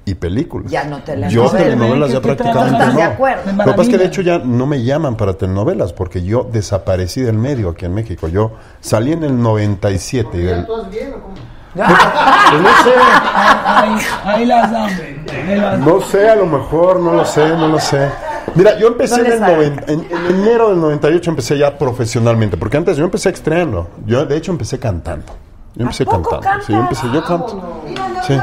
y 0.05 0.13
películas. 0.15 0.71
Ya 0.71 0.83
no 0.83 0.99
telenovelas. 0.99 1.33
Yo 1.33 1.49
telenovelas 1.57 2.11
ya 2.11 2.21
¿Qué- 2.21 2.21
qué 2.29 2.35
prácticamente 2.35 2.71
no. 2.71 2.77
¿Estás 2.79 2.95
de 2.95 3.03
acuerdo? 3.03 3.41
Lo 3.51 3.63
que 3.63 3.71
pasa 3.71 3.81
es 3.81 3.89
que 3.89 3.97
de 3.97 4.05
hecho 4.05 4.21
ya 4.21 4.37
no 4.39 4.65
me 4.67 4.83
llaman 4.83 5.15
para 5.17 5.33
telenovelas 5.33 5.93
porque 5.93 6.23
yo 6.23 6.47
desaparecí 6.51 7.21
del 7.21 7.37
medio 7.37 7.69
aquí 7.69 7.85
en 7.85 7.93
México. 7.93 8.27
Yo 8.27 8.51
salí 8.81 9.13
en 9.13 9.23
el 9.23 9.41
97 9.41 10.37
y 10.37 10.41
del- 10.43 10.65
¿Tú 10.65 10.73
bien 10.91 11.13
o 11.13 11.19
cómo? 11.21 11.35
Pues 11.75 12.61
no 12.61 12.69
sé, 12.83 12.93
Ahí, 13.65 13.97
ahí 14.23 14.45
las 14.45 14.71
dan. 14.71 14.89
ahí 14.89 15.55
las 15.59 15.71
dan. 15.71 15.85
no 15.85 15.99
sé, 16.01 16.29
a 16.29 16.35
lo 16.35 16.45
mejor, 16.45 16.99
no 17.01 17.11
lo 17.13 17.25
sé, 17.25 17.49
no 17.49 17.67
lo 17.67 17.79
sé. 17.79 18.09
Mira, 18.53 18.77
yo 18.79 18.87
empecé 18.87 19.17
No 19.21 19.25
en, 19.25 19.31
el 19.33 19.39
sabe. 19.39 19.55
90 19.71 19.91
en, 19.91 19.99
en 20.09 20.35
enero 20.41 20.69
del 20.69 20.79
98 20.79 21.29
empecé 21.31 21.57
ya 21.57 21.77
profesionalmente, 21.77 22.55
porque 22.55 22.77
antes 22.77 22.95
yo 22.95 23.03
empecé 23.03 23.27
extrañando. 23.29 23.89
Yo 24.05 24.25
de 24.25 24.37
hecho 24.37 24.51
empecé 24.53 24.79
cantando. 24.79 25.25
Yo 25.75 25.81
empecé 25.81 26.05
poco 26.05 26.29
cantando. 26.29 26.63
Sí, 26.65 26.71
yo 26.71 26.79
empecé, 26.79 27.07
yo 27.11 27.23
canto. 27.25 27.81
Mira, 27.85 28.07
no, 28.07 28.23
Sí. 28.23 28.33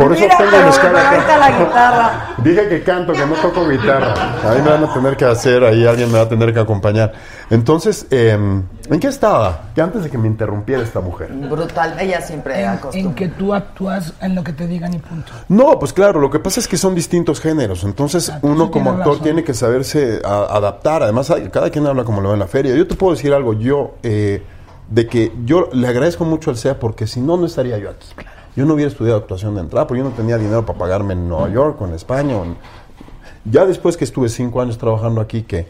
Por 0.00 0.12
eso 0.14 0.22
Mira, 0.22 0.36
tengo 0.38 0.50
pero- 0.50 0.62
mi 0.64 0.70
escala 0.70 0.92
pero 0.92 0.98
acá. 1.00 1.14
ahorita 1.14 1.38
la 1.38 1.58
guitarra. 1.64 2.34
Dije 2.38 2.68
que 2.68 2.82
canto, 2.82 3.12
que 3.12 3.26
no 3.26 3.34
toco 3.34 3.68
guitarra. 3.68 4.14
Ahí 4.48 4.62
me 4.62 4.70
van 4.70 4.84
a 4.84 4.94
tener 4.94 5.16
que 5.16 5.24
hacer, 5.26 5.62
ahí 5.62 5.86
alguien 5.86 6.10
me 6.10 6.18
va 6.18 6.24
a 6.24 6.28
tener 6.28 6.54
que 6.54 6.60
acompañar. 6.60 7.12
Entonces, 7.50 8.06
eh, 8.10 8.30
¿en 8.30 9.00
qué 9.00 9.08
estaba? 9.08 9.64
Que 9.74 9.82
antes 9.82 10.02
de 10.04 10.10
que 10.10 10.16
me 10.18 10.26
interrumpiera 10.28 10.82
esta 10.82 11.00
mujer. 11.00 11.30
Brutal, 11.32 11.96
ella 12.00 12.20
siempre 12.20 12.62
En, 12.64 12.78
en 12.94 13.14
que 13.14 13.28
tú 13.28 13.52
actúas 13.52 14.14
en 14.22 14.34
lo 14.34 14.42
que 14.44 14.52
te 14.52 14.66
digan 14.66 14.94
y 14.94 14.98
punto. 14.98 15.32
No, 15.48 15.78
pues 15.78 15.92
claro, 15.92 16.18
lo 16.20 16.30
que 16.30 16.38
pasa 16.38 16.60
es 16.60 16.68
que 16.68 16.76
son 16.78 16.94
distintos 16.94 17.40
géneros. 17.40 17.84
Entonces, 17.84 18.30
Ah, 18.30 18.38
uno 18.42 18.70
como 18.70 18.90
actor 18.90 19.06
razón. 19.08 19.22
tiene 19.22 19.44
que 19.44 19.52
saberse 19.54 20.22
a- 20.24 20.46
adaptar. 20.56 21.02
Además, 21.02 21.32
cada 21.52 21.68
quien 21.70 21.86
habla 21.86 22.04
como 22.04 22.20
lo 22.20 22.28
ve 22.28 22.34
en 22.34 22.40
la 22.40 22.46
feria. 22.46 22.74
Yo 22.74 22.86
te 22.86 22.94
puedo 22.94 23.12
decir 23.14 23.34
algo, 23.34 23.52
yo, 23.52 23.96
eh, 24.02 24.42
de 24.88 25.06
que 25.06 25.32
yo 25.44 25.68
le 25.72 25.86
agradezco 25.88 26.24
mucho 26.24 26.50
al 26.50 26.56
SEA 26.56 26.78
porque 26.78 27.06
si 27.06 27.20
no, 27.20 27.36
no 27.36 27.46
estaría 27.46 27.76
yo 27.78 27.90
aquí. 27.90 28.06
Yo 28.56 28.64
no 28.66 28.74
hubiera 28.74 28.90
estudiado 28.90 29.18
actuación 29.18 29.54
de 29.54 29.60
entrada, 29.62 29.86
porque 29.86 29.98
yo 30.02 30.08
no 30.08 30.14
tenía 30.14 30.36
dinero 30.38 30.64
para 30.66 30.78
pagarme 30.78 31.14
en 31.14 31.28
Nueva 31.28 31.48
York 31.50 31.80
o 31.80 31.86
en 31.86 31.94
España. 31.94 32.36
o 32.36 32.44
en- 32.44 32.56
Ya 33.44 33.64
después 33.64 33.96
que 33.96 34.04
estuve 34.04 34.28
cinco 34.28 34.60
años 34.60 34.76
trabajando 34.78 35.20
aquí, 35.20 35.42
que 35.42 35.66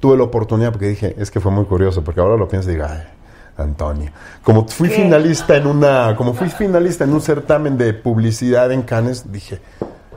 tuve 0.00 0.16
la 0.16 0.24
oportunidad, 0.24 0.72
porque 0.72 0.88
dije, 0.88 1.14
es 1.18 1.30
que 1.30 1.40
fue 1.40 1.50
muy 1.52 1.64
curioso, 1.64 2.02
porque 2.04 2.20
ahora 2.20 2.36
lo 2.36 2.46
pienso 2.48 2.68
y 2.70 2.74
digo, 2.74 2.86
ay, 2.88 3.02
Antonio. 3.56 4.10
Como 4.42 4.66
fui 4.68 4.88
¿Qué? 4.88 4.96
finalista 4.96 5.56
en 5.56 5.66
una, 5.66 6.14
como 6.16 6.34
fui 6.34 6.48
finalista 6.50 7.04
en 7.04 7.14
un 7.14 7.20
certamen 7.22 7.78
de 7.78 7.94
publicidad 7.94 8.70
en 8.72 8.82
Cannes, 8.82 9.32
dije, 9.32 9.60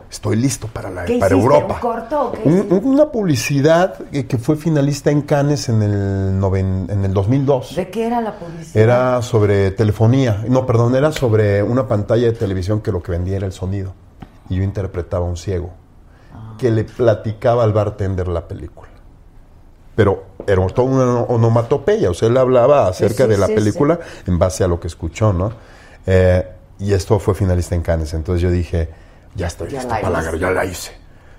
estoy 0.09 0.35
listo 0.37 0.67
para 0.67 0.89
la, 0.89 1.05
¿Qué 1.05 1.17
para? 1.19 1.33
Europa. 1.35 1.75
¿Un 1.75 1.79
corto 1.79 2.21
o 2.21 2.31
qué 2.31 2.41
Un- 2.43 2.81
una 2.83 3.05
publicidad 3.11 3.95
que 4.09 4.37
fue 4.37 4.55
finalista 4.55 5.11
en 5.11 5.21
Cannes 5.21 5.69
en 5.69 5.81
el, 5.83 6.39
noven- 6.39 6.89
en 6.89 7.05
el 7.05 7.13
2002. 7.13 7.75
¿De 7.75 7.89
qué 7.89 8.07
era 8.07 8.19
la 8.21 8.33
publicidad? 8.37 8.75
Era 8.83 9.21
sobre 9.21 9.71
telefonía. 9.71 10.43
No, 10.47 10.65
perdón, 10.65 10.95
era 10.95 11.11
sobre 11.11 11.61
una 11.63 11.87
pantalla 11.87 12.25
de 12.27 12.33
televisión 12.33 12.81
que 12.81 12.91
lo 12.91 13.01
que 13.03 13.11
vendía 13.11 13.37
era 13.37 13.45
el 13.45 13.53
sonido. 13.53 13.93
Y 14.49 14.55
yo 14.57 14.63
interpretaba 14.63 15.25
a 15.25 15.29
un 15.29 15.37
ciego 15.37 15.69
que 16.57 16.71
le 16.71 16.83
platicaba 16.83 17.63
al 17.63 17.71
bartender 17.71 18.27
la 18.27 18.47
película. 18.47 18.89
Pero 19.95 20.23
era 20.47 20.65
toda 20.67 20.87
una 20.87 21.19
onomatopeya. 21.21 22.09
O 22.09 22.13
sea, 22.13 22.29
él 22.29 22.37
hablaba 22.37 22.87
acerca 22.87 23.23
sí, 23.25 23.29
de 23.29 23.37
la 23.37 23.47
sí, 23.47 23.53
película 23.53 23.99
en 24.25 24.39
base 24.39 24.63
a 24.63 24.67
lo 24.67 24.79
que 24.79 24.87
escuchó, 24.87 25.33
¿no? 25.33 25.51
Eh, 26.05 26.47
y 26.79 26.93
esto 26.93 27.19
fue 27.19 27.35
finalista 27.35 27.75
en 27.75 27.81
Cannes. 27.81 28.13
Entonces 28.13 28.41
yo 28.41 28.49
dije, 28.49 28.89
ya 29.35 29.47
estoy 29.47 29.69
Ya 29.69 29.87
para 29.87 30.09
la 30.09 30.21
guerra, 30.21 30.37
ya 30.37 30.51
la 30.51 30.65
hice. 30.65 30.91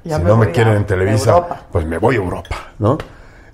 Ya 0.05 0.17
si 0.19 0.25
no 0.25 0.37
me 0.37 0.51
quieren 0.51 0.75
a 0.75 0.77
en 0.77 0.87
Televisa, 0.87 1.67
pues 1.71 1.85
me 1.85 1.99
voy 1.99 2.17
a 2.17 2.19
Europa, 2.19 2.57
¿no? 2.79 2.97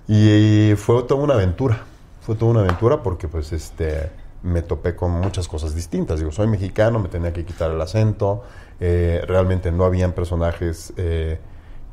Y, 0.08 0.74
fue 0.76 1.02
toda 1.02 1.20
una 1.20 1.34
aventura, 1.34 1.78
fue 2.20 2.36
toda 2.36 2.52
una 2.52 2.60
aventura 2.60 3.02
porque 3.02 3.26
pues 3.26 3.52
este 3.52 4.10
me 4.42 4.62
topé 4.62 4.94
con 4.94 5.10
muchas 5.10 5.48
cosas 5.48 5.74
distintas. 5.74 6.20
Digo, 6.20 6.30
soy 6.30 6.46
mexicano, 6.46 7.00
me 7.00 7.08
tenía 7.08 7.32
que 7.32 7.44
quitar 7.44 7.72
el 7.72 7.80
acento, 7.80 8.44
eh, 8.78 9.24
realmente 9.26 9.72
no 9.72 9.84
habían 9.84 10.12
personajes 10.12 10.92
eh, 10.96 11.40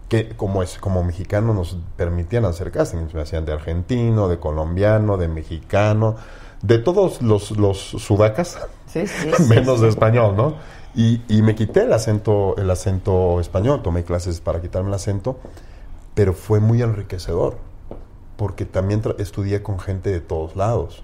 que 0.07 0.29
como 0.35 0.61
es 0.61 0.77
como 0.77 1.03
mexicano 1.03 1.55
nos 1.55 1.77
permitían 1.95 2.45
hacer 2.45 2.69
castings, 2.69 3.15
me 3.15 3.21
hacían 3.21 3.45
de 3.45 3.53
argentino, 3.53 4.27
de 4.27 4.37
colombiano, 4.37 5.17
de 5.17 5.27
mexicano, 5.27 6.15
de 6.61 6.77
todos 6.77 7.23
los, 7.23 7.51
los 7.51 7.79
sudacas, 7.79 8.59
Sí, 8.93 9.07
sí, 9.07 9.31
sí, 9.35 9.43
menos 9.49 9.77
sí. 9.77 9.83
de 9.83 9.89
español, 9.89 10.35
¿no? 10.35 10.53
Y, 10.95 11.21
y 11.27 11.41
me 11.41 11.55
quité 11.55 11.83
el 11.83 11.93
acento, 11.93 12.55
el 12.57 12.69
acento 12.69 13.39
español, 13.39 13.81
tomé 13.81 14.03
clases 14.03 14.41
para 14.41 14.61
quitarme 14.61 14.89
el 14.89 14.95
acento, 14.95 15.37
pero 16.13 16.33
fue 16.33 16.59
muy 16.59 16.81
enriquecedor. 16.81 17.57
porque 18.35 18.65
también 18.65 19.01
estudié 19.19 19.61
con 19.63 19.79
gente 19.79 20.09
de 20.11 20.19
todos 20.19 20.55
lados, 20.55 21.03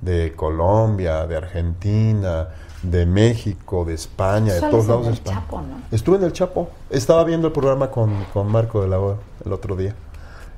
de 0.00 0.34
Colombia, 0.36 1.26
de 1.26 1.36
Argentina, 1.36 2.48
de 2.82 3.06
México, 3.06 3.84
de 3.84 3.94
España, 3.94 4.54
de 4.54 4.60
todos 4.60 4.84
en 4.84 4.88
lados 4.90 5.06
de 5.06 5.12
El. 5.12 5.24
Chapo, 5.24 5.60
¿no? 5.62 5.82
Estuve 5.90 6.16
en 6.18 6.24
el 6.24 6.32
Chapo, 6.32 6.68
estaba 6.90 7.24
viendo 7.24 7.48
el 7.48 7.52
programa 7.52 7.90
con, 7.90 8.24
con 8.32 8.46
Marco 8.52 8.82
de 8.82 8.88
la 8.88 9.00
O 9.00 9.18
el 9.44 9.52
otro 9.52 9.76
día. 9.76 9.94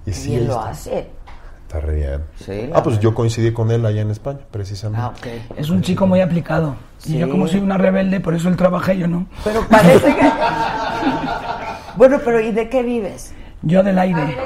Y 0.05 0.13
sí, 0.13 0.41
lo 0.41 0.59
hace. 0.61 1.11
Está 1.71 1.87
re 1.87 1.95
bien. 1.95 2.23
Sí, 2.35 2.67
la 2.69 2.79
ah, 2.79 2.83
pues 2.83 2.97
verdad. 2.97 3.01
yo 3.03 3.15
coincidí 3.15 3.53
con 3.53 3.71
él 3.71 3.87
allá 3.87 4.01
en 4.01 4.11
España, 4.11 4.41
precisamente. 4.51 5.07
Ah. 5.47 5.53
Es 5.57 5.71
un 5.71 5.83
chico 5.83 6.05
muy 6.05 6.21
aplicado. 6.21 6.75
Sí. 6.99 7.15
Y 7.15 7.19
yo 7.21 7.31
como 7.31 7.47
soy 7.47 7.61
una 7.61 7.79
rebelde, 7.79 8.19
por 8.19 8.35
eso 8.35 8.49
él 8.49 8.57
trabaja 8.57 8.93
y 8.93 8.99
yo 8.99 9.07
no. 9.07 9.27
Pero 9.45 9.65
parece 9.69 10.07
que... 10.17 10.31
bueno, 11.97 12.19
pero 12.25 12.41
¿y 12.41 12.51
de 12.51 12.69
qué 12.69 12.83
vives? 12.83 13.33
Yo 13.63 13.85
del 13.85 14.01
aire 14.01 14.37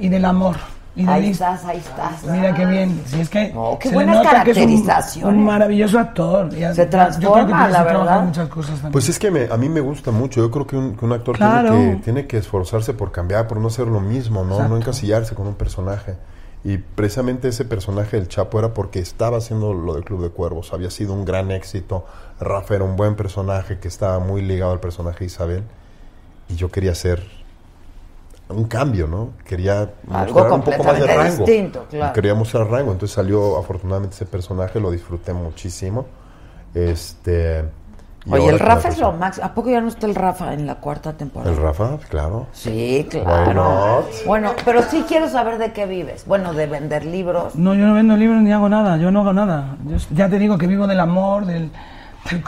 y 0.00 0.08
del 0.08 0.24
amor. 0.24 0.56
Y 0.96 1.02
del 1.04 1.08
Ahí 1.08 1.30
estás, 1.30 1.64
ahí 1.64 1.78
estás. 1.78 2.24
Mira 2.24 2.52
qué 2.52 2.66
bien. 2.66 3.00
Si 3.06 3.20
es 3.20 3.28
que 3.30 3.52
No, 3.52 3.78
qué 3.78 3.84
se 3.88 3.90
le 3.90 3.94
buenas 4.04 4.16
nota 4.16 4.42
que 4.42 4.50
es 4.50 5.22
un- 5.22 5.44
maravilloso 5.44 6.00
actor. 6.00 6.50
Se 6.74 6.86
transforma, 6.86 7.22
yo 7.22 7.32
creo 7.32 7.46
que 7.46 7.52
tienes 7.52 7.72
la 7.72 7.82
verdad. 7.84 8.24
muchas 8.24 8.48
cosas 8.48 8.72
también. 8.74 8.92
Pues 8.92 9.08
es 9.08 9.20
que 9.20 9.30
me- 9.30 9.46
a 9.48 9.56
mí 9.56 9.68
me 9.68 9.80
gusta 9.80 10.10
mucho. 10.10 10.40
Yo 10.40 10.50
creo 10.50 10.66
que 10.66 10.76
un, 10.76 10.96
que 10.96 11.04
un 11.04 11.12
actor 11.12 11.36
Claro. 11.36 11.70
tiene, 11.70 11.90
que, 11.92 12.02
tiene 12.02 12.26
que 12.26 12.38
esforzarse 12.38 12.92
por 12.92 13.12
cambiar, 13.12 13.46
por 13.46 13.58
no 13.58 13.70
ser 13.70 13.86
lo 13.86 14.00
mismo, 14.00 14.42
¿no? 14.42 14.54
Exacto. 14.54 14.68
No 14.68 14.76
encasillarse 14.78 15.36
con 15.36 15.46
un 15.46 15.54
personaje. 15.54 16.16
Y 16.64 16.78
precisamente 16.78 17.48
ese 17.48 17.64
personaje 17.64 18.16
del 18.16 18.28
Chapo 18.28 18.58
era 18.58 18.72
porque 18.72 19.00
estaba 19.00 19.38
haciendo 19.38 19.74
lo 19.74 19.94
del 19.94 20.04
Club 20.04 20.22
de 20.22 20.30
Cuervos. 20.30 20.72
Había 20.72 20.90
sido 20.90 21.12
un 21.12 21.24
gran 21.24 21.50
éxito. 21.50 22.04
Rafa 22.38 22.76
era 22.76 22.84
un 22.84 22.94
buen 22.94 23.16
personaje 23.16 23.78
que 23.78 23.88
estaba 23.88 24.20
muy 24.20 24.42
ligado 24.42 24.72
al 24.72 24.80
personaje 24.80 25.20
de 25.20 25.24
Isabel. 25.24 25.64
Y 26.48 26.54
yo 26.54 26.70
quería 26.70 26.92
hacer 26.92 27.22
un 28.48 28.64
cambio, 28.64 29.08
¿no? 29.08 29.30
Quería 29.44 29.90
Algo 30.10 30.40
mostrar 30.40 30.52
un 30.52 30.62
poco 30.62 30.84
más 30.84 31.00
de 31.00 31.06
rango. 31.06 31.44
distinto, 31.44 31.86
claro. 31.90 32.12
Quería 32.12 32.34
mostrar 32.34 32.68
rango. 32.68 32.92
Entonces 32.92 33.14
salió 33.14 33.58
afortunadamente 33.58 34.14
ese 34.14 34.26
personaje, 34.26 34.78
lo 34.78 34.90
disfruté 34.90 35.32
muchísimo. 35.32 36.06
Este. 36.74 37.64
Oye, 38.30 38.48
el 38.50 38.58
Rafa 38.58 38.88
es 38.88 38.98
lo 38.98 39.12
máximo. 39.12 39.46
¿A 39.46 39.54
poco 39.54 39.70
ya 39.70 39.80
no 39.80 39.88
está 39.88 40.06
el 40.06 40.14
Rafa 40.14 40.54
en 40.54 40.66
la 40.66 40.76
cuarta 40.76 41.12
temporada? 41.14 41.50
El 41.50 41.56
Rafa, 41.60 41.98
claro. 42.08 42.46
Sí, 42.52 43.06
claro. 43.10 44.04
Bueno, 44.26 44.52
pero 44.64 44.82
sí 44.82 45.04
quiero 45.08 45.28
saber 45.28 45.58
de 45.58 45.72
qué 45.72 45.86
vives. 45.86 46.24
Bueno, 46.26 46.52
de 46.54 46.66
vender 46.66 47.04
libros. 47.04 47.56
No, 47.56 47.74
yo 47.74 47.86
no 47.86 47.94
vendo 47.94 48.16
libros 48.16 48.40
ni 48.42 48.52
hago 48.52 48.68
nada. 48.68 48.96
Yo 48.96 49.10
no 49.10 49.20
hago 49.22 49.32
nada. 49.32 49.76
Yo 49.86 49.96
ya 50.14 50.28
te 50.28 50.38
digo 50.38 50.56
que 50.56 50.66
vivo 50.66 50.86
del 50.86 51.00
amor, 51.00 51.46
del... 51.46 51.70
del- 52.30 52.44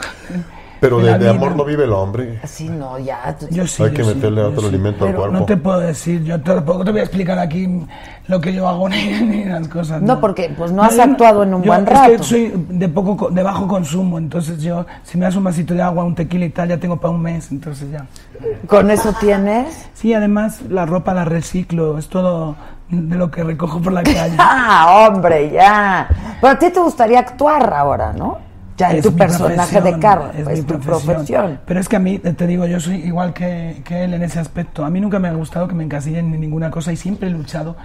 Pero 0.89 1.17
de, 1.17 1.29
amor 1.29 1.55
no 1.55 1.65
vive 1.65 1.83
el 1.85 1.93
hombre. 1.93 2.39
Sí, 2.45 2.69
no, 2.69 2.97
ya. 2.99 3.35
tú- 3.39 3.47
Yo 3.49 3.65
sí, 3.67 3.83
Hay 3.83 3.89
yo 3.89 3.95
que 3.95 4.03
sí, 4.03 4.15
meterle 4.15 4.41
yo 4.41 4.47
otro 4.49 4.61
sí. 4.61 4.67
alimento 4.67 5.05
al 5.05 5.15
cuerpo. 5.15 5.33
No 5.33 5.45
te 5.45 5.57
puedo 5.57 5.79
decir, 5.79 6.23
yo 6.23 6.39
tampoco 6.41 6.83
te 6.85 6.91
voy 6.91 6.99
a 6.99 7.03
explicar 7.03 7.39
aquí 7.39 7.85
lo 8.27 8.39
que 8.41 8.53
yo 8.53 8.67
hago 8.67 8.87
ni, 8.89 8.97
ni 9.21 9.45
las 9.45 9.67
cosas. 9.67 10.01
No, 10.01 10.19
porque, 10.19 10.53
pues, 10.57 10.71
no 10.71 10.83
has 10.83 10.95
yo 10.95 11.03
actuado 11.03 11.43
en 11.43 11.53
un 11.53 11.63
yo 11.63 11.71
buen 11.71 11.83
es 11.87 11.89
rato. 11.89 12.11
que 12.17 12.23
soy 12.23 12.53
de 12.69 12.87
poco 12.89 13.17
co- 13.17 13.29
de 13.29 13.43
bajo 13.43 13.67
consumo, 13.67 14.17
entonces 14.17 14.61
yo 14.61 14.85
si 15.03 15.17
me 15.17 15.25
das 15.25 15.35
un 15.35 15.43
vasito 15.43 15.73
de 15.73 15.81
agua, 15.81 16.03
un 16.03 16.15
tequila 16.15 16.45
y 16.45 16.49
tal, 16.49 16.69
ya 16.69 16.77
tengo 16.77 16.97
para 16.97 17.13
un 17.13 17.21
mes, 17.21 17.51
entonces 17.51 17.89
ya. 17.91 18.05
¿Con 18.67 18.91
eso 18.91 19.13
tienes? 19.19 19.87
Sí, 19.93 20.13
además 20.13 20.61
la 20.69 20.85
ropa 20.85 21.13
la 21.13 21.25
reciclo, 21.25 21.97
es 21.97 22.07
todo 22.09 22.55
de 22.89 23.15
lo 23.15 23.31
que 23.31 23.43
recojo 23.43 23.81
por 23.81 23.93
la 23.93 24.03
calle. 24.03 24.35
Ah, 24.39 25.07
hombre, 25.09 25.49
ya. 25.51 26.07
Pero 26.39 26.53
a 26.53 26.59
ti 26.59 26.69
te 26.69 26.79
gustaría 26.79 27.19
actuar 27.19 27.73
ahora, 27.73 28.13
¿no? 28.13 28.37
Ya 28.77 28.91
Es 28.91 29.03
tu 29.03 29.15
personaje 29.15 29.81
de 29.81 29.99
carro. 29.99 30.31
es 30.31 30.47
Es, 30.47 30.59
mi 30.59 30.63
tu 30.63 30.79
profesión. 30.79 31.59
Pero 31.65 31.79
es 31.79 31.87
que 31.87 31.95
a 31.95 31.99
mí, 31.99 32.19
te 32.19 32.47
digo, 32.47 32.65
yo 32.65 32.79
soy 32.79 32.95
igual 32.95 33.33
que, 33.33 33.81
que 33.85 34.03
él 34.03 34.13
en 34.13 34.21
ese 34.21 34.39
aspecto. 34.39 34.83
A 34.83 34.89
mí 34.89 34.99
nunca 34.99 35.19
me 35.19 35.29
ha 35.29 35.33
gustado 35.33 35.67
que 35.67 35.75
me 35.75 35.83
encasillen 35.83 36.33
en 36.33 36.41
ninguna 36.41 36.69
cosa 36.71 36.91
y 36.91 36.97
siempre 36.97 37.29
he 37.29 37.31
luchado 37.31 37.75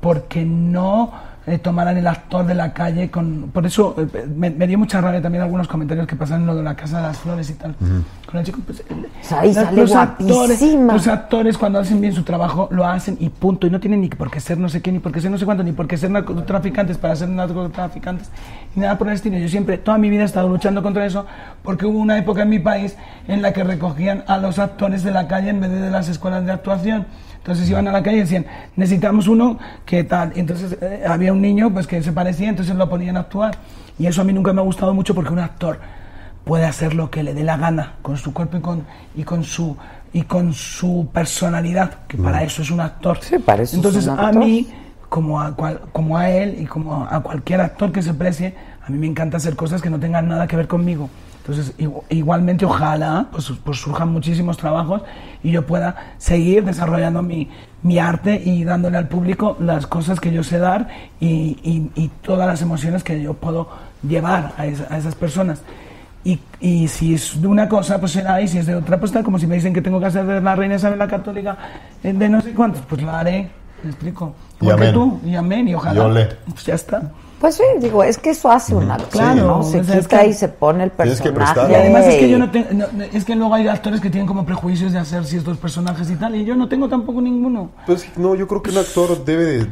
porque 0.00 0.44
no 0.44 1.12
eh, 1.46 1.58
tomaran 1.58 1.96
el 1.98 2.06
actor 2.06 2.46
de 2.46 2.54
la 2.54 2.72
calle 2.72 3.10
con... 3.10 3.50
Por 3.52 3.66
eso 3.66 3.94
eh, 3.98 4.26
me, 4.34 4.50
me 4.50 4.66
dio 4.66 4.78
mucha 4.78 5.00
rabia 5.00 5.20
también 5.20 5.42
algunos 5.42 5.68
comentarios 5.68 6.06
que 6.06 6.16
pasan 6.16 6.40
en 6.42 6.46
lo 6.46 6.54
de 6.56 6.62
la 6.62 6.74
Casa 6.74 6.96
de 6.98 7.02
las 7.02 7.18
Flores 7.18 7.50
y 7.50 7.54
tal. 7.54 7.74
Con 8.26 8.40
el 8.40 8.46
chico, 8.46 8.60
pues, 8.66 8.82
ahí 9.32 9.48
los- 9.48 9.56
sale 9.56 9.80
los 9.80 9.94
actores, 9.94 10.58
los 10.94 11.06
actores 11.06 11.58
cuando 11.58 11.78
hacen 11.78 12.00
bien 12.00 12.12
su 12.14 12.22
trabajo 12.22 12.68
lo 12.70 12.86
hacen 12.86 13.16
y 13.20 13.28
punto. 13.28 13.66
Y 13.66 13.70
no 13.70 13.78
tienen 13.80 14.00
ni 14.00 14.08
por 14.08 14.30
qué 14.30 14.40
ser 14.40 14.58
no 14.58 14.68
sé 14.68 14.80
qué, 14.80 14.90
ni 14.90 14.98
por 15.00 15.12
qué 15.12 15.20
ser 15.20 15.30
no 15.30 15.38
sé 15.38 15.44
cuánto, 15.44 15.62
ni 15.62 15.72
por 15.72 15.86
qué 15.86 15.96
ser 15.96 16.10
narcotraficantes 16.10 16.96
para 16.98 17.14
ser 17.16 17.28
narcotraficantes, 17.28 18.30
ni 18.74 18.82
nada 18.82 18.96
por 18.98 19.08
el 19.08 19.14
estilo. 19.14 19.36
Yo 19.38 19.48
siempre, 19.48 19.78
toda 19.78 19.98
mi 19.98 20.08
vida 20.10 20.22
he 20.22 20.26
estado 20.26 20.48
luchando 20.48 20.82
contra 20.82 21.04
eso 21.04 21.26
porque 21.62 21.86
hubo 21.86 21.98
una 21.98 22.18
época 22.18 22.42
en 22.42 22.48
mi 22.48 22.58
país 22.58 22.96
en 23.28 23.42
la 23.42 23.52
que 23.52 23.64
recogían 23.64 24.24
a 24.26 24.38
los 24.38 24.58
actores 24.58 25.02
de 25.02 25.10
la 25.10 25.28
calle 25.28 25.50
en 25.50 25.60
vez 25.60 25.70
de 25.70 25.80
de 25.80 25.90
las 25.90 26.08
escuelas 26.08 26.44
de 26.46 26.52
actuación. 26.52 27.06
Entonces 27.44 27.68
iban 27.68 27.86
a 27.88 27.92
la 27.92 28.02
calle 28.02 28.16
y 28.16 28.20
decían, 28.20 28.46
necesitamos 28.74 29.28
uno 29.28 29.58
que 29.84 30.02
tal. 30.02 30.32
Entonces 30.34 30.78
eh, 30.80 31.04
había 31.06 31.30
un 31.30 31.42
niño 31.42 31.70
pues 31.70 31.86
que 31.86 32.02
se 32.02 32.10
parecía, 32.10 32.48
entonces 32.48 32.74
lo 32.74 32.88
ponían 32.88 33.18
a 33.18 33.20
actuar. 33.20 33.58
Y 33.98 34.06
eso 34.06 34.22
a 34.22 34.24
mí 34.24 34.32
nunca 34.32 34.54
me 34.54 34.62
ha 34.62 34.64
gustado 34.64 34.94
mucho 34.94 35.14
porque 35.14 35.30
un 35.30 35.40
actor 35.40 35.78
puede 36.42 36.64
hacer 36.64 36.94
lo 36.94 37.10
que 37.10 37.22
le 37.22 37.34
dé 37.34 37.44
la 37.44 37.58
gana 37.58 37.96
con 38.00 38.16
su 38.16 38.32
cuerpo 38.32 38.56
y 38.56 38.60
con, 38.60 38.84
y 39.14 39.24
con 39.24 39.44
su 39.44 39.76
y 40.14 40.22
con 40.22 40.54
su 40.54 41.08
personalidad, 41.12 41.90
que 42.08 42.16
para 42.16 42.42
eso 42.44 42.62
es 42.62 42.70
un 42.70 42.80
actor. 42.80 43.18
Sí, 43.20 43.36
para 43.38 43.62
eso 43.64 43.72
es 43.72 43.74
Entonces, 43.76 44.06
un 44.06 44.18
a 44.18 44.30
mí, 44.32 44.68
como 45.10 45.38
a, 45.40 45.54
cual- 45.54 45.80
como 45.92 46.16
a 46.16 46.30
él 46.30 46.56
y 46.60 46.64
como 46.66 47.04
a 47.04 47.20
cualquier 47.20 47.60
actor 47.60 47.92
que 47.92 48.00
se 48.00 48.14
precie, 48.14 48.54
a 48.86 48.90
mí 48.90 48.96
me 48.96 49.06
encanta 49.08 49.36
hacer 49.36 49.54
cosas 49.54 49.82
que 49.82 49.90
no 49.90 49.98
tengan 49.98 50.28
nada 50.28 50.46
que 50.46 50.56
ver 50.56 50.66
conmigo. 50.68 51.10
Entonces, 51.46 51.76
igu- 51.78 52.02
igualmente, 52.08 52.64
ojalá 52.64 53.26
pues, 53.30 53.52
pues 53.62 53.78
surjan 53.78 54.08
muchísimos 54.08 54.56
trabajos 54.56 55.02
y 55.42 55.50
yo 55.50 55.66
pueda 55.66 56.14
seguir 56.16 56.64
desarrollando 56.64 57.20
mi, 57.22 57.50
mi 57.82 57.98
arte 57.98 58.40
y 58.42 58.64
dándole 58.64 58.96
al 58.96 59.08
público 59.08 59.54
las 59.60 59.86
cosas 59.86 60.20
que 60.20 60.32
yo 60.32 60.42
sé 60.42 60.58
dar 60.58 60.88
y, 61.20 61.58
y- 61.62 61.90
y 61.96 62.08
todas 62.22 62.46
las 62.46 62.62
emociones 62.62 63.04
que 63.04 63.20
yo 63.20 63.34
puedo 63.34 63.68
llevar 64.02 64.54
a, 64.56 64.64
esa- 64.64 64.86
a 64.88 64.96
esas 64.96 65.14
personas. 65.14 65.60
Y, 66.24 66.40
y 66.60 66.88
si 66.88 67.12
es 67.12 67.38
de 67.38 67.46
una 67.46 67.68
cosa, 67.68 68.00
pues 68.00 68.12
será, 68.12 68.40
y 68.40 68.48
si 68.48 68.56
es 68.56 68.64
de 68.64 68.76
otra, 68.76 68.98
pues 68.98 69.12
tal, 69.12 69.22
como 69.22 69.38
si 69.38 69.46
me 69.46 69.56
dicen 69.56 69.74
que 69.74 69.82
tengo 69.82 70.00
que 70.00 70.06
hacer 70.06 70.24
de 70.24 70.40
la 70.40 70.54
reina 70.56 70.76
Isabel 70.76 70.98
la 70.98 71.08
Católica 71.08 71.58
eh, 72.02 72.14
de 72.14 72.28
no 72.30 72.40
sé 72.40 72.52
cuántos, 72.54 72.80
pues 72.88 73.02
la 73.02 73.20
haré, 73.20 73.50
me 73.82 73.90
explico. 73.90 74.34
Y 74.62 74.64
Igual 74.64 74.78
que 74.80 74.82
amén. 74.88 74.94
tú, 74.94 75.20
y 75.26 75.34
amén, 75.34 75.68
y 75.68 75.74
ojalá. 75.74 75.94
Y 75.94 75.98
olé. 75.98 76.28
Pues 76.48 76.64
ya 76.64 76.74
está. 76.74 77.02
Pues 77.40 77.56
sí, 77.56 77.62
digo, 77.80 78.02
es 78.02 78.16
que 78.16 78.30
eso 78.30 78.50
hace 78.50 78.74
un 78.74 78.90
actor, 78.90 79.08
Claro, 79.10 79.46
¿no? 79.58 79.62
Se 79.62 79.80
o 79.80 79.84
sea, 79.84 79.96
es 79.98 80.06
quita 80.08 80.20
que 80.22 80.28
y 80.28 80.32
se 80.32 80.48
pone 80.48 80.84
el 80.84 80.90
que 80.92 80.96
personaje. 80.96 81.72
Y 81.72 81.74
además 81.74 82.06
es 82.06 82.14
que 82.16 82.30
yo 82.30 82.38
no 82.38 82.50
tengo, 82.50 82.68
es 83.12 83.24
que 83.24 83.34
luego 83.34 83.54
hay 83.54 83.68
actores 83.68 84.00
que 84.00 84.08
tienen 84.08 84.26
como 84.26 84.46
prejuicios 84.46 84.92
de 84.92 84.98
hacer 84.98 85.24
ciertos 85.26 85.58
personajes 85.58 86.10
y 86.10 86.16
tal, 86.16 86.34
y 86.36 86.44
yo 86.44 86.54
no 86.56 86.68
tengo 86.68 86.88
tampoco 86.88 87.20
ninguno. 87.20 87.70
Pues 87.86 88.06
no, 88.16 88.34
yo 88.34 88.46
creo 88.48 88.62
que 88.62 88.70
un 88.70 88.78
actor 88.78 89.24
debe 89.24 89.44
de, 89.44 89.66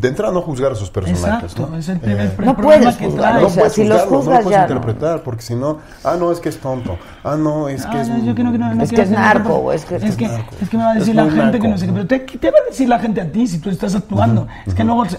de 0.00 0.08
entrada 0.08 0.32
no 0.34 0.42
juzgar 0.42 0.72
a 0.72 0.74
sus 0.74 0.90
personajes. 0.90 1.52
Exacto, 1.52 1.68
¿no? 1.70 1.78
es 1.78 1.88
el 1.88 1.98
primer 2.00 2.20
Eh, 2.26 2.30
el 2.38 2.44
No 2.44 2.56
problema 2.56 2.80
puedes 2.82 2.96
que 2.96 3.04
juzgar, 3.06 3.32
trae. 3.32 3.44
o 3.44 3.48
sea, 3.48 3.60
puedes 3.62 3.72
si 3.72 3.84
los 3.84 3.98
no 4.04 4.06
juzgas 4.18 4.36
lo 4.38 4.42
puedes 4.44 4.50
ya 4.60 4.66
no. 4.66 4.74
interpretar, 4.74 5.22
porque 5.22 5.42
si 5.42 5.54
no, 5.54 5.78
ah, 6.04 6.16
no, 6.18 6.30
es 6.32 6.40
que 6.40 6.48
es 6.50 6.58
tonto. 6.58 6.98
Ah, 7.22 7.36
no, 7.38 7.68
es 7.70 7.86
que 7.86 8.00
es. 8.00 8.08
no, 8.08 8.18
yo 8.22 8.34
que 8.34 8.44
no, 8.44 8.52
que 8.52 8.58
no, 8.58 8.74
no 8.74 8.82
Es 8.82 8.90
que 8.90 9.00
es 9.02 9.10
narco, 9.10 9.54
o 9.54 9.72
es 9.72 9.84
que- 9.86 9.96
es 9.96 10.16
que, 10.16 10.26
narco. 10.28 10.54
es 10.60 10.68
que 10.68 10.76
me 10.76 10.82
va 10.82 10.90
a 10.90 10.94
decir 10.94 11.14
la 11.14 11.30
gente 11.30 11.58
que 11.58 11.68
no 11.68 11.78
sé 11.78 11.86
qué, 11.86 11.92
pero 11.92 12.06
te, 12.06 12.24
¿qué 12.26 12.36
te 12.38 12.50
va 12.50 12.58
a 12.62 12.68
decir 12.68 12.86
la 12.88 12.98
gente 12.98 13.20
a 13.22 13.32
ti 13.32 13.46
si 13.46 13.60
tú 13.60 13.70
estás 13.70 13.94
actuando? 13.94 14.46
Es 14.66 14.74
que 14.74 14.84
luego 14.84 15.06
se- 15.06 15.18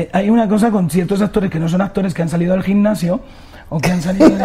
eh, 0.00 0.10
hay 0.12 0.30
una 0.30 0.48
cosa 0.48 0.70
con 0.70 0.88
ciertos 0.90 1.20
actores 1.22 1.50
que 1.50 1.58
no 1.58 1.68
son 1.68 1.80
actores 1.80 2.14
que 2.14 2.22
han 2.22 2.28
salido 2.28 2.52
del 2.54 2.62
gimnasio 2.62 3.20
o 3.68 3.78
que 3.78 3.90
han 3.90 4.02
salido 4.02 4.28
de... 4.30 4.44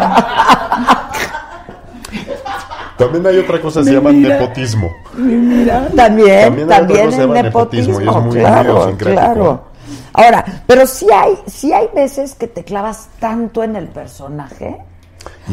También 2.96 3.26
hay 3.26 3.38
otra 3.38 3.60
cosa 3.60 3.80
que 3.80 3.86
se 3.86 3.92
llama 3.94 4.12
mira. 4.12 4.38
nepotismo. 4.38 4.88
También, 5.14 5.66
También 5.96 6.68
también, 6.68 6.70
hay 6.70 6.82
otra 6.82 6.86
cosa 6.86 6.88
que 6.88 7.10
se 7.10 7.16
el 7.16 7.20
llama 7.20 7.42
nepotismo, 7.42 8.00
nepotismo 8.00 8.00
y 8.00 8.08
es 8.08 8.24
muy 8.24 8.38
claro, 8.40 8.96
claro. 8.96 9.64
Ahora, 10.12 10.44
pero 10.66 10.86
sí 10.86 11.06
hay, 11.12 11.34
sí 11.46 11.72
hay 11.72 11.88
veces 11.94 12.36
que 12.36 12.46
te 12.46 12.62
clavas 12.62 13.08
tanto 13.18 13.64
en 13.64 13.74
el 13.74 13.88
personaje. 13.88 14.76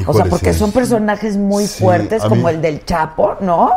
o 0.05 0.13
sea, 0.13 0.25
porque 0.25 0.53
sí. 0.53 0.59
son 0.59 0.71
personajes 0.71 1.35
muy 1.35 1.65
Sí, 1.65 1.83
fuertes, 1.83 2.21
como 2.23 2.43
mí- 2.47 2.49
el 2.51 2.61
del 2.61 2.85
Chapo, 2.85 3.37
¿no? 3.41 3.71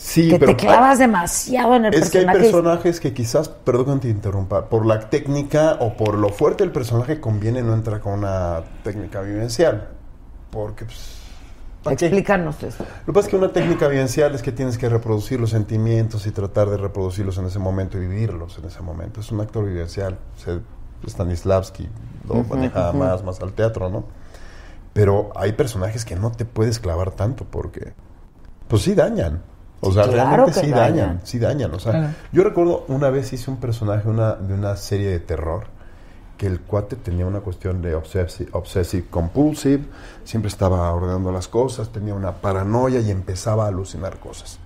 Sí, 0.00 0.30
que 0.30 0.38
pero 0.38 0.56
te 0.56 0.64
clavas 0.64 0.98
demasiado 0.98 1.74
en 1.74 1.86
el 1.86 1.94
Es 1.94 2.10
que 2.10 2.18
hay 2.18 2.24
personaje. 2.24 2.50
personajes 2.50 3.00
que 3.00 3.12
quizás, 3.12 3.48
perdón 3.48 3.98
que 3.98 4.06
te 4.06 4.08
interrumpa, 4.10 4.68
por 4.68 4.86
la 4.86 5.10
técnica 5.10 5.76
o 5.80 5.94
por 5.94 6.14
lo 6.14 6.28
fuerte 6.28 6.62
del 6.62 6.72
personaje 6.72 7.20
conviene 7.20 7.62
no 7.62 7.74
entrar 7.74 8.00
con 8.00 8.12
una 8.14 8.62
técnica 8.84 9.20
vivencial. 9.22 9.88
Porque, 10.50 10.84
pues. 10.84 11.18
Explícanos 11.90 12.62
eso. 12.62 12.84
Lo 13.00 13.06
que 13.06 13.12
pasa 13.12 13.26
es 13.26 13.30
que 13.30 13.36
una 13.36 13.52
técnica 13.52 13.88
vivencial 13.88 14.34
es 14.34 14.42
que 14.42 14.52
tienes 14.52 14.78
que 14.78 14.88
reproducir 14.88 15.40
los 15.40 15.50
sentimientos 15.50 16.26
y 16.26 16.30
tratar 16.30 16.70
de 16.70 16.76
reproducirlos 16.76 17.36
en 17.38 17.46
ese 17.46 17.58
momento 17.58 17.98
y 17.98 18.00
vivirlos 18.00 18.58
en 18.58 18.66
ese 18.66 18.80
momento. 18.82 19.20
Es 19.20 19.32
un 19.32 19.40
actor 19.40 19.64
vivencial. 19.64 20.18
Stanislavski 21.06 21.88
lo 22.28 22.44
manejaba 22.44 22.92
más, 22.92 23.24
más 23.24 23.40
al 23.40 23.52
teatro, 23.52 23.90
¿no? 23.90 24.04
Pero 24.92 25.32
hay 25.34 25.52
personajes 25.52 26.04
que 26.04 26.16
no 26.16 26.30
te 26.30 26.44
puedes 26.44 26.78
clavar 26.78 27.10
tanto 27.12 27.44
porque, 27.44 27.92
pues 28.68 28.82
sí 28.82 28.94
dañan. 28.94 29.42
O 29.80 29.92
sea, 29.92 30.04
claro 30.04 30.46
realmente 30.46 30.60
sí 30.60 30.70
dañan. 30.70 30.96
dañan, 30.96 31.20
sí 31.24 31.38
dañan. 31.38 31.74
O 31.74 31.78
sea, 31.78 31.92
Claro. 31.92 32.08
yo 32.32 32.42
recuerdo 32.44 32.84
una 32.88 33.10
vez 33.10 33.32
hice 33.32 33.50
un 33.50 33.58
personaje 33.58 34.08
una, 34.08 34.34
de 34.34 34.54
una 34.54 34.76
serie 34.76 35.08
de 35.08 35.20
terror 35.20 35.64
que 36.36 36.46
el 36.46 36.60
cuate 36.60 36.96
tenía 36.96 37.26
una 37.26 37.40
cuestión 37.40 37.82
de 37.82 37.94
obsessive, 37.96 38.48
obsessive 38.52 39.06
compulsive, 39.10 39.84
siempre 40.24 40.48
estaba 40.48 40.92
ordenando 40.92 41.32
las 41.32 41.48
cosas, 41.48 41.88
tenía 41.90 42.14
una 42.14 42.32
paranoia 42.32 43.00
y 43.00 43.10
empezaba 43.10 43.64
a 43.64 43.68
alucinar 43.68 44.18
cosas. 44.18 44.58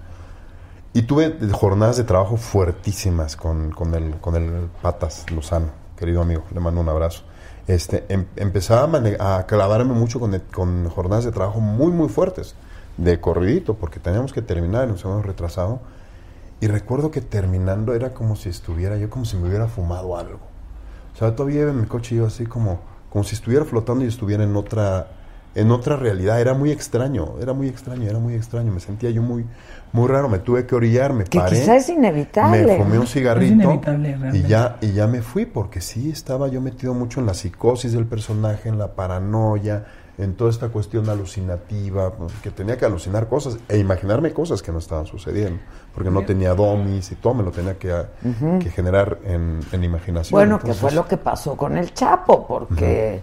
Y 0.95 1.03
tuve 1.03 1.35
jornadas 1.53 1.97
de 1.97 2.05
trabajo 2.05 2.37
fuertísimas 2.37 3.37
con, 3.37 3.71
con, 3.71 3.95
el, 3.95 4.17
con 4.21 4.37
el 4.37 4.69
Patas 4.83 5.25
Lozano, 5.31 5.69
querido 5.97 6.21
amigo, 6.21 6.45
le 6.53 6.61
mando 6.61 6.83
un 6.83 6.89
abrazo. 6.91 7.23
Este, 7.67 8.05
em- 8.11 8.27
empezaba 8.37 8.91
a, 9.19 9.37
a 9.39 9.47
clavarme 9.47 9.95
mucho 9.95 10.21
con, 10.21 10.35
el- 10.35 10.43
con 10.43 10.89
jornadas 10.91 11.25
de 11.25 11.33
trabajo 11.33 11.61
muy, 11.61 11.91
muy 11.93 12.11
fuertes, 12.11 12.55
de 12.97 13.21
corridito, 13.21 13.75
porque 13.75 14.01
teníamos 14.01 14.33
que 14.33 14.43
terminar, 14.43 14.89
nos 14.89 15.05
habíamos 15.05 15.27
retrasado. 15.27 15.81
Y 16.61 16.69
recuerdo 16.69 17.11
que 17.11 17.21
terminando 17.21 17.95
era 17.95 18.15
como 18.15 18.37
si 18.37 18.49
estuviera 18.49 18.97
yo, 18.97 19.11
como 19.11 19.25
si 19.25 19.37
me 19.37 19.49
hubiera 19.49 19.67
fumado 19.67 20.17
algo. 20.17 20.39
O 21.15 21.19
sea, 21.19 21.35
todavía 21.35 21.63
en 21.63 21.81
mi 21.81 21.87
coche 21.87 22.15
yo 22.17 22.27
así 22.27 22.47
como, 22.47 22.81
como 23.11 23.25
si 23.25 23.35
estuviera 23.35 23.65
flotando 23.65 24.05
y 24.05 24.09
estuviera 24.09 24.45
en 24.45 24.55
otra, 24.55 25.09
en 25.57 25.71
otra 25.73 25.97
realidad. 25.97 26.41
Era 26.41 26.55
muy 26.55 26.71
extraño, 26.71 27.35
era 27.41 27.53
muy 27.53 27.67
extraño, 27.69 28.09
era 28.09 28.19
muy 28.21 28.35
extraño. 28.35 28.73
Me 28.73 28.79
sentía 28.79 29.11
yo 29.11 29.23
muy, 29.23 29.45
muy 29.93 30.07
raro. 30.07 30.29
Me 30.29 30.39
tuve 30.39 30.65
que 30.65 30.75
orillar, 30.77 31.13
me 31.13 31.25
Que 31.25 31.39
paré. 31.39 31.59
quizá 31.59 31.75
es 31.77 31.89
inevitable. 31.89 32.65
Me 32.65 32.77
fumé 32.79 32.99
un 32.99 33.07
cigarrito 33.09 33.55
inevitable, 33.55 34.17
y 34.33 34.43
ya, 34.43 34.79
y 34.81 34.93
ya 34.93 35.09
me 35.09 35.21
fui 35.21 35.47
porque 35.47 35.81
sí 35.81 36.11
estaba 36.11 36.47
yo 36.47 36.61
metido 36.61 36.95
mucho 36.95 37.19
en 37.19 37.27
la 37.27 37.35
psicosis 37.35 37.93
del 37.93 38.07
personaje, 38.07 38.69
en 38.69 38.79
la 38.79 38.95
paranoia, 38.95 39.85
en 40.19 40.35
toda 40.35 40.51
esta 40.51 40.69
cuestión 40.69 41.09
alucinativa, 41.09 42.13
pues, 42.13 42.33
que 42.43 42.51
tenía 42.51 42.77
que 42.77 42.85
alucinar 42.85 43.29
cosas 43.29 43.59
e 43.69 43.79
imaginarme 43.79 44.33
cosas 44.33 44.63
que 44.63 44.71
no 44.71 44.79
estaban 44.79 45.07
sucediendo, 45.07 45.61
porque 45.95 46.11
no 46.11 46.25
tenía 46.25 46.55
domis 46.55 47.11
y 47.13 47.15
todo 47.17 47.35
me 47.35 47.43
lo 47.43 47.51
tenía 47.51 47.79
que, 47.79 47.95
que 48.61 48.71
generar 48.71 49.19
en, 49.25 49.61
en 49.73 49.85
imaginación. 49.85 50.37
Bueno, 50.37 50.59
que 50.59 50.75
fue 50.75 50.93
lo 50.93 51.07
que 51.07 51.17
pasó 51.17 51.57
con 51.57 51.77
el 51.77 51.95
Chapo, 51.95 52.47
porque, 52.47 53.21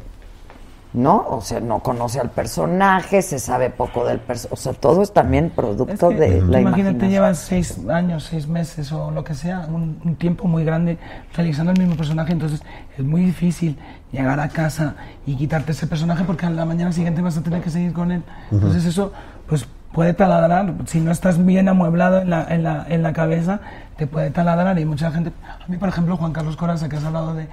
¿no? 0.93 1.25
O 1.29 1.41
sea, 1.41 1.59
no 1.59 1.79
conoce 1.79 2.19
al 2.19 2.31
personaje, 2.31 3.21
se 3.21 3.37
sabe 3.39 3.69
poco 3.69 4.05
del 4.05 4.19
personaje. 4.19 4.53
O 4.53 4.57
sea, 4.57 4.73
todo 4.73 5.01
es 5.03 5.13
también 5.13 5.51
producto 5.51 6.09
Es 6.09 6.15
que, 6.15 6.15
de 6.19 6.29
la 6.41 6.59
imagínate, 6.61 6.61
imaginación. 6.61 7.09
llevas 7.11 7.37
seis 7.37 7.77
años, 7.89 8.23
seis 8.23 8.47
meses 8.47 8.91
o 8.91 9.11
lo 9.11 9.23
que 9.23 9.35
sea, 9.35 9.67
un, 9.69 9.99
un 10.03 10.15
tiempo 10.15 10.47
muy 10.47 10.63
grande 10.63 10.97
realizando 11.35 11.71
el 11.71 11.79
mismo 11.79 11.95
personaje, 11.95 12.33
entonces 12.33 12.63
es 12.97 13.05
muy 13.05 13.21
difícil 13.21 13.77
llegar 14.11 14.39
a 14.39 14.49
casa 14.49 14.95
y 15.27 15.35
quitarte 15.35 15.73
ese 15.73 15.85
personaje 15.85 16.23
porque 16.23 16.47
a 16.47 16.49
la 16.49 16.65
mañana 16.65 16.91
siguiente 16.91 17.21
vas 17.21 17.37
a 17.37 17.43
tener 17.43 17.61
que 17.61 17.69
seguir 17.69 17.93
con 17.93 18.11
él. 18.11 18.23
Entonces 18.51 18.83
eso, 18.85 19.13
pues 19.47 19.67
puede 19.93 20.13
taladrar, 20.13 20.73
si 20.85 20.99
no 21.01 21.11
estás 21.11 21.43
bien 21.43 21.67
amueblado 21.67 22.19
en 22.21 22.29
la, 22.29 22.45
en 22.49 22.63
la, 22.63 22.85
en 22.89 23.01
la 23.03 23.11
cabeza, 23.13 23.59
te 23.97 24.05
puede 24.07 24.29
taladrar 24.31 24.77
y 24.79 24.85
mucha 24.85 25.11
gente, 25.11 25.31
a 25.43 25.67
mí 25.67 25.77
por 25.77 25.89
ejemplo 25.89 26.15
Juan 26.17 26.31
Carlos 26.31 26.55
Coraza, 26.55 26.87
que 26.89 26.95
has 26.97 27.03
hablado 27.03 27.33
de, 27.33 27.47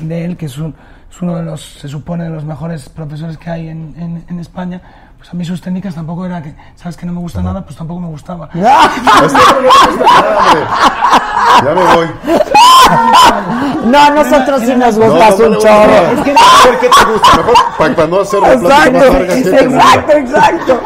de 0.00 0.24
él, 0.24 0.36
que 0.38 0.46
es, 0.46 0.56
un- 0.58 0.74
es 1.10 1.20
uno 1.22 1.36
de 1.36 1.42
los, 1.42 1.60
se 1.62 1.88
supone, 1.88 2.24
de 2.24 2.30
los 2.30 2.44
mejores 2.44 2.88
profesores 2.88 3.36
que 3.36 3.50
hay 3.50 3.68
en, 3.68 3.94
en- 3.98 4.24
en 4.28 4.38
España, 4.40 4.80
pues 5.18 5.30
a 5.30 5.34
mí 5.34 5.44
sus 5.44 5.60
técnicas 5.60 5.94
tampoco 5.94 6.24
era 6.24 6.42
que, 6.42 6.54
sabes 6.76 6.96
que 6.96 7.04
no 7.06 7.12
me 7.12 7.20
gusta 7.20 7.42
nada, 7.42 7.64
pues 7.64 7.76
tampoco 7.76 8.00
me 8.00 8.08
gustaba. 8.08 8.48
Ya 11.64 11.74
me 11.74 11.94
voy. 11.94 12.08
No, 13.86 13.98
a 13.98 14.10
nosotros 14.10 14.62
sí 14.62 14.74
nos 14.74 14.98
gustas 14.98 15.38
No, 15.38 15.48
no 15.48 15.56
un 15.56 15.62
chorro. 15.62 16.12
Es 16.12 16.20
que 16.20 16.34
qué 16.80 16.88
te 16.88 17.12
gusta. 17.12 17.36
Mejor 17.36 17.54
para, 17.78 17.94
para 17.94 18.08
no 18.08 18.20
hacer 18.20 18.40
la 18.40 18.58
plática 18.58 18.70
más 18.70 18.84
Exacto, 18.90 19.12
larga, 19.12 19.34
¿qué 19.34 19.40
exacto, 19.40 20.12
exacto. 20.12 20.80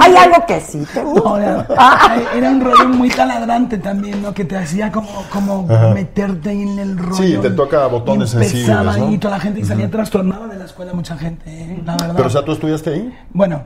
Hay 0.00 0.16
algo 0.16 0.46
que 0.46 0.60
sí 0.60 0.86
te 0.92 1.02
gusta. 1.02 1.30
No, 1.30 1.38
era, 1.38 2.50
un 2.50 2.60
rollo 2.60 2.88
muy 2.88 3.08
taladrante 3.10 3.78
también, 3.78 4.22
¿no? 4.22 4.34
Que 4.34 4.44
te 4.44 4.56
hacía 4.56 4.90
como, 4.90 5.24
como 5.32 5.66
meterte 5.94 6.50
ahí 6.50 6.62
en 6.62 6.78
el 6.78 6.98
rollo. 6.98 7.14
Sí, 7.14 7.38
te 7.40 7.50
toca 7.50 7.86
botones 7.86 8.30
y 8.30 8.38
sensibles, 8.38 8.84
¿no? 8.84 8.90
ahí 8.90 9.18
toda 9.18 9.36
la 9.36 9.40
gente 9.40 9.60
y 9.60 9.64
salía 9.64 9.90
trastornada 9.90 10.46
de 10.46 10.56
la 10.56 10.64
escuela 10.64 10.92
mucha 10.92 11.16
gente, 11.16 11.50
¿eh? 11.50 11.82
la 11.84 11.92
verdad. 11.92 12.14
Pero, 12.16 12.28
o 12.28 12.30
sea, 12.30 12.44
¿tú 12.44 12.52
estudiaste 12.52 12.90
ahí? 12.90 13.18
Bueno, 13.32 13.62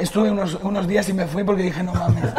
estuve 0.00 0.30
unos, 0.30 0.58
unos 0.62 0.86
días 0.86 1.08
y 1.08 1.12
me 1.12 1.26
fui 1.26 1.44
porque 1.44 1.62
dije, 1.62 1.82
no 1.82 1.92
mames. 1.92 2.24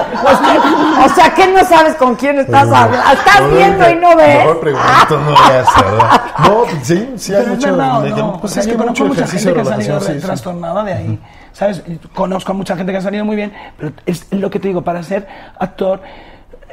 O 1.06 1.10
sea, 1.15 1.34
que 1.34 1.48
no 1.48 1.64
sabes 1.65 1.95
con 1.95 2.15
quién 2.15 2.40
estás 2.40 2.68
hablando. 2.72 3.11
Estás 3.11 3.44
No, 3.49 3.55
viendo 3.55 3.89
y 3.89 3.95
no 3.95 4.15
ves. 4.15 4.38
Mejor 4.39 4.59
pregunto, 4.59 5.19
no 5.19 5.34
hacer, 5.38 5.85
¿verdad? 5.85 6.22
No, 6.39 6.63
sí, 6.84 7.13
sí 7.17 7.34
hay 7.34 7.45
mucho. 7.45 7.67
verdad, 7.72 7.99
¿o 7.99 8.01
de- 8.03 8.09
no? 8.11 8.39
pues 8.39 8.51
O 8.51 8.53
sea, 8.53 8.61
es 8.63 8.67
que 8.67 8.77
mucho 8.77 9.05
mucha 9.05 9.27
gente 9.27 9.53
que 9.53 9.61
ha 9.61 9.65
salido 9.65 9.99
sí, 10.01 10.13
trastornada 10.19 10.84
de 10.84 10.93
ahí. 10.93 11.19
¿Sabes? 11.53 11.84
Conozco 12.13 12.51
a 12.51 12.55
mucha 12.55 12.76
gente 12.76 12.91
que 12.91 12.97
ha 12.97 13.01
salido 13.01 13.23
muy 13.26 13.35
bien, 13.38 13.53
pero 13.77 13.93
es 14.05 14.27
lo 14.31 14.49
que 14.49 14.59
te 14.59 14.67
digo, 14.67 14.81
para 14.84 15.01
ser 15.03 15.26
actor, 15.57 16.01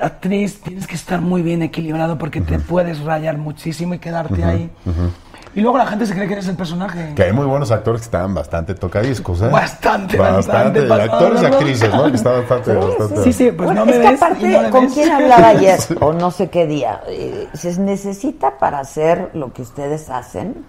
actriz, 0.00 0.60
tienes 0.60 0.86
que 0.86 0.96
estar 0.96 1.20
muy 1.20 1.42
bien 1.42 1.62
equilibrado 1.62 2.18
porque 2.18 2.40
te 2.40 2.58
puedes 2.58 3.00
rayar 3.00 3.38
muchísimo 3.38 3.94
y 3.94 3.98
quedarte 3.98 4.42
ahí. 4.44 4.70
Y 5.54 5.60
luego 5.60 5.76
la 5.76 5.86
gente 5.86 6.06
se 6.06 6.14
cree 6.14 6.26
que 6.26 6.32
eres 6.32 6.48
el 6.48 6.56
personaje. 6.56 7.12
Que 7.14 7.24
hay 7.24 7.32
muy 7.32 7.44
buenos 7.44 7.70
actores 7.70 8.00
que 8.00 8.06
estaban 8.06 8.32
bastante 8.34 8.74
tocadiscos, 8.74 9.42
¿eh? 9.42 9.48
Bastante, 9.48 10.16
bastante. 10.16 10.86
bastante 10.86 11.12
actores 11.12 11.42
y 11.42 11.46
actrices, 11.46 11.94
¿no? 11.94 12.04
Que 12.10 12.16
estaban 12.16 12.40
bastante, 12.48 12.74
bastante. 12.74 13.22
Sí, 13.24 13.32
sí, 13.34 13.50
pues 13.52 13.66
Bueno, 13.66 13.80
no 13.80 13.86
me 13.86 13.92
es 13.92 13.98
que 13.98 14.08
ves 14.10 14.22
aparte, 14.22 14.62
no 14.62 14.70
¿con 14.70 14.84
ves. 14.84 14.92
quién 14.94 15.12
hablaba 15.12 15.48
ayer? 15.48 15.78
O 16.00 16.12
no 16.14 16.30
sé 16.30 16.48
qué 16.48 16.66
día. 16.66 17.00
eh, 17.08 17.48
se 17.52 17.78
necesita 17.78 18.58
para 18.58 18.78
hacer 18.80 19.30
lo 19.34 19.52
que 19.52 19.60
ustedes 19.62 20.08
hacen 20.08 20.64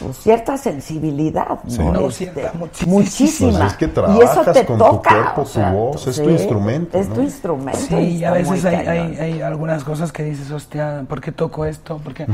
pues, 0.00 0.16
cierta 0.18 0.56
sensibilidad, 0.58 1.46
¿no? 1.62 1.70
Sí. 1.70 1.78
No, 1.78 2.08
Este, 2.08 2.24
cierta, 2.32 2.52
muchísima. 2.58 2.92
muchísima. 2.92 3.58
Pues 3.60 3.72
es 3.72 3.76
que 3.78 3.84
y 3.84 4.20
eso 4.20 4.42
te 4.52 4.64
con 4.66 4.78
tu 4.78 4.84
toca. 4.84 5.10
cuerpo, 5.10 5.40
o 5.42 5.44
tu 5.44 5.50
sea, 5.50 5.70
voz, 5.70 6.06
es 6.08 6.16
tu 6.16 6.24
sí, 6.24 6.30
instrumento, 6.30 6.98
Es 6.98 7.08
¿no? 7.08 7.14
tu 7.14 7.20
instrumento. 7.22 7.78
Sí, 7.78 7.94
y 8.18 8.24
a 8.24 8.32
veces 8.32 8.64
hay, 8.64 8.74
hay, 8.86 9.16
hay 9.20 9.42
algunas 9.42 9.84
cosas 9.84 10.10
que 10.10 10.24
dices, 10.24 10.50
hostia, 10.50 11.04
¿por 11.08 11.20
qué 11.20 11.30
toco 11.30 11.64
esto? 11.64 12.00
Porque, 12.02 12.26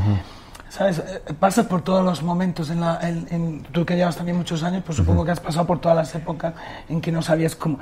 ¿sabes? 0.70 0.98
Eh, 1.00 1.20
Pasas 1.38 1.66
por 1.66 1.82
todos 1.82 2.02
los 2.04 2.22
momentos. 2.22 2.70
En 2.70 2.80
la, 2.80 2.98
en, 3.02 3.26
en- 3.30 3.62
tú 3.72 3.84
que 3.84 3.96
llevas 3.96 4.16
también 4.16 4.38
muchos 4.38 4.62
años, 4.62 4.82
pues 4.86 4.96
supongo 4.96 5.24
que 5.24 5.32
has 5.32 5.40
pasado 5.40 5.66
por 5.66 5.80
todas 5.80 5.96
las 5.96 6.14
épocas 6.14 6.54
en 6.88 7.00
que 7.02 7.12
no 7.12 7.20
sabías 7.20 7.54
cómo, 7.54 7.78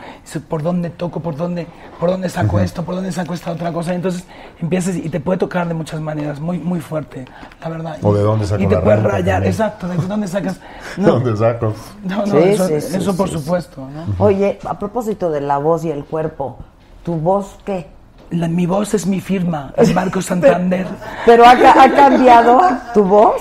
por 0.49 0.63
dónde 0.63 0.91
toco, 0.91 1.21
por 1.21 1.37
dónde, 1.37 1.67
por 2.01 2.11
dónde 2.11 2.29
saco 2.29 2.59
esto, 2.59 2.83
por 2.85 2.97
dónde 2.97 3.13
saco 3.13 3.35
esta 3.35 3.53
otra 3.53 3.73
cosa. 3.73 3.93
Y 3.93 3.97
entonces 3.97 4.25
empiezas 4.61 4.97
y 4.97 5.09
te 5.09 5.21
puede 5.21 5.39
tocar 5.39 5.69
de 5.69 5.75
muchas 5.75 6.01
maneras, 6.01 6.41
muy, 6.41 6.59
muy 6.59 6.81
fuerte, 6.81 7.27
la 7.61 7.69
verdad. 7.69 7.99
O 8.03 8.13
de 8.15 8.23
dónde 8.23 8.47
saco 8.47 8.63
Y 8.63 8.67
te 8.67 8.75
la 8.75 8.83
puedes 8.83 9.03
rayar, 9.03 9.37
también. 9.37 9.53
exacto, 9.53 9.87
de 9.87 9.97
dónde 9.99 10.27
sacas. 10.27 10.59
¿Dónde 10.97 11.37
saco? 11.37 11.75
No, 12.03 12.17
no, 12.25 12.25
Sí, 12.27 12.39
eso, 12.39 12.67
sí, 12.69 12.81
sí, 12.81 12.97
eso 12.97 13.17
por 13.17 13.29
sí, 13.29 13.35
supuesto, 13.39 13.87
¿no? 13.89 14.25
Oye, 14.25 14.59
a 14.67 14.79
propósito 14.79 15.31
de 15.31 15.41
la 15.43 15.59
voz 15.59 15.85
y 15.85 15.91
el 15.91 16.05
cuerpo, 16.05 16.59
¿tu 17.05 17.15
voz 17.15 17.59
qué? 17.65 17.87
La- 18.31 18.49
mi 18.49 18.67
voz 18.67 18.95
es 18.95 19.07
mi 19.07 19.21
firma, 19.21 19.73
es 19.77 19.95
Marco 19.95 20.21
Santander. 20.23 20.87
¿Pero 21.27 21.45
ha, 21.45 21.53
ha 21.53 21.91
cambiado 21.91 22.61
tu 22.95 23.05
voz? 23.05 23.37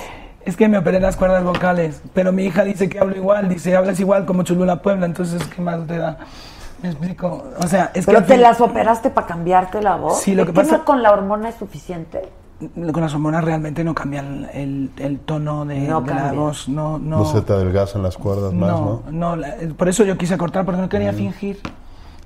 Es 0.45 0.55
que 0.55 0.67
me 0.69 0.77
operé 0.77 0.99
las 1.01 1.17
cuerdas 1.17 1.43
vocales, 1.43 2.01
pero 2.13 2.31
mi 2.31 2.45
hija 2.45 2.63
dice 2.63 2.87
que 2.87 2.99
hablo 2.99 3.15
igual, 3.17 3.49
dice, 3.49 3.75
hablas 3.75 3.99
igual 3.99 4.25
como 4.25 4.43
Cholula 4.43 4.81
Puebla, 4.81 5.05
entonces, 5.05 5.41
¿qué 5.53 5.61
más 5.61 5.85
te 5.87 5.97
da? 5.97 6.17
Me 6.81 6.89
explico, 6.89 7.43
o 7.59 7.67
sea, 7.67 7.91
es 7.93 8.05
¿Pero 8.05 8.19
que... 8.19 8.23
al 8.23 8.27
te 8.27 8.33
fin- 8.35 8.41
las 8.43 8.61
operaste 8.61 9.09
para 9.09 9.27
cambiarte 9.27 9.81
la 9.81 9.95
voz? 9.97 10.21
Sí, 10.21 10.35
lo 10.35 10.45
que 10.45 10.51
¿Es 10.51 10.55
pasa- 10.55 10.77
no 10.77 10.85
con 10.85 11.03
la 11.03 11.11
hormona 11.11 11.49
es 11.49 11.55
suficiente? 11.55 12.29
Con 12.75 13.01
las 13.01 13.13
hormonas 13.13 13.43
realmente 13.43 13.83
no 13.83 13.93
cambian 13.93 14.47
el, 14.53 14.89
el 14.97 15.19
tono 15.19 15.65
de, 15.65 15.79
No 15.81 15.99
de 16.01 16.13
la 16.13 16.21
cambia. 16.21 16.39
voz, 16.39 16.69
no, 16.69 16.97
no... 16.97 17.17
No 17.19 17.25
se 17.25 17.41
te 17.41 17.51
adelgazan 17.53 18.01
las 18.03 18.15
cuerdas 18.15 18.53
más, 18.53 18.69
¿no? 18.69 18.77
no, 18.79 19.11
no, 19.11 19.35
la- 19.35 19.49
eh, 19.57 19.73
por 19.77 19.89
eso 19.89 20.05
yo 20.05 20.17
quise 20.17 20.37
cortar, 20.37 20.63
porque 20.65 20.79
no 20.81 20.87
quería 20.87 21.11
fingir. 21.11 21.59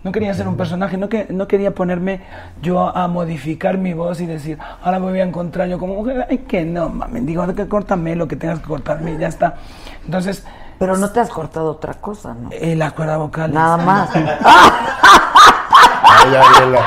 No 0.03 0.11
quería 0.11 0.34
ser 0.34 0.48
un 0.48 0.57
personaje, 0.57 0.98
no, 0.98 1.10
que, 1.10 1.28
no 1.30 1.48
quería 1.48 1.72
ponerme 1.76 2.22
yo 2.61 2.80
a, 2.90 3.03
a 3.03 3.07
modificar 3.07 3.78
mi 3.78 3.94
voz 3.94 4.19
y 4.19 4.26
decir, 4.26 4.57
ahora 4.84 4.98
me 4.99 5.10
voy 5.11 5.19
a 5.19 5.23
encontrar 5.23 5.68
yo 5.68 5.78
como 5.78 5.94
mujer. 5.95 6.26
Ay, 6.30 6.40
que 6.40 6.65
no, 6.65 6.90
mami, 6.90 7.19
digo, 7.22 7.45
que 7.53 7.68
córtame 7.68 8.15
lo 8.15 8.28
que 8.28 8.36
tengas 8.36 8.60
que 8.60 8.65
cortarme 8.68 9.11
y 9.14 9.18
ya 9.19 9.28
está. 9.28 9.56
Entonces, 10.03 10.44
Pero 10.80 10.98
no 10.98 11.11
te 11.11 11.19
has 11.19 11.30
cortado 11.30 11.69
otra 11.72 11.94
cosa, 11.94 12.34
¿no? 12.34 12.49
eh, 12.52 12.76
la 12.76 12.90
cuerda 12.91 13.18
vocal. 13.18 13.53
Nada 13.53 13.78
más. 13.78 14.10
Ay, 16.03 16.36
Ariela. 16.36 16.82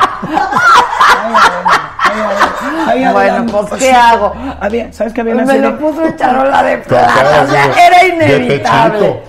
Bueno, 3.12 3.46
pues, 3.68 3.82
¿qué 3.82 3.92
hago? 3.92 4.32
Había, 4.60 4.92
¿Sabes 4.92 5.12
que 5.12 5.20
había 5.20 5.34
Me 5.36 5.46
serie? 5.46 5.62
lo 5.62 5.78
puso 5.78 6.04
en 6.04 6.16
charola 6.16 6.62
de 6.62 6.78
plata, 6.78 7.44
o 7.44 7.50
sea, 7.50 7.72
era 7.86 7.98
de 8.00 8.08
inevitable. 8.08 9.22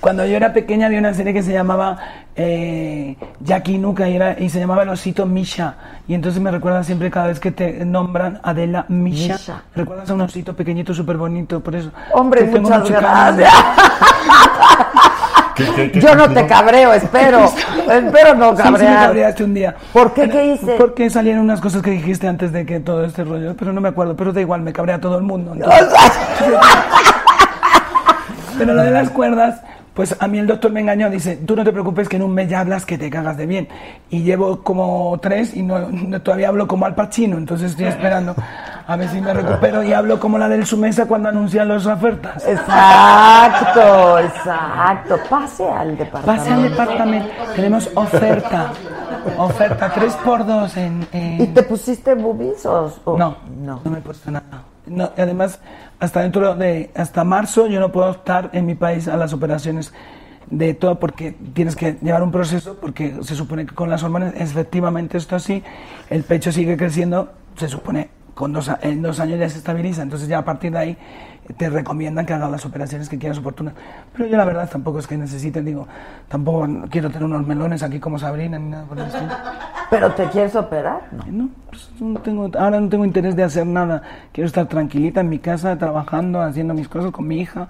Cuando 0.00 0.24
yo 0.24 0.36
era 0.36 0.52
pequeña 0.52 0.86
había 0.86 1.00
una 1.00 1.12
serie 1.12 1.32
que 1.34 1.42
se 1.42 1.52
llamaba 1.52 1.98
eh, 2.36 3.16
Jackie 3.40 3.78
Nuka 3.78 4.08
y, 4.08 4.14
era, 4.16 4.38
y 4.38 4.48
se 4.48 4.60
llamaba 4.60 4.82
El 4.84 4.90
Osito 4.90 5.26
Misha. 5.26 5.74
Y 6.06 6.14
entonces 6.14 6.40
me 6.40 6.50
recuerda 6.52 6.84
siempre 6.84 7.10
cada 7.10 7.26
vez 7.26 7.40
que 7.40 7.50
te 7.50 7.84
nombran 7.84 8.40
Adela 8.44 8.84
Misha. 8.88 9.34
Misha. 9.34 9.62
Recuerdas 9.74 10.08
a 10.10 10.14
un 10.14 10.20
osito 10.20 10.54
pequeñito, 10.54 10.94
súper 10.94 11.16
bonito, 11.16 11.60
por 11.60 11.74
eso. 11.74 11.90
Hombre, 12.12 12.42
Te 12.44 12.52
tengo 12.52 12.70
muchas 12.70 12.88
gracias. 12.90 13.52
¿Qué- 15.56 15.66
qué- 15.74 15.90
qué 15.90 16.00
Yo 16.00 16.14
no 16.14 16.28
te 16.32 16.46
cabreo, 16.46 16.92
espero. 16.92 17.44
Espero 17.90 18.34
no 18.36 18.50
Sí, 18.56 18.62
sí 18.62 18.68
me 18.70 18.78
cabrear. 18.78 19.06
cabreaste 19.06 19.42
un 19.44 19.54
día. 19.54 19.74
¿Por 19.92 20.14
qué? 20.14 20.28
¿Qué 20.28 20.52
hice? 20.52 20.76
Porque 20.78 21.10
salieron 21.10 21.42
unas 21.42 21.60
cosas 21.60 21.82
que 21.82 21.90
dijiste 21.90 22.28
antes 22.28 22.52
de 22.52 22.64
que 22.64 22.78
todo 22.78 23.04
este 23.04 23.24
rollo, 23.24 23.56
pero 23.58 23.72
no 23.72 23.80
me 23.80 23.88
acuerdo, 23.88 24.14
pero 24.14 24.32
da 24.32 24.40
igual, 24.40 24.60
me 24.62 24.72
cabrea 24.72 25.00
todo 25.00 25.16
el 25.16 25.24
mundo. 25.24 25.52
entonces- 25.54 25.90
Pero 28.56 28.74
lo 28.74 28.82
de 28.82 28.90
las 28.90 29.10
cuerdas, 29.10 29.60
pues 29.98 30.14
a 30.20 30.28
mí 30.28 30.38
el 30.38 30.46
doctor 30.46 30.70
me 30.70 30.78
engañó, 30.78 31.10
dice, 31.10 31.38
tú 31.44 31.56
no 31.56 31.64
te 31.64 31.72
preocupes 31.72 32.08
que 32.08 32.14
en 32.14 32.22
un 32.22 32.32
mes 32.32 32.48
ya 32.48 32.60
hablas 32.60 32.86
que 32.86 32.96
te 32.96 33.10
cagas 33.10 33.36
de 33.36 33.46
bien. 33.46 33.66
Y 34.10 34.22
llevo 34.22 34.62
como 34.62 35.18
tres 35.20 35.56
y 35.56 35.62
no, 35.64 35.80
no- 35.90 36.22
todavía 36.22 36.50
hablo 36.50 36.68
como 36.68 36.86
Al 36.86 36.94
Pacino, 36.94 37.36
entonces 37.36 37.72
estoy 37.72 37.86
esperando 37.86 38.36
a 38.86 38.94
ver 38.96 39.08
si 39.08 39.20
me 39.20 39.34
recupero 39.34 39.82
y 39.82 39.92
hablo 39.92 40.20
como 40.20 40.38
la 40.38 40.48
del 40.48 40.64
Sumesa 40.64 41.06
cuando 41.06 41.30
anuncian 41.30 41.66
las 41.66 41.84
ofertas. 41.84 42.46
Exacto, 42.46 44.18
exacto. 44.20 45.18
Pase 45.28 45.68
al 45.68 45.96
departamento. 45.98 46.26
Pase 46.42 46.52
al 46.52 46.62
departamento, 46.62 47.28
tenemos 47.56 47.90
oferta. 47.96 48.70
Oferta 49.36 49.90
3 49.92 50.14
por 50.24 50.46
2 50.46 50.76
en... 50.76 51.06
en- 51.12 51.40
¿Y 51.42 51.46
te 51.48 51.64
pusiste 51.64 52.14
boobies 52.14 52.64
o, 52.66 52.92
o- 53.04 53.18
No, 53.18 53.36
no? 53.62 53.80
no, 53.84 53.90
me 53.90 53.98
he 53.98 54.00
puesto 54.00 54.30
nada. 54.30 54.44
No, 54.86 55.10
además, 55.18 55.58
hasta 56.00 56.20
dentro 56.20 56.54
de, 56.54 56.90
hasta 56.94 57.24
marzo 57.24 57.66
yo 57.66 57.80
no 57.80 57.92
puedo 57.92 58.10
estar 58.10 58.50
en 58.52 58.66
mi 58.66 58.74
país 58.74 59.08
a 59.08 59.16
las 59.16 59.32
operaciones 59.32 59.92
de 60.50 60.74
todo 60.74 60.98
porque 60.98 61.36
tienes 61.52 61.76
que 61.76 61.98
llevar 62.00 62.22
un 62.22 62.32
proceso 62.32 62.76
porque 62.80 63.16
se 63.22 63.34
supone 63.34 63.66
que 63.66 63.74
con 63.74 63.90
las 63.90 64.02
hormonas 64.02 64.34
efectivamente 64.36 65.18
esto 65.18 65.36
así, 65.36 65.62
el 66.08 66.24
pecho 66.24 66.52
sigue 66.52 66.76
creciendo, 66.76 67.32
se 67.56 67.68
supone 67.68 68.10
con 68.38 68.52
dos, 68.52 68.70
en 68.82 69.02
dos 69.02 69.18
años 69.18 69.40
ya 69.40 69.48
se 69.48 69.58
estabiliza, 69.58 70.00
entonces 70.00 70.28
ya 70.28 70.38
a 70.38 70.44
partir 70.44 70.70
de 70.70 70.78
ahí 70.78 70.96
te 71.56 71.68
recomiendan 71.68 72.24
que 72.24 72.34
hagas 72.34 72.48
las 72.48 72.64
operaciones 72.64 73.08
que 73.08 73.18
quieras 73.18 73.38
oportunas. 73.38 73.74
Pero 74.12 74.28
yo 74.28 74.36
la 74.36 74.44
verdad 74.44 74.70
tampoco 74.70 75.00
es 75.00 75.08
que 75.08 75.16
necesite, 75.16 75.60
digo, 75.60 75.88
tampoco 76.28 76.68
quiero 76.88 77.10
tener 77.10 77.24
unos 77.24 77.44
melones 77.44 77.82
aquí 77.82 77.98
como 77.98 78.16
Sabrina 78.16 78.56
ni 78.56 78.70
nada 78.70 78.84
por 78.84 78.96
el 78.96 79.06
estilo. 79.06 79.32
¿Pero 79.90 80.12
te 80.12 80.26
quieres 80.26 80.54
operar? 80.54 81.00
No. 81.10 81.24
No, 81.26 81.48
pues 81.68 81.90
no 81.98 82.20
tengo, 82.20 82.48
ahora 82.56 82.78
no 82.78 82.88
tengo 82.88 83.04
interés 83.04 83.34
de 83.34 83.42
hacer 83.42 83.66
nada. 83.66 84.02
Quiero 84.30 84.46
estar 84.46 84.68
tranquilita 84.68 85.20
en 85.20 85.30
mi 85.30 85.40
casa, 85.40 85.76
trabajando, 85.76 86.40
haciendo 86.40 86.74
mis 86.74 86.86
cosas 86.86 87.10
con 87.10 87.26
mi 87.26 87.40
hija 87.40 87.66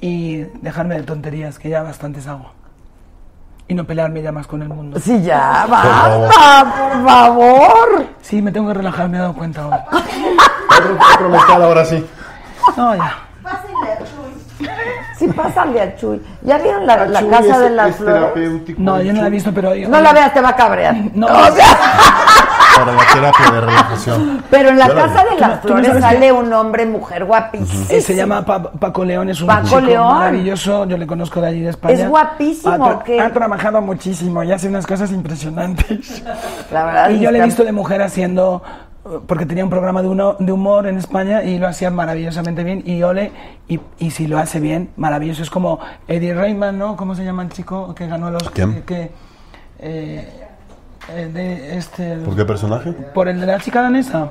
y 0.00 0.38
dejarme 0.60 0.96
de 0.96 1.04
tonterías, 1.04 1.60
que 1.60 1.68
ya 1.68 1.84
bastantes 1.84 2.26
hago. 2.26 2.50
Y 3.66 3.74
no 3.74 3.84
pelearme 3.84 4.20
ya 4.22 4.30
más 4.30 4.46
con 4.46 4.60
el 4.62 4.68
mundo. 4.68 5.00
Sí, 5.00 5.22
ya, 5.22 5.66
basta, 5.68 6.74
por 6.78 7.08
favor. 7.08 8.06
Sí, 8.20 8.42
me 8.42 8.52
tengo 8.52 8.68
que 8.68 8.74
relajar, 8.74 9.08
me 9.08 9.16
he 9.16 9.20
dado 9.20 9.32
cuenta 9.34 9.62
ahora. 9.62 9.86
Otro, 9.90 11.28
otro 11.28 11.64
ahora 11.64 11.84
sí. 11.84 12.04
No, 12.76 12.94
ya. 12.94 13.14
Pásenle 13.42 13.92
a 13.92 13.98
Chuy. 13.98 14.68
Sí, 15.18 15.28
pásale 15.28 15.80
a 15.80 15.96
Chuy. 15.96 16.22
¿Ya 16.42 16.58
vieron 16.58 16.86
la, 16.86 17.06
la 17.06 17.20
casa 17.28 17.40
es- 17.54 17.58
de 17.60 17.70
las 17.70 17.88
es 17.90 17.96
flores? 17.96 18.78
No, 18.78 19.00
yo 19.00 19.12
no 19.14 19.20
la 19.22 19.26
he 19.28 19.30
visto, 19.30 19.50
pero... 19.54 19.74
No 19.88 20.00
la 20.00 20.12
veas, 20.12 20.34
te 20.34 20.40
va 20.42 20.50
a 20.50 20.56
cabrear. 20.56 20.94
No. 21.14 21.26
O 21.26 21.46
sea, 21.52 21.66
Para 22.76 22.92
la 22.92 23.02
terapia 23.12 23.50
de 23.52 23.60
relajación. 23.60 24.44
pero 24.50 24.68
en 24.70 24.78
la 24.78 24.88
Yo 24.88 24.94
casa 24.94 25.24
de 25.32 25.38
las 25.40 25.60
flores 25.60 26.00
sale 26.00 26.32
un 26.32 26.52
hombre, 26.52 26.86
mujer 26.86 27.24
guapísimo. 27.24 27.86
Eh, 27.88 28.00
se 28.00 28.14
llama 28.14 28.44
Pa- 28.44 28.70
Paco 28.72 29.04
León, 29.04 29.28
es 29.30 29.40
un 29.40 29.46
Paco 29.46 29.66
chico 29.66 29.80
León. 29.80 30.14
maravilloso, 30.18 30.86
yo 30.86 30.96
le 30.96 31.06
conozco 31.06 31.40
de 31.40 31.48
allí 31.48 31.60
de 31.60 31.70
España. 31.70 31.94
Es 31.94 32.08
guapísimo, 32.08 32.72
Ha, 33.18 33.24
ha 33.24 33.30
trabajado 33.32 33.80
muchísimo 33.80 34.42
y 34.42 34.52
hace 34.52 34.68
unas 34.68 34.86
cosas 34.86 35.10
impresionantes. 35.12 36.22
La 36.72 36.84
verdad 36.84 37.10
Y 37.10 37.20
yo 37.20 37.30
le 37.30 37.38
he 37.38 37.44
visto 37.44 37.64
de 37.64 37.72
mujer 37.72 38.02
haciendo, 38.02 38.62
porque 39.26 39.46
tenía 39.46 39.64
un 39.64 39.70
programa 39.70 40.02
de, 40.02 40.08
uno, 40.08 40.36
de 40.38 40.50
humor 40.52 40.86
en 40.86 40.96
España 40.98 41.42
y 41.42 41.58
lo 41.58 41.68
hacía 41.68 41.90
maravillosamente 41.90 42.64
bien. 42.64 42.82
Y 42.86 43.02
ole, 43.02 43.32
y, 43.68 43.80
y 43.98 44.10
si 44.10 44.26
lo 44.26 44.38
hace 44.38 44.60
bien, 44.60 44.90
maravilloso. 44.96 45.42
Es 45.42 45.50
como 45.50 45.78
Eddie 46.08 46.34
Rayman, 46.34 46.78
¿no? 46.78 46.96
¿Cómo 46.96 47.14
se 47.14 47.24
llama 47.24 47.42
el 47.42 47.50
chico 47.50 47.94
que 47.94 48.06
ganó 48.06 48.30
los... 48.30 48.48
¿Quién? 48.50 48.82
Que, 48.82 49.12
eh, 49.78 50.40
eh, 51.12 51.30
de 51.32 51.76
este, 51.76 52.16
¿Por 52.18 52.36
qué 52.36 52.44
personaje? 52.44 52.92
Por 52.92 53.28
el 53.28 53.40
de 53.40 53.46
la 53.46 53.60
chica 53.60 53.82
danesa. 53.82 54.28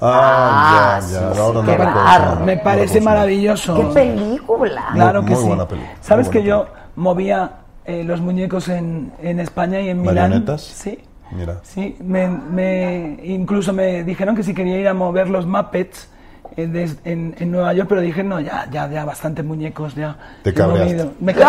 Ah, 0.00 0.96
Ah, 0.96 1.00
ya, 1.00 1.20
ya. 1.20 1.32
sí, 1.34 1.40
ahora 1.40 1.62
no 1.62 1.66
recuerdo. 1.76 2.44
Me 2.44 2.56
parece 2.58 3.00
maravilloso. 3.00 3.74
¡Qué 3.76 3.84
película! 3.94 4.84
Muy- 4.90 5.00
Claro 5.00 5.24
que 5.24 5.30
muy 5.30 5.40
sí. 5.42 5.46
buena 5.48 5.66
peli, 5.68 5.82
¿Sabes 6.00 6.26
muy 6.26 6.32
que 6.32 6.42
yo 6.42 6.66
movía 6.96 7.50
eh, 7.84 8.02
los 8.04 8.20
muñecos 8.20 8.68
en, 8.68 9.12
en 9.22 9.40
España 9.40 9.80
y 9.80 9.88
en 9.90 10.00
Milán? 10.02 10.16
¿Marionetas? 10.30 10.62
Sí. 10.62 10.98
Mira. 11.30 11.56
Sí, 11.62 11.96
me, 12.00 12.28
me- 12.28 13.18
incluso 13.24 13.72
me 13.72 14.04
dijeron 14.04 14.36
que 14.36 14.42
si 14.42 14.52
quería 14.54 14.78
ir 14.78 14.88
a 14.88 14.94
mover 14.94 15.28
los 15.30 15.46
Muppets 15.46 16.08
eh, 16.56 16.66
des- 16.66 16.98
en, 17.04 17.34
en 17.38 17.50
Nueva 17.50 17.72
York, 17.72 17.88
pero 17.88 18.00
dije, 18.00 18.22
no, 18.22 18.40
ya, 18.40 18.66
ya, 18.70 18.88
ya, 18.90 19.04
bastantes 19.04 19.44
muñecos, 19.44 19.94
ya. 19.94 20.16
Te 20.42 20.52
cabreaste. 20.52 21.10
Me. 21.20 21.34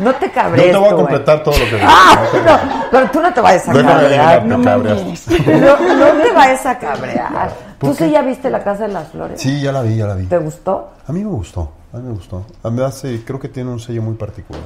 No 0.00 0.14
te 0.14 0.26
Yo 0.26 0.32
cabrees, 0.32 0.72
te 0.72 0.78
voy 0.78 0.88
a 0.88 0.92
completar 0.94 1.42
todo 1.42 1.58
lo 1.58 1.64
que 1.64 1.76
digo. 1.76 1.88
Ah, 1.88 2.22
no, 2.46 2.88
pero 2.90 3.10
tú 3.10 3.20
no 3.20 3.32
te 3.32 3.40
vayas 3.40 3.68
a 3.68 3.72
Déjame 3.72 3.92
cabrear. 3.92 4.28
adivinar, 4.38 4.46
no 4.58 4.64
te 4.64 4.70
me. 4.70 5.60
No, 5.60 5.94
no 5.96 6.22
te 6.22 6.32
vayas 6.32 6.66
a 6.66 6.78
cabrear. 6.78 7.50
¿Tú 7.78 7.94
sí 7.94 8.10
ya 8.10 8.22
viste 8.22 8.48
la 8.50 8.62
casa 8.64 8.86
de 8.86 8.92
las 8.92 9.08
flores? 9.08 9.40
Sí, 9.40 9.60
ya 9.60 9.72
la 9.72 9.82
vi, 9.82 9.96
ya 9.96 10.06
la 10.06 10.14
vi. 10.14 10.26
¿Te 10.26 10.38
gustó? 10.38 10.90
A 11.06 11.12
mí 11.12 11.22
me 11.22 11.30
gustó, 11.30 11.70
a 11.92 11.96
mí 11.98 12.02
me 12.04 12.12
gustó. 12.14 12.44
A 12.62 12.70
mí 12.70 12.76
me 12.78 12.84
hace, 12.84 13.22
creo 13.24 13.38
que 13.38 13.48
tiene 13.48 13.70
un 13.70 13.80
sello 13.80 14.02
muy 14.02 14.14
particular. 14.14 14.62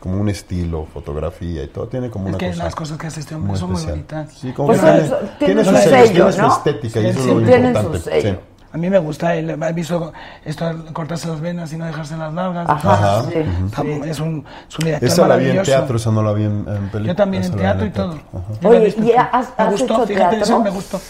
Como 0.00 0.20
un 0.20 0.28
estilo, 0.28 0.86
fotografía 0.92 1.62
y 1.62 1.68
todo. 1.68 1.86
Tiene 1.88 2.10
como 2.10 2.26
Es 2.26 2.30
una 2.34 2.38
que 2.38 2.50
cosa 2.50 2.64
las 2.64 2.74
cosas 2.74 2.98
que 2.98 3.06
hace 3.06 3.20
este 3.20 3.34
hombre 3.34 3.50
muy 3.52 3.58
son 3.58 3.70
muy 3.72 3.80
especial. 3.80 4.04
bonitas. 4.06 4.38
Sí, 4.38 4.52
como 4.52 4.68
Pues 4.68 4.80
que 4.80 4.86
tiene, 4.86 5.08
tiene 5.08 5.28
tiene 5.38 5.64
su 5.64 5.70
su 5.70 5.76
sello, 5.76 5.90
sello, 5.90 6.12
tiene 6.12 6.32
su 6.32 6.42
¿no? 6.42 6.52
estética 6.56 7.00
y 7.00 7.06
eso 7.06 7.20
Sí, 7.20 7.28
es 7.30 7.34
lo 7.36 7.42
tienen 7.42 7.74
su 7.74 7.80
importante. 7.80 8.20
sello. 8.22 8.34
Sí. 8.34 8.53
A 8.74 8.76
mí 8.76 8.90
me 8.90 8.98
gusta, 8.98 9.36
él, 9.36 9.50
he 9.50 9.72
visto 9.72 10.12
esto 10.44 10.74
de 10.74 10.92
cortarse 10.92 11.28
las 11.28 11.40
venas 11.40 11.72
y 11.72 11.76
no 11.76 11.86
dejarse 11.86 12.16
las 12.16 12.34
largas. 12.34 12.68
Ajá, 12.68 12.92
Ajá. 12.92 13.22
sí. 13.30 13.38
Tam- 13.70 14.04
Es 14.04 14.18
un, 14.18 14.44
es 14.68 14.78
un 14.80 14.84
director 14.84 15.08
Esa 15.08 15.28
la 15.28 15.36
vi 15.36 15.50
en 15.50 15.62
teatro, 15.62 15.96
esa 15.96 16.10
no 16.10 16.22
la 16.24 16.32
vi 16.32 16.42
en, 16.42 16.64
en 16.66 16.88
película. 16.90 17.04
Yo 17.06 17.14
también 17.14 17.44
en 17.44 17.50
la 17.50 17.56
vi 17.56 17.62
teatro 17.62 17.86
y 17.86 17.90
todo. 17.90 18.12
Ajá. 18.14 18.60
Yo 18.60 18.68
Oye, 18.70 18.80
visto 18.86 19.02
¿y 19.04 19.10
en- 19.12 19.20
has- 19.20 19.48
me 19.56 19.64
has 19.64 19.70
gustó, 19.70 19.94
hecho 19.94 20.06
fíjate, 20.08 20.36
teatro? 20.36 20.38
eso 20.42 20.60
me 20.60 20.70
gustó. 20.70 21.00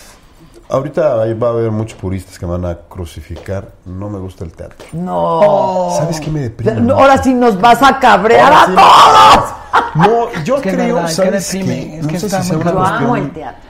Ahorita 0.68 1.22
ahí 1.22 1.32
va 1.32 1.48
a 1.48 1.50
haber 1.52 1.70
muchos 1.70 1.98
puristas 1.98 2.38
que 2.38 2.44
me 2.44 2.52
van 2.52 2.66
a 2.66 2.74
crucificar. 2.86 3.68
No 3.86 4.10
me 4.10 4.18
gusta 4.18 4.44
el 4.44 4.52
teatro. 4.52 4.86
No. 4.92 5.88
¿Sabes 5.96 6.20
qué 6.20 6.30
me 6.30 6.40
deprime? 6.40 6.80
No, 6.82 6.98
Ahora 6.98 7.16
sí 7.22 7.32
nos 7.32 7.58
vas 7.58 7.82
a 7.82 7.98
cabrear 7.98 8.52
Ahora 8.52 8.62
a 8.62 8.66
sí. 8.66 8.74
todos. 8.74 9.54
No, 9.94 10.42
yo 10.44 10.56
Es 10.56 10.62
que 10.62 10.68
es 10.70 10.74
creo, 10.74 10.94
verdad, 10.96 11.08
que 11.08 11.14
¿sabes 11.14 11.52
deprime, 11.52 11.74
qué? 11.74 11.96
es 11.98 12.02
No 12.02 12.08
que 12.08 12.18
sé 12.20 12.26
está 12.26 12.42
si 12.42 12.48
sea 12.50 12.58
una 12.58 12.98
amo 12.98 13.16
el 13.16 13.30
teatro. 13.32 13.63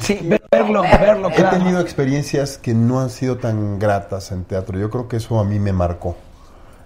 Sí, 0.00 0.28
verlo, 0.50 0.82
verlo, 0.82 1.28
He 1.30 1.34
claro. 1.34 1.58
tenido 1.58 1.80
experiencias 1.80 2.58
que 2.58 2.74
no 2.74 3.00
han 3.00 3.10
sido 3.10 3.36
tan 3.36 3.78
gratas 3.78 4.32
en 4.32 4.44
teatro. 4.44 4.78
Yo 4.78 4.90
creo 4.90 5.08
que 5.08 5.16
eso 5.16 5.38
a 5.38 5.44
mí 5.44 5.58
me 5.58 5.72
marcó. 5.72 6.16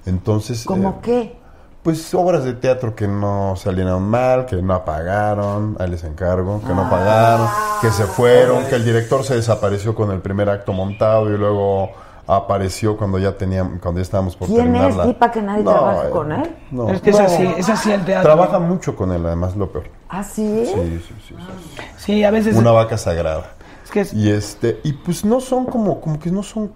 Entonces... 0.07 0.65
¿Cómo 0.65 0.91
eh, 0.91 0.95
qué? 1.03 1.37
Pues 1.83 2.15
obras 2.15 2.45
de 2.45 2.55
teatro 2.55 2.95
que 2.95 3.07
no 3.07 3.57
salieron 3.57 4.03
mal, 4.05 4.47
que 4.47 4.57
no 4.57 4.73
apagaron, 4.73 5.77
ahí 5.79 5.91
les 5.91 6.03
encargo, 6.05 6.63
que 6.63 6.73
no 6.73 6.89
pagaron, 6.89 7.47
que 7.83 7.91
se 7.91 8.05
fueron, 8.05 8.65
que 8.65 8.77
el 8.77 8.87
director 8.87 9.23
se 9.23 9.35
desapareció 9.35 9.95
con 9.95 10.11
el 10.11 10.21
primer 10.21 10.49
acto 10.49 10.73
montado 10.73 11.31
y 11.31 11.37
luego 11.37 11.93
apareció 12.27 12.97
cuando 12.97 13.19
ya 13.19 13.37
teníamos, 13.37 13.81
cuando 13.81 13.99
ya 14.01 14.03
estábamos 14.03 14.37
por 14.37 14.49
¿Quién 14.49 14.61
es? 14.61 14.65
terminarla. 14.73 15.07
Di 15.07 15.13
pa' 15.15 15.31
que 15.31 15.43
nadie 15.43 15.63
trabaje 15.65 16.11
con 16.11 16.33
él. 16.33 16.43
eh, 16.47 16.57
No, 16.71 16.89
Es 16.91 17.01
que 17.03 17.11
es 17.11 17.19
no. 17.19 17.25
así, 17.27 17.43
es 17.59 17.69
así 17.69 17.93
el 17.93 18.05
teatro. 18.05 18.33
Trabaja 18.33 18.59
mucho 18.59 18.97
con 18.97 19.13
él, 19.13 19.25
además 19.27 19.57
lo 19.57 19.71
peor. 19.71 19.85
¿Ah, 20.09 20.23
sí? 20.23 20.65
Sí, 20.67 20.73
sí, 21.07 21.15
sí. 21.29 21.35
sí. 21.39 21.83
Sí, 21.99 22.25
a 22.25 22.31
veces. 22.31 22.57
Una 22.57 22.71
vaca 22.73 22.97
sagrada. 22.99 23.53
Es 23.85 23.91
que 23.91 24.01
es- 24.01 24.13
Y 24.15 24.31
este, 24.31 24.81
y 24.85 24.93
pues 24.95 25.25
no 25.25 25.41
son 25.41 25.67
como, 25.67 26.01
como 26.01 26.19
que 26.19 26.31
no 26.31 26.43
son, 26.43 26.73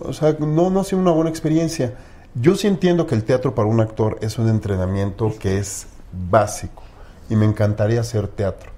o 0.00 0.12
sea, 0.12 0.36
no, 0.38 0.70
no 0.70 0.80
ha 0.80 0.84
sido 0.84 1.00
una 1.02 1.10
buena 1.10 1.30
experiencia. 1.30 1.94
Yo 2.34 2.54
sí 2.54 2.66
entiendo 2.68 3.06
que 3.06 3.14
el 3.14 3.24
teatro 3.24 3.54
para 3.54 3.66
un 3.68 3.80
actor 3.80 4.18
es 4.20 4.38
un 4.38 4.48
entrenamiento 4.48 5.32
que 5.40 5.58
es 5.58 5.86
básico 6.30 6.82
y 7.30 7.34
me 7.36 7.46
encantaría 7.46 8.00
hacer 8.00 8.28
teatro. 8.28 8.70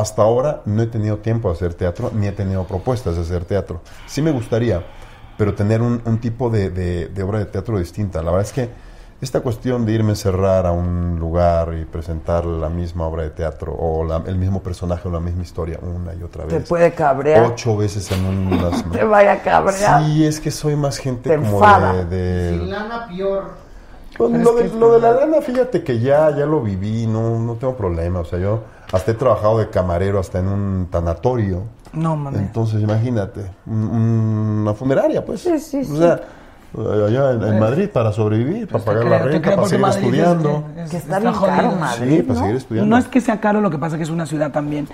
Hasta 0.00 0.22
ahora 0.22 0.62
no 0.64 0.82
he 0.82 0.86
tenido 0.86 1.18
tiempo 1.18 1.48
de 1.48 1.54
hacer 1.54 1.74
teatro 1.74 2.10
ni 2.14 2.26
he 2.26 2.32
tenido 2.32 2.64
propuestas 2.64 3.16
de 3.16 3.22
hacer 3.22 3.44
teatro. 3.44 3.80
Sí 4.06 4.22
me 4.22 4.30
gustaría, 4.30 4.82
pero 5.36 5.54
tener 5.54 5.82
un, 5.82 6.00
un 6.04 6.18
tipo 6.18 6.48
de, 6.50 6.70
de- 6.70 7.08
de 7.08 7.22
obra 7.22 7.38
de 7.38 7.44
teatro 7.46 7.78
distinta. 7.78 8.22
La 8.22 8.30
verdad 8.30 8.46
es 8.46 8.52
que 8.52 8.68
esta 9.20 9.40
cuestión 9.42 9.84
de 9.84 9.92
irme 9.92 10.08
a 10.08 10.12
encerrar 10.12 10.64
a 10.66 10.72
un 10.72 11.18
lugar 11.20 11.74
y 11.74 11.84
presentar 11.84 12.46
la 12.46 12.70
misma 12.70 13.06
obra 13.06 13.24
de 13.24 13.30
teatro 13.30 13.74
o 13.78 14.02
la- 14.04 14.22
el 14.26 14.36
mismo 14.36 14.62
personaje 14.62 15.06
o 15.08 15.10
la 15.12 15.20
misma 15.20 15.42
historia 15.42 15.78
una 15.82 16.14
y 16.14 16.22
otra 16.22 16.44
vez. 16.46 16.54
Te 16.54 16.60
puede 16.60 16.92
cabrear. 16.92 17.44
Ocho 17.52 17.76
veces 17.76 18.10
en 18.12 18.24
una 18.24 18.70
Te 18.70 18.76
semana. 18.78 19.04
vaya 19.04 19.32
a 19.32 19.42
cabrear. 19.42 20.02
Sí, 20.04 20.24
es 20.24 20.40
que 20.40 20.50
soy 20.50 20.74
más 20.76 20.96
gente 20.96 21.28
Te 21.28 21.36
como 21.36 21.52
enfada. 21.58 22.04
de... 22.04 22.56
lana 22.66 23.06
peor. 23.08 23.44
Pues, 24.16 24.32
lo, 24.32 24.54
de, 24.54 24.68
lo 24.70 24.92
de 24.94 25.00
la 25.00 25.12
lana, 25.12 25.40
fíjate 25.40 25.82
que 25.84 25.98
ya, 26.00 26.30
ya 26.36 26.44
lo 26.44 26.60
viví, 26.60 27.06
no, 27.06 27.38
no 27.38 27.54
tengo 27.54 27.76
problema. 27.76 28.20
O 28.20 28.24
sea, 28.24 28.38
yo 28.38 28.64
hasta 28.92 29.10
he 29.10 29.14
trabajado 29.14 29.58
de 29.58 29.68
camarero 29.70 30.18
hasta 30.20 30.38
en 30.38 30.48
un 30.48 30.88
tanatorio. 30.90 31.62
No, 31.92 32.16
mames. 32.16 32.40
Entonces, 32.40 32.80
imagínate, 32.82 33.40
un- 33.66 33.84
un- 33.84 34.58
una 34.62 34.74
funeraria, 34.74 35.24
pues. 35.24 35.40
Sí, 35.40 35.58
sí, 35.58 35.80
O 35.92 35.96
sea, 35.96 36.20
allá 37.06 37.32
en, 37.32 37.42
en 37.42 37.58
Madrid 37.58 37.88
para 37.92 38.12
sobrevivir, 38.12 38.68
para 38.68 38.84
pagar 38.84 39.04
la 39.06 39.18
creo, 39.20 39.32
renta, 39.32 39.56
para 39.56 39.66
seguir 39.66 39.80
Madrid 39.80 39.98
es- 39.98 40.04
estudiando. 40.04 40.64
es- 40.76 40.90
Que 40.90 40.96
está 40.98 41.16
está 41.18 41.30
bien 41.30 41.40
caro 41.40 41.72
Madrid, 41.72 42.16
Sí, 42.16 42.22
para 42.22 42.34
¿no? 42.34 42.40
seguir 42.44 42.56
estudiando. 42.56 42.90
No 42.90 42.96
es 42.98 43.08
que 43.08 43.20
sea 43.20 43.40
caro, 43.40 43.60
lo 43.60 43.70
que 43.70 43.78
pasa 43.78 43.96
es 43.96 43.98
que 43.98 44.02
es 44.04 44.10
una 44.10 44.26
ciudad 44.26 44.52
también. 44.52 44.88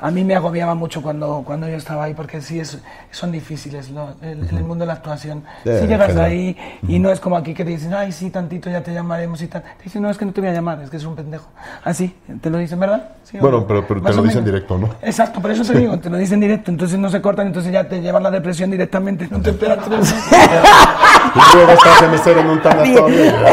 A 0.00 0.10
mí 0.12 0.22
me 0.24 0.36
agobiaba 0.36 0.74
mucho 0.74 1.02
cuando, 1.02 1.42
cuando 1.44 1.68
yo 1.68 1.76
estaba 1.76 2.04
ahí, 2.04 2.14
porque 2.14 2.40
sí 2.40 2.60
es, 2.60 2.78
son 3.10 3.32
difíciles 3.32 3.90
¿no? 3.90 4.10
el, 4.22 4.48
el 4.48 4.64
mundo 4.64 4.82
de 4.82 4.86
la 4.86 4.92
actuación. 4.94 5.42
Si 5.64 5.70
llegas 5.86 6.08
general. 6.08 6.24
ahí 6.30 6.56
y 6.86 6.98
no 7.00 7.10
es 7.10 7.18
como 7.18 7.36
aquí 7.36 7.52
que 7.52 7.64
te 7.64 7.70
dicen, 7.70 7.92
ay, 7.94 8.12
sí, 8.12 8.30
tantito 8.30 8.70
ya 8.70 8.80
te 8.82 8.92
llamaremos 8.94 9.42
y 9.42 9.48
tal. 9.48 9.62
Te 9.62 9.84
dicen, 9.84 10.00
no, 10.02 10.08
es 10.10 10.16
que 10.16 10.24
no 10.24 10.32
te 10.32 10.40
voy 10.40 10.50
a 10.50 10.52
llamar, 10.52 10.80
es 10.82 10.90
que 10.90 10.98
es 10.98 11.04
un 11.04 11.16
pendejo. 11.16 11.48
Así, 11.84 12.14
te 12.40 12.48
lo 12.48 12.58
dicen, 12.58 12.78
¿verdad? 12.78 13.08
Sí, 13.24 13.38
Bueno, 13.40 13.66
pero- 13.66 13.86
pero 13.86 14.00
te 14.00 14.12
lo 14.14 14.22
dicen 14.22 14.44
directo, 14.44 14.78
¿no? 14.78 14.88
Exacto, 15.02 15.40
por 15.42 15.50
eso 15.50 15.64
te 15.64 15.78
digo, 15.78 15.98
te 15.98 16.08
lo 16.08 16.16
dicen 16.16 16.40
directo, 16.40 16.70
entonces 16.70 16.98
no 16.98 17.10
se 17.10 17.20
cortan, 17.20 17.48
entonces 17.48 17.72
ya 17.72 17.84
te 17.88 18.00
llevan 18.00 18.22
la 18.22 18.30
depresión 18.30 18.70
directamente, 18.70 19.26
no 19.30 19.40
te 19.40 19.50
esperas 19.50 19.78
tres. 19.84 20.14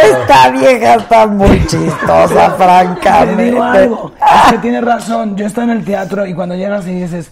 Esta 0.03 0.49
vieja 0.51 0.95
está 0.95 1.27
muy 1.27 1.65
chistosa, 1.67 2.51
Te 2.57 2.63
francamente. 2.63 3.43
digo 3.43 3.63
algo, 3.63 4.11
es 4.45 4.51
que 4.51 4.57
tienes 4.59 4.83
razón. 4.83 5.35
Yo 5.35 5.45
estoy 5.45 5.65
en 5.65 5.69
el 5.71 5.83
teatro 5.85 6.25
y 6.25 6.33
cuando 6.35 6.55
llegas 6.55 6.87
y 6.87 6.91
dices, 6.93 7.31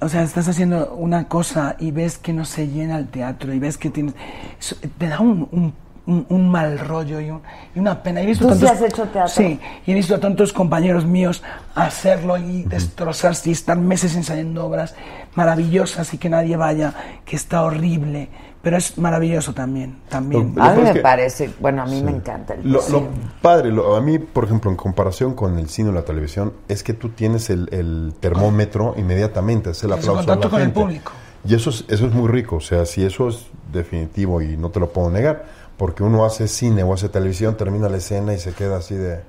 o 0.00 0.08
sea, 0.08 0.22
estás 0.22 0.48
haciendo 0.48 0.94
una 0.94 1.26
cosa 1.28 1.76
y 1.78 1.90
ves 1.90 2.18
que 2.18 2.32
no 2.32 2.44
se 2.44 2.68
llena 2.68 2.98
el 2.98 3.08
teatro 3.08 3.52
y 3.52 3.58
ves 3.58 3.78
que 3.78 3.90
tienes. 3.90 4.14
eso 4.58 4.76
te 4.98 5.08
da 5.08 5.20
un, 5.20 5.48
un- 5.52 5.88
un, 6.06 6.24
un 6.30 6.48
mal 6.50 6.78
rollo 6.78 7.20
y, 7.20 7.28
un- 7.28 7.42
y 7.74 7.78
una 7.80 8.02
pena. 8.02 8.22
He 8.22 8.26
visto 8.26 8.48
¿Tú 8.48 8.54
sí 8.54 8.66
has 8.66 8.80
hecho 8.80 9.04
teatro? 9.08 9.28
Sí, 9.28 9.60
y 9.84 9.92
he 9.92 9.94
visto 9.94 10.14
a 10.14 10.18
tantos 10.20 10.54
compañeros 10.54 11.04
míos 11.04 11.42
hacerlo 11.74 12.38
y 12.38 12.62
destrozarse 12.62 13.50
y 13.50 13.52
estar 13.52 13.76
meses 13.76 14.16
ensayando 14.16 14.64
obras 14.64 14.94
maravillosas 15.34 16.14
y 16.14 16.18
que 16.18 16.30
nadie 16.30 16.56
vaya, 16.56 16.94
que 17.26 17.36
está 17.36 17.62
horrible, 17.62 18.28
pero 18.62 18.76
es 18.76 18.98
maravilloso 18.98 19.54
también, 19.54 19.98
también. 20.08 20.52
Lo- 20.56 20.62
A 20.62 20.72
mí 20.74 20.78
es 20.80 20.84
me 20.88 20.92
que- 20.94 21.00
parece, 21.00 21.50
bueno, 21.60 21.82
a 21.82 21.86
mí 21.86 22.02
me 22.02 22.10
encanta 22.10 22.54
el 22.54 22.70
Lo, 22.72 22.80
cine. 22.80 23.00
lo 23.00 23.06
padre, 23.40 23.70
lo- 23.70 23.94
a 23.96 24.00
mí, 24.00 24.18
por 24.18 24.44
ejemplo, 24.44 24.70
en 24.70 24.76
comparación 24.76 25.34
con 25.34 25.58
el 25.58 25.68
cine 25.68 25.90
o 25.90 25.92
la 25.92 26.02
televisión, 26.02 26.52
es 26.68 26.82
que 26.82 26.92
tú 26.92 27.10
tienes 27.10 27.50
el, 27.50 27.68
el 27.72 28.14
termómetro 28.20 28.94
inmediatamente, 28.96 29.70
es 29.70 29.82
el 29.84 29.92
aplauso 29.92 30.12
a 30.12 30.16
contacto 30.16 30.44
la 30.46 30.50
con 30.50 30.60
el 30.60 30.66
gente. 30.66 30.80
público. 30.80 31.12
Y 31.44 31.54
eso 31.54 31.70
es, 31.70 31.84
eso 31.88 32.06
es 32.06 32.12
muy 32.12 32.28
rico, 32.28 32.56
o 32.56 32.60
sea, 32.60 32.84
si 32.84 33.04
eso 33.04 33.28
es 33.28 33.46
definitivo 33.72 34.42
y 34.42 34.56
no 34.56 34.70
te 34.70 34.80
lo 34.80 34.88
puedo 34.92 35.08
negar, 35.10 35.44
porque 35.76 36.02
uno 36.02 36.24
hace 36.24 36.48
cine 36.48 36.82
o 36.82 36.92
hace 36.92 37.08
televisión, 37.08 37.56
termina 37.56 37.88
la 37.88 37.98
escena 37.98 38.34
y 38.34 38.38
se 38.40 38.52
queda 38.52 38.78
así 38.78 38.96
de, 38.96 39.20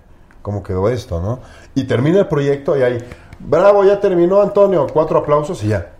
¿cómo 0.42 0.64
quedó 0.64 0.90
esto, 0.90 1.22
no? 1.22 1.40
Y 1.76 1.84
termina 1.84 2.20
el 2.20 2.28
proyecto 2.28 2.76
y 2.78 2.82
hay, 2.82 2.98
bravo, 3.40 3.84
ya 3.86 4.00
terminó 4.00 4.42
Antonio, 4.42 4.88
cuatro 4.92 5.20
aplausos 5.20 5.64
y 5.64 5.68
ya. 5.68 5.92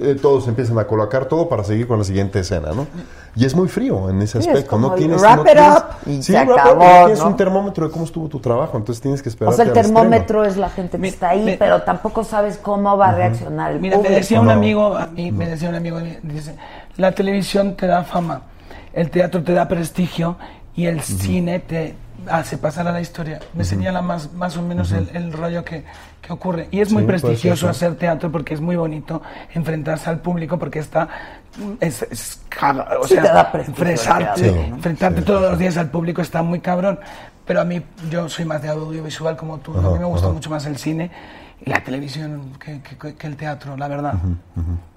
Eh, 0.00 0.16
todos 0.20 0.48
empiezan 0.48 0.76
a 0.80 0.86
colocar 0.88 1.26
todo 1.26 1.48
para 1.48 1.62
seguir 1.62 1.86
con 1.86 1.98
la 1.98 2.04
siguiente 2.04 2.40
escena, 2.40 2.72
¿no? 2.74 2.86
Y 3.36 3.44
es 3.44 3.54
muy 3.54 3.68
frío 3.68 4.10
en 4.10 4.20
ese 4.22 4.42
Sí, 4.42 4.48
aspecto. 4.48 4.76
no 4.76 4.92
tienes, 4.94 5.20
wrap 5.22 5.36
no 5.36 5.42
it 5.42 5.48
tienes- 5.52 5.76
up 5.76 5.84
y 6.06 6.16
sí, 6.16 6.22
se 6.24 6.32
wrap 6.32 6.46
it 6.48 6.50
up, 6.52 6.58
acabó, 6.60 6.84
no 6.84 7.04
tienes 7.06 7.20
un 7.20 7.36
termómetro 7.36 7.86
de 7.86 7.92
cómo 7.92 8.04
estuvo 8.04 8.28
tu 8.28 8.40
trabajo, 8.40 8.76
entonces 8.76 9.00
tienes 9.00 9.22
que 9.22 9.28
esperar. 9.28 9.54
O 9.54 9.56
sea, 9.56 9.64
el 9.66 9.72
termómetro 9.72 10.44
es 10.44 10.56
la 10.56 10.68
gente 10.68 10.98
que 10.98 11.06
está 11.06 11.28
ahí, 11.30 11.44
me- 11.44 11.56
pero 11.56 11.82
tampoco 11.82 12.24
sabes 12.24 12.58
cómo 12.58 12.96
va 12.96 13.10
a 13.10 13.14
reaccionar 13.14 13.70
el 13.72 13.80
Mira, 13.80 13.98
me 13.98 14.08
decía 14.08 14.40
un 14.40 14.46
No. 14.46 14.52
amigo, 14.52 14.96
a 14.96 15.06
mí 15.06 15.30
me 15.30 15.46
decía 15.48 15.68
un 15.68 15.76
amigo, 15.76 16.00
dice, 16.24 16.56
la 16.96 17.12
televisión 17.12 17.76
te 17.76 17.86
da 17.86 18.02
fama, 18.02 18.42
el 18.92 19.10
teatro 19.10 19.44
te 19.44 19.52
da 19.52 19.68
prestigio 19.68 20.36
y 20.74 20.86
el 20.86 21.02
cine 21.02 21.60
te 21.60 21.94
hace 22.30 22.58
pasar 22.58 22.86
a 22.88 22.92
la 22.92 23.00
historia. 23.00 23.40
Me 23.54 23.64
señala 23.64 24.02
más, 24.02 24.32
más 24.32 24.56
o 24.56 24.62
menos 24.62 24.92
el, 24.92 25.08
el 25.14 25.32
rollo 25.32 25.64
que, 25.64 25.84
que 26.22 26.32
ocurre. 26.32 26.68
Y 26.70 26.80
es 26.80 26.92
muy 26.92 27.02
Sí, 27.02 27.06
prestigioso 27.08 27.66
sí. 27.66 27.70
hacer 27.70 27.96
teatro 27.96 28.30
porque 28.32 28.54
es 28.54 28.60
muy 28.60 28.76
bonito 28.76 29.22
enfrentarse 29.54 30.10
al 30.10 30.18
público 30.20 30.58
porque 30.58 30.78
está... 30.78 31.08
Es, 31.80 32.02
es 32.02 32.40
o 33.00 33.06
Sí, 33.06 33.14
sea, 33.14 33.22
te 33.22 33.28
da 33.28 33.52
prestigio 33.52 33.84
el 33.84 33.90
enfrentarte, 33.92 34.40
teatro, 34.42 34.62
¿no? 34.68 34.76
enfrentarte 34.76 35.20
Sí, 35.20 35.26
todos 35.26 35.42
sí, 35.44 35.50
los 35.50 35.58
días 35.58 35.76
al 35.76 35.90
público 35.90 36.22
está 36.22 36.42
muy 36.42 36.60
cabrón. 36.60 36.98
Pero 37.46 37.60
a 37.60 37.64
mí, 37.64 37.82
yo 38.10 38.28
soy 38.28 38.44
más 38.46 38.62
de 38.62 38.68
audiovisual 38.70 39.36
como 39.36 39.58
tú. 39.58 39.76
a 39.76 39.80
Ajá, 39.80 39.90
mí 39.90 39.98
me 39.98 40.04
gusta 40.06 40.28
mucho 40.30 40.48
más 40.50 40.64
el 40.66 40.78
cine 40.78 41.10
y 41.64 41.68
la 41.70 41.82
televisión 41.84 42.52
que, 42.58 42.80
que- 42.80 43.14
que 43.14 43.26
el 43.26 43.36
teatro, 43.36 43.76
la 43.76 43.86
verdad. 43.88 44.14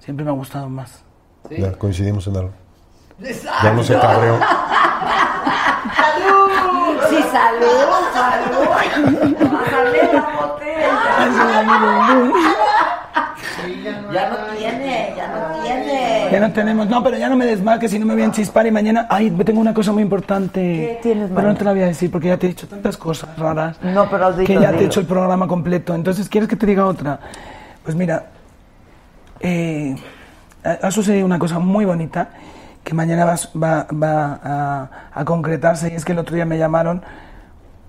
Siempre 0.00 0.24
me 0.24 0.30
ha 0.30 0.34
gustado 0.34 0.68
más. 0.68 1.02
Ya 1.50 1.72
coincidimos 1.72 2.26
en 2.26 2.36
algo. 2.36 2.52
Ya 3.62 3.72
no 3.72 3.82
se 3.82 3.94
cabreó. 3.98 4.38
Sí, 7.08 7.22
salud, 7.32 7.88
salud. 8.12 8.68
Pásale 9.50 10.12
la 10.12 10.26
botella. 10.40 10.88
Ya 14.12 14.30
no 14.30 14.36
tiene, 14.56 15.14
ya 15.16 15.28
no 15.28 15.62
tiene. 15.62 16.28
Ya 16.30 16.40
no 16.40 16.52
tenemos, 16.52 16.88
no, 16.88 17.02
pero 17.02 17.16
ya 17.16 17.28
no 17.28 17.36
me 17.36 17.46
desmarques 17.46 17.90
si 17.90 17.98
no 17.98 18.06
me 18.06 18.14
voy 18.14 18.22
a 18.22 18.26
enchispar 18.26 18.66
y 18.66 18.70
mañana, 18.70 19.06
ay, 19.08 19.30
tengo 19.30 19.60
una 19.60 19.74
cosa 19.74 19.92
muy 19.92 20.02
importante. 20.02 20.60
¿Qué 20.60 20.98
tienes 21.02 21.30
Pero 21.34 21.48
no 21.48 21.54
te 21.54 21.64
la 21.64 21.72
voy 21.72 21.82
a 21.82 21.86
decir 21.86 22.10
porque 22.10 22.28
ya 22.28 22.36
te 22.36 22.46
he 22.46 22.50
dicho 22.50 22.66
tantas 22.66 22.96
cosas 22.96 23.38
raras. 23.38 23.76
No, 23.82 24.08
pero 24.08 24.32
dilo, 24.32 24.46
Que 24.46 24.60
ya 24.60 24.72
te 24.72 24.84
he 24.84 24.86
hecho 24.86 25.00
el 25.00 25.06
programa 25.06 25.46
completo. 25.46 25.94
Entonces, 25.94 26.28
¿quieres 26.28 26.48
que 26.48 26.56
te 26.56 26.66
diga 26.66 26.86
otra? 26.86 27.20
Pues 27.82 27.96
mira, 27.96 28.26
eh, 29.40 29.96
ha 30.64 30.86
ha 30.86 30.90
sucedido 30.90 31.24
una 31.24 31.38
cosa 31.38 31.58
muy 31.58 31.84
bonita 31.84 32.28
que 32.88 32.94
mañana 32.94 33.26
va, 33.26 33.34
va- 33.62 33.86
va 33.92 34.40
a, 34.42 34.90
a 35.12 35.24
concretarse 35.26 35.92
y 35.92 35.94
es 35.94 36.06
que 36.06 36.12
el 36.12 36.18
otro 36.18 36.34
día 36.34 36.46
me 36.46 36.56
llamaron 36.56 37.02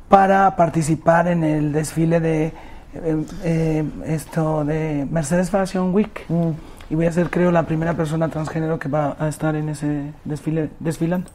para 0.09 0.57
participar 0.57 1.29
en 1.29 1.45
el 1.45 1.71
desfile 1.71 2.19
de 2.19 2.45
eh, 2.93 3.25
eh, 3.45 3.83
esto 4.07 4.65
de 4.65 5.07
Mercedes 5.09 5.49
Fashion 5.51 5.93
Week 5.93 6.25
Mm. 6.27 6.49
y 6.89 6.95
voy 6.95 7.05
a 7.05 7.11
ser 7.13 7.29
creo 7.29 7.49
la 7.51 7.63
primera 7.63 7.93
persona 7.93 8.27
transgénero 8.27 8.77
que 8.77 8.89
va 8.89 9.15
a 9.19 9.29
estar 9.29 9.55
en 9.55 9.69
ese 9.69 10.11
desfile 10.25 10.69
desfilando 10.81 11.29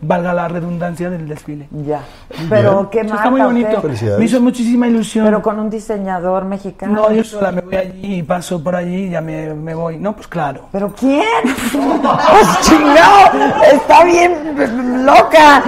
valga 0.00 0.32
la 0.32 0.46
redundancia 0.48 1.10
del 1.10 1.28
desfile 1.28 1.68
Ya. 1.84 2.00
Pero 2.48 2.72
Bien. 2.72 2.86
qué 2.90 3.02
marca. 3.04 3.16
está 3.16 3.30
muy 3.30 3.40
bonito 3.40 3.82
me 4.18 4.24
hizo 4.24 4.40
muchísima 4.40 4.86
ilusión 4.86 5.24
Pero 5.24 5.42
con 5.42 5.58
un 5.58 5.70
diseñador 5.70 6.44
mexicano. 6.44 6.92
no 6.94 7.12
yo 7.12 7.24
sola 7.24 7.50
me 7.52 7.62
voy 7.62 7.76
allí 7.76 8.14
y 8.16 8.22
paso 8.22 8.62
por 8.62 8.76
allí 8.76 9.04
y 9.06 9.10
ya 9.10 9.20
me, 9.20 9.54
me 9.54 9.74
voy 9.74 9.96
no 9.98 10.14
pues 10.14 10.26
claro 10.28 10.68
¿Pero 10.72 10.92
quién? 10.98 11.22
¡Pues 11.72 12.60
chingado! 12.62 13.30
Está 13.72 14.04
bien 14.04 15.04
loca. 15.04 15.62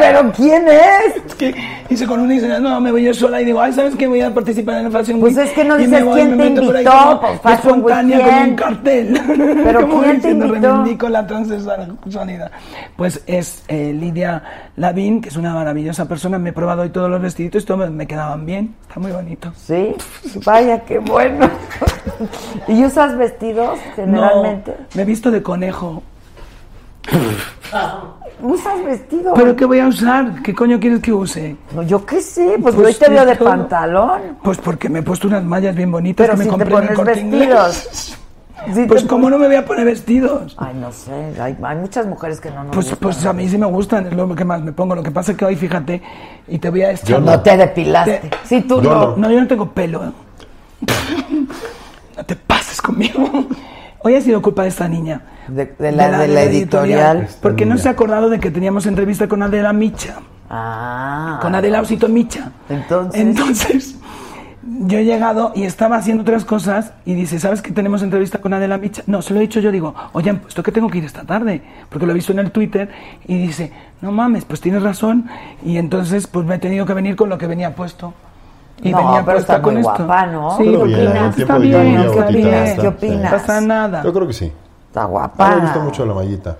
¿Pero 0.00 0.32
quién 0.32 0.66
es? 0.68 1.16
Es 1.26 1.34
que 1.34 1.54
hice 1.88 2.06
con 2.06 2.24
y 2.30 2.34
dice, 2.34 2.60
no, 2.60 2.80
me 2.80 2.90
voy 2.90 3.04
yo 3.04 3.14
sola 3.14 3.40
y 3.40 3.44
digo, 3.44 3.60
ay, 3.60 3.72
¿sabes 3.72 3.94
qué? 3.96 4.06
Voy 4.06 4.20
a 4.20 4.32
participar 4.32 4.76
en 4.80 4.86
el 4.86 4.92
Fashion 4.92 5.20
Pues 5.20 5.36
Week. 5.36 5.46
es 5.46 5.52
que 5.52 5.64
no 5.64 5.76
Y 5.78 5.84
dices 5.86 6.00
me 6.00 6.04
voy, 6.04 6.14
quién 6.20 6.36
me 6.36 6.44
te 6.44 6.50
meto 6.50 6.66
por 6.66 6.76
ahí 6.76 6.84
invitó, 6.84 7.20
como 7.20 7.20
pues, 7.20 7.44
Week, 7.44 7.54
espontánea 7.54 8.20
con 8.24 8.48
un 8.48 8.56
cartel. 8.56 9.20
Pero 9.64 9.88
¿quién 9.88 10.20
te 10.20 10.30
invitó? 10.30 10.52
reivindico 10.52 11.08
la 11.08 11.26
transexualidad. 11.26 12.50
Pues 12.96 13.22
es 13.26 13.53
eh, 13.68 13.92
Lidia 13.92 14.70
Lavín, 14.76 15.20
que 15.20 15.28
es 15.28 15.36
una 15.36 15.54
maravillosa 15.54 16.06
persona. 16.06 16.38
Me 16.38 16.50
he 16.50 16.52
probado 16.52 16.82
hoy 16.82 16.90
todos 16.90 17.10
los 17.10 17.20
vestiditos 17.20 17.62
y 17.62 17.66
todos 17.66 17.90
me, 17.90 18.06
quedaban 18.06 18.44
bien. 18.46 18.74
Está 18.82 19.00
muy 19.00 19.12
bonito. 19.12 19.52
Sí, 19.56 19.94
vaya, 20.44 20.80
qué 20.84 20.98
bueno. 20.98 21.48
¿Y 22.68 22.84
usas 22.84 23.16
vestidos 23.16 23.78
generalmente? 23.94 24.72
No, 24.78 24.86
me 24.94 25.02
he 25.02 25.04
visto 25.04 25.30
de 25.30 25.42
conejo. 25.42 26.02
¿Usas 28.42 28.84
vestidos? 28.84 29.32
¿Pero 29.36 29.56
qué 29.56 29.64
voy 29.64 29.80
a 29.80 29.86
usar? 29.86 30.42
¿Qué 30.42 30.54
coño 30.54 30.78
quieres 30.78 31.00
que 31.00 31.12
use? 31.12 31.56
No, 31.74 31.82
yo 31.82 32.04
qué 32.04 32.20
sé, 32.20 32.58
pues, 32.60 32.74
Pues 32.74 32.88
hoy 32.88 32.94
te 32.94 33.10
veo 33.10 33.24
de 33.24 33.36
todo. 33.36 33.48
pantalón. 33.48 34.38
Pues 34.42 34.58
porque 34.58 34.88
me 34.88 34.98
he 34.98 35.02
puesto 35.02 35.28
unas 35.28 35.44
mallas 35.44 35.74
bien 35.74 35.90
bonitas 35.90 36.26
Pero 36.26 36.32
que 36.32 36.38
me 36.38 36.44
si 36.44 36.50
te 36.50 36.56
compré 36.56 36.76
en 36.76 36.90
el 36.90 36.94
pones 36.94 37.30
vestidos. 37.30 38.18
Sí 38.72 38.84
Pues 38.86 39.04
cómo 39.04 39.28
no 39.30 39.38
me 39.38 39.46
voy 39.46 39.56
a 39.56 39.64
poner 39.64 39.84
vestidos. 39.84 40.54
Ay, 40.58 40.74
no 40.80 40.92
sé, 40.92 41.12
hay, 41.40 41.56
hay 41.62 41.76
muchas 41.76 42.06
mujeres 42.06 42.40
que 42.40 42.50
no 42.50 42.64
nos 42.64 42.74
Pues, 42.74 42.86
gustan. 42.90 42.98
pues 43.00 43.26
a 43.26 43.32
mí 43.32 43.48
sí 43.48 43.58
me 43.58 43.66
gustan, 43.66 44.06
es 44.06 44.12
lo 44.14 44.34
que 44.34 44.44
más 44.44 44.62
me 44.62 44.72
pongo. 44.72 44.94
Lo 44.94 45.02
que 45.02 45.10
pasa 45.10 45.32
es 45.32 45.38
que 45.38 45.44
hoy, 45.44 45.56
fíjate, 45.56 46.00
y 46.48 46.58
te 46.58 46.70
voy 46.70 46.82
a 46.82 46.88
decir... 46.88 47.08
Yo 47.10 47.20
No 47.20 47.40
te 47.40 47.56
depilaste. 47.56 48.18
Te- 48.18 48.30
Sí, 48.44 48.62
tú 48.62 48.80
Yo 48.80 48.90
no. 48.94 49.00
no. 49.10 49.16
No, 49.16 49.30
yo 49.30 49.40
no 49.40 49.46
tengo 49.46 49.70
pelo. 49.70 50.12
No 52.16 52.24
te 52.24 52.36
pases 52.36 52.80
conmigo. 52.80 53.28
Hoy 54.00 54.14
ha 54.14 54.20
sido 54.20 54.40
culpa 54.40 54.62
de 54.62 54.68
esta 54.68 54.86
niña. 54.86 55.22
De, 55.48 55.74
de 55.78 55.92
la, 55.92 56.18
de 56.18 56.28
la 56.28 56.42
editorial. 56.42 57.26
Porque 57.42 57.66
no 57.66 57.76
se 57.76 57.88
ha 57.88 57.92
acordado 57.92 58.28
de 58.30 58.38
que 58.38 58.50
teníamos 58.52 58.86
entrevista 58.86 59.26
con 59.28 59.42
Adela 59.42 59.72
Micha. 59.72 60.16
Ah. 60.48 61.38
Con 61.42 61.54
Adela 61.54 61.80
Osito 61.80 62.08
Micha. 62.08 62.52
Entonces. 62.68 63.20
Entonces, 63.20 63.96
yo 64.66 64.98
he 64.98 65.04
llegado 65.04 65.52
y 65.54 65.64
estaba 65.64 65.96
haciendo 65.96 66.22
otras 66.22 66.44
cosas 66.44 66.92
y 67.04 67.14
dice, 67.14 67.38
¿sabes 67.38 67.60
que 67.62 67.72
tenemos 67.72 68.02
entrevista 68.02 68.38
con 68.38 68.54
Adela 68.54 68.78
Micha? 68.78 69.02
No, 69.06 69.20
se 69.22 69.34
lo 69.34 69.40
he 69.40 69.42
dicho 69.42 69.60
yo, 69.60 69.70
digo, 69.70 69.94
oye, 70.12 70.30
han 70.30 70.38
puesto 70.38 70.62
que 70.62 70.72
tengo 70.72 70.88
que 70.88 70.98
ir 70.98 71.04
esta 71.04 71.22
tarde, 71.22 71.62
porque 71.88 72.06
lo 72.06 72.12
he 72.12 72.14
visto 72.14 72.32
en 72.32 72.38
el 72.38 72.50
Twitter 72.50 72.88
y 73.26 73.38
dice, 73.38 73.72
no 74.00 74.12
mames, 74.12 74.44
pues 74.44 74.60
tienes 74.60 74.82
razón. 74.82 75.26
Y 75.64 75.76
entonces, 75.78 76.26
pues 76.26 76.46
me 76.46 76.54
he 76.54 76.58
tenido 76.58 76.86
que 76.86 76.94
venir 76.94 77.16
con 77.16 77.28
lo 77.28 77.36
que 77.38 77.46
venía 77.46 77.74
puesto. 77.74 78.14
Y 78.82 78.90
No, 78.90 78.98
venía 78.98 79.22
pero 79.24 79.36
puesta 79.36 79.52
está 79.54 79.62
con 79.62 79.74
muy 79.74 79.80
esto. 79.82 80.04
guapa, 80.04 80.26
¿no? 80.26 80.56
Sí, 80.56 80.64
¿qué 80.64 80.76
opinas? 80.76 81.38
Está 81.38 81.58
bien, 81.58 81.96
está 82.00 82.26
bien. 82.26 82.76
¿Qué 82.80 82.88
opinas? 82.88 83.22
No 83.32 83.38
pasa 83.38 83.60
nada. 83.60 84.02
Yo 84.02 84.12
creo 84.12 84.26
que 84.26 84.32
sí. 84.32 84.52
Está 84.88 85.04
guapa. 85.04 85.54
me 85.56 85.60
gusta 85.62 85.78
mucho 85.80 86.06
la 86.06 86.14
mallita. 86.14 86.56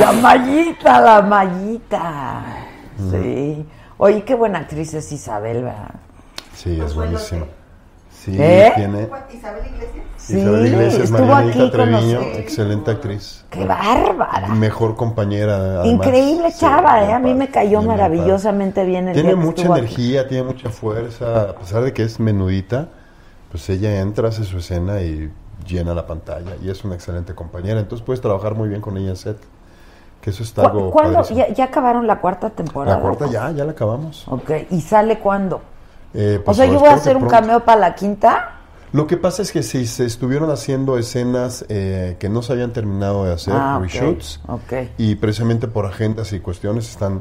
La 0.00 0.12
mallita, 0.12 1.00
la 1.00 1.22
mallita. 1.22 2.42
Sí. 3.10 3.66
Oye, 3.98 4.22
qué 4.24 4.34
buena 4.34 4.60
actriz 4.60 4.94
es 4.94 5.10
Isabel, 5.12 5.64
¿verdad? 5.64 5.90
Sí, 6.56 6.80
es 6.80 6.94
buenísima. 6.94 7.44
Sí, 8.10 8.34
¿Eh? 8.38 8.72
tiene. 8.74 9.08
Isabel 9.32 9.66
Iglesias. 9.66 10.04
Sí, 10.16 10.38
Isabel 10.40 10.66
Iglesias, 10.66 11.02
estuvo 11.04 11.26
Marianita 11.26 11.50
aquí 11.50 11.58
con 11.60 11.70
Treviño, 11.70 12.14
nosotros. 12.18 12.38
excelente 12.38 12.90
actriz. 12.90 13.44
¡Qué 13.50 13.64
bárbara! 13.64 14.48
Mejor 14.48 14.96
compañera. 14.96 15.56
además. 15.56 15.86
Increíble 15.86 16.52
chava, 16.58 17.04
¿eh? 17.04 17.12
A 17.12 17.18
mí 17.18 17.34
me 17.34 17.48
cayó 17.48 17.68
bien, 17.70 17.80
bien 17.82 17.86
maravillosamente 17.88 18.84
bien 18.84 19.08
el 19.08 19.14
Tiene 19.14 19.28
día 19.30 19.38
que 19.38 19.44
mucha 19.44 19.60
estuvo 19.62 19.74
aquí. 19.74 19.82
energía, 19.84 20.28
tiene 20.28 20.44
mucha 20.44 20.70
fuerza, 20.70 21.42
a 21.50 21.54
pesar 21.54 21.82
de 21.84 21.92
que 21.92 22.02
es 22.02 22.18
menudita, 22.18 22.88
pues 23.50 23.68
ella 23.70 24.00
entra, 24.00 24.28
hace 24.28 24.42
su 24.44 24.58
escena 24.58 25.00
y 25.02 25.30
llena 25.68 25.94
la 25.94 26.06
pantalla 26.06 26.52
y 26.62 26.70
es 26.70 26.84
una 26.84 26.94
excelente 26.94 27.34
compañera, 27.34 27.78
entonces 27.80 28.04
puedes 28.04 28.20
trabajar 28.20 28.54
muy 28.54 28.68
bien 28.68 28.80
con 28.80 28.96
ella 28.96 29.10
en 29.10 29.16
set, 29.16 29.36
que 30.20 30.30
eso 30.30 30.42
está 30.42 30.62
¿Cu- 30.62 30.68
algo 30.68 30.90
¿Cuándo? 30.90 31.22
¿Ya, 31.30 31.48
ya 31.52 31.64
acabaron 31.64 32.06
la 32.06 32.18
cuarta 32.20 32.50
temporada? 32.50 32.96
La 32.96 33.02
cuarta 33.02 33.26
ya, 33.26 33.50
ya 33.52 33.64
la 33.64 33.72
acabamos. 33.72 34.26
Ok, 34.28 34.50
¿y 34.70 34.80
sale 34.80 35.18
cuándo? 35.18 35.60
Eh, 36.18 36.42
O 36.46 36.54
sea, 36.54 36.66
yo 36.66 36.80
voy 36.80 36.88
a 36.88 36.94
hacer 36.94 37.16
un 37.16 37.28
cameo 37.28 37.60
para 37.64 37.78
la 37.80 37.94
quinta. 37.94 38.52
Lo 38.92 39.06
que 39.06 39.16
pasa 39.18 39.42
es 39.42 39.52
que 39.52 39.62
si 39.62 39.86
se 39.86 40.06
estuvieron 40.06 40.50
haciendo 40.50 40.96
escenas 40.96 41.66
eh, 41.68 42.16
que 42.18 42.28
no 42.30 42.40
se 42.40 42.52
habían 42.54 42.72
terminado 42.72 43.24
de 43.24 43.34
hacer, 43.34 43.52
Ah, 43.54 43.78
reshoots, 43.82 44.40
ok. 44.48 44.72
y 44.96 45.16
precisamente 45.16 45.68
por 45.68 45.84
agendas 45.84 46.32
y 46.32 46.40
cuestiones 46.40 46.88
están 46.88 47.20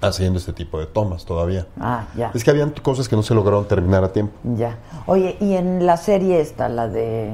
haciendo 0.00 0.38
este 0.38 0.52
tipo 0.52 0.78
de 0.78 0.86
tomas 0.86 1.24
todavía. 1.24 1.66
Ah, 1.80 2.04
ya. 2.16 2.30
Es 2.34 2.44
que 2.44 2.50
habían 2.50 2.70
cosas 2.70 3.08
que 3.08 3.16
no 3.16 3.22
se 3.24 3.34
lograron 3.34 3.66
terminar 3.66 4.04
a 4.04 4.12
tiempo. 4.12 4.34
Ya. 4.56 4.76
Oye, 5.06 5.36
y 5.40 5.54
en 5.54 5.84
la 5.86 5.96
serie 5.96 6.40
esta, 6.40 6.68
la 6.68 6.86
de 6.88 7.32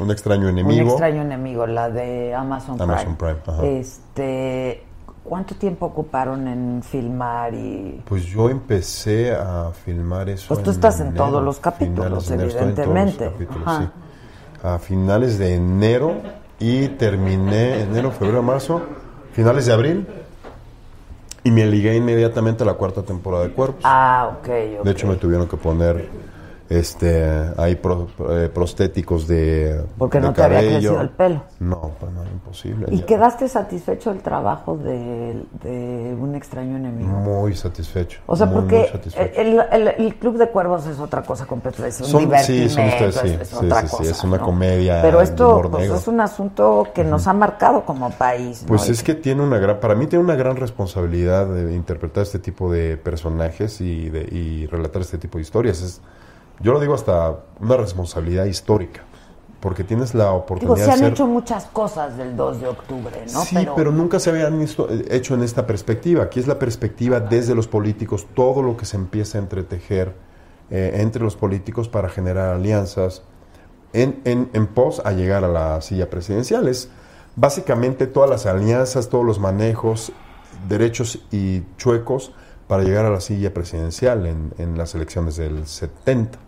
Un 0.00 0.10
extraño 0.10 0.48
enemigo. 0.48 0.82
Un 0.82 0.88
extraño 0.88 1.22
enemigo, 1.22 1.66
la 1.66 1.90
de 1.90 2.34
Amazon 2.34 2.78
Prime. 2.78 2.92
Amazon 2.92 3.16
Prime, 3.16 3.36
ajá. 3.46 3.64
Este, 3.66 4.82
¿Cuánto 5.28 5.54
tiempo 5.54 5.86
ocuparon 5.86 6.48
en 6.48 6.82
filmar 6.82 7.52
y 7.52 8.02
Pues 8.06 8.24
yo 8.24 8.48
empecé 8.48 9.32
a 9.32 9.70
filmar 9.84 10.28
eso. 10.30 10.48
Pues 10.48 10.62
tú 10.62 10.70
estás 10.70 11.00
en 11.00 11.14
todos 11.14 11.42
los 11.42 11.58
capítulos, 11.60 12.24
finales 12.24 12.28
de 12.28 12.34
enero, 12.34 12.48
estoy 12.48 12.68
en 12.68 12.74
todos 12.74 12.86
los 12.88 12.96
evidentemente. 12.96 13.24
capítulos, 13.46 13.78
sí. 13.78 14.66
A 14.66 14.78
finales 14.78 15.38
de 15.38 15.54
enero 15.54 16.14
y 16.58 16.88
terminé 16.88 17.82
enero, 17.82 18.10
febrero, 18.10 18.42
marzo, 18.42 18.80
finales 19.32 19.66
de 19.66 19.72
abril. 19.74 20.08
Y 21.44 21.50
me 21.50 21.66
ligué 21.66 21.94
inmediatamente 21.94 22.62
a 22.62 22.66
la 22.66 22.74
cuarta 22.74 23.02
temporada 23.02 23.44
de 23.44 23.52
Cuerpos. 23.52 23.82
Ah, 23.84 24.30
ok, 24.38 24.48
ok. 24.78 24.84
De 24.84 24.90
hecho, 24.90 25.06
me 25.06 25.16
tuvieron 25.16 25.46
que 25.46 25.56
poner 25.56 26.08
este 26.68 27.24
ahí 27.56 27.76
pro- 27.76 28.08
eh, 28.30 28.50
prostéticos 28.52 29.26
de 29.26 29.82
Porque 29.96 30.20
de 30.20 30.26
no 30.26 30.32
te 30.34 30.42
había 30.42 30.60
crecido 30.60 31.00
el 31.00 31.08
pelo. 31.10 31.42
No, 31.60 31.92
pues 31.98 32.12
no, 32.12 32.22
imposible. 32.24 32.86
¿Y 32.90 33.00
Ya. 33.00 33.06
quedaste 33.06 33.48
satisfecho 33.48 34.10
del 34.10 34.20
trabajo 34.22 34.76
de, 34.76 35.42
de 35.62 36.14
Un 36.18 36.34
extraño 36.34 36.76
enemigo? 36.76 37.08
Muy 37.10 37.54
satisfecho. 37.56 38.20
O 38.26 38.36
sea, 38.36 38.46
muy, 38.46 38.56
muy 38.56 38.62
porque 38.64 38.88
satisfecho. 38.92 39.40
el, 39.40 39.60
el- 39.72 39.88
el 39.88 40.14
Club 40.16 40.36
de 40.36 40.48
Cuervos 40.48 40.86
es 40.86 40.98
otra 40.98 41.22
cosa 41.22 41.46
completa, 41.46 41.86
es 41.86 42.00
un 42.00 42.06
Son- 42.06 42.30
sí, 42.44 42.68
son 42.68 42.86
ustedes, 42.88 43.14
sí, 43.16 43.28
es, 43.28 43.40
es 43.40 43.48
sí, 43.48 43.56
otra 43.66 43.80
sí, 43.82 43.86
sí, 43.88 43.96
cosa. 43.96 44.10
es 44.10 44.24
una 44.24 44.36
¿no? 44.36 44.44
comedia 44.44 45.00
Pero 45.02 45.20
esto 45.20 45.68
pues, 45.70 45.90
es 45.90 46.06
un 46.08 46.20
asunto 46.20 46.88
que 46.94 47.04
nos 47.04 47.26
ha 47.26 47.32
marcado 47.32 47.84
como 47.84 48.10
país. 48.10 48.62
¿no? 48.62 48.68
Pues 48.68 48.88
Y 48.88 48.92
es 48.92 49.02
que 49.02 49.14
tiene 49.14 49.42
una 49.42 49.58
gran, 49.58 49.80
para 49.80 49.94
mí 49.94 50.06
tiene 50.06 50.24
una 50.24 50.34
gran 50.36 50.56
responsabilidad 50.56 51.46
de 51.46 51.74
interpretar 51.74 52.22
este 52.24 52.38
tipo 52.38 52.70
de 52.70 52.96
personajes 52.96 53.80
y, 53.80 54.10
de, 54.10 54.22
y 54.30 54.66
relatar 54.66 55.02
este 55.02 55.18
tipo 55.18 55.38
de 55.38 55.42
historias. 55.42 55.80
Es, 55.82 56.00
yo 56.60 56.72
lo 56.72 56.80
digo 56.80 56.94
hasta 56.94 57.36
una 57.60 57.76
responsabilidad 57.76 58.44
histórica, 58.46 59.02
porque 59.60 59.84
tienes 59.84 60.14
la 60.14 60.24
Digo, 60.24 60.36
oportunidad 60.36 60.76
se 60.76 60.84
de 60.84 60.92
han 60.92 60.98
ser... 60.98 61.12
hecho 61.12 61.26
muchas 61.26 61.64
cosas 61.66 62.16
del 62.16 62.36
2 62.36 62.60
de 62.60 62.66
octubre, 62.68 63.26
¿no? 63.32 63.42
Sí, 63.42 63.56
pero, 63.74 63.90
nunca 63.90 64.20
se 64.20 64.30
habían 64.30 64.64
hecho 65.10 65.34
en 65.34 65.42
esta 65.42 65.66
perspectiva. 65.66 66.24
Aquí 66.24 66.38
es 66.40 66.46
la 66.46 66.58
perspectiva 66.58 67.20
desde 67.20 67.54
los 67.54 67.66
políticos, 67.66 68.26
todo 68.34 68.62
lo 68.62 68.76
que 68.76 68.84
se 68.84 68.96
empieza 68.96 69.38
a 69.38 69.40
entretejer 69.40 70.14
eh, 70.70 70.92
entre 70.96 71.22
los 71.22 71.34
políticos 71.34 71.88
para 71.88 72.08
generar 72.08 72.54
alianzas 72.54 73.22
en, 73.92 74.20
en, 74.24 74.50
en 74.52 74.66
pos 74.66 75.02
a 75.04 75.12
llegar 75.12 75.44
a 75.44 75.48
la 75.48 75.80
silla 75.80 76.08
presidencial. 76.10 76.68
Es 76.68 76.90
básicamente 77.34 78.06
todas 78.06 78.30
las 78.30 78.46
alianzas, 78.46 79.08
todos 79.08 79.24
los 79.24 79.38
manejos, 79.40 80.12
derechos 80.68 81.20
y 81.30 81.62
chuecos 81.78 82.32
para 82.68 82.82
llegar 82.82 83.06
a 83.06 83.10
la 83.10 83.20
silla 83.20 83.54
presidencial 83.54 84.26
en, 84.26 84.52
en 84.58 84.76
las 84.76 84.94
elecciones 84.94 85.36
del 85.36 85.66
70, 85.66 86.38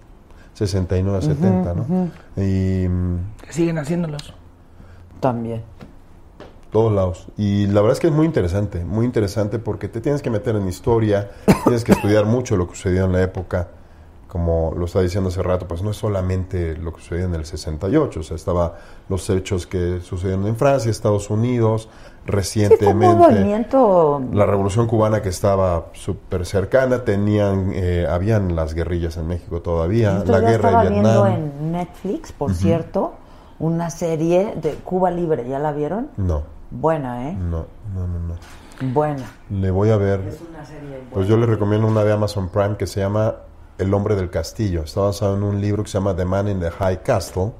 69 0.66 1.18
a 1.18 1.22
70, 1.22 1.74
¿no? 1.74 2.08
Y... 2.36 2.86
siguen 3.48 3.78
haciéndolos. 3.78 4.34
También. 5.20 5.62
todos 6.70 6.92
lados. 6.92 7.26
Y 7.36 7.66
la 7.66 7.80
verdad 7.80 7.92
es 7.92 8.00
que 8.00 8.06
es 8.06 8.12
muy 8.12 8.26
interesante, 8.26 8.84
muy 8.84 9.04
interesante 9.04 9.58
porque 9.58 9.88
te 9.88 10.00
tienes 10.00 10.22
que 10.22 10.30
meter 10.30 10.56
en 10.56 10.68
historia, 10.68 11.30
tienes 11.64 11.84
que 11.84 11.92
estudiar 11.92 12.26
mucho 12.26 12.56
lo 12.56 12.68
que 12.68 12.76
sucedió 12.76 13.04
en 13.04 13.12
la 13.12 13.22
época. 13.22 13.68
Como 14.30 14.72
lo 14.76 14.84
estaba 14.84 15.02
diciendo 15.02 15.28
hace 15.28 15.42
rato, 15.42 15.66
pues 15.66 15.82
no 15.82 15.90
es 15.90 15.96
solamente 15.96 16.76
lo 16.76 16.92
que 16.92 17.00
sucedió 17.00 17.24
en 17.24 17.34
el 17.34 17.44
68, 17.44 18.20
o 18.20 18.22
sea, 18.22 18.36
estaba 18.36 18.76
los 19.08 19.28
hechos 19.28 19.66
que 19.66 19.98
sucedieron 20.00 20.46
en 20.46 20.54
Francia, 20.54 20.88
Estados 20.88 21.30
Unidos, 21.30 21.88
Sí, 21.90 22.30
recientemente. 22.30 23.16
movimiento... 23.16 24.22
La 24.32 24.46
revolución 24.46 24.86
cubana 24.86 25.20
que 25.20 25.30
estaba 25.30 25.86
súper 25.94 26.46
cercana, 26.46 27.02
tenían, 27.04 27.72
eh, 27.74 28.06
habían 28.08 28.54
las 28.54 28.72
guerrillas 28.74 29.16
en 29.16 29.26
México 29.26 29.62
todavía, 29.62 30.22
la 30.24 30.38
guerra 30.40 30.68
estaba 30.68 30.84
de 30.84 30.90
viendo 30.90 31.24
Vietnam. 31.24 31.50
en 31.62 31.72
Netflix, 31.72 32.30
por 32.32 32.54
cierto, 32.54 33.14
una 33.58 33.90
serie 33.90 34.54
de 34.62 34.74
Cuba 34.74 35.10
Libre. 35.10 35.48
¿Ya 35.48 35.58
la 35.58 35.72
vieron? 35.72 36.08
No, 36.16 36.42
Buena, 36.70 37.28
¿eh? 37.30 37.32
no, 37.34 37.66
no, 37.94 38.06
no, 38.06 38.18
no. 38.28 38.92
Buena. 38.92 39.24
Le 39.50 39.70
voy 39.72 39.90
a 39.90 39.96
ver. 39.96 40.20
Una 40.20 40.64
serie 40.64 41.02
Pues 41.12 41.26
yo 41.26 41.36
le 41.36 41.46
recomiendo 41.46 41.88
una 41.88 42.04
de 42.04 42.12
Amazon 42.12 42.48
Prime 42.48 42.76
que 42.76 42.86
se 42.86 43.00
llama 43.00 43.34
El 43.80 43.92
hombre 43.94 44.14
del 44.14 44.30
castillo. 44.30 44.82
Está 44.84 45.00
basado 45.00 45.36
en 45.36 45.42
un 45.42 45.60
libro 45.60 45.82
que 45.82 45.88
se 45.90 45.98
llama 45.98 46.14
The 46.14 46.24
Man 46.24 46.48
in 46.48 46.60
the 46.60 46.70
High 46.70 47.02
Castle. 47.02 47.52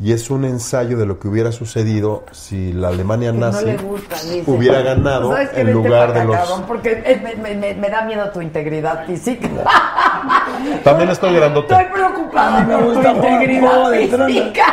Y 0.00 0.10
es 0.12 0.28
un 0.28 0.44
ensayo 0.44 0.98
de 0.98 1.06
lo 1.06 1.20
que 1.20 1.28
hubiera 1.28 1.52
sucedido 1.52 2.24
si 2.32 2.72
la 2.72 2.88
Alemania 2.88 3.30
Que 3.30 3.38
no 3.38 3.46
nazi 3.46 3.64
le 3.64 3.76
gusta, 3.76 4.16
hubiera 4.46 4.82
ganado 4.82 5.30
¿Sabes 5.30 5.50
qué? 5.50 5.60
en 5.60 5.66
Vente 5.68 5.82
lugar 5.84 6.12
de 6.12 6.24
los... 6.24 6.36
cabrón, 6.36 6.64
porque 6.66 7.20
me, 7.22 7.36
me- 7.36 7.54
me- 7.54 7.74
me 7.74 7.88
da 7.90 8.02
miedo 8.02 8.28
tu 8.30 8.40
integridad 8.40 9.06
física. 9.06 9.48
También 10.82 11.10
estoy 11.10 11.34
grandote. 11.36 11.72
Estoy 11.74 11.92
preocupada 11.92 12.66
por 12.66 12.92
tu 12.92 13.08
integridad 13.08 13.90
física. 14.26 14.64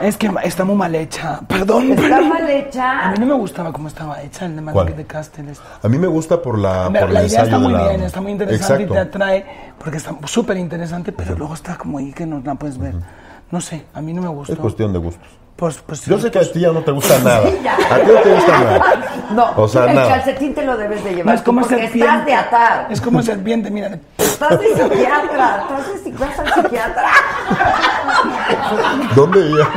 Es 0.00 0.16
que 0.16 0.30
está 0.44 0.64
muy 0.64 0.76
mal 0.76 0.94
hecha. 0.94 1.40
Perdón. 1.48 1.90
Está 1.92 2.02
perdón. 2.02 2.28
mal 2.28 2.46
A 2.46 2.52
hecha. 2.52 3.10
mí 3.12 3.18
no 3.18 3.26
me 3.26 3.34
gustaba 3.34 3.72
cómo 3.72 3.88
estaba 3.88 4.20
hecha 4.22 4.46
el 4.46 4.56
de. 4.56 4.62
Magic 4.62 4.94
de 4.96 5.04
Castle. 5.04 5.44
A 5.82 5.88
mí 5.88 5.98
me 5.98 6.06
gusta 6.06 6.40
por 6.42 6.58
la, 6.58 6.88
La, 6.90 7.00
por 7.00 7.08
el 7.08 7.14
la 7.14 7.24
idea 7.24 7.42
está 7.42 7.58
muy 7.58 7.72
la... 7.72 7.88
bien, 7.88 8.02
está 8.02 8.20
muy 8.20 8.32
interesante 8.32 8.82
Exacto. 8.84 8.92
y 8.92 8.96
te 8.96 8.98
atrae 9.00 9.46
porque 9.78 9.96
está 9.98 10.14
súper 10.26 10.56
interesante, 10.58 11.12
pero 11.12 11.34
luego 11.36 11.54
está 11.54 11.76
como 11.76 11.98
ahí 11.98 12.12
que 12.12 12.26
no 12.26 12.40
la 12.44 12.54
puedes 12.54 12.78
ver. 12.78 12.94
No 13.50 13.60
sé, 13.60 13.84
a 13.94 14.00
mí 14.00 14.12
no 14.12 14.22
me 14.22 14.28
gustó. 14.28 14.52
Es 14.52 14.58
cuestión 14.58 14.92
de 14.92 14.98
gustos. 14.98 15.28
Pues, 15.54 15.78
pues, 15.86 16.04
Yo 16.04 16.18
sé 16.18 16.30
que 16.30 16.36
a 16.38 16.42
pues, 16.42 16.52
ti 16.52 16.60
ya 16.60 16.70
no 16.70 16.82
te 16.82 16.90
gusta 16.90 17.18
nada. 17.24 17.38
A 17.38 17.96
ti 17.96 18.12
no 18.12 18.20
te 18.20 18.34
gusta 18.34 18.58
nada. 18.58 18.84
No, 19.30 19.52
O 19.56 19.66
sea, 19.68 19.86
el 19.86 19.94
nada. 19.94 20.08
calcetín 20.08 20.54
te 20.54 20.66
lo 20.66 20.76
debes 20.76 21.02
de 21.02 21.12
no, 21.12 21.16
llevar 21.16 21.34
es 21.36 21.40
como 21.42 21.60
porque 21.62 21.76
serpiente. 21.76 22.06
estás 22.10 22.26
de 22.26 22.34
atar. 22.34 22.86
Es 22.90 23.00
como 23.00 23.22
serpiente, 23.22 23.70
mira. 23.70 23.98
Estás 24.36 24.60
de 24.60 24.66
psiquiatra. 24.76 25.62
Estás 25.62 25.86
de 25.88 26.10
psi- 26.10 26.18
vas 26.18 26.38
al 26.38 26.52
psiquiatra. 26.52 27.08
¿Dónde 29.14 29.40
ella? 29.40 29.68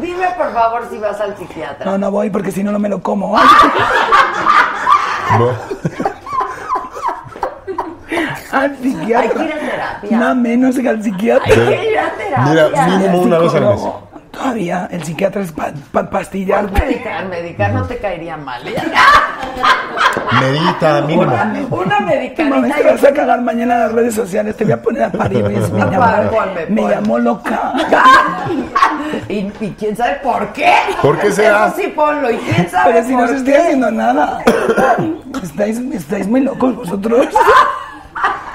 Dime 0.00 0.26
por 0.36 0.52
favor 0.54 0.86
si 0.88 0.98
vas 0.98 1.20
al 1.20 1.36
psiquiatra. 1.36 1.84
No, 1.90 1.98
no 1.98 2.10
voy 2.12 2.30
porque 2.30 2.52
si 2.52 2.62
no, 2.62 2.70
no 2.70 2.78
me 2.78 2.88
lo 2.88 3.02
como. 3.02 3.36
No. 5.38 5.50
Al 8.52 8.70
Hay 8.70 8.76
que 8.78 8.88
ir 8.88 8.96
psiquiatra. 8.98 9.42
a 9.42 9.58
terapia. 9.58 10.18
No 10.18 10.34
menos 10.36 10.78
que 10.78 10.88
al 10.88 11.02
psiquiatra. 11.02 11.52
Hay 11.52 11.66
que 11.66 11.90
ir 11.90 11.98
a 11.98 12.10
terapia. 12.12 12.44
Mira, 12.70 12.86
mínimo 12.86 13.18
una 13.18 13.38
vez 13.38 13.54
al 13.54 13.64
mes. 13.66 13.80
Todavía, 14.30 14.88
el 14.90 15.02
psiquiatra 15.04 15.42
es 15.42 15.52
para 15.52 16.08
pastillar. 16.08 16.70
Medicar, 16.70 17.26
medicar 17.26 17.72
no 17.74 17.84
te 17.84 17.98
caería 17.98 18.36
mal. 18.38 18.62
Medita, 20.40 21.00
mínimo. 21.02 21.22
Una, 21.22 21.54
una 21.70 22.00
Mami, 22.00 22.06
medicamenta 22.06 22.76
te 22.76 22.82
vas 22.84 23.04
a 23.04 23.12
cagar 23.12 23.40
mañana 23.42 23.74
en 23.74 23.80
las 23.80 23.92
redes 23.92 24.14
sociales. 24.14 24.56
Te 24.56 24.64
voy 24.64 24.72
a 24.72 24.82
poner 24.82 25.02
a 25.04 25.10
parir. 25.10 25.42
Me, 25.44 25.54
No, 25.58 25.90
llamó, 25.90 26.40
me 26.68 26.82
llamó 26.82 27.18
loca. 27.18 27.72
y, 29.28 29.50
y 29.60 29.74
quién 29.78 29.96
sabe 29.96 30.16
por 30.22 30.52
qué. 30.52 30.72
¿Por 31.00 31.18
qué 31.18 31.32
será? 31.32 31.66
Eso 31.68 31.76
sí 31.76 31.88
ponlo. 31.88 32.30
Y 32.30 32.36
quién 32.38 32.70
sabe 32.70 32.92
Pero 32.92 33.06
si 33.06 33.12
no 33.12 33.18
por 33.20 33.28
se 33.28 33.36
estoy 33.36 33.54
haciendo 33.54 33.90
nada. 33.90 34.42
Estáis, 35.42 35.78
estáis 35.78 36.26
muy 36.26 36.40
locos 36.40 36.76
vosotros. 36.76 37.28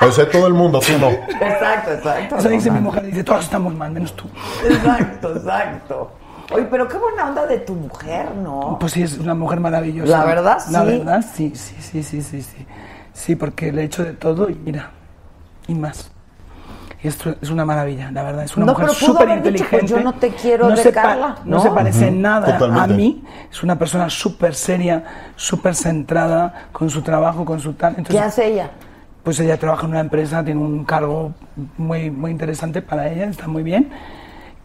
O 0.01 0.11
sea, 0.11 0.29
todo 0.29 0.47
el 0.47 0.53
mundo, 0.53 0.79
tú 0.79 0.97
no. 0.99 1.09
Exacto, 1.09 1.93
exacto. 1.93 2.37
Eso 2.37 2.49
dice 2.49 2.69
mi 2.71 2.79
mujer. 2.81 3.05
Dice, 3.05 3.23
todos 3.23 3.45
estamos 3.45 3.73
mal, 3.73 3.91
menos 3.91 4.13
tú. 4.15 4.25
Exacto, 4.67 5.35
exacto. 5.35 6.11
Oye, 6.53 6.67
pero 6.69 6.87
qué 6.87 6.97
buena 6.97 7.29
onda 7.29 7.45
de 7.45 7.59
tu 7.59 7.73
mujer, 7.73 8.33
¿no? 8.35 8.77
Pues 8.79 8.93
sí, 8.93 9.01
es 9.01 9.17
una 9.17 9.33
mujer 9.33 9.59
maravillosa. 9.59 10.19
¿La 10.19 10.25
verdad? 10.25 10.57
La 10.69 10.81
Sí. 10.81 10.85
verdad, 10.85 11.25
sí, 11.33 11.51
sí, 11.55 11.75
sí, 11.79 12.03
sí, 12.03 12.21
sí, 12.21 12.41
sí. 12.41 12.65
Sí, 13.13 13.35
porque 13.35 13.71
le 13.71 13.81
he 13.81 13.85
hecho 13.85 14.03
de 14.03 14.13
todo 14.13 14.49
y 14.49 14.55
mira, 14.55 14.91
y 15.67 15.75
más. 15.75 16.11
Y 17.01 17.07
esto 17.07 17.35
es 17.41 17.49
una 17.49 17.65
maravilla, 17.65 18.11
la 18.11 18.23
verdad. 18.23 18.43
Es 18.45 18.55
una 18.55 18.65
No, 18.67 18.71
mujer 18.73 18.89
súper 18.89 19.29
inteligente. 19.29 19.77
pues, 19.79 19.91
yo 19.91 19.99
no 19.99 20.13
te 20.13 20.29
quiero 20.29 20.69
de 20.69 20.77
se 20.77 20.93
pa- 20.93 21.01
Carla, 21.01 21.35
no, 21.43 21.57
¿no? 21.57 21.63
se 21.63 21.69
parece 21.71 22.07
en 22.07 22.13
Ujú, 22.13 22.21
nada 22.23 22.57
totalmente. 22.57 22.93
a 22.93 22.95
mí. 22.95 23.23
Es 23.51 23.61
una 23.63 23.77
persona 23.77 24.09
súper 24.09 24.55
seria, 24.55 25.03
súper 25.35 25.75
centrada 25.75 26.67
con 26.71 26.89
su 26.89 27.01
trabajo, 27.01 27.43
con 27.43 27.59
su 27.59 27.73
tal. 27.73 27.95
¿Qué 28.07 28.19
hace 28.19 28.47
ella? 28.47 28.69
pues 29.23 29.39
ella 29.39 29.57
trabaja 29.57 29.85
en 29.85 29.91
una 29.91 30.01
empresa, 30.01 30.43
tiene 30.43 30.59
un 30.59 30.83
cargo 30.83 31.33
muy, 31.77 32.11
muy 32.11 32.29
interesante 32.31 32.81
para 32.81 33.07
ella, 33.09 33.25
está 33.27 33.47
muy 33.47 33.63
bien. 33.63 33.89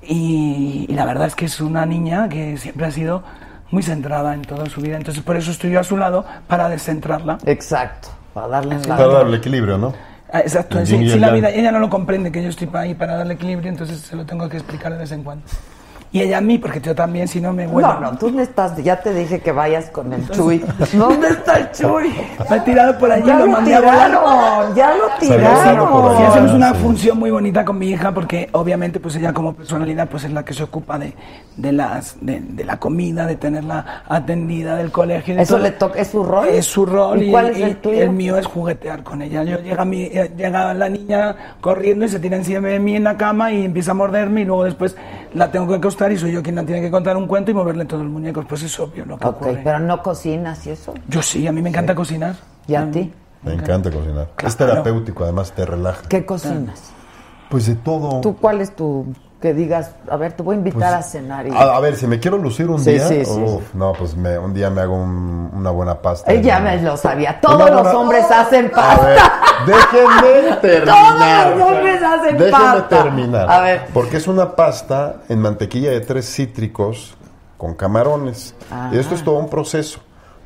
Y, 0.09 0.87
y 0.89 0.95
la 0.95 1.05
verdad 1.05 1.27
es 1.27 1.35
que 1.35 1.45
es 1.45 1.61
una 1.61 1.85
niña 1.87 2.29
que 2.29 2.57
siempre 2.57 2.87
ha 2.87 2.91
sido 2.91 3.23
muy 3.71 3.83
centrada 3.83 4.35
en 4.35 4.43
toda 4.43 4.67
su 4.67 4.81
vida. 4.81 4.97
Entonces 4.97 5.23
por 5.23 5.37
eso 5.37 5.51
estoy 5.51 5.71
yo 5.71 5.81
a 5.81 5.85
su 5.85 5.97
lado 5.97 6.25
para 6.47 6.69
descentrarla. 6.69 7.39
Exacto, 7.45 8.09
para 8.35 8.49
darle 8.49 8.77
en 8.77 8.89
la... 8.89 8.97
Para 8.97 9.09
darle 9.09 9.37
equilibrio, 9.37 9.79
¿no? 9.79 9.95
Ah, 10.33 10.41
Exacto, 10.41 10.85
sí, 10.85 10.99
la 11.19 11.31
vida, 11.31 11.51
ella 11.51 11.73
no 11.73 11.79
lo 11.79 11.89
comprende 11.89 12.31
que 12.31 12.43
yo 12.43 12.51
estoy 12.51 12.69
ahí 12.75 12.95
para 12.95 13.17
darle 13.17 13.35
equilibrio, 13.35 13.71
entonces 13.71 14.01
se 14.01 14.15
lo 14.15 14.27
tengo 14.27 14.47
que 14.49 14.59
explicar 14.59 14.93
de 14.93 14.99
vez 14.99 15.13
en 15.13 15.23
cuando. 15.23 15.45
Y 16.11 16.23
ella 16.23 16.39
a 16.39 16.41
mí, 16.41 16.57
porque 16.57 16.81
yo 16.81 16.95
también, 16.95 17.29
si 17.29 17.39
no 17.41 17.53
me 17.53 17.67
vuelvo. 17.67 17.93
No, 17.95 18.01
no, 18.13 18.19
tú 18.19 18.31
no 18.31 18.41
estás, 18.41 18.75
ya 18.83 18.99
te 19.01 19.13
dije 19.13 19.41
que 19.41 19.53
vayas 19.53 19.91
con 19.91 20.11
el 20.13 20.27
Chuy. 20.31 20.65
¿Dónde 20.95 21.29
está 21.29 21.57
el 21.59 21.71
Chuy? 21.73 22.15
Me 22.49 22.57
he 22.57 22.61
tirado 22.61 22.97
por 22.99 23.13
allí, 23.13 23.27
Ya 23.27 23.39
lo 23.39 23.45
lo 23.47 23.53
mandé 23.53 23.75
a 23.75 23.81
volar. 23.81 24.07
tiraron, 24.11 24.75
ya 24.75 24.95
lo 24.95 25.05
tiraron. 25.21 26.17
Sí, 26.17 26.23
hacemos 26.23 26.53
una 26.53 26.73
función 26.75 27.19
muy 27.19 27.31
bonita 27.31 27.65
con 27.65 27.79
mi 27.79 27.89
hija 27.91 28.13
porque 28.13 28.49
obviamente 28.53 29.01
pues 29.01 29.17
ella 29.17 29.33
como 29.35 29.53
personalidad 29.53 30.09
pues 30.09 30.25
es 30.25 30.33
la 30.33 30.45
que 30.45 30.55
se 30.55 30.63
ocupa 30.63 30.99
de, 30.99 31.13
de 31.57 31.73
las 31.73 32.17
de, 32.23 32.41
de 32.41 32.65
la 32.65 32.79
comida, 32.79 33.27
de 33.27 33.37
tenerla 33.37 34.03
atendida 34.09 34.77
del 34.77 34.91
colegio. 34.91 35.35
y 35.35 35.37
de 35.37 35.43
Eso 35.43 35.55
todo. 35.57 35.65
le 35.65 35.73
toca, 35.73 35.99
es 36.01 36.09
su 36.09 36.23
rol. 36.25 36.49
Es 36.49 36.65
su 36.67 36.87
rol 36.87 37.23
¿Y 37.23 37.31
cuál 37.31 37.51
es 37.51 37.59
el 37.59 37.77
tuyo? 37.77 38.11
mío 38.13 38.39
es 38.39 38.47
juguetear 38.47 39.03
con 39.03 39.21
ella. 39.21 39.43
Yo 39.45 39.59
llega 39.61 39.85
mi 39.85 40.05
eh, 40.05 40.31
llega 40.37 40.73
la 40.73 40.89
niña 40.89 41.37
corriendo 41.61 42.07
y 42.07 42.09
se 42.09 42.19
tira 42.19 42.37
encima 42.37 42.67
de 42.69 42.79
mí 42.79 42.97
en 42.97 43.05
la 43.05 43.17
cama 43.19 43.53
y 43.53 43.65
empieza 43.67 43.91
a 43.91 43.95
morderme 43.95 44.41
y 44.41 44.45
luego 44.47 44.65
después 44.65 44.97
la 45.35 45.51
tengo 45.51 45.69
que 45.69 45.81
y 46.07 46.17
soy 46.17 46.33
yo 46.33 46.43
quien 46.43 46.55
la 46.55 46.65
tiene 46.65 46.81
que 46.81 46.91
contar 46.91 47.17
un 47.17 47.27
cuento 47.27 47.51
y 47.51 47.55
moverle 47.55 47.85
todos 47.85 48.05
los 48.05 48.13
muñecos. 48.13 48.47
Pues 48.49 48.63
es 48.63 48.79
obvio 48.79 49.05
lo 49.05 49.19
que 49.19 49.27
ocurre. 49.27 49.61
pero 49.65 49.81
no 49.81 50.03
cocinas 50.03 50.65
y 50.67 50.71
eso. 50.71 50.95
Yo 51.09 51.21
sí, 51.23 51.47
a 51.47 51.53
mí 51.53 51.61
me 51.61 51.71
encanta 51.71 51.95
cocinar. 51.95 52.37
¿Y 52.67 52.75
a 52.75 52.89
ti? 52.91 53.13
Me 53.43 53.55
encanta 53.55 53.91
cocinar. 53.91 54.29
Es 54.45 54.57
terapéutico, 54.57 55.25
además 55.25 55.53
te 55.53 55.67
relaja. 55.67 56.03
¿Qué 56.09 56.25
cocinas? 56.25 56.93
Pues 57.51 57.67
de 57.67 57.75
todo. 57.75 58.21
¿Tú 58.21 58.37
cuál 58.37 58.61
es 58.61 58.75
tu 58.75 59.07
que 59.41 59.55
digas, 59.55 59.93
a 60.11 60.17
ver, 60.17 60.33
te 60.33 60.43
voy 60.43 60.57
a 60.57 60.59
invitar 60.59 60.93
a 60.95 61.01
cenar 61.03 61.47
y 61.47 61.51
A, 61.53 61.77
a 61.77 61.81
ver, 61.81 61.95
si 61.95 62.09
me 62.09 62.19
quiero 62.19 62.39
lucir 62.39 62.69
un 62.69 62.81
Sí, 62.81 62.91
día, 62.95 63.07
sí, 63.07 63.25
sí, 63.25 63.41
uf, 63.41 63.73
no, 63.73 63.93
pues 63.93 64.17
me- 64.17 64.37
un 64.37 64.53
día 64.53 64.69
me 64.69 64.81
hago 64.81 64.97
un- 64.97 65.51
una 65.55 65.71
buena 65.71 66.03
pasta. 66.03 66.33
ella 66.33 66.59
me 66.59 66.83
lo 66.83 66.97
sabía. 66.97 67.41
Todos 67.41 67.71
los 67.71 67.87
hombres 67.95 68.29
hacen 68.31 68.67
A 68.67 68.71
pasta. 68.71 69.07
ver, 69.07 69.21
déjenme 69.67 70.57
terminar. 70.57 70.85
Todos 71.55 71.59
los 71.59 71.69
hombres 71.69 72.03
hacen 72.03 72.37
Déjenme 72.39 72.51
pasta. 72.51 72.89
terminar. 73.03 73.51
A 73.51 73.61
ver. 73.61 73.87
Porque 73.95 74.17
es 74.17 74.27
una 74.27 74.57
pasta 74.57 75.17
en 75.29 75.39
mantequilla 75.41 75.91
de 75.91 76.01
tres 76.01 76.27
cítricos 76.35 77.17
con 77.57 77.75
camarones. 77.75 78.55
Ah. 78.73 78.91
Y 78.93 78.99
esto 78.99 79.15
es 79.15 79.23
todo 79.23 79.37
un 79.39 79.49
proceso. 79.49 80.01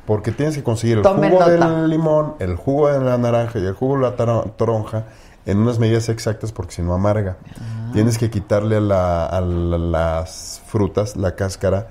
Porque 0.05 0.31
tienes 0.31 0.55
que 0.57 0.63
conseguir 0.63 0.97
el 0.97 1.03
Tomen 1.03 1.31
jugo 1.31 1.39
nota. 1.47 1.51
del 1.69 1.89
limón, 1.89 2.35
el 2.39 2.57
jugo 2.57 2.89
de 2.89 2.99
la 2.99 3.17
naranja 3.17 3.57
y 3.59 3.65
el 3.65 3.73
jugo 3.73 3.95
de 3.95 4.01
la 4.01 4.15
toronja 4.57 5.03
en 5.45 5.57
unas 5.59 5.79
medidas 5.79 6.09
exactas 6.09 6.51
porque 6.51 6.73
si 6.73 6.81
no 6.81 6.93
amarga. 6.93 7.37
Ah. 7.59 7.89
Tienes 7.93 8.17
que 8.17 8.29
quitarle 8.29 8.77
a, 8.77 8.81
la- 8.81 9.25
a 9.25 9.41
la- 9.41 9.77
las 9.77 10.61
frutas 10.65 11.15
la 11.15 11.35
cáscara 11.35 11.89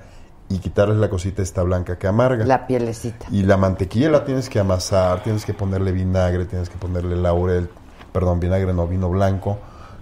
y 0.49 0.57
quitarles 0.59 0.97
la 0.97 1.09
cosita 1.09 1.41
esta 1.41 1.63
blanca 1.63 1.97
que 1.97 2.07
amarga. 2.07 2.45
La 2.45 2.67
pielecita. 2.67 3.25
Y 3.31 3.43
la 3.43 3.57
mantequilla 3.57 4.09
la 4.09 4.25
tienes 4.25 4.49
que 4.49 4.59
amasar, 4.59 5.23
tienes 5.23 5.45
que 5.45 5.53
ponerle 5.53 5.91
vinagre, 5.91 6.45
tienes 6.45 6.69
que 6.69 6.77
ponerle 6.77 7.15
laurel, 7.15 7.69
perdón, 8.11 8.39
vinagre 8.39 8.73
no, 8.73 8.87
vino 8.87 9.09
blanco, 9.09 9.57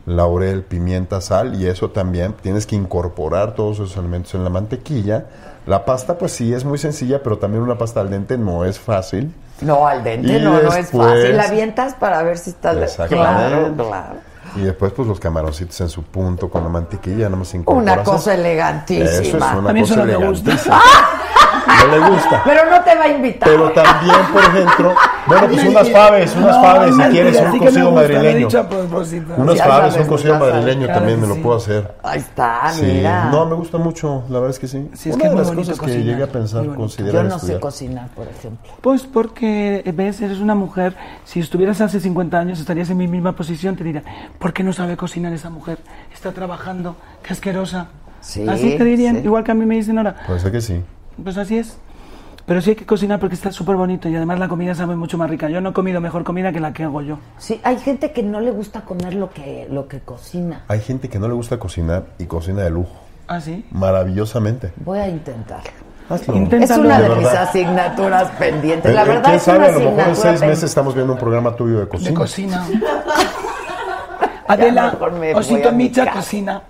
laurel, 0.06 0.64
pimienta, 0.64 1.22
sal 1.22 1.62
y 1.62 1.68
eso 1.68 1.92
también 1.92 2.34
tienes 2.42 2.66
que 2.66 2.76
incorporar 2.76 3.54
todos 3.56 3.78
esos 3.80 3.96
elementos 3.98 4.34
en 4.34 4.44
la 4.44 4.50
mantequilla. 4.50 5.26
La 5.68 5.86
pasta 5.86 6.18
pues 6.18 6.32
sí 6.32 6.52
es 6.54 6.66
muy 6.66 6.80
sencilla, 6.80 7.22
pero 7.22 7.38
también 7.38 7.62
una 7.64 7.78
pasta 7.78 8.02
al 8.02 8.10
dente 8.10 8.38
no 8.38 8.66
es 8.66 8.80
fácil. 8.80 9.32
No, 9.62 9.88
al 9.88 10.04
dente 10.04 10.34
Y 10.38 10.42
no, 10.42 10.62
no 10.62 10.74
es 10.74 10.90
fácil. 10.90 11.38
La 11.38 11.44
avientas 11.44 11.94
para 11.96 12.22
ver 12.24 12.38
si 12.38 12.50
estás... 12.52 12.78
Exactamente. 12.78 13.74
Claro, 13.76 13.90
claro. 13.90 14.16
Y 14.56 14.62
después 14.62 14.92
pues 14.92 15.08
los 15.08 15.20
camaroncitos 15.20 15.80
en 15.82 15.88
su 15.90 16.04
punto 16.04 16.50
con 16.50 16.64
la 16.64 16.70
mantequilla, 16.70 17.26
nada 17.26 17.38
más 17.38 17.54
incorporas. 17.54 17.94
Una 17.94 18.04
cosa 18.04 18.18
Eso 18.18 18.32
es 18.32 18.38
elegantísima. 18.40 19.58
una 19.58 19.70
A 19.70 19.74
mí 19.74 19.82
eso 19.82 19.94
cosa 19.96 20.06
no 20.06 20.20
me 20.20 20.28
gusta. 20.28 20.52
elegantísima. 20.52 20.82
No 21.86 21.98
le 21.98 22.10
gusta. 22.10 22.42
Pero 22.44 22.70
no 22.70 22.82
te 22.82 22.96
va 22.96 23.04
a 23.04 23.10
invitar. 23.10 23.50
Pero 23.50 23.72
también, 23.72 24.16
por 24.32 24.44
ejemplo, 24.44 24.96
bueno, 25.28 25.48
pues 25.48 25.64
unas 25.66 25.90
faves, 25.92 26.36
unas 26.36 26.62
faves, 26.62 26.96
si 26.96 27.02
quieres, 27.04 27.42
un 27.42 27.60
cocido 27.60 27.92
madrileño. 27.92 28.48
Unas 29.38 29.58
faves, 29.60 29.96
un 29.98 30.06
cocido 30.06 30.40
madrileño 30.40 30.86
Claro 30.86 31.00
también 31.00 31.22
me 31.22 31.28
lo 31.28 31.36
puedo 31.42 31.58
hacer. 31.58 31.96
Ahí 32.04 32.20
está, 32.20 32.72
Sí, 32.72 32.86
mira. 32.86 33.26
no, 33.26 33.46
me 33.46 33.56
gusta 33.56 33.78
mucho, 33.78 34.24
la 34.30 34.40
verdad 34.40 34.52
es 34.52 34.60
que 34.60 34.68
sí. 34.68 34.90
Sí, 34.94 35.10
es 35.10 35.16
Una 35.16 35.24
que 35.24 35.30
de 35.30 35.36
las 35.36 35.52
cosas 35.52 35.80
que 35.80 36.04
llegué 36.04 36.24
a 36.24 36.28
pensar, 36.28 36.66
considerar 36.76 37.24
Yo 37.24 37.30
no 37.30 37.40
sé 37.40 37.60
cocinar, 37.60 38.10
por 38.10 38.28
ejemplo. 38.28 38.72
Pues 38.82 39.04
porque, 39.04 39.84
ves, 39.96 40.22
eres 40.22 40.40
una 40.40 40.56
mujer, 40.56 40.96
si 41.24 41.40
estuvieras 41.40 41.82
hace 41.82 42.00
50 42.00 42.38
años 42.38 42.60
estarías 42.60 42.90
en 42.90 42.98
mi 42.98 43.08
misma 43.08 43.36
posición, 43.36 43.76
te 43.76 43.84
diría, 43.84 44.04
¿por 44.40 44.54
qué 44.54 44.64
no 44.64 44.74
sabe 44.74 44.98
cocinar 44.98 45.34
esa 45.34 45.50
mujer? 45.50 45.80
Está 46.14 46.32
trabajando, 46.32 46.96
qué 47.24 47.34
asquerosa. 47.34 47.88
Sí, 48.20 48.48
así 48.48 48.78
te 48.78 48.84
dirían, 48.84 49.18
sí. 49.18 49.22
igual 49.24 49.44
que 49.44 49.52
a 49.52 49.56
mí 49.56 49.66
me 49.66 49.76
dicen 49.76 49.98
ahora, 49.98 50.16
Puede 50.28 50.40
ser 50.40 50.52
que 50.52 50.62
sí. 50.62 50.84
Pues 51.24 51.38
así 51.38 51.58
es. 51.58 51.78
Pero 52.46 52.60
sí 52.60 52.72
hay 52.72 52.76
que 52.76 52.86
cocinar 52.86 53.20
porque 53.20 53.36
está 53.36 53.52
súper 53.52 53.76
bonito 53.76 54.10
y 54.10 54.16
además 54.16 54.40
la 54.40 54.48
comida 54.48 54.74
sabe 54.74 54.96
mucho 54.96 55.18
más 55.18 55.30
rica. 55.30 55.50
Yo 55.50 55.62
no 55.62 55.70
he 55.70 55.74
comido 55.74 56.02
mejor 56.02 56.24
comida 56.24 56.52
que 56.52 56.60
la 56.60 56.74
que 56.74 56.84
hago 56.84 57.02
yo. 57.02 57.18
Sí, 57.38 57.62
hay 57.64 57.78
gente 57.78 58.12
que 58.12 58.24
no 58.24 58.42
le 58.42 58.52
gusta 58.52 58.82
comer 58.82 59.14
lo 59.14 59.30
que, 59.30 59.68
lo 59.70 59.88
que 59.88 60.00
cocina. 60.00 60.64
Hay 60.68 60.82
gente 60.82 61.08
que 61.08 61.20
no 61.20 61.28
le 61.28 61.34
gusta 61.34 61.60
cocinar 61.60 62.06
y 62.18 62.26
cocina 62.26 62.64
de 62.64 62.72
lujo. 62.72 62.96
¿Ah, 63.28 63.40
sí? 63.40 63.66
Maravillosamente. 63.72 64.74
Voy 64.78 65.00
a 65.00 65.08
intentar. 65.08 65.62
Hazlo. 66.10 66.36
Es 66.36 66.72
una 66.72 67.00
de 67.00 67.10
de, 67.10 67.16
mis 67.16 67.28
asignaturas 67.28 68.30
pendientes. 68.32 68.92
Eh, 68.92 68.94
La 68.94 69.04
eh, 69.04 69.08
verdad 69.08 69.24
¿Quién 69.24 69.36
es 69.36 69.44
sabe? 69.44 69.58
una 69.60 69.68
A 69.68 69.72
lo 69.72 69.80
mejor 69.80 70.08
en 70.10 70.16
seis 70.16 70.42
meses 70.42 70.64
estamos 70.64 70.94
viendo 70.94 71.14
un 71.14 71.20
programa 71.20 71.56
tuyo 71.56 71.80
de 71.80 71.88
cocina. 71.88 72.10
De 72.10 72.16
cocina. 72.16 72.68
Adela, 74.48 74.98
Osito 75.36 75.72
Micha 75.72 76.12
cocina. 76.12 76.64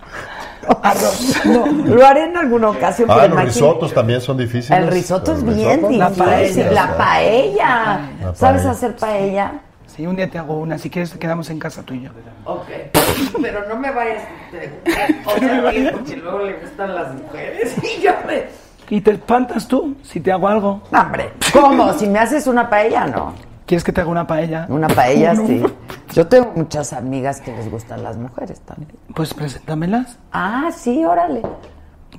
Arroz. 0.83 1.45
No, 1.45 1.65
lo 1.67 2.05
haré 2.05 2.25
en 2.25 2.38
alguna 2.38 2.69
ocasión. 2.69 3.09
Ah, 3.11 3.15
pero 3.21 3.27
los 3.29 3.38
imagín- 3.43 3.45
risotos 3.53 3.93
también 3.93 4.21
son 4.21 4.38
difíciles. 4.38 4.79
El 4.79 4.88
risotto 4.88 5.33
es 5.33 5.43
bien 5.43 5.88
risotos, 5.88 5.97
La 5.97 6.09
difícil. 6.09 6.63
paella. 6.65 6.71
La 6.71 6.97
paella. 6.97 8.01
La 8.21 8.35
¿Sabes 8.35 8.61
paella. 8.61 8.71
hacer 8.71 8.95
paella? 8.95 9.51
Sí, 9.88 10.05
un 10.07 10.15
día 10.15 10.29
te 10.29 10.38
hago 10.38 10.53
una, 10.57 10.77
si 10.77 10.89
quieres 10.89 11.11
quedamos 11.13 11.49
en 11.49 11.59
casa 11.59 11.83
tú 11.83 11.93
y 11.93 12.03
yo. 12.03 12.11
Ok. 12.45 12.67
Pero 13.41 13.67
no 13.67 13.75
me 13.75 13.91
vayas. 13.91 14.23
O 15.25 15.39
sea, 15.39 15.71
que 15.71 15.91
porque 15.91 16.17
luego 16.17 16.39
le 16.39 16.53
gustan 16.59 16.95
las 16.95 17.13
mujeres. 17.13 17.75
Y 17.83 18.01
yo 18.01 18.11
me. 18.25 18.45
¿Y 18.89 18.99
te 19.01 19.11
espantas 19.11 19.67
tú 19.67 19.95
si 20.03 20.19
te 20.19 20.31
hago 20.31 20.47
algo? 20.49 20.81
No, 20.91 21.01
hombre, 21.01 21.31
¿cómo? 21.53 21.93
Si 21.93 22.07
me 22.07 22.19
haces 22.19 22.45
una 22.47 22.69
paella, 22.69 23.05
no. 23.07 23.33
¿Quieres 23.72 23.85
que 23.85 23.93
te 23.93 24.02
haga 24.02 24.10
una 24.10 24.27
paella? 24.27 24.65
Una 24.68 24.89
paella, 24.89 25.34
sí. 25.48 25.64
Yo 26.11 26.27
tengo 26.27 26.52
muchas 26.57 26.91
amigas 26.91 27.39
que 27.39 27.56
les 27.56 27.72
gustan 27.72 28.03
las 28.03 28.18
mujeres 28.18 28.60
también. 28.60 28.91
Pues 29.15 29.34
preséntamelas. 29.34 30.19
Ah, 30.34 30.72
sí, 30.76 31.06
órale. 31.06 31.41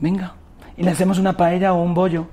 Venga. 0.01 0.33
Y 0.79 0.83
le 0.83 0.93
hacemos 0.93 1.19
una 1.19 1.37
paella 1.37 1.75
o 1.75 1.83
un 1.83 1.93
bollo. 1.93 2.27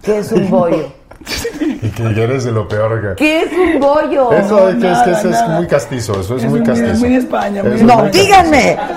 ¿Qué 0.00 0.20
es 0.20 0.32
un 0.32 0.48
bollo? 0.48 0.90
Y 1.82 1.88
que 1.90 2.02
eres 2.22 2.44
de 2.44 2.52
lo 2.52 2.68
peor 2.68 3.00
que... 3.00 3.14
¿Qué 3.16 3.42
es 3.42 3.52
un 3.52 3.80
bollo? 3.80 4.32
Eso, 4.32 4.68
es 4.68 4.76
que, 4.76 4.90
es, 4.90 5.06
eso 5.06 5.30
es 5.30 5.48
muy 5.48 5.66
castizo, 5.66 6.20
eso 6.20 6.36
es, 6.36 6.44
Es 6.44 6.50
muy 6.50 6.62
castizo. 6.62 6.94
muy 7.06 7.14
España, 7.16 7.62
muy 7.62 7.72
Eso 7.72 7.76
de 7.76 7.76
es 7.76 7.82
No, 7.96 7.96
muy 8.02 8.10
díganme. 8.10 8.76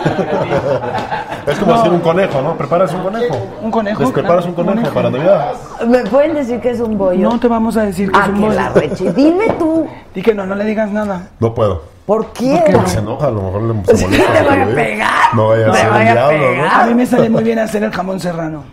Es 1.46 1.60
como 1.60 1.74
hacer 1.76 1.92
un 1.92 2.00
conejo, 2.00 2.42
¿no? 2.42 2.56
Preparas 2.58 2.94
un 2.94 3.02
conejo. 3.04 3.38
Un 3.62 3.72
conejo, 3.72 4.02
Les 4.04 4.12
preparas 4.12 4.46
un 4.46 4.54
conejo, 4.54 4.88
un 4.88 4.94
para 4.94 5.10
Navidad. 5.10 5.54
¿Me 5.88 6.00
pueden 6.06 6.36
decir 6.36 6.62
que 6.62 6.70
es 6.70 6.80
un 6.80 6.98
bollo? 6.98 7.30
No 7.30 7.40
te 7.40 7.48
vamos 7.50 7.76
a 7.76 7.84
decir 7.84 8.10
que 8.12 8.18
Ah, 8.18 8.24
es 8.24 8.30
un 8.30 8.36
que 8.36 8.42
bollo. 8.46 8.56
la 8.56 8.70
reche. 8.70 9.12
Dime 9.14 9.50
tú, 9.60 9.86
Di 10.16 10.22
que 10.22 10.34
no, 10.34 10.46
no 10.46 10.56
le 10.56 10.64
digas 10.64 10.90
nada. 10.92 11.28
No 11.40 11.54
puedo. 11.54 11.84
¿por 12.06 12.32
qué? 12.34 12.62
Porque 12.72 12.90
se 12.90 13.00
enoja, 13.00 13.28
a 13.28 13.32
lo 13.32 13.42
mejor 13.44 13.62
le 13.64 13.74
molesta. 13.74 13.96
te 13.96 14.44
voy 14.44 14.60
a 14.62 14.76
pegar. 14.76 15.10
No 15.36 15.48
vaya 15.50 15.70
a 15.70 15.74
ser 15.74 15.88
el 15.88 15.94
a 15.94 16.12
diablo, 16.14 16.50
pegar. 16.50 16.82
A 16.82 16.86
mí 16.86 16.94
me 16.96 17.06
sale 17.06 17.30
muy 17.30 17.44
bien 17.44 17.60
hacer 17.60 17.84
el 17.84 17.92
jamón 17.92 18.20
serrano. 18.20 18.64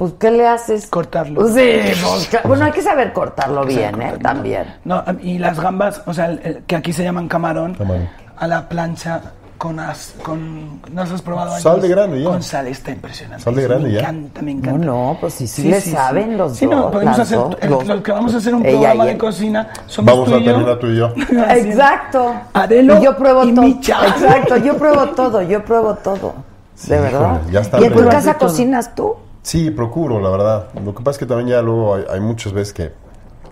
Pues, 0.00 0.14
¿qué 0.18 0.30
le 0.30 0.48
haces? 0.48 0.86
Cortarlo. 0.86 1.46
Sí, 1.48 1.60
pues, 2.02 2.30
bueno, 2.44 2.64
hay 2.64 2.72
que 2.72 2.80
saber 2.80 3.12
cortarlo 3.12 3.66
bien, 3.66 4.00
¿eh? 4.00 4.14
También. 4.22 4.64
No, 4.82 5.04
y 5.22 5.36
las 5.36 5.60
gambas, 5.60 6.00
o 6.06 6.14
sea, 6.14 6.24
el- 6.24 6.40
el- 6.42 6.62
que 6.62 6.74
aquí 6.74 6.90
se 6.94 7.04
llaman 7.04 7.28
camarón, 7.28 7.74
Camarón. 7.74 8.08
a 8.38 8.46
la 8.46 8.66
plancha 8.66 9.20
con 9.58 9.78
as, 9.78 10.14
con 10.22 10.80
¿no 10.90 11.02
has 11.02 11.20
probado 11.20 11.58
Sal 11.58 11.82
de 11.82 11.88
grano, 11.88 12.16
ya. 12.16 12.30
Con 12.30 12.42
sal 12.42 12.68
está 12.68 12.92
impresionante. 12.92 13.44
Sal 13.44 13.54
de 13.54 13.62
grano, 13.62 13.82
me 13.82 13.92
ya. 13.92 14.00
encanta, 14.00 14.40
me 14.40 14.54
No, 14.54 14.58
encanta. 14.60 14.86
no, 14.86 15.18
pues 15.20 15.34
sí, 15.34 15.46
sí, 15.46 15.64
le 15.68 15.82
saben 15.82 16.38
los 16.38 16.56
Sí, 16.56 16.64
dos. 16.64 16.74
no, 16.76 16.90
podemos 16.90 17.18
hacer, 17.18 17.36
dos, 17.36 17.56
el- 17.60 17.68
los- 17.70 17.86
lo 17.86 18.02
que 18.02 18.12
vamos 18.12 18.32
a 18.32 18.38
hacer 18.38 18.54
un 18.54 18.62
programa 18.62 19.04
de 19.04 19.18
cocina. 19.18 19.68
Somos 19.84 20.14
Vamos 20.14 20.30
tú 20.30 20.34
a 20.36 20.42
terminar 20.42 20.78
tú 20.78 20.86
y 20.86 20.96
yo. 20.96 21.12
Exacto. 21.50 22.34
Adelo 22.54 22.98
y 22.98 23.04
yo 23.04 23.14
pruebo 23.18 23.44
y 23.44 23.54
todo. 23.54 23.66
Micha. 23.66 23.98
Exacto, 24.06 24.56
yo 24.56 24.78
pruebo 24.78 25.08
todo, 25.08 25.42
yo 25.42 25.62
pruebo 25.62 25.94
todo. 25.96 26.32
Sí, 26.74 26.88
de 26.88 27.00
verdad. 27.00 27.34
híjole, 27.36 27.52
ya 27.52 27.60
está 27.60 27.78
¿Y 27.80 27.84
en 27.84 27.92
tu 27.92 28.08
casa 28.08 28.34
cocinas 28.38 28.94
tú? 28.94 29.14
Sí, 29.42 29.70
procuro, 29.70 30.20
la 30.20 30.30
verdad. 30.30 30.68
Lo 30.84 30.94
que 30.94 31.02
pasa 31.02 31.12
es 31.12 31.18
que 31.18 31.26
también 31.26 31.48
ya 31.48 31.62
luego 31.62 31.94
hay, 31.94 32.04
hay 32.10 32.20
muchas 32.20 32.52
veces 32.52 32.72
que 32.74 32.92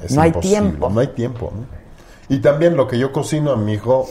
es 0.03 0.15
No 0.15 0.23
hay 0.23 0.29
imposible. 0.29 0.59
tiempo. 0.61 0.91
No 0.91 1.01
hay 1.01 1.07
tiempo. 1.09 1.53
¿no? 1.55 1.67
Y 2.35 2.41
también 2.41 2.77
lo 2.77 2.87
que 2.87 2.99
yo 2.99 3.11
cocino 3.13 3.53
a 3.53 3.57
mi 3.57 3.73
hijo 3.75 4.07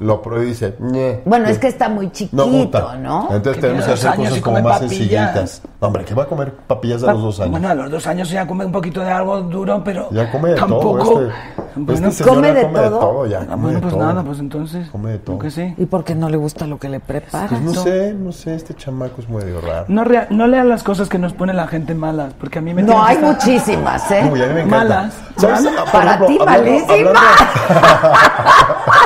lo 0.00 0.22
prueba 0.22 0.44
y 0.44 0.48
dice, 0.48 0.76
"Ñe". 0.80 1.22
Bueno, 1.24 1.48
es 1.48 1.58
que 1.58 1.68
está 1.68 1.88
muy 1.88 2.10
chiquito, 2.10 2.36
no 2.46 2.50
gusta. 2.52 2.96
¿no? 2.96 3.28
Entonces 3.32 3.60
tenemos 3.60 3.84
que 3.84 3.92
hacer 3.92 4.14
cosas 4.14 4.40
como 4.40 4.60
más 4.60 4.80
papillas. 4.80 4.90
sencillitas. 4.90 5.62
No, 5.80 5.86
hombre, 5.88 6.04
¿qué 6.04 6.14
va 6.14 6.22
a 6.24 6.26
comer 6.26 6.52
papillas 6.54 7.02
a 7.04 7.12
los 7.12 7.22
dos 7.22 7.40
años? 7.40 7.50
Bueno, 7.52 7.68
a 7.68 7.74
los 7.74 7.90
dos 7.90 8.06
años 8.06 8.30
ya 8.30 8.46
come 8.46 8.64
un 8.66 8.72
poquito 8.72 9.00
de 9.00 9.10
algo 9.10 9.40
duro, 9.42 9.82
pero 9.84 10.08
ya 10.10 10.30
come 10.30 10.50
de 10.50 10.54
tampoco. 10.56 10.98
todo. 10.98 11.22
Este, 11.28 11.34
bueno, 11.76 12.08
este 12.08 12.24
señor 12.24 12.34
¿Come 12.36 12.48
ya 12.48 12.54
de 12.54 12.62
come 12.62 12.80
de 12.80 12.88
todo? 12.88 13.26
Ya, 13.26 13.38
ah, 13.38 13.46
come 13.46 13.56
bueno, 13.62 13.76
de 13.76 13.82
pues 13.82 13.94
todo. 13.94 14.04
nada, 14.06 14.22
pues 14.24 14.38
entonces. 14.40 14.88
Come 14.90 15.10
de 15.10 15.18
todo. 15.18 15.38
¿Y 15.76 15.86
por 15.86 16.04
qué 16.04 16.14
no 16.14 16.28
le 16.28 16.36
gusta 16.36 16.66
lo 16.66 16.78
que 16.78 16.88
le 16.88 16.98
preparas? 17.00 17.48
Pues 17.50 17.60
no 17.60 17.74
sé, 17.74 18.14
no 18.14 18.32
sé, 18.32 18.54
este 18.56 18.74
chamaco 18.74 19.20
es 19.20 19.28
medio 19.28 19.60
raro. 19.60 19.84
No, 19.88 20.02
rea- 20.04 20.26
no 20.30 20.46
leas 20.48 20.66
las 20.66 20.82
cosas 20.82 21.08
que 21.08 21.18
nos 21.18 21.32
pone 21.32 21.52
la 21.54 21.66
gente 21.68 21.94
malas, 21.94 22.32
porque 22.38 22.58
a 22.58 22.62
mí 22.62 22.74
me 22.74 22.82
No, 22.82 23.02
hay 23.04 23.16
estar- 23.16 23.32
muchísimas, 23.32 24.10
¿eh? 24.10 24.28
Uy, 24.32 24.42
a 24.42 24.46
mí 24.46 24.54
me 24.54 24.60
encanta. 24.62 24.76
Malas. 24.78 25.14
¿Sabes? 25.36 25.68
Para 25.92 26.26
ti, 26.26 26.38
malísimas. 26.44 27.14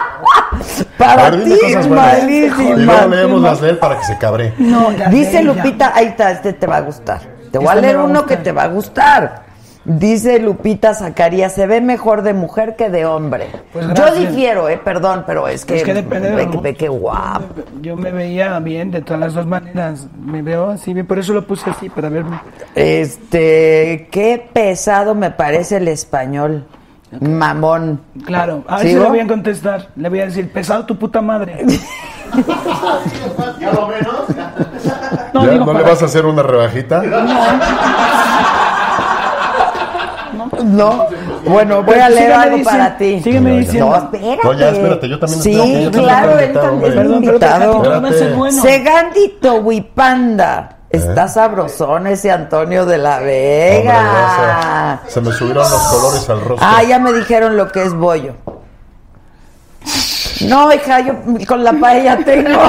Para 1.07 1.31
ti, 1.45 1.51
cosas 1.61 1.89
buenas. 1.89 2.23
malísimas. 2.23 2.79
Y 2.79 2.83
luego 2.83 3.07
leemos 3.09 3.43
las 3.43 3.61
de 3.61 3.71
él 3.71 3.79
para 3.79 3.99
que 3.99 4.05
se 4.05 4.19
cabre. 4.19 4.53
No, 4.59 4.93
ya 4.93 5.09
Dice 5.09 5.31
sé, 5.31 5.33
ya. 5.33 5.43
Lupita, 5.43 5.93
ahí 5.95 6.07
está, 6.07 6.31
este 6.31 6.53
te 6.53 6.67
va 6.67 6.77
a 6.77 6.81
gustar. 6.83 7.21
Te 7.51 7.59
voy 7.59 7.69
a 7.69 7.71
Este 7.71 7.83
leer 7.83 7.97
va 7.99 8.01
a 8.03 8.05
uno 8.05 8.21
gustar. 8.21 8.39
que 8.39 8.45
te 8.45 8.53
va 8.53 8.63
a 8.63 8.69
gustar. 8.69 9.43
Dice 9.85 10.39
Lupita 10.39 10.95
Zacarías, 10.95 11.55
se 11.55 11.67
ve 11.67 11.81
mejor 11.81 12.23
de 12.23 12.35
mujer 12.35 12.77
que 12.77 12.89
de 12.89 13.05
hombre. 13.05 13.49
Pues 13.73 13.85
Yo 13.95 14.15
difiero, 14.15 14.69
eh, 14.69 14.79
perdón, 14.83 15.25
pero 15.27 15.49
es 15.49 15.65
que, 15.65 15.79
Es 15.79 15.83
que 15.83 15.93
depende 15.93 16.31
de 16.31 16.37
ve, 16.37 16.47
lo- 16.47 16.61
ve 16.61 16.75
que 16.77 16.89
guapo. 16.89 17.47
Yo 17.81 17.97
me 17.97 18.13
veía 18.13 18.61
bien 18.61 18.93
de 18.93 19.03
todas 19.03 19.19
las 19.19 19.35
dos 19.35 19.45
maneras. 19.45 20.07
Me 20.25 20.41
veo 20.41 20.71
así 20.71 20.95
bien, 20.95 21.05
por 21.05 21.19
eso 21.19 21.33
lo 21.33 21.45
puse 21.45 21.69
así, 21.69 21.89
para 21.89 22.09
verme. 22.11 22.39
Este, 22.77 24.07
qué 24.13 24.49
pesado 24.53 25.17
me 25.17 25.33
parece 25.33 25.79
el 25.79 25.89
español. 25.89 26.65
Mamón. 27.21 28.01
Claro, 28.25 28.65
a 28.67 28.79
ver 28.79 28.87
si 28.89 28.95
le 28.95 29.01
voy 29.09 29.21
a 29.21 29.27
contestar. 29.27 29.89
Le 29.97 30.09
voy 30.09 30.21
a 30.21 30.25
decir, 30.27 30.51
pesado 30.53 30.85
tu 30.87 30.97
puta 30.99 31.21
madre. 31.21 31.65
Ya 33.61 33.71
lo 33.73 33.87
menos. 33.89 34.15
No, 35.35 35.45
¿Ya? 35.45 35.51
digo, 35.53 35.67
¿No 35.67 35.75
le 35.75 35.83
vas 35.83 36.01
a 36.01 36.07
hacer 36.07 36.25
una 36.25 36.43
rebajita? 36.43 37.03
No. 40.65 41.07
Bueno, 41.47 41.83
voy 41.83 41.99
a 41.99 42.09
leer 42.09 42.23
sígueme 42.23 42.35
algo 42.43 42.57
diciendo- 42.57 42.71
para 42.85 42.97
ti. 42.97 43.21
sígueme 43.23 43.51
No, 43.51 43.57
diciendo. 43.59 43.89
No, 43.91 43.97
espérate. 43.97 44.41
No, 44.45 44.53
ya, 44.55 44.69
espérate, 44.71 45.09
yo 45.09 45.19
también 45.19 45.43
Sí, 45.43 45.51
tengo 45.53 45.65
que- 45.65 45.83
yo 45.83 45.91
claro, 45.91 46.39
él 46.39 46.53
también 46.53 46.63
es 46.63 46.73
hombre. 46.73 46.91
Perdón, 46.93 47.21
pero 47.21 47.31
invitado. 47.33 48.01
No. 48.41 48.51
Segandito 48.63 49.55
Wipanda. 49.57 50.77
Está 50.93 51.27
sabrosón 51.27 52.07
ese 52.07 52.31
Antonio 52.31 52.85
de 52.85 52.99
la 52.99 53.19
Vega. 53.21 55.01
Se 55.09 55.21
me 55.23 55.33
subieron 55.33 55.69
los 55.71 55.83
colores 55.85 56.29
al 56.29 56.41
rostro. 56.43 56.59
Ah, 56.61 56.83
ya 56.83 56.99
me 56.99 57.13
dijeron 57.15 57.57
lo 57.57 57.69
que 57.73 57.83
es 57.83 57.95
bollo. 57.95 58.35
No, 60.43 60.73
hija, 60.73 61.01
yo 61.01 61.15
con 61.47 61.65
la 61.65 61.73
paella 61.73 62.19
tengo. 62.25 62.61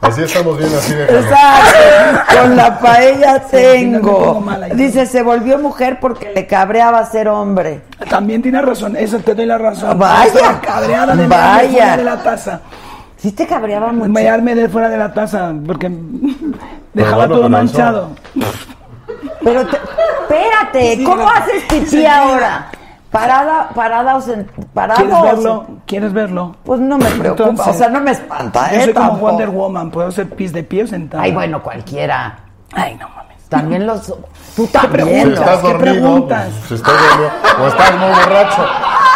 Así 0.00 0.22
estamos 0.22 0.56
bien, 0.56 0.70
así 0.74 0.94
déjalo. 0.94 1.18
Exacto. 1.18 2.40
Con 2.40 2.56
la 2.56 2.78
paella 2.78 3.40
tengo. 3.40 4.42
Dice, 4.72 5.04
se 5.04 5.22
volvió 5.22 5.58
mujer 5.58 5.98
porque 6.00 6.32
le 6.34 6.46
cabreaba 6.46 7.04
ser 7.04 7.28
hombre. 7.28 7.82
También 8.08 8.40
tienes 8.40 8.64
razón, 8.64 8.96
eso 8.96 9.18
te 9.18 9.34
doy 9.34 9.44
la 9.44 9.58
razón. 9.58 9.98
Vaya. 9.98 10.60
Cabreada 10.62 11.14
de 11.14 11.26
Vaya. 11.26 11.96
de 11.96 12.04
la 12.04 12.22
taza. 12.22 12.60
Sí 13.18 13.32
te 13.32 13.46
cabreaba 13.46 13.92
mucho. 13.92 14.08
Mearme 14.10 14.54
de 14.54 14.68
fuera 14.68 14.88
de 14.88 14.96
la 14.96 15.12
taza, 15.12 15.52
porque 15.66 15.90
dejaba 16.94 17.16
bueno, 17.26 17.34
todo 17.36 17.48
manchado. 17.50 18.10
Pero 19.42 19.66
te- 19.66 19.76
espérate, 20.22 20.96
Sí, 20.96 21.04
¿cómo 21.04 21.28
haces 21.28 21.64
pipí 21.68 21.86
Sí, 21.86 22.06
ahora? 22.06 22.68
Parada, 23.10 23.70
parada 23.74 24.16
o 24.16 24.20
sen- 24.22 24.46
parado 24.74 25.00
¿Quieres 25.02 25.22
verlo? 25.22 25.64
sen- 25.66 25.78
¿Quieres 25.86 26.12
verlo? 26.12 26.56
Pues 26.64 26.78
no 26.80 26.98
me 26.98 27.06
preocupa, 27.06 27.44
Entonces, 27.50 27.74
o 27.74 27.78
sea, 27.78 27.88
no 27.88 28.00
me 28.00 28.10
espanta, 28.12 28.70
Yo 28.70 28.76
¿eh? 28.78 28.84
soy 28.84 28.92
como 28.94 29.08
Tampoco. 29.08 29.26
Wonder 29.30 29.48
Woman, 29.50 29.90
puedo 29.90 30.08
hacer 30.08 30.28
pis 30.30 30.52
de 30.52 30.62
pie 30.62 30.84
o 30.84 30.86
sentado. 30.86 31.22
Ay, 31.22 31.32
bueno, 31.32 31.62
cualquiera. 31.62 32.38
Ay, 32.74 32.96
no 33.00 33.08
mames. 33.08 33.42
También 33.48 33.86
los... 33.86 34.12
Tú 34.54 34.66
también. 34.66 35.28
Si 35.28 35.32
estás 35.32 35.58
¿Qué 35.60 35.66
dormido, 35.68 35.78
preguntas? 35.80 36.48
pues, 36.50 36.68
si 36.68 36.74
estás 36.74 36.92
dormido, 36.94 37.30
o 37.62 37.66
estás 37.68 37.92
muy 37.98 38.08
borracho. 38.08 38.66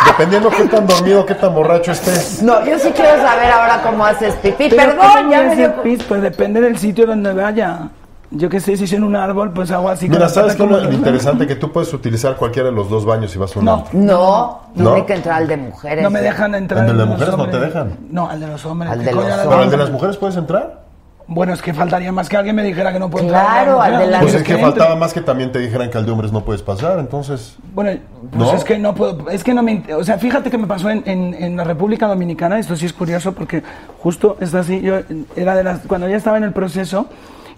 Dependiendo 0.07 0.51
qué 0.51 0.65
tan 0.65 0.87
dormido, 0.87 1.25
qué 1.27 1.35
tan 1.35 1.55
borracho 1.55 1.93
estés. 1.93 2.43
No, 2.43 2.65
yo 2.65 2.79
sí 2.79 2.91
quiero 2.95 3.21
saber 3.23 3.51
ahora 3.51 3.81
cómo 3.83 4.05
haces 4.05 4.35
pipí. 4.37 4.69
Pero 4.71 4.77
Perdón, 4.93 5.07
¿cómo 5.17 5.31
ya 5.31 5.43
me 5.43 5.57
dio... 5.57 5.83
pis? 5.83 6.03
Pues 6.05 6.23
depende 6.23 6.61
del 6.61 6.77
sitio 6.79 7.07
donde 7.07 7.33
vaya. 7.33 7.89
Yo 8.35 8.49
qué 8.49 8.61
sé, 8.61 8.77
si 8.79 8.85
es 8.85 8.93
en 8.95 9.05
un 9.05 9.15
árbol, 9.15 9.53
pues 9.53 9.71
hago 9.71 9.91
así. 9.91 10.09
Mira, 10.09 10.27
¿sabes 10.29 10.57
qué 10.57 10.67
lo 10.67 10.91
interesante? 10.91 11.47
Que 11.47 11.55
tú 11.57 11.71
puedes 11.71 11.93
utilizar 11.93 12.37
cualquiera 12.37 12.71
de 12.71 12.75
los 12.75 12.89
dos 12.89 13.05
baños 13.05 13.35
y 13.35 13.39
vas 13.39 13.55
a 13.55 13.59
un 13.59 13.65
No. 13.67 13.75
antro. 13.75 13.91
No, 13.93 14.61
¿No? 14.75 14.91
tiene 14.93 15.07
que 15.07 15.15
entrar 15.15 15.37
al 15.37 15.49
de 15.49 15.57
mujeres. 15.59 16.03
No 16.03 16.09
me 16.11 16.23
dejan 16.23 16.55
entrar. 16.55 16.81
¿El 16.81 16.87
de 16.87 16.93
en 16.93 16.99
las 16.99 17.09
los 17.09 17.19
mujeres 17.19 17.37
no 17.37 17.45
te 17.45 17.57
hombres. 17.57 17.75
dejan? 17.75 17.99
No, 18.11 18.31
al 18.31 18.41
de 18.41 18.47
los 18.47 18.65
hombres. 18.65 18.91
Al 18.93 18.99
¿qué 19.01 19.05
de 19.05 19.13
los 19.13 19.25
le 19.27 19.31
¿Pero 19.43 19.55
al 19.59 19.71
de 19.71 19.77
las 19.77 19.91
mujeres 19.91 20.17
puedes 20.17 20.37
entrar? 20.37 20.82
Bueno, 21.27 21.53
es 21.53 21.63
que 21.63 21.73
faltaría 21.73 22.13
más 22.13 22.29
que 22.29 22.37
alguien 22.37 22.57
me 22.57 22.63
dijera 22.63 22.93
que 22.93 22.99
no 22.99 23.09
puedo 23.09 23.27
Claro, 23.27 23.83
entrar. 23.85 24.21
Pues 24.23 24.35
es 24.35 24.43
¿Quieres 24.43 24.43
que 24.43 24.59
faltaba 24.59 24.97
más 24.97 25.13
que 25.13 25.21
también 25.21 25.53
te 25.53 25.59
dijeran 25.61 25.89
que 25.91 25.99
al 25.99 26.05
de 26.05 26.13
hombres 26.13 26.33
no 26.33 26.45
puedes 26.45 26.63
pasar, 26.63 26.99
entonces... 26.99 27.57
Bueno, 27.75 28.01
pues 28.31 28.51
¿No? 28.51 28.57
es 28.57 28.65
que 28.65 28.79
no 28.79 28.95
puedo, 28.95 29.31
es 29.31 29.43
que 29.45 29.55
no 29.55 29.63
me, 29.63 29.83
o 29.95 30.05
sea, 30.05 30.19
fíjate 30.19 30.51
que 30.51 30.59
me 30.59 30.67
pasó 30.67 30.91
en, 30.91 31.03
en, 31.07 31.35
en 31.35 31.57
la 31.57 31.65
República 31.65 32.07
Dominicana, 32.07 32.59
esto 32.59 32.77
sí 32.77 32.87
es 32.87 32.93
curioso 32.93 33.33
porque 33.33 33.63
justo 33.99 34.37
es 34.41 34.55
así, 34.55 34.81
yo 34.81 35.01
era 35.37 35.55
de 35.55 35.65
las, 35.65 35.81
cuando 35.87 36.09
ya 36.09 36.17
estaba 36.17 36.37
en 36.37 36.45
el 36.45 36.53
proceso 36.53 37.07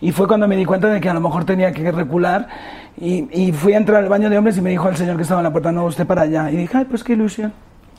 y 0.01 0.13
fue 0.13 0.29
cuando 0.29 0.47
me 0.47 0.57
di 0.57 0.65
cuenta 0.65 0.89
de 0.89 1.01
que 1.01 1.09
a 1.09 1.15
lo 1.15 1.21
mejor 1.21 1.45
tenía 1.45 1.73
que 1.73 1.91
recular 1.91 2.49
y, 2.97 3.27
y 3.33 3.53
fui 3.53 3.73
a 3.73 3.79
entrar 3.79 4.03
al 4.03 4.09
baño 4.09 4.29
de 4.31 4.39
hombres 4.39 4.57
y 4.59 4.61
me 4.61 4.71
dijo 4.71 4.89
el 4.89 4.97
señor 4.97 5.17
que 5.17 5.23
estaba 5.23 5.41
en 5.41 5.45
la 5.45 5.51
puerta, 5.53 5.73
no, 5.73 5.85
usted 5.85 6.07
para 6.07 6.23
allá. 6.23 6.51
Y 6.51 6.57
dije, 6.57 6.77
ay, 6.79 6.85
pues 6.85 7.03
qué 7.03 7.15
ilusión. 7.15 7.53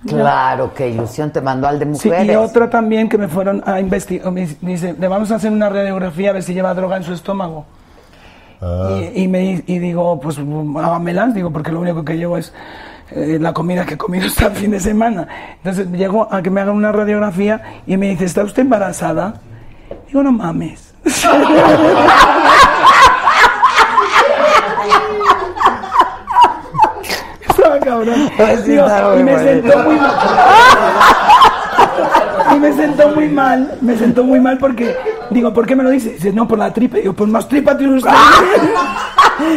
Claro, 0.08 0.72
qué 0.74 0.90
ilusión 0.90 1.32
te 1.32 1.42
mandó 1.42 1.68
al 1.68 1.80
de 1.80 1.86
Sí, 1.96 2.10
mujeres. 2.10 2.34
y 2.34 2.36
otra 2.36 2.70
también 2.70 3.10
que 3.10 3.18
me 3.18 3.28
fueron 3.28 3.64
a 3.66 3.80
investigar, 3.80 4.32
me 4.32 4.48
dice, 4.62 4.96
le 5.00 5.08
vamos 5.08 5.32
a 5.32 5.36
hacer 5.36 5.52
una 5.52 5.68
radiografía 5.70 6.30
a 6.30 6.34
ver 6.34 6.44
si 6.44 6.54
lleva 6.54 6.74
droga 6.76 6.98
en 6.98 7.04
su 7.04 7.14
estómago. 7.14 7.66
Ah, 8.62 9.00
Y, 9.16 9.24
y 9.24 9.28
me, 9.28 9.64
y 9.66 9.80
digo, 9.80 10.20
pues 10.20 10.38
hágamelas, 10.38 11.34
digo, 11.34 11.52
porque 11.52 11.72
lo 11.72 11.80
único 11.82 12.06
que 12.06 12.18
llevo 12.18 12.38
es 12.38 12.54
eh, 13.12 13.38
la 13.42 13.52
comida 13.54 13.86
que 13.86 13.96
he 13.96 13.98
comido 13.98 14.28
hasta 14.28 14.48
el 14.48 14.54
fin 14.54 14.72
de 14.72 14.80
semana. 14.80 15.28
Entonces 15.58 15.88
llego 15.92 16.28
a 16.32 16.42
que 16.44 16.50
me 16.52 16.62
hagan 16.62 16.76
una 16.76 16.92
radiografía 16.92 17.62
y 17.88 17.98
me 17.98 18.10
dice, 18.10 18.26
¿está 18.26 18.44
usted 18.44 18.62
embarazada? 18.62 19.36
Digo, 20.08 20.22
no 20.22 20.32
mames. 20.32 20.94
Estaba 27.48 27.70
cabrón. 27.86 28.32
Digo, 28.66 28.88
y 29.20 29.24
me 29.24 29.40
sentó 29.40 29.80
muy 29.80 29.96
mal. 29.96 31.15
Y 32.54 32.60
me 32.60 32.74
sentó 32.74 33.10
muy 33.10 33.28
mal, 33.30 33.78
me 33.82 33.98
sentó 33.98 34.24
muy 34.24 34.40
mal 34.40 34.58
porque, 34.58 34.96
digo, 35.30 35.54
¿por 35.54 35.66
qué 35.66 35.76
me 35.76 35.84
lo 35.84 35.90
dice? 35.90 36.12
Dice, 36.12 36.32
no, 36.34 36.48
por 36.48 36.60
la 36.60 36.72
tripa. 36.74 36.98
Digo, 36.98 37.14
pues 37.14 37.30
más 37.30 37.48
tripa 37.48 37.78
tiene 37.78 37.96
usted. 37.98 38.10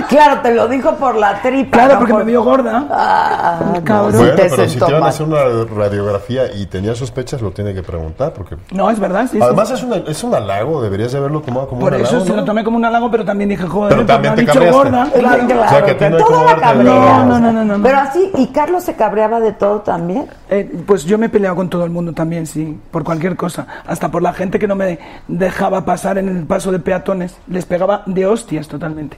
Claro, 0.09 0.41
te 0.43 0.53
lo 0.55 0.67
dijo 0.67 0.93
por 0.97 1.15
la 1.15 1.41
tripa. 1.41 1.71
Claro, 1.71 1.93
no 1.95 1.99
porque 2.01 2.13
por- 2.13 2.25
me 2.25 2.31
vio 2.33 2.43
gorda. 2.43 2.85
Ah, 2.91 3.61
no, 3.75 3.85
Cabrón. 3.85 4.13
Bueno, 4.19 4.35
te 4.35 4.49
pero 4.51 4.69
si 4.69 4.77
te 4.77 4.93
van 4.93 5.05
a 5.05 5.07
hacer 5.07 5.25
una 5.27 5.39
radiografía 5.73 6.53
y 6.53 6.67
tenía 6.67 6.97
sospechas, 6.97 7.41
lo 7.41 7.53
tiene 7.53 7.73
que 7.75 7.85
preguntar, 7.85 8.33
porque... 8.33 8.57
No, 8.73 8.91
es 8.91 8.99
verdad, 8.99 9.23
sí. 9.31 9.37
sí. 9.37 9.39
Además 9.41 9.71
es, 9.71 9.85
una, 9.85 9.97
es 9.99 10.25
un 10.25 10.35
halago, 10.35 10.83
deberías 10.83 11.13
de 11.13 11.19
haberlo 11.19 11.43
tomado 11.43 11.69
como 11.69 11.81
Por 11.83 11.95
un 11.95 12.01
eso 12.01 12.09
halago, 12.11 12.25
se 12.25 12.31
¿no? 12.33 12.37
lo 12.39 12.45
tomé 12.45 12.65
como 12.65 12.77
un 12.77 12.85
halago, 12.87 13.09
pero 13.09 13.25
también 13.25 13.51
dije, 13.51 13.65
joder, 13.69 13.91
Pero 13.95 14.05
también 14.07 14.35
me 14.35 14.43
te 14.43 14.51
dicho 14.51 14.73
gorda. 14.73 15.09
Claro, 15.13 15.47
Claro. 15.47 15.63
O 15.63 15.69
sea, 15.69 15.85
que 15.97 16.11
no 16.11 16.45
la 16.45 16.57
cabrea. 16.57 16.95
la- 16.95 17.25
No, 17.25 17.39
no, 17.39 17.53
no, 17.53 17.65
no, 17.65 17.77
no. 17.79 17.83
Pero 17.85 17.99
así, 17.99 18.31
¿y 18.37 18.47
Carlos 18.49 18.83
se 18.83 18.95
cabreaba 18.97 19.39
de 19.39 19.53
todo 19.53 19.81
también? 19.83 20.27
Eh, 20.51 20.69
pues 20.87 21.05
yo 21.05 21.19
me 21.19 21.27
he 21.27 21.29
peleado 21.29 21.55
con 21.55 21.71
todo 21.71 21.85
el 21.85 21.91
mundo 21.91 22.13
también, 22.13 22.47
sí, 22.47 22.78
por 22.91 23.05
cualquier 23.05 23.37
cosa. 23.37 23.67
Hasta 23.87 24.11
por 24.11 24.23
la 24.23 24.33
gente 24.33 24.59
que 24.59 24.67
no 24.67 24.77
me 24.77 24.99
dejaba 25.29 25.85
pasar 25.85 26.19
en 26.19 26.29
el 26.29 26.45
paso 26.45 26.73
de 26.73 26.79
peatones. 26.79 27.37
Les 27.49 27.67
pegaba 27.67 28.03
de 28.07 28.27
hostias 28.27 28.69
totalmente. 28.69 29.17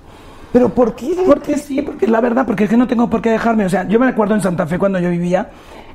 ¿Pero 0.52 0.68
por 0.68 0.96
qué? 0.96 1.16
Porque 1.26 1.58
sí, 1.58 1.80
porque 1.82 2.06
es 2.06 2.10
la 2.10 2.20
verdad, 2.20 2.44
porque 2.44 2.64
es 2.64 2.70
que 2.70 2.76
no 2.76 2.88
tengo 2.88 3.08
por 3.08 3.22
qué 3.22 3.30
dejarme. 3.30 3.64
O 3.64 3.68
sea, 3.68 3.86
yo 3.86 4.00
me 4.00 4.08
acuerdo 4.08 4.34
en 4.34 4.40
Santa 4.40 4.66
Fe 4.66 4.78
cuando 4.78 4.98
yo 4.98 5.10
vivía 5.10 5.48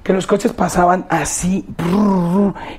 que 0.06 0.14
los 0.14 0.26
coches 0.28 0.54
pasaban 0.54 1.08
así 1.10 1.66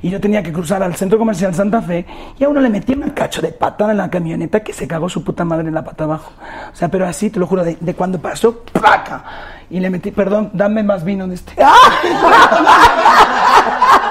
y 0.00 0.10
yo 0.10 0.20
tenía 0.20 0.44
que 0.44 0.52
cruzar 0.52 0.84
al 0.84 0.94
centro 0.94 1.18
comercial 1.18 1.52
Santa 1.52 1.82
Fe 1.82 2.06
y 2.38 2.44
a 2.44 2.48
uno 2.48 2.60
le 2.60 2.68
metía 2.68 2.94
un 2.94 3.10
cacho 3.10 3.42
de 3.42 3.48
patada 3.48 3.90
en 3.90 3.98
la 3.98 4.08
camioneta 4.08 4.60
que 4.60 4.72
se 4.72 4.86
cagó 4.86 5.08
su 5.08 5.24
puta 5.24 5.44
madre 5.44 5.66
en 5.66 5.74
la 5.74 5.82
pata 5.82 6.04
abajo. 6.04 6.30
O 6.72 6.76
sea, 6.76 6.88
pero 6.88 7.04
así, 7.04 7.28
te 7.28 7.40
lo 7.40 7.48
juro, 7.48 7.64
de, 7.64 7.76
de 7.80 7.94
cuando 7.94 8.20
pasó, 8.20 8.60
¡placa! 8.60 9.24
Y 9.68 9.80
le 9.80 9.90
metí, 9.90 10.12
perdón, 10.12 10.50
dame 10.52 10.84
más 10.84 11.04
vino 11.04 11.26
de 11.26 11.34
este. 11.34 11.52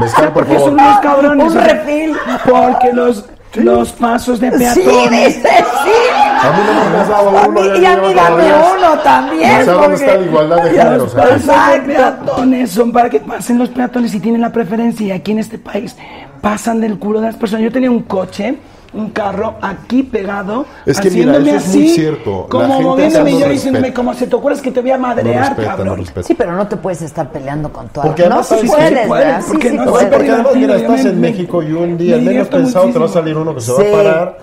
Mezcal, 0.00 0.32
por 0.32 0.44
Porque 0.46 0.58
son 0.58 0.76
favor. 0.76 0.90
unos 0.90 0.98
cabrones. 1.00 1.52
Un 1.52 1.60
refil. 1.60 2.16
Porque 2.44 2.92
los, 2.92 3.24
los 3.54 3.92
pasos 3.92 4.40
de 4.40 4.50
Sí, 4.52 4.58
peatones. 4.58 5.36
dice, 5.36 5.48
sí. 5.84 5.90
A 6.38 6.50
mí 6.50 6.58
no 6.66 6.90
me 6.90 6.96
has 6.98 7.08
dado 7.08 7.28
A 7.38 7.46
uno, 7.48 7.60
mí- 7.60 7.68
ya 7.68 7.76
y 7.80 7.84
a 7.86 7.96
mí 7.96 8.14
dame 8.14 8.44
uno 8.44 8.98
también. 9.02 9.60
O 9.60 9.64
sea, 9.64 9.72
¿dónde 9.72 9.88
porque- 9.88 10.04
está 10.04 10.16
la 10.18 10.26
igualdad 10.26 10.56
de 10.64 10.70
género? 10.70 10.90
O 10.90 10.96
Los 10.98 11.12
sea, 11.12 11.22
pasos 11.22 11.46
de 11.46 11.76
Exacto. 11.76 11.86
peatones 12.26 12.70
son 12.70 12.92
para 12.92 13.10
que 13.10 13.20
pasen 13.20 13.58
los 13.58 13.68
peatones 13.70 14.14
y 14.14 14.20
tienen 14.20 14.40
la 14.42 14.52
preferencia. 14.52 15.06
Y 15.06 15.10
aquí 15.12 15.32
en 15.32 15.38
este 15.38 15.58
país 15.58 15.96
pasan 16.42 16.80
del 16.80 16.98
culo 16.98 17.20
de 17.20 17.26
las 17.28 17.36
personas. 17.36 17.64
Yo 17.64 17.72
tenía 17.72 17.90
un 17.90 18.02
coche, 18.02 18.58
un 18.92 19.10
carro 19.10 19.56
aquí 19.60 20.02
pegado, 20.02 20.64
Es 20.86 21.00
que 21.00 21.10
mira, 21.10 21.32
haciéndome 21.32 21.56
eso 21.56 21.58
es 21.68 21.74
muy 21.74 21.84
así, 21.86 21.94
cierto. 21.94 22.46
Como 22.48 22.80
moviéndome 22.80 23.30
y 23.32 23.40
yo 23.40 23.48
diciéndome, 23.48 23.92
como 23.92 24.14
se 24.14 24.26
te 24.26 24.36
acuerdas 24.36 24.62
que 24.62 24.70
te 24.70 24.80
voy 24.80 24.90
a 24.90 24.96
no 24.96 25.02
madrear, 25.08 25.48
respeta, 25.48 25.70
no 25.70 25.76
cabrón. 25.76 26.04
Sí, 26.24 26.34
pero 26.34 26.52
no 26.52 26.66
te 26.66 26.76
puedes 26.76 27.02
estar 27.02 27.30
peleando 27.30 27.72
con 27.72 27.88
todas. 27.88 28.08
Porque 28.08 28.28
no. 28.28 28.42
Sí, 28.42 28.54
porque 28.66 28.88
sí 28.88 28.94
no 28.94 29.08
puedes. 29.08 30.08
porque 30.08 30.30
además, 30.30 30.54
mira, 30.54 30.76
estás 30.76 31.04
en 31.04 31.20
México 31.20 31.62
y 31.62 31.72
un 31.72 31.90
me 31.92 31.96
día 31.96 32.16
menos 32.18 32.48
pensado 32.48 32.90
te 32.90 32.98
va 32.98 33.06
a 33.06 33.08
salir 33.08 33.36
uno 33.36 33.54
que 33.54 33.60
se 33.60 33.72
va 33.72 33.80
a 33.82 33.92
parar 34.04 34.38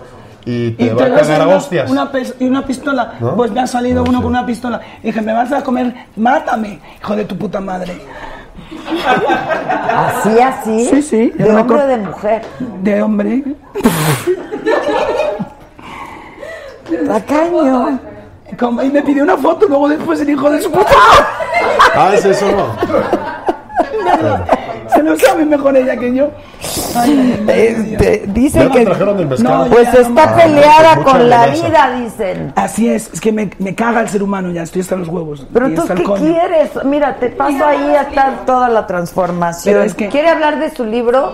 y 0.46 0.70
te 0.72 0.84
Y 0.84 0.88
va 0.90 1.04
a 1.06 1.08
cagar 1.14 1.40
a 1.40 1.46
una- 1.46 1.56
hostias. 1.56 1.90
Una, 1.90 2.10
y 2.38 2.44
una 2.44 2.66
pistola. 2.66 3.14
¿No? 3.18 3.34
Pues 3.34 3.50
me 3.50 3.60
ha 3.60 3.66
salido 3.66 4.04
No 4.04 4.10
uno 4.10 4.18
con 4.22 4.30
una 4.30 4.44
pistola. 4.46 4.80
Y 5.02 5.06
dije, 5.06 5.22
me 5.22 5.32
vas 5.32 5.50
a 5.52 5.62
comer, 5.64 5.94
mátame, 6.16 6.80
hijo 7.00 7.16
de 7.16 7.24
tu 7.24 7.36
puta 7.38 7.60
madre. 7.60 7.98
Así, 9.96 10.40
así. 10.40 10.84
Sí, 10.86 11.02
sí, 11.02 11.32
yo 11.38 11.44
De 11.46 11.56
hombre 11.56 11.82
o 11.82 11.86
de 11.86 11.96
mujer. 11.98 12.42
De 12.82 13.02
hombre. 13.02 13.44
Tacaño. 17.06 17.98
Como- 18.58 18.82
Y 18.82 18.90
me 18.90 19.02
pidió 19.02 19.22
una 19.24 19.36
foto, 19.36 19.66
luego 19.68 19.88
después 19.88 20.20
el 20.20 20.30
hijo 20.30 20.50
de 20.50 20.60
su 20.62 20.70
puta. 20.70 20.90
Ah, 21.94 22.10
es 22.14 22.24
eso. 22.24 22.46
Se 24.94 25.02
lo 25.02 25.18
sabe 25.18 25.44
mejor 25.44 25.76
ella 25.76 25.96
que 25.96 26.14
yo. 26.14 26.30
Este, 27.48 28.24
dicen 28.28 28.68
¿Ya 28.68 28.72
te 28.74 28.84
que. 28.84 29.42
No, 29.42 29.66
Pues 29.70 29.92
ya, 29.92 30.00
está 30.00 30.26
no, 30.26 30.36
peleada 30.36 30.96
con 31.02 31.28
la 31.28 31.42
amenaza. 31.44 31.66
vida, 31.68 32.00
dicen. 32.00 32.52
Así 32.56 32.88
es, 32.88 33.10
es 33.12 33.20
que 33.20 33.32
me, 33.32 33.50
me 33.58 33.74
caga 33.74 34.00
el 34.02 34.08
ser 34.08 34.22
humano 34.22 34.50
ya, 34.50 34.62
estoy 34.62 34.82
hasta 34.82 34.96
los 34.96 35.08
huevos. 35.08 35.46
Pero 35.52 35.70
tú, 35.70 35.82
¿qué 35.94 36.02
coño. 36.02 36.22
quieres? 36.24 36.70
Mira, 36.84 37.16
te 37.16 37.30
paso 37.30 37.64
ahí 37.64 37.94
hasta 37.96 38.44
toda 38.46 38.68
la 38.68 38.86
transformación. 38.86 39.74
Pero 39.74 39.84
es 39.84 39.94
que- 39.94 40.08
¿Quiere 40.08 40.28
hablar 40.28 40.58
de 40.58 40.70
su 40.74 40.84
libro? 40.84 41.32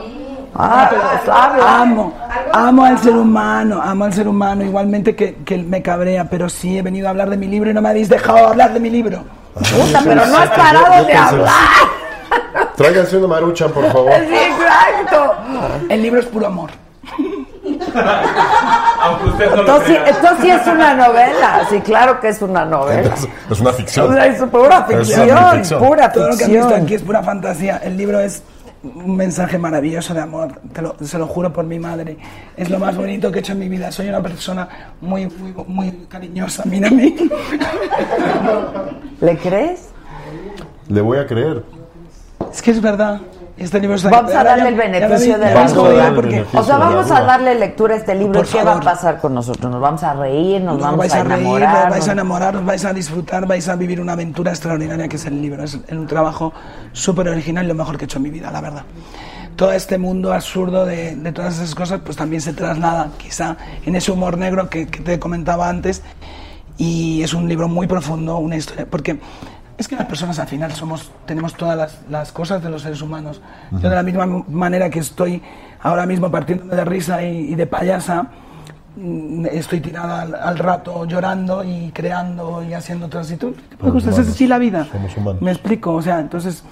Ah, 0.54 0.88
pero 0.90 1.02
sabe. 1.32 1.60
amo, 1.64 2.12
amo 2.52 2.84
al 2.84 2.98
ser 2.98 3.14
humano, 3.14 3.80
amo 3.82 4.04
al 4.04 4.12
ser 4.12 4.26
humano, 4.26 4.64
igualmente 4.64 5.14
que, 5.14 5.36
que 5.44 5.58
me 5.58 5.80
cabrea, 5.80 6.24
pero 6.28 6.48
sí 6.48 6.76
he 6.76 6.82
venido 6.82 7.06
a 7.06 7.10
hablar 7.10 7.30
de 7.30 7.36
mi 7.36 7.46
libro 7.46 7.70
y 7.70 7.74
no 7.74 7.80
me 7.80 7.88
habéis 7.90 8.08
dejado 8.08 8.48
hablar 8.48 8.72
de 8.72 8.80
mi 8.80 8.90
libro. 8.90 9.22
Puta, 9.54 10.00
pero 10.02 10.26
no 10.26 10.36
has 10.38 10.50
Yo 10.50 10.56
parado 10.56 10.84
de 11.06 11.12
pensé- 11.12 11.16
hablar. 11.18 11.54
Tráiganse 12.80 13.18
una 13.18 13.26
maruchan, 13.26 13.70
por 13.72 13.84
favor. 13.92 14.10
Sí, 14.26 14.34
exacto. 14.34 15.34
El 15.90 16.00
libro 16.02 16.20
es 16.20 16.24
puro 16.26 16.46
amor. 16.46 16.70
Aunque 19.02 19.24
usted 19.28 19.50
no 19.50 19.56
lo 19.56 19.60
Entonces, 19.60 19.98
sí- 20.40 20.50
es 20.50 20.66
una 20.66 20.94
novela. 20.94 21.66
Sí, 21.68 21.78
claro 21.80 22.18
que 22.20 22.28
es 22.28 22.40
una 22.40 22.64
novela. 22.64 23.12
Es, 23.14 23.28
es 23.50 23.60
una 23.60 23.68
O 23.68 23.72
ficción. 23.74 24.14
sea, 24.14 24.26
es 24.26 24.42
pura 24.44 24.86
Es 24.88 24.96
ficción, 24.98 25.30
una 25.30 25.50
ficción. 25.52 25.78
pura 25.86 26.10
Todo 26.10 26.28
lo 26.30 26.36
que 26.38 26.44
han 26.44 26.52
visto 26.52 26.74
aquí 26.74 26.94
es 26.94 27.02
pura 27.02 27.22
fantasía. 27.22 27.76
El 27.84 27.98
libro 27.98 28.18
es 28.18 28.42
un 28.82 29.14
mensaje 29.14 29.58
maravilloso 29.58 30.14
de 30.14 30.20
amor, 30.22 30.58
te 30.72 30.80
lo, 30.80 30.96
se 31.02 31.18
lo 31.18 31.26
juro 31.26 31.52
por 31.52 31.66
mi 31.66 31.78
madre. 31.78 32.16
Es 32.56 32.70
lo 32.70 32.78
más 32.78 32.96
bonito 32.96 33.30
que 33.30 33.40
he 33.40 33.40
hecho 33.40 33.52
en 33.52 33.58
mi 33.58 33.68
vida. 33.68 33.92
Soy 33.92 34.08
una 34.08 34.22
persona 34.22 34.66
muy, 35.02 35.26
muy, 35.26 35.52
muy 35.66 35.90
cariñosa, 36.08 36.62
mira 36.64 36.88
a 36.88 36.90
mí. 36.90 37.14
¿Le 39.20 39.36
crees? 39.36 39.90
Le 40.88 41.02
voy 41.02 41.18
a 41.18 41.26
creer. 41.26 41.62
Es 42.52 42.62
que 42.62 42.70
es 42.72 42.80
verdad. 42.80 43.20
Este 43.56 43.78
libro 43.78 43.96
está 43.96 44.08
Vamos 44.08 44.34
a 44.34 44.42
darle 44.42 44.68
el 44.70 44.74
beneficio 44.74 45.38
de 45.38 45.52
la 45.52 45.68
duda. 45.68 46.14
O 46.54 46.62
sea, 46.62 46.78
vamos 46.78 47.10
a 47.10 47.20
darle 47.20 47.54
lectura 47.56 47.94
a 47.94 47.98
este 47.98 48.14
libro. 48.14 48.42
¿Qué 48.42 48.62
va 48.64 48.76
a 48.76 48.80
pasar 48.80 49.20
con 49.20 49.34
nosotros? 49.34 49.70
¿Nos 49.70 49.80
vamos 49.80 50.02
a 50.02 50.14
reír? 50.14 50.62
¿Nos 50.62 50.76
Os 50.76 50.80
vamos 50.82 50.98
vais 50.98 51.12
a 51.14 51.20
a 51.20 51.24
reír, 51.24 51.46
os 51.46 51.56
enamorar? 51.58 51.90
vais 51.90 52.08
a 52.08 52.12
enamorar, 52.12 52.56
os 52.56 52.64
vais 52.64 52.84
a 52.86 52.92
disfrutar, 52.94 53.46
vais 53.46 53.68
a 53.68 53.76
vivir 53.76 54.00
una 54.00 54.14
aventura 54.14 54.50
extraordinaria 54.50 55.08
que 55.08 55.16
es 55.16 55.26
el 55.26 55.42
libro. 55.42 55.62
Es 55.62 55.78
un 55.90 56.06
trabajo 56.06 56.54
súper 56.92 57.28
original 57.28 57.66
y 57.66 57.68
lo 57.68 57.74
mejor 57.74 57.98
que 57.98 58.04
he 58.04 58.06
hecho 58.06 58.16
en 58.16 58.22
mi 58.22 58.30
vida, 58.30 58.50
la 58.50 58.62
verdad. 58.62 58.84
Todo 59.56 59.72
este 59.72 59.98
mundo 59.98 60.32
absurdo 60.32 60.86
de, 60.86 61.16
de 61.16 61.32
todas 61.32 61.56
esas 61.56 61.74
cosas, 61.74 62.00
pues 62.02 62.16
también 62.16 62.40
se 62.40 62.54
traslada 62.54 63.10
quizá 63.18 63.58
en 63.84 63.94
ese 63.94 64.10
humor 64.10 64.38
negro 64.38 64.70
que, 64.70 64.86
que 64.86 65.00
te 65.00 65.18
comentaba 65.18 65.68
antes. 65.68 66.02
Y 66.78 67.22
es 67.22 67.34
un 67.34 67.46
libro 67.46 67.68
muy 67.68 67.86
profundo, 67.86 68.38
una 68.38 68.56
historia, 68.56 68.86
porque 68.90 69.20
es 69.80 69.88
que 69.88 69.96
las 69.96 70.06
personas 70.06 70.38
al 70.38 70.46
final 70.48 70.72
somos, 70.72 71.10
tenemos 71.26 71.54
todas 71.54 71.76
las, 71.76 71.98
las 72.08 72.32
cosas 72.32 72.62
de 72.62 72.70
los 72.70 72.82
seres 72.82 73.00
humanos. 73.02 73.40
Yo 73.70 73.88
de 73.88 73.94
la 73.96 74.02
misma 74.02 74.26
manera 74.48 74.90
que 74.90 74.98
estoy 74.98 75.42
ahora 75.82 76.06
mismo 76.06 76.30
partiéndome 76.30 76.74
de 76.76 76.84
risa 76.84 77.22
y, 77.22 77.52
y 77.52 77.54
de 77.54 77.66
payasa, 77.66 78.26
mm, 78.96 79.46
estoy 79.46 79.80
tirada 79.80 80.22
al, 80.22 80.34
al 80.34 80.58
rato 80.58 81.04
llorando 81.06 81.64
y 81.64 81.90
creando 81.92 82.62
y 82.62 82.74
haciendo 82.74 83.08
tú 83.08 83.54
pues, 83.78 84.06
es 84.06 84.18
así 84.18 84.46
la 84.46 84.58
vida 84.58 84.86
somos 84.90 85.16
humanos. 85.16 85.40
me 85.42 85.50
explico 85.52 85.94
o 85.94 86.02
sea 86.02 86.18
entonces 86.20 86.62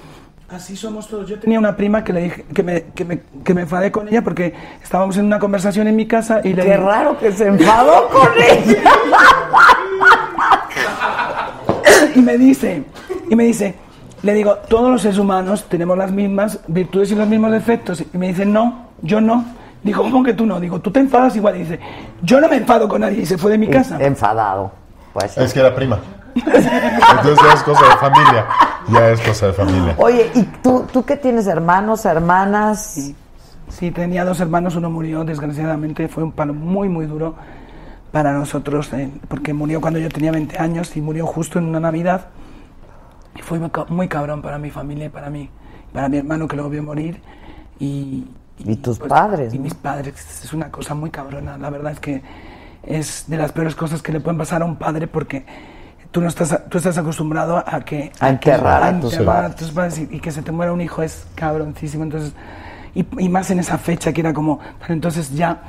así 0.50 0.76
somos 0.76 1.06
todos 1.08 1.28
yo 1.28 1.38
tenía 1.38 1.58
una 1.58 1.76
prima 1.76 2.02
que 2.04 2.12
le 2.12 2.22
dije 2.22 2.44
que 2.54 2.62
me, 2.62 2.82
que 2.94 3.04
me, 3.04 3.20
que 3.44 3.54
me 3.54 3.62
enfadé 3.62 3.90
con 3.92 4.08
ella 4.08 4.22
porque 4.22 4.52
estábamos 4.82 5.16
en 5.16 5.24
una 5.26 5.38
conversación 5.38 5.86
en 5.88 5.96
mi 5.96 6.06
casa 6.06 6.40
y 6.44 6.50
le 6.54 6.62
Qué 6.62 6.70
dije- 6.72 6.76
raro 6.76 7.18
que 7.18 7.32
se 7.32 7.46
enfadó 7.46 8.08
con 8.08 8.28
ella. 8.38 8.82
y 12.14 12.20
me 12.20 12.38
dice, 12.38 12.84
y 13.30 13.36
me 13.36 13.44
dice, 13.44 13.74
le 14.22 14.34
digo, 14.34 14.56
todos 14.68 14.90
los 14.90 15.02
seres 15.02 15.18
humanos 15.18 15.66
tenemos 15.68 15.96
las 15.96 16.10
mismas 16.10 16.60
virtudes 16.66 17.10
y 17.12 17.14
los 17.14 17.28
mismos 17.28 17.52
defectos. 17.52 18.02
Y 18.12 18.18
me 18.18 18.28
dice, 18.28 18.44
no, 18.44 18.88
yo 19.02 19.20
no. 19.20 19.44
Digo, 19.82 20.02
¿cómo 20.02 20.24
que 20.24 20.34
tú 20.34 20.44
no? 20.44 20.58
Digo, 20.58 20.80
tú 20.80 20.90
te 20.90 21.00
enfadas 21.00 21.36
igual. 21.36 21.56
Y 21.56 21.60
dice, 21.60 21.80
yo 22.22 22.40
no 22.40 22.48
me 22.48 22.56
enfado 22.56 22.88
con 22.88 23.00
nadie. 23.00 23.22
Y 23.22 23.26
se 23.26 23.38
fue 23.38 23.52
de 23.52 23.58
mi 23.58 23.68
casa. 23.68 23.96
Enfadado. 24.00 24.72
Pues 25.12 25.32
sí. 25.32 25.40
Es 25.40 25.52
que 25.52 25.60
era 25.60 25.74
prima. 25.74 26.00
Entonces 26.34 27.38
ya 27.44 27.52
es 27.54 27.62
cosa 27.62 27.84
de 27.84 27.96
familia. 27.96 28.46
Ya 28.92 29.10
es 29.10 29.20
cosa 29.20 29.46
de 29.46 29.52
familia. 29.52 29.94
Oye, 29.98 30.30
¿y 30.34 30.42
tú, 30.62 30.84
tú 30.92 31.04
qué 31.04 31.16
tienes? 31.16 31.46
¿Hermanos, 31.46 32.04
hermanas? 32.04 32.84
Sí. 32.94 33.16
Sí, 33.68 33.90
tenía 33.90 34.24
dos 34.24 34.40
hermanos, 34.40 34.76
uno 34.76 34.88
murió, 34.88 35.24
desgraciadamente, 35.24 36.08
fue 36.08 36.22
un 36.22 36.32
palo 36.32 36.54
muy, 36.54 36.88
muy 36.88 37.04
duro 37.04 37.34
para 38.12 38.32
nosotros, 38.32 38.92
eh, 38.92 39.10
porque 39.28 39.52
murió 39.52 39.80
cuando 39.80 39.98
yo 39.98 40.08
tenía 40.08 40.32
20 40.32 40.58
años 40.58 40.96
y 40.96 41.00
murió 41.00 41.26
justo 41.26 41.58
en 41.58 41.66
una 41.66 41.80
Navidad. 41.80 42.28
Y 43.36 43.42
fue 43.42 43.58
muy 43.58 43.70
ca- 43.70 43.86
muy 43.88 44.08
cabrón 44.08 44.42
para 44.42 44.58
mi 44.58 44.70
familia 44.70 45.06
y 45.06 45.08
para 45.10 45.30
mí, 45.30 45.50
para 45.92 46.08
mi 46.08 46.18
hermano 46.18 46.48
que 46.48 46.56
lo 46.56 46.68
vio 46.70 46.82
morir. 46.82 47.22
Y, 47.78 48.26
Y 48.58 48.76
tus 48.76 48.98
padres, 48.98 49.54
Y 49.54 49.58
¿no? 49.58 49.64
mis 49.64 49.74
padres, 49.74 50.14
es 50.44 50.52
una 50.52 50.70
cosa 50.70 50.94
muy 50.94 51.10
cabrona, 51.10 51.56
la 51.58 51.70
verdad 51.70 51.92
es 51.92 52.00
que 52.00 52.22
es 52.82 53.24
de 53.28 53.36
las 53.36 53.52
peores 53.52 53.74
cosas 53.74 54.02
que 54.02 54.12
le 54.12 54.20
pueden 54.20 54.38
pasar 54.38 54.62
a 54.62 54.64
un 54.64 54.76
padre 54.76 55.06
porque 55.08 55.44
tú 56.10 56.20
no 56.20 56.28
estás, 56.28 56.58
tú 56.68 56.78
estás 56.78 56.98
acostumbrado 56.98 57.62
a 57.66 57.80
que 57.82 58.12
A 58.20 58.28
enterrar 58.30 58.82
a 58.82 58.88
a 58.88 59.00
tus 59.00 59.18
enterrar 59.18 59.44
a 59.44 59.54
tus 59.54 59.70
padres 59.72 59.98
y, 59.98 60.08
y 60.16 60.20
que 60.20 60.30
se 60.32 60.42
te 60.42 60.52
muera 60.52 60.72
un 60.72 60.80
hijo 60.80 61.02
es 61.02 61.26
cabroncísimo. 61.34 62.04
Entonces, 62.04 62.32
y, 62.94 63.06
y 63.18 63.28
más 63.28 63.50
en 63.50 63.60
esa 63.60 63.78
fecha 63.78 64.12
que 64.12 64.20
era 64.22 64.32
como, 64.32 64.60
entonces 64.88 65.30
ya 65.34 65.62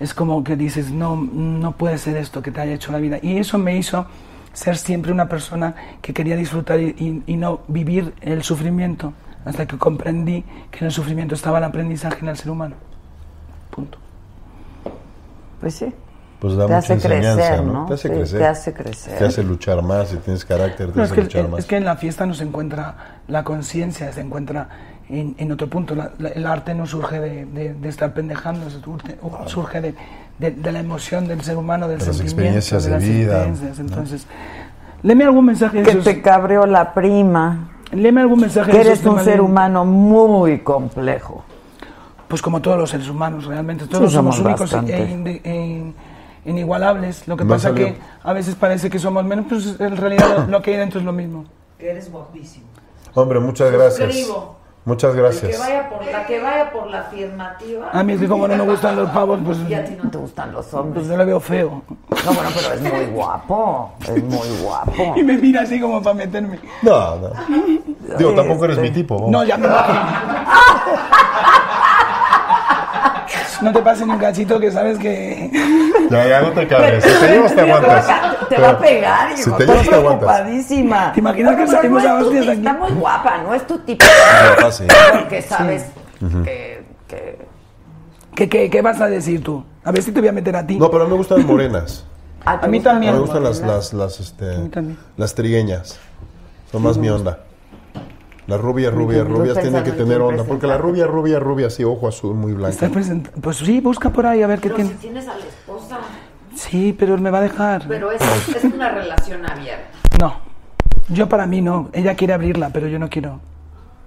es 0.00 0.14
como 0.14 0.42
que 0.44 0.56
dices, 0.56 0.90
no, 0.90 1.16
no 1.16 1.72
puede 1.72 1.98
ser 1.98 2.16
esto 2.16 2.42
que 2.42 2.50
te 2.50 2.60
haya 2.60 2.72
hecho 2.74 2.92
la 2.92 2.98
vida. 2.98 3.18
Y 3.22 3.38
eso 3.38 3.58
me 3.58 3.76
hizo 3.76 4.06
ser 4.52 4.76
siempre 4.76 5.12
una 5.12 5.28
persona 5.28 5.74
que 6.02 6.12
quería 6.12 6.36
disfrutar 6.36 6.80
y, 6.80 6.94
y- 6.98 7.22
y 7.26 7.36
no 7.36 7.60
vivir 7.68 8.14
el 8.20 8.42
sufrimiento, 8.42 9.12
hasta 9.44 9.66
que 9.66 9.76
comprendí 9.78 10.44
que 10.70 10.78
en 10.80 10.86
el 10.86 10.92
sufrimiento 10.92 11.34
estaba 11.34 11.58
el 11.58 11.64
aprendizaje 11.64 12.18
en 12.22 12.28
el 12.28 12.36
ser 12.36 12.50
humano. 12.50 12.76
Punto. 13.70 13.98
Pues 15.60 15.74
sí. 15.74 15.92
Pues 16.40 16.56
da 16.56 16.66
Te 16.66 16.74
mucha 16.74 16.78
hace 16.78 16.92
enseñanza, 16.94 17.34
crecer, 17.36 17.62
¿no? 17.64 17.72
¿no? 17.72 17.86
Te 17.86 17.94
hace 17.94 18.08
Sí, 18.08 18.14
crecer. 18.14 18.38
te 18.38 18.46
hace 18.46 18.72
crecer. 18.74 19.18
Te 19.18 19.24
hace 19.24 19.42
luchar 19.42 19.82
más. 19.82 20.08
Si 20.08 20.16
tienes 20.18 20.44
carácter, 20.44 20.90
te 20.92 20.96
No, 20.98 21.04
es, 21.04 21.10
hace 21.10 21.14
que, 21.20 21.22
luchar 21.24 21.48
más. 21.48 21.60
es 21.60 21.66
que 21.66 21.76
en 21.76 21.84
la 21.84 21.96
fiesta 21.96 22.26
no 22.26 22.34
se 22.34 22.44
encuentra 22.44 23.20
la 23.28 23.44
conciencia, 23.44 24.12
se 24.12 24.20
encuentra 24.20 24.68
en, 25.08 25.34
en 25.38 25.52
otro 25.52 25.68
punto. 25.68 25.94
La- 25.94 26.10
la- 26.18 26.30
el 26.30 26.46
arte 26.46 26.74
no 26.74 26.86
surge 26.86 27.20
de, 27.20 27.44
de- 27.46 27.74
de 27.74 27.88
estar 27.88 28.12
pendejando, 28.14 28.68
surge, 28.70 29.16
surge 29.46 29.80
de, 29.80 29.94
de- 30.38 30.50
de 30.50 30.72
la 30.72 30.80
emoción 30.80 31.28
del 31.28 31.42
ser 31.42 31.56
humano, 31.56 31.88
del 31.88 31.98
De 31.98 32.06
las 32.06 32.16
sentimiento, 32.16 32.42
experiencias 32.58 32.84
de 32.84 32.90
las 32.90 33.02
vida, 33.02 33.32
experiencias. 33.44 33.78
Entonces, 33.80 34.26
léeme 35.02 35.24
algún 35.24 35.46
mensaje 35.46 35.82
Que 35.82 35.90
esos. 35.90 36.04
te 36.04 36.22
cabreó 36.22 36.66
la 36.66 36.94
prima. 36.94 37.70
Léeme 37.92 38.22
algún 38.22 38.40
mensaje 38.40 38.70
Que 38.72 38.80
eres 38.80 39.04
un 39.04 39.20
ser 39.22 39.40
humano 39.40 39.84
muy 39.84 40.60
complejo. 40.60 41.44
Pues 42.26 42.42
como 42.42 42.60
todos 42.60 42.76
los 42.78 42.90
seres 42.90 43.08
humanos, 43.08 43.44
realmente. 43.44 43.86
Todos 43.86 44.10
Sí, 44.10 44.16
somos, 44.16 44.36
somos 44.36 44.60
únicos 44.62 44.72
e, 44.90 45.40
e 45.44 45.92
inigualables. 46.46 47.28
Lo 47.28 47.36
que 47.36 47.44
Me 47.44 47.50
pasa 47.50 47.68
salió. 47.68 47.86
que 47.86 47.96
a 48.22 48.32
veces 48.32 48.54
parece 48.54 48.90
que 48.90 48.98
somos 48.98 49.24
menos, 49.24 49.46
pues 49.48 49.76
en 49.78 49.96
realidad 49.96 50.38
lo, 50.38 50.46
lo 50.46 50.62
que 50.62 50.72
hay 50.72 50.78
dentro 50.78 50.98
es 50.98 51.06
lo 51.06 51.12
mismo. 51.12 51.44
Que 51.78 51.90
eres 51.90 52.10
guapísimo. 52.10 52.66
Hombre, 53.14 53.38
muchas 53.40 53.70
gracias. 53.70 54.12
Suscribo. 54.12 54.53
Muchas 54.86 55.14
Que 55.14 55.20
gracias. 55.20 55.58
vaya 55.58 55.88
por 55.88 56.04
la 56.04 56.26
que 56.26 56.40
vaya 56.40 56.70
por 56.70 56.86
la 56.88 57.00
afirmativa. 57.00 57.88
A 57.90 58.02
mí 58.02 58.12
es 58.12 58.20
que 58.20 58.28
como 58.28 58.46
no 58.46 58.54
me 58.56 58.64
gustan 58.64 58.96
los 58.96 59.08
pavos, 59.10 59.40
pues, 59.44 59.58
Y 59.68 59.72
a 59.74 59.82
ti 59.84 59.96
no 60.02 60.10
te 60.10 60.18
gustan 60.18 60.52
los 60.52 60.66
pues 60.66 60.74
hombres. 60.74 61.06
yo 61.08 61.16
lo 61.16 61.24
veo 61.26 61.40
feo. 61.40 61.82
No, 61.88 62.32
bueno, 62.34 62.50
pero 62.54 62.74
es 62.74 62.80
muy 62.82 63.06
guapo. 63.06 63.92
Es 64.02 64.22
muy 64.22 64.48
guapo. 64.62 65.14
Y 65.16 65.22
me 65.22 65.38
mira 65.38 65.62
así 65.62 65.80
como 65.80 66.02
para 66.02 66.14
meterme. 66.14 66.58
No, 66.82 67.16
no. 67.16 67.30
Digo, 68.18 68.34
tampoco 68.34 68.66
eres 68.66 68.78
mi 68.78 68.90
tipo. 68.90 69.14
vamos. 69.14 69.30
No, 69.30 69.44
ya 69.44 69.56
me 69.56 69.66
imagino. 69.66 70.00
No 73.64 73.72
te 73.72 73.80
pases 73.82 74.06
ni 74.06 74.12
un 74.12 74.18
cachito 74.18 74.60
que 74.60 74.70
sabes 74.70 74.98
que... 74.98 75.50
Ya, 76.10 76.28
ya, 76.28 76.42
no 76.42 76.52
te 76.52 76.68
cabres. 76.68 77.02
Si 77.02 77.10
te 77.10 77.28
llevas, 77.32 77.54
te 77.54 77.60
aguantas. 77.62 78.06
Te 78.50 78.58
va 78.58 78.68
a 78.68 78.78
pegar, 78.78 79.32
hijo. 79.32 79.42
Si 79.42 79.50
te 79.52 79.66
llevas, 79.66 79.88
te 79.88 79.94
aguantas. 79.94 80.44
¿Te 81.14 81.20
imaginas 81.20 81.56
que 81.56 81.66
salimos 81.66 82.02
no 82.04 82.08
a 82.08 82.12
es 82.12 82.18
tu 82.18 82.24
hostias 82.26 82.44
ti- 82.44 82.50
aquí? 82.50 82.58
Está 82.60 82.72
muy 82.74 82.90
guapa, 82.92 83.38
no 83.38 83.54
es 83.54 83.66
tu 83.66 83.78
tipo. 83.78 84.04
Porque 85.12 85.42
sabes 85.42 85.86
que. 86.44 86.84
¿Qué, 88.34 88.48
qué, 88.48 88.68
qué 88.68 88.82
vas 88.82 89.00
a 89.00 89.06
decir 89.06 89.42
tú? 89.42 89.64
A 89.82 89.92
ver 89.92 90.02
si 90.02 90.12
te 90.12 90.20
voy 90.20 90.28
a 90.28 90.32
meter 90.32 90.54
a 90.56 90.66
ti. 90.66 90.76
No, 90.76 90.90
pero 90.90 91.08
me 91.08 91.14
gustan 91.14 91.46
morenas. 91.46 92.04
¿te 92.44 92.50
A 92.50 92.68
mí 92.68 92.80
también. 92.80 93.14
Me 93.14 93.20
gustan 93.20 93.42
las, 93.44 93.60
las, 93.60 93.92
las, 93.94 94.20
este, 94.20 94.58
mí 94.58 94.68
también. 94.68 94.98
las 95.16 95.34
trigueñas. 95.34 95.98
Son 96.70 96.82
más 96.82 96.98
mi 96.98 97.08
onda. 97.08 97.38
Las 98.46 98.60
rubias, 98.60 98.92
rubias, 98.92 99.26
rubias 99.26 99.58
tienen 99.58 99.82
que 99.84 99.92
tener 99.92 100.20
onda. 100.20 100.44
Porque 100.44 100.66
la 100.66 100.76
rubia, 100.78 101.06
rubia, 101.06 101.38
rubia, 101.38 101.68
así, 101.68 101.82
ojo 101.84 102.08
azul, 102.08 102.34
muy 102.34 102.52
blanca. 102.52 102.88
Present- 102.88 103.30
Pues 103.40 103.56
sí, 103.58 103.80
busca 103.80 104.10
por 104.10 104.26
ahí 104.26 104.42
a 104.42 104.46
ver 104.46 104.60
qué 104.60 104.68
Pero 104.68 104.76
si 104.82 104.84
tiene. 104.94 105.00
tienes 105.00 105.28
a 105.28 105.38
la 105.38 105.44
esposa. 105.46 105.98
Sí, 106.54 106.94
pero 106.98 107.14
él 107.14 107.20
me 107.20 107.30
va 107.30 107.38
a 107.38 107.42
dejar. 107.42 107.84
Pero 107.88 108.12
es, 108.12 108.20
es 108.54 108.64
una 108.64 108.90
relación 108.90 109.48
abierta. 109.48 109.88
No. 110.20 110.36
Yo 111.08 111.28
para 111.28 111.46
mí 111.46 111.60
no. 111.60 111.88
Ella 111.92 112.14
quiere 112.14 112.32
abrirla, 112.34 112.70
pero 112.70 112.86
yo 112.86 112.98
no 112.98 113.08
quiero. 113.08 113.40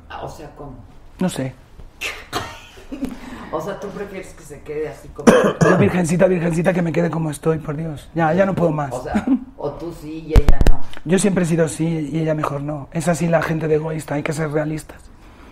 Ah, 0.09 0.21
O 0.23 0.29
sea, 0.29 0.49
¿cómo? 0.55 0.73
No 1.19 1.29
sé. 1.29 1.53
O 3.51 3.61
sea, 3.61 3.79
tú 3.79 3.87
prefieres 3.89 4.33
que 4.33 4.43
se 4.43 4.61
quede 4.61 4.89
así 4.89 5.07
como. 5.09 5.31
Yo, 5.61 5.77
virgencita, 5.77 6.27
virgencita, 6.27 6.73
que 6.73 6.81
me 6.81 6.91
quede 6.91 7.09
como 7.09 7.31
estoy, 7.31 7.59
por 7.59 7.77
Dios. 7.77 8.09
Ya, 8.13 8.33
ya 8.33 8.45
no 8.45 8.53
puedo 8.53 8.71
más. 8.71 8.93
O 8.93 9.03
sea, 9.03 9.25
o 9.57 9.71
tú 9.71 9.93
sí 9.99 10.25
y 10.27 10.33
ella 10.33 10.59
no. 10.69 10.81
Yo 11.05 11.17
siempre 11.19 11.43
he 11.43 11.47
sido 11.47 11.65
así 11.65 12.09
y 12.11 12.19
ella 12.19 12.33
mejor 12.33 12.61
no. 12.61 12.89
Es 12.91 13.07
así 13.07 13.27
la 13.27 13.41
gente 13.41 13.67
de 13.67 13.75
egoísta, 13.75 14.15
hay 14.15 14.23
que 14.23 14.33
ser 14.33 14.51
realistas. 14.51 14.97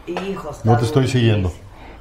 Hijos. 0.08 0.64
No 0.64 0.78
te 0.78 0.86
estoy 0.86 1.08
siguiendo. 1.08 1.52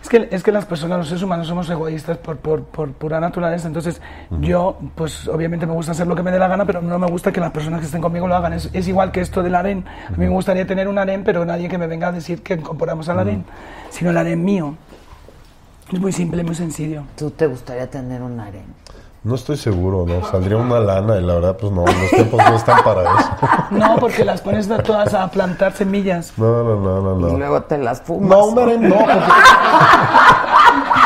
Es 0.02 0.10
que, 0.10 0.28
es 0.30 0.42
que 0.42 0.52
las 0.52 0.66
personas, 0.66 0.98
los 0.98 1.08
seres 1.08 1.22
humanos, 1.22 1.46
somos 1.46 1.70
egoístas 1.70 2.18
por, 2.18 2.36
por, 2.36 2.62
por 2.64 2.92
pura 2.92 3.18
naturaleza. 3.20 3.68
Entonces, 3.68 4.02
yo, 4.42 4.78
pues 4.94 5.26
obviamente 5.28 5.64
me 5.64 5.72
gusta 5.72 5.92
hacer 5.92 6.06
lo 6.06 6.14
que 6.14 6.22
me 6.22 6.30
dé 6.30 6.38
la 6.38 6.46
gana, 6.46 6.66
pero 6.66 6.82
no 6.82 6.98
me 6.98 7.06
gusta 7.06 7.32
que 7.32 7.40
las 7.40 7.52
personas 7.52 7.80
que 7.80 7.86
estén 7.86 8.02
conmigo 8.02 8.28
lo 8.28 8.36
hagan. 8.36 8.52
Es, 8.52 8.68
es 8.74 8.86
igual 8.86 9.12
que 9.12 9.22
esto 9.22 9.42
del 9.42 9.54
harén. 9.54 9.86
A 10.08 10.10
mí 10.10 10.26
me 10.26 10.28
gustaría 10.28 10.66
tener 10.66 10.88
un 10.88 10.98
harén, 10.98 11.24
pero 11.24 11.46
nadie 11.46 11.70
que 11.70 11.78
me 11.78 11.86
venga 11.86 12.08
a 12.08 12.12
decir 12.12 12.42
que 12.42 12.52
incorporamos 12.52 13.08
al 13.08 13.20
harén, 13.20 13.46
sino 13.88 14.10
el 14.10 14.18
harén 14.18 14.44
mío. 14.44 14.76
Es 15.94 16.00
muy 16.00 16.10
simple, 16.10 16.42
muy 16.42 16.56
sencillo. 16.56 17.02
¿Tú 17.16 17.30
te 17.30 17.46
gustaría 17.46 17.88
tener 17.88 18.20
un 18.20 18.40
harem? 18.40 18.64
No 19.22 19.36
estoy 19.36 19.56
seguro, 19.56 20.04
¿no? 20.06 20.26
Saldría 20.28 20.56
una 20.56 20.80
lana 20.80 21.16
y 21.18 21.22
la 21.22 21.34
verdad, 21.34 21.56
pues 21.56 21.72
no, 21.72 21.84
los 21.86 22.10
tiempos 22.10 22.40
no 22.50 22.56
están 22.56 22.82
para 22.82 23.02
eso. 23.02 23.30
No, 23.70 23.96
porque 24.00 24.24
las 24.24 24.40
pones 24.40 24.68
a 24.72 24.82
todas 24.82 25.14
a 25.14 25.30
plantar 25.30 25.72
semillas. 25.72 26.32
No, 26.36 26.64
no, 26.64 26.76
no, 26.80 27.00
no, 27.16 27.28
Y 27.28 27.32
no. 27.32 27.38
luego 27.38 27.62
te 27.62 27.78
las 27.78 28.02
fumas. 28.02 28.28
No, 28.28 28.46
un 28.46 28.58
harem 28.58 28.88
no. 28.88 28.96
porque- 28.96 29.12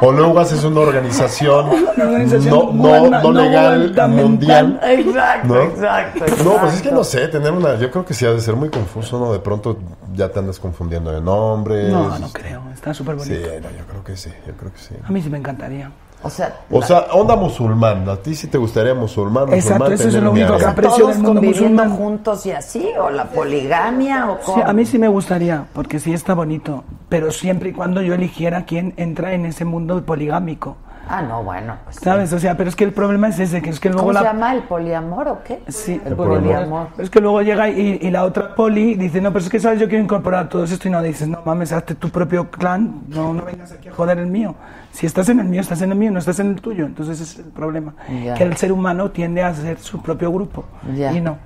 O 0.00 0.12
luego 0.12 0.38
haces 0.38 0.62
una 0.64 0.80
organización, 0.80 1.68
Una 1.96 2.04
organización 2.04 2.50
no, 2.50 2.72
no, 2.72 3.10
no 3.10 3.32
no 3.32 3.40
legal 3.42 4.08
mundial. 4.10 4.80
Exacto, 4.82 5.48
¿No? 5.54 5.62
exacto, 5.62 6.24
No, 6.44 6.56
pues 6.60 6.74
es 6.74 6.82
que 6.82 6.88
exacto. 6.88 6.94
no 6.94 7.04
sé, 7.04 7.28
tener 7.28 7.52
una. 7.52 7.74
Yo 7.76 7.90
creo 7.90 8.04
que 8.04 8.14
sí 8.14 8.24
ha 8.24 8.30
de 8.30 8.40
ser 8.40 8.54
muy 8.54 8.68
confuso, 8.68 9.18
¿no? 9.18 9.32
De 9.32 9.40
pronto 9.40 9.76
ya 10.14 10.28
te 10.30 10.38
andas 10.38 10.58
confundiendo 10.60 11.10
de 11.10 11.20
nombres. 11.20 11.90
No, 11.92 12.18
no 12.18 12.28
creo. 12.30 12.62
Está 12.72 12.94
súper 12.94 13.18
Sí, 13.20 13.30
bonito. 13.30 13.48
no, 13.60 13.70
yo 13.76 13.84
creo 13.88 14.04
que 14.04 14.16
sí, 14.16 14.30
yo 14.46 14.52
creo 14.54 14.72
que 14.72 14.78
sí. 14.78 14.94
A 15.04 15.10
mí 15.10 15.20
sí 15.22 15.28
me 15.30 15.38
encantaría. 15.38 15.90
O 16.20 16.30
sea, 16.30 16.52
O 16.70 16.82
sea, 16.82 17.06
onda 17.12 17.36
musulmán. 17.36 18.08
A 18.08 18.16
ti 18.16 18.34
sí 18.34 18.48
te 18.48 18.58
gustaría 18.58 18.92
musulmán, 18.92 19.44
musulmán. 19.50 19.58
Exacto, 19.58 19.92
eso 19.92 20.08
es 20.08 20.14
lo 20.14 20.32
único 20.32 20.56
que 20.56 20.64
aprecio 20.64 21.06
del 21.06 21.16
mundo 21.18 21.34
conviviendo 21.34 21.84
musulmán. 21.84 21.96
juntos 21.96 22.44
y 22.46 22.50
así, 22.50 22.88
o 23.00 23.08
la 23.10 23.24
poligamia, 23.26 24.30
o 24.30 24.36
Sí, 24.38 24.42
cómo. 24.46 24.66
a 24.66 24.72
mí 24.72 24.84
sí 24.84 24.98
me 24.98 25.08
gustaría, 25.08 25.66
porque 25.72 26.00
sí 26.00 26.12
está 26.12 26.34
bonito, 26.34 26.82
pero 27.08 27.30
siempre 27.30 27.68
y 27.70 27.72
cuando 27.72 28.02
yo 28.02 28.14
eligiera 28.14 28.64
quién 28.64 28.94
entra 28.96 29.32
en 29.32 29.46
ese 29.46 29.64
mundo 29.64 30.02
poligámico. 30.04 30.76
Ah, 31.10 31.22
no, 31.22 31.42
bueno, 31.42 31.74
pues. 31.84 31.96
sí. 31.96 32.04
¿Sabes? 32.04 32.32
O 32.34 32.38
sea, 32.38 32.56
pero 32.56 32.68
es 32.68 32.76
que 32.76 32.84
el 32.84 32.92
problema 32.92 33.28
es 33.28 33.38
ese, 33.38 33.62
que 33.62 33.70
es 33.70 33.80
que 33.80 33.88
luego 33.88 34.02
¿Cómo 34.02 34.12
la... 34.12 34.20
se 34.20 34.26
llama? 34.26 34.52
¿El 34.52 34.62
poliamor 34.64 35.28
o 35.28 35.38
qué? 35.42 35.62
Sí, 35.68 35.98
el 36.04 36.14
poliamor. 36.16 36.88
es 36.98 37.08
que 37.08 37.20
luego 37.20 37.40
llega 37.40 37.70
y, 37.70 37.98
y 38.02 38.10
la 38.10 38.24
otra 38.24 38.54
poli 38.54 38.94
dice, 38.94 39.20
no, 39.22 39.32
pero 39.32 39.42
es 39.44 39.50
que 39.50 39.58
sabes, 39.60 39.80
yo 39.80 39.88
quiero 39.88 40.04
incorporar 40.04 40.48
todo 40.50 40.64
esto 40.64 40.86
y 40.86 40.90
no 40.90 41.00
dices, 41.00 41.26
no 41.28 41.40
mames, 41.46 41.72
hazte 41.72 41.94
tu 41.94 42.10
propio 42.10 42.50
clan, 42.50 43.02
no, 43.08 43.32
no 43.32 43.42
vengas 43.44 43.72
aquí 43.72 43.88
a 43.88 43.92
joder 43.94 44.18
el 44.18 44.26
mío. 44.26 44.54
Si 44.92 45.06
estás 45.06 45.28
en 45.28 45.38
el 45.40 45.46
mío, 45.46 45.60
estás 45.60 45.80
en 45.82 45.92
el 45.92 45.98
mío, 45.98 46.10
no 46.10 46.18
estás 46.18 46.38
en 46.40 46.48
el 46.48 46.60
tuyo. 46.60 46.86
Entonces 46.86 47.20
ese 47.20 47.40
es 47.40 47.46
el 47.46 47.52
problema. 47.52 47.94
Ya. 48.24 48.34
Que 48.34 48.44
el 48.44 48.56
ser 48.56 48.72
humano 48.72 49.10
tiende 49.10 49.42
a 49.42 49.48
hacer 49.48 49.78
su 49.78 50.00
propio 50.02 50.32
grupo. 50.32 50.64
Ya. 50.96 51.12
Y 51.12 51.20
no. 51.20 51.38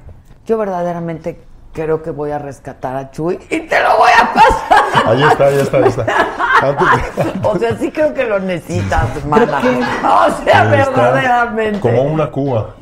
Yo 0.47 0.57
verdaderamente 0.59 1.41
creo 1.73 2.03
que 2.03 2.11
voy 2.11 2.31
a 2.31 2.39
rescatar 2.39 2.97
a 2.97 3.11
Chuy 3.11 3.39
y 3.51 3.61
te 3.61 3.83
lo 3.83 3.97
voy 3.99 4.11
a 4.21 4.33
pasar. 4.33 5.07
Ahí 5.07 5.23
está, 5.23 5.45
ahí 5.47 5.59
está, 5.59 5.77
ahí 5.79 5.85
está. 5.85 6.05
De- 6.05 7.41
O 7.49 7.59
sea, 7.59 7.77
sí 7.77 7.91
creo 7.91 8.15
que 8.15 8.25
lo 8.25 8.39
necesitas, 8.39 9.25
mana. 9.27 9.59
O 9.59 10.45
sea, 10.45 10.71
ahí 10.71 10.81
está. 10.81 10.91
verdaderamente. 10.91 11.81
Como 11.81 12.03
una 12.03 12.31
cuba. 12.31 12.75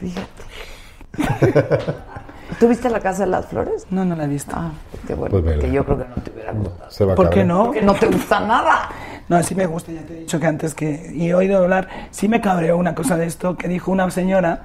¿Tuviste 2.58 2.90
la 2.90 3.00
Casa 3.00 3.24
de 3.24 3.30
las 3.30 3.46
Flores? 3.46 3.86
No, 3.90 4.04
no 4.04 4.14
la 4.14 4.24
he 4.24 4.28
visto. 4.28 4.52
Ah, 4.54 4.70
qué 5.06 5.14
bueno, 5.14 5.30
Pues 5.30 5.54
porque 5.54 5.72
yo 5.72 5.84
creo 5.84 5.98
que 5.98 6.04
no 6.04 6.22
te 6.22 6.30
hubiera 6.30 6.52
gustado. 6.52 6.90
Se 6.90 7.04
va 7.04 7.12
a 7.12 7.16
¿Por 7.16 7.30
qué 7.30 7.44
no? 7.44 7.64
Porque 7.66 7.82
no 7.82 7.94
te 7.94 8.06
gusta 8.06 8.40
nada. 8.40 8.90
No, 9.28 9.42
sí 9.42 9.54
me 9.54 9.66
gusta, 9.66 9.92
ya 9.92 10.02
te 10.02 10.14
he 10.14 10.20
dicho 10.20 10.38
que 10.38 10.46
antes 10.46 10.74
que... 10.74 11.10
Y 11.14 11.28
he 11.28 11.34
oído 11.34 11.58
hablar, 11.58 11.88
sí 12.10 12.28
me 12.28 12.40
cabreó 12.40 12.76
una 12.76 12.94
cosa 12.94 13.16
de 13.16 13.26
esto 13.26 13.56
que 13.56 13.68
dijo 13.68 13.90
una 13.90 14.10
señora 14.10 14.62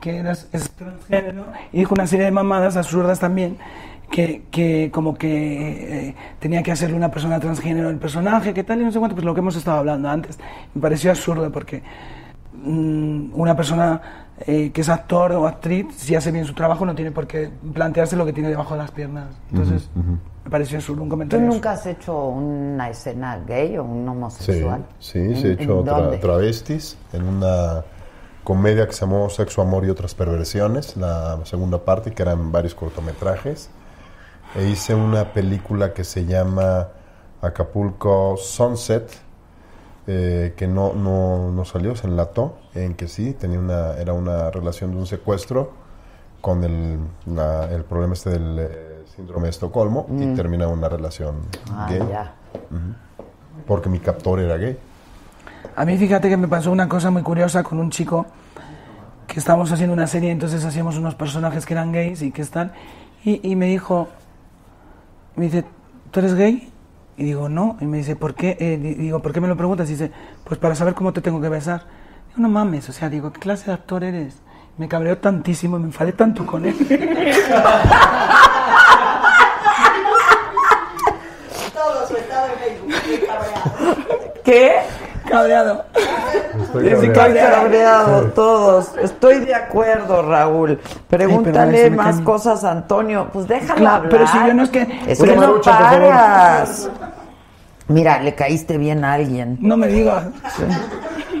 que 0.00 0.16
era, 0.16 0.32
es 0.32 0.70
transgénero 0.76 1.44
y 1.72 1.78
dijo 1.80 1.94
una 1.94 2.06
serie 2.06 2.24
de 2.24 2.30
mamadas 2.30 2.78
absurdas 2.78 3.20
también 3.20 3.58
que, 4.10 4.44
que 4.50 4.90
como 4.92 5.14
que 5.14 6.08
eh, 6.08 6.14
tenía 6.40 6.62
que 6.62 6.72
hacerle 6.72 6.96
una 6.96 7.10
persona 7.10 7.38
transgénero 7.38 7.90
el 7.90 7.98
personaje, 7.98 8.52
que 8.52 8.64
tal 8.64 8.80
y 8.80 8.84
no 8.84 8.92
sé 8.92 8.98
cuánto, 8.98 9.14
pues 9.14 9.24
lo 9.24 9.34
que 9.34 9.40
hemos 9.40 9.56
estado 9.56 9.78
hablando 9.78 10.08
antes. 10.08 10.38
Me 10.74 10.82
pareció 10.82 11.10
absurdo 11.10 11.50
porque 11.52 11.82
mm, 12.54 13.32
una 13.34 13.54
persona 13.54 14.00
eh, 14.46 14.70
que 14.72 14.80
es 14.80 14.88
actor 14.88 15.32
o 15.32 15.46
actriz, 15.46 15.86
si 15.96 16.14
hace 16.14 16.32
bien 16.32 16.44
su 16.44 16.54
trabajo, 16.54 16.84
no 16.86 16.94
tiene 16.94 17.10
por 17.10 17.26
qué 17.26 17.50
plantearse 17.72 18.16
lo 18.16 18.24
que 18.26 18.32
tiene 18.32 18.48
debajo 18.48 18.74
de 18.74 18.78
las 18.80 18.90
piernas. 18.90 19.28
Entonces, 19.50 19.90
me 20.44 20.50
pareció 20.50 20.78
absurdo 20.78 21.02
un 21.02 21.08
¿Tú 21.08 21.12
comentario. 21.12 21.46
nunca 21.46 21.72
has 21.72 21.84
hecho 21.86 22.26
una 22.28 22.88
escena 22.88 23.38
gay 23.46 23.76
o 23.76 23.84
un 23.84 24.04
Sí, 24.04 24.08
homosexual? 24.10 24.86
sí, 24.98 25.34
se 25.36 25.48
ha 25.48 25.50
¿En- 25.52 25.60
hecho 25.60 25.80
en 25.80 25.86
tra- 25.86 25.96
dónde? 25.96 26.16
travestis 26.18 26.96
en 27.12 27.24
una 27.24 27.84
comedia 28.42 28.86
que 28.86 28.92
se 28.94 29.02
llamó 29.02 29.28
Sexo, 29.28 29.60
Amor 29.62 29.84
y 29.84 29.90
otras 29.90 30.14
perversiones, 30.14 30.96
la 30.96 31.38
segunda 31.44 31.84
parte, 31.84 32.12
que 32.12 32.22
eran 32.22 32.50
varios 32.50 32.74
cortometrajes. 32.74 33.70
E 34.56 34.64
hice 34.68 34.94
una 34.94 35.32
película 35.32 35.92
que 35.92 36.02
se 36.02 36.24
llama 36.24 36.88
Acapulco 37.42 38.36
Sunset, 38.38 39.10
eh, 40.06 40.54
que 40.56 40.66
no, 40.66 40.92
no, 40.94 41.50
no 41.52 41.64
salió, 41.64 41.94
se 41.96 42.06
enlató, 42.06 42.56
en 42.74 42.94
que 42.94 43.06
sí, 43.08 43.32
tenía 43.32 43.58
una, 43.58 43.94
era 43.94 44.12
una 44.12 44.50
relación 44.50 44.90
de 44.92 44.96
un 44.98 45.06
secuestro 45.06 45.72
con 46.40 46.64
el, 46.64 46.98
la- 47.26 47.66
el 47.70 47.84
problema 47.84 48.14
este 48.14 48.30
del 48.30 48.58
eh, 48.58 49.04
síndrome 49.14 49.44
de 49.44 49.50
Estocolmo 49.50 50.06
y 50.10 50.34
termina 50.34 50.68
una 50.68 50.88
relación 50.88 51.36
Mm. 51.36 51.72
Ah, 51.72 51.86
gay, 51.90 52.08
ya. 52.08 52.34
porque 53.66 53.88
mi 53.88 53.98
captor 54.00 54.40
era 54.40 54.56
gay. 54.56 54.78
A 55.76 55.84
mí 55.84 55.96
fíjate 55.96 56.28
que 56.28 56.36
me 56.36 56.48
pasó 56.48 56.72
una 56.72 56.88
cosa 56.88 57.10
muy 57.10 57.22
curiosa 57.22 57.62
con 57.62 57.78
un 57.78 57.90
chico 57.90 58.26
que 59.26 59.38
estábamos 59.38 59.70
haciendo 59.70 59.92
una 59.94 60.06
serie, 60.08 60.30
entonces 60.32 60.64
hacíamos 60.64 60.96
unos 60.96 61.14
personajes 61.14 61.64
que 61.64 61.74
eran 61.74 61.92
gays 61.92 62.22
y 62.22 62.32
que 62.32 62.42
están, 62.42 62.72
y, 63.24 63.48
y 63.48 63.54
me 63.54 63.66
dijo, 63.66 64.08
me 65.36 65.44
dice, 65.44 65.64
¿tú 66.10 66.18
eres 66.20 66.34
gay? 66.34 66.72
Y 67.20 67.24
digo, 67.24 67.50
no, 67.50 67.76
y 67.82 67.84
me 67.84 67.98
dice, 67.98 68.16
¿por 68.16 68.34
qué? 68.34 68.56
Eh, 68.58 68.78
di- 68.82 68.94
digo, 68.94 69.20
¿por 69.20 69.32
qué 69.34 69.42
me 69.42 69.48
lo 69.48 69.54
preguntas? 69.54 69.86
Y 69.90 69.92
dice, 69.92 70.10
pues 70.44 70.58
para 70.58 70.74
saber 70.74 70.94
cómo 70.94 71.12
te 71.12 71.20
tengo 71.20 71.38
que 71.38 71.50
besar. 71.50 71.82
Digo, 72.28 72.40
no 72.40 72.48
mames, 72.48 72.88
o 72.88 72.92
sea, 72.92 73.10
digo, 73.10 73.30
¿qué 73.30 73.40
clase 73.40 73.66
de 73.66 73.72
actor 73.74 74.02
eres? 74.04 74.36
Me 74.78 74.88
cabreó 74.88 75.18
tantísimo 75.18 75.76
y 75.76 75.80
me 75.80 75.86
enfadé 75.86 76.12
tanto 76.12 76.46
con 76.46 76.64
él. 76.64 76.74
Todo 81.74 82.08
su 82.08 82.16
estado 82.16 82.46
en 82.52 82.58
Facebook, 82.58 82.94
qué 84.44 84.78
cabreado. 85.30 85.84
Cabreado. 85.84 85.84
Estoy 86.62 86.82
Sí, 86.82 86.88
Estoy 86.94 87.08
cabreado. 87.12 87.54
cabreado 87.62 88.22
todos. 88.34 88.90
Estoy 89.00 89.38
de 89.40 89.54
acuerdo, 89.54 90.22
Raúl. 90.22 90.78
Pregúntale 91.08 91.84
Ay, 91.84 91.90
más 91.90 92.20
cosas 92.20 92.64
a 92.64 92.72
Antonio. 92.72 93.28
Pues 93.32 93.46
déjalo 93.48 93.76
Claro, 93.80 93.96
hablar. 93.96 94.10
pero 94.10 94.26
si 94.26 94.38
yo 94.46 94.54
no 94.54 94.62
es 94.64 94.70
que- 94.70 95.00
Es 95.06 95.20
que 95.22 95.26
no 95.34 95.40
marucha, 95.40 95.78
paras. 95.78 96.90
Mira, 97.88 98.22
le 98.22 98.34
caíste 98.34 98.78
bien 98.78 99.04
a 99.04 99.14
alguien. 99.14 99.58
No 99.60 99.76
me 99.76 99.88
digas. 99.88 100.24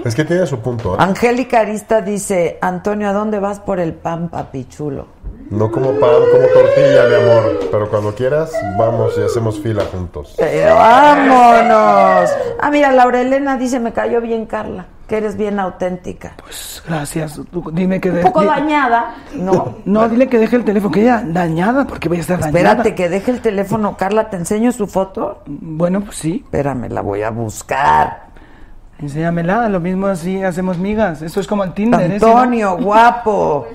Es 0.04 0.14
que 0.14 0.24
tiene 0.24 0.46
su 0.46 0.58
punto. 0.60 0.94
¿eh? 0.94 0.96
Angélica 0.98 1.60
Arista 1.60 2.00
dice, 2.00 2.58
Antonio, 2.60 3.08
¿a 3.08 3.12
dónde 3.12 3.38
vas 3.38 3.60
por 3.60 3.80
el 3.80 3.92
pan, 3.94 4.28
papichulo? 4.28 5.06
No 5.50 5.68
como 5.70 5.90
pan, 5.98 6.10
como 6.32 6.46
tortilla, 6.54 7.06
mi 7.08 7.14
amor. 7.16 7.60
Pero 7.72 7.90
cuando 7.90 8.14
quieras, 8.14 8.52
vamos 8.78 9.14
y 9.18 9.22
hacemos 9.22 9.58
fila 9.60 9.82
juntos. 9.90 10.34
Pero 10.38 10.76
vámonos. 10.76 12.30
Ah, 12.60 12.70
mira, 12.70 12.92
Laura 12.92 13.20
Elena 13.20 13.56
dice, 13.56 13.80
me 13.80 13.92
cayó 13.92 14.20
bien 14.20 14.46
Carla, 14.46 14.86
que 15.08 15.16
eres 15.16 15.36
bien 15.36 15.58
auténtica. 15.58 16.34
Pues 16.40 16.80
gracias. 16.86 17.40
Tú 17.50 17.64
dime 17.72 18.00
que... 18.00 18.10
Un 18.10 18.16
de- 18.16 18.22
poco 18.22 18.42
di- 18.42 18.46
dañada, 18.46 19.14
¿no? 19.34 19.78
No, 19.84 20.08
dile 20.08 20.28
que 20.28 20.38
deje 20.38 20.54
el 20.54 20.64
teléfono, 20.64 20.92
que 20.92 21.02
ella 21.02 21.24
dañada, 21.26 21.84
porque 21.84 22.08
voy 22.08 22.18
a 22.18 22.20
estar 22.20 22.38
dañada. 22.38 22.58
Espérate 22.60 22.94
que 22.94 23.08
deje 23.08 23.32
el 23.32 23.40
teléfono, 23.40 23.96
Carla, 23.96 24.30
¿te 24.30 24.36
enseño 24.36 24.70
su 24.70 24.86
foto? 24.86 25.42
Bueno, 25.46 26.00
pues 26.02 26.16
sí, 26.16 26.42
Espérame, 26.44 26.88
la 26.90 27.00
voy 27.00 27.22
a 27.22 27.30
buscar. 27.30 28.29
Enséñamela, 29.00 29.68
lo 29.68 29.80
mismo 29.80 30.06
así 30.06 30.42
hacemos 30.42 30.78
migas. 30.78 31.22
Eso 31.22 31.40
es 31.40 31.46
como 31.46 31.64
el 31.64 31.72
Tinder, 31.72 32.10
ese, 32.12 32.24
¿no? 32.26 32.36
Antonio, 32.38 32.76
guapo. 32.80 33.66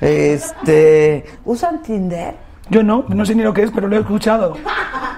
Este, 0.00 1.24
¿usan 1.44 1.82
Tinder? 1.82 2.34
Yo 2.70 2.82
no, 2.82 3.04
no 3.08 3.24
sé 3.26 3.34
ni 3.34 3.42
lo 3.42 3.52
que 3.52 3.62
es, 3.64 3.70
pero 3.70 3.88
lo 3.88 3.96
he 3.96 4.00
escuchado. 4.00 4.56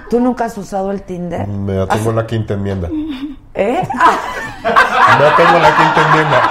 ¿Tú 0.09 0.19
nunca 0.19 0.45
has 0.45 0.57
usado 0.57 0.91
el 0.91 1.01
Tinder? 1.03 1.47
Me 1.47 1.79
atengo 1.81 2.09
en 2.09 2.15
la 2.17 2.27
quinta 2.27 2.53
enmienda. 2.55 2.89
¿Eh? 3.53 3.81
Ah, 3.99 4.17
Me 5.19 5.25
atengo 5.25 5.55
en 5.57 5.61
la 5.61 5.75
quinta 5.75 6.07
enmienda. 6.09 6.41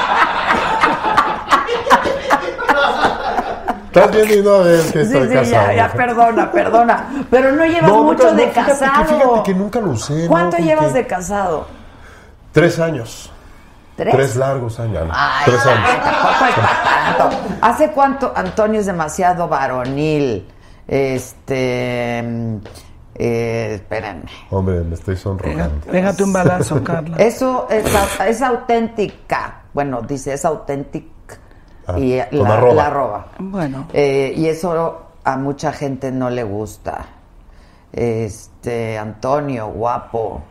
Estás 3.86 4.10
viendo 4.10 4.34
y 4.34 4.42
no 4.42 4.58
ves 4.64 4.92
que 4.92 5.04
sí, 5.04 5.12
estoy 5.12 5.28
sí, 5.28 5.34
casado. 5.34 5.66
ya, 5.68 5.74
ya, 5.74 5.92
perdona, 5.92 6.50
perdona. 6.50 7.04
Pero 7.30 7.52
no 7.52 7.64
llevas 7.64 7.90
No, 7.90 8.02
mucho 8.02 8.24
nunca- 8.24 8.36
de 8.36 8.46
no, 8.46 8.52
fíjate 8.52 8.72
que- 8.72 8.78
casado. 8.78 9.04
fíjate 9.04 9.42
que 9.44 9.54
nunca 9.54 9.80
lo 9.80 9.90
usé, 9.90 10.26
¿Cuánto 10.26 10.58
¿no? 10.58 10.64
llevas 10.64 10.92
de 10.94 11.06
casado? 11.06 11.66
Tres 12.54 12.78
años. 12.78 13.30
¿Tres? 13.96 14.14
Tres 14.14 14.36
largos 14.36 14.80
años. 14.80 15.06
Ay, 15.12 15.42
Tres 15.44 15.66
años. 15.66 15.90
tampoco 16.02 16.44
es 16.46 16.54
para 16.54 17.16
tanto. 17.18 17.36
¿Hace 17.60 17.90
cuánto 17.90 18.32
Antonio 18.34 18.80
es 18.80 18.86
demasiado 18.86 19.46
varonil? 19.48 20.48
Este. 20.88 22.22
mm, 22.26 22.56
eh, 23.16 23.72
espérenme. 23.76 24.24
Hombre, 24.50 24.80
me 24.80 24.94
estoy 24.94 25.16
sonrojando. 25.16 25.86
Pégate 25.90 26.24
un 26.24 26.32
balazo, 26.32 26.82
Carla. 26.82 27.16
Eso 27.18 27.66
es, 27.70 27.84
au- 27.94 28.24
es 28.26 28.42
auténtica. 28.42 29.62
Bueno, 29.72 30.02
dice 30.02 30.32
es 30.32 30.44
auténtica. 30.44 31.36
Ah, 31.86 31.98
y 31.98 32.16
la, 32.32 32.54
arroba. 32.54 32.74
la 32.74 32.86
arroba. 32.86 33.26
Bueno, 33.38 33.86
Eh, 33.92 34.32
y 34.36 34.46
eso 34.48 35.02
a 35.22 35.36
mucha 35.36 35.72
gente 35.72 36.10
no 36.10 36.30
le 36.30 36.42
gusta. 36.42 37.04
Este, 37.92 38.98
Antonio, 38.98 39.68
guapo. 39.68 40.42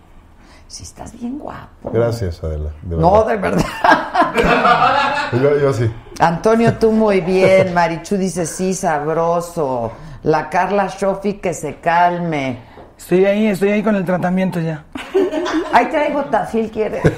Si 0.74 0.82
estás 0.82 1.14
bien 1.14 1.38
guapo. 1.38 1.92
Gracias, 1.94 2.44
Adela. 2.44 2.72
de 2.82 2.98
No, 2.98 3.24
de 3.26 3.38
verdad. 3.38 3.64
Yo, 5.34 5.60
yo 5.60 5.72
sí. 5.72 5.92
Antonio, 6.20 6.74
tú 6.80 6.92
muy 6.92 7.22
bien. 7.34 7.76
Marichu 7.76 8.18
dice 8.18 8.48
sí, 8.48 8.74
sabroso. 8.74 9.92
La 10.24 10.50
Carla 10.50 10.88
Shofi 10.88 11.34
que 11.34 11.54
se 11.54 11.76
calme. 11.76 12.58
Estoy 12.98 13.24
ahí, 13.26 13.46
estoy 13.50 13.70
ahí 13.70 13.84
con 13.84 13.96
el 13.96 14.04
tratamiento 14.04 14.60
ya. 14.60 14.84
Ahí 15.74 15.90
traigo 15.90 16.24
tafil, 16.26 16.72
¿quieres? 16.72 17.04
Te 17.04 17.12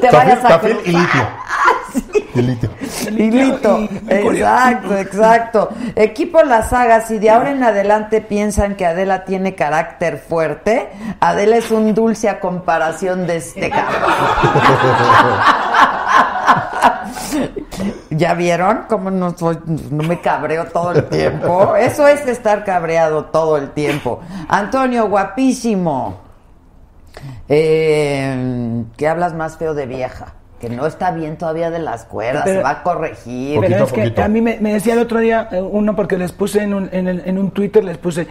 Tafil, 0.00 0.12
vayas 0.12 0.44
a 0.44 0.48
tafil 0.48 0.78
y 0.84 0.92
litio. 0.92 1.28
Y 2.34 2.42
litio. 2.42 2.70
Exacto, 4.08 4.96
exacto. 4.96 5.68
Equipo 5.94 6.42
La 6.42 6.62
Saga, 6.62 7.02
si 7.02 7.18
de 7.18 7.30
ahora 7.30 7.50
en 7.50 7.62
adelante 7.62 8.20
piensan 8.20 8.74
que 8.74 8.86
Adela 8.86 9.24
tiene 9.24 9.54
carácter 9.54 10.18
fuerte, 10.18 10.88
Adela 11.20 11.56
es 11.56 11.70
un 11.70 11.94
dulce 11.94 12.28
a 12.28 12.40
comparación 12.40 13.26
de 13.26 13.36
este 13.36 13.70
cabrón. 13.70 14.02
¿Ya 18.10 18.34
vieron 18.34 18.84
cómo 18.88 19.10
no, 19.10 19.36
soy, 19.36 19.58
no 19.66 20.02
me 20.02 20.20
cabreo 20.20 20.66
todo 20.66 20.92
el 20.92 21.08
tiempo? 21.08 21.76
Eso 21.76 22.06
es 22.06 22.26
estar 22.26 22.64
cabreado 22.64 23.26
todo 23.26 23.56
el 23.56 23.70
tiempo. 23.70 24.20
Antonio, 24.48 25.08
guapísimo. 25.08 26.20
Eh, 27.48 28.84
que 28.96 29.08
hablas 29.08 29.34
más 29.34 29.56
feo 29.56 29.74
de 29.74 29.86
vieja. 29.86 30.35
Que 30.60 30.70
no 30.70 30.86
está 30.86 31.10
bien 31.10 31.36
todavía 31.36 31.70
de 31.70 31.78
las 31.78 32.04
cuerdas, 32.04 32.42
Pero- 32.44 32.60
se 32.60 32.62
va 32.62 32.70
a 32.70 32.82
corregir. 32.82 33.60
Pero 33.60 33.76
a 33.76 33.78
es 33.84 33.92
que 33.92 34.00
poquito. 34.02 34.22
a 34.22 34.28
mí 34.28 34.40
me, 34.40 34.58
me 34.60 34.72
decía 34.72 34.94
el 34.94 35.00
otro 35.00 35.20
día 35.20 35.48
eh, 35.52 35.60
uno, 35.60 35.94
porque 35.94 36.16
les 36.16 36.32
puse 36.32 36.62
en 36.62 36.72
un, 36.74 36.88
en, 36.92 37.08
el- 37.08 37.22
en 37.26 37.36
un 37.38 37.50
Twitter, 37.50 37.84
les 37.84 37.98
puse, 37.98 38.26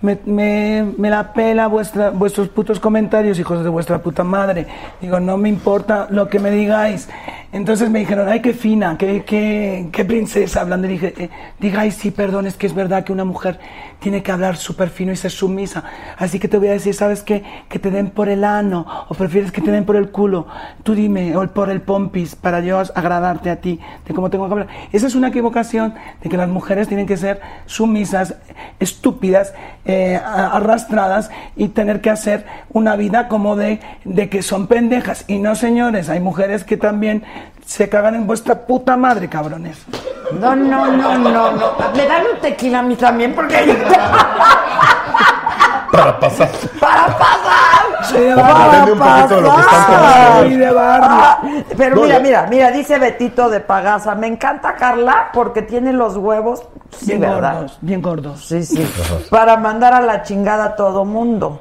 me, 0.00 0.18
me, 0.26 0.84
me 0.96 1.08
la 1.10 1.32
pela 1.32 1.66
vuestra, 1.68 2.10
vuestros 2.10 2.48
putos 2.48 2.80
comentarios, 2.80 3.38
hijos 3.38 3.62
de 3.62 3.68
vuestra 3.70 3.98
puta 3.98 4.24
madre. 4.24 4.66
Digo, 5.00 5.20
no 5.20 5.36
me 5.36 5.48
importa 5.48 6.08
lo 6.10 6.28
que 6.28 6.38
me 6.40 6.50
digáis. 6.50 7.08
Entonces 7.52 7.88
me 7.90 8.00
dijeron, 8.00 8.28
ay, 8.28 8.40
qué 8.42 8.52
fina, 8.54 8.96
qué, 8.98 9.22
qué, 9.24 9.88
qué 9.92 10.04
princesa 10.04 10.60
hablando. 10.60 10.86
Y 10.86 10.90
dije, 10.90 11.14
eh, 11.16 11.30
digáis, 11.60 11.94
sí, 11.94 12.10
perdón, 12.10 12.46
es 12.46 12.56
que 12.56 12.66
es 12.66 12.74
verdad 12.74 13.04
que 13.04 13.12
una 13.12 13.24
mujer 13.24 13.58
tiene 14.00 14.22
que 14.22 14.32
hablar 14.32 14.56
súper 14.56 14.90
fino 14.90 15.12
y 15.12 15.16
ser 15.16 15.30
sumisa. 15.30 15.84
Así 16.16 16.38
que 16.38 16.48
te 16.48 16.58
voy 16.58 16.68
a 16.68 16.72
decir, 16.72 16.94
¿sabes 16.94 17.22
qué? 17.22 17.42
Que 17.68 17.78
te 17.78 17.90
den 17.90 18.10
por 18.10 18.28
el 18.28 18.44
ano, 18.44 18.86
o 19.08 19.14
prefieres 19.14 19.52
que 19.52 19.60
te 19.60 19.70
den 19.70 19.84
por 19.84 19.96
el 19.96 20.10
culo. 20.10 20.46
Tú 20.82 20.94
dime, 20.94 21.36
o 21.36 21.46
por 21.48 21.70
el 21.70 21.80
pompis, 21.80 22.34
para 22.34 22.60
yo 22.60 22.78
agradarte 22.78 23.50
a 23.50 23.56
ti, 23.56 23.80
de 24.06 24.14
cómo 24.14 24.30
tengo 24.30 24.46
que 24.46 24.52
hablar. 24.52 24.68
Esa 24.92 25.06
es 25.06 25.14
una 25.14 25.28
equivocación, 25.28 25.94
de 26.22 26.28
que 26.28 26.36
las 26.36 26.48
mujeres 26.48 26.88
tienen 26.88 27.06
que 27.06 27.16
ser 27.16 27.40
sumisas, 27.66 28.34
estúpidas, 28.78 29.54
eh, 29.84 30.16
arrastradas 30.16 31.30
y 31.56 31.68
tener 31.68 32.00
que 32.00 32.10
hacer 32.10 32.46
una 32.70 32.96
vida 32.96 33.28
como 33.28 33.56
de, 33.56 33.80
de 34.04 34.28
que 34.28 34.42
son 34.42 34.66
pendejas. 34.66 35.24
Y 35.28 35.38
no, 35.38 35.54
señores, 35.54 36.08
hay 36.08 36.20
mujeres 36.20 36.64
que 36.64 36.76
también 36.76 37.24
se 37.64 37.88
cagan 37.88 38.14
en 38.14 38.26
vuestra 38.26 38.66
puta 38.66 38.96
madre, 38.96 39.28
cabrones. 39.28 39.84
No, 40.32 40.54
no, 40.56 40.86
no, 40.86 41.18
no, 41.18 41.50
no. 41.52 41.72
Me 41.96 42.06
dan 42.06 42.22
un 42.34 42.40
tequila 42.40 42.80
a 42.80 42.82
mí 42.82 42.96
también 42.96 43.34
porque 43.34 43.56
Para 45.92 46.20
pasar. 46.20 46.50
para 46.78 47.06
pasar. 47.06 48.04
Soy 48.04 48.20
de 48.20 48.34
Para 48.34 48.84
un 48.84 49.28
de 49.28 49.40
lo 49.40 49.54
que 49.54 49.60
están 49.60 50.50
de. 50.50 50.78
Ah, 50.78 51.40
pero 51.76 51.96
No, 51.96 52.02
mira, 52.02 52.16
ya- 52.16 52.20
mira, 52.22 52.46
mira, 52.48 52.70
dice 52.70 52.98
Betito 52.98 53.48
de 53.48 53.60
Pagasa, 53.60 54.14
me 54.14 54.26
encanta 54.26 54.74
Carla 54.76 55.30
porque 55.32 55.62
tiene 55.62 55.92
los 55.92 56.16
huevos, 56.16 56.62
sí, 56.90 57.06
Bien 57.06 57.20
¿verdad? 57.20 57.54
gordos, 57.54 57.78
bien 57.80 58.02
gordos. 58.02 58.44
Sí, 58.46 58.62
sí. 58.64 58.86
Para 59.30 59.56
mandar 59.56 59.94
a 59.94 60.00
la 60.00 60.22
chingada 60.22 60.64
a 60.66 60.76
todo 60.76 61.04
mundo. 61.04 61.60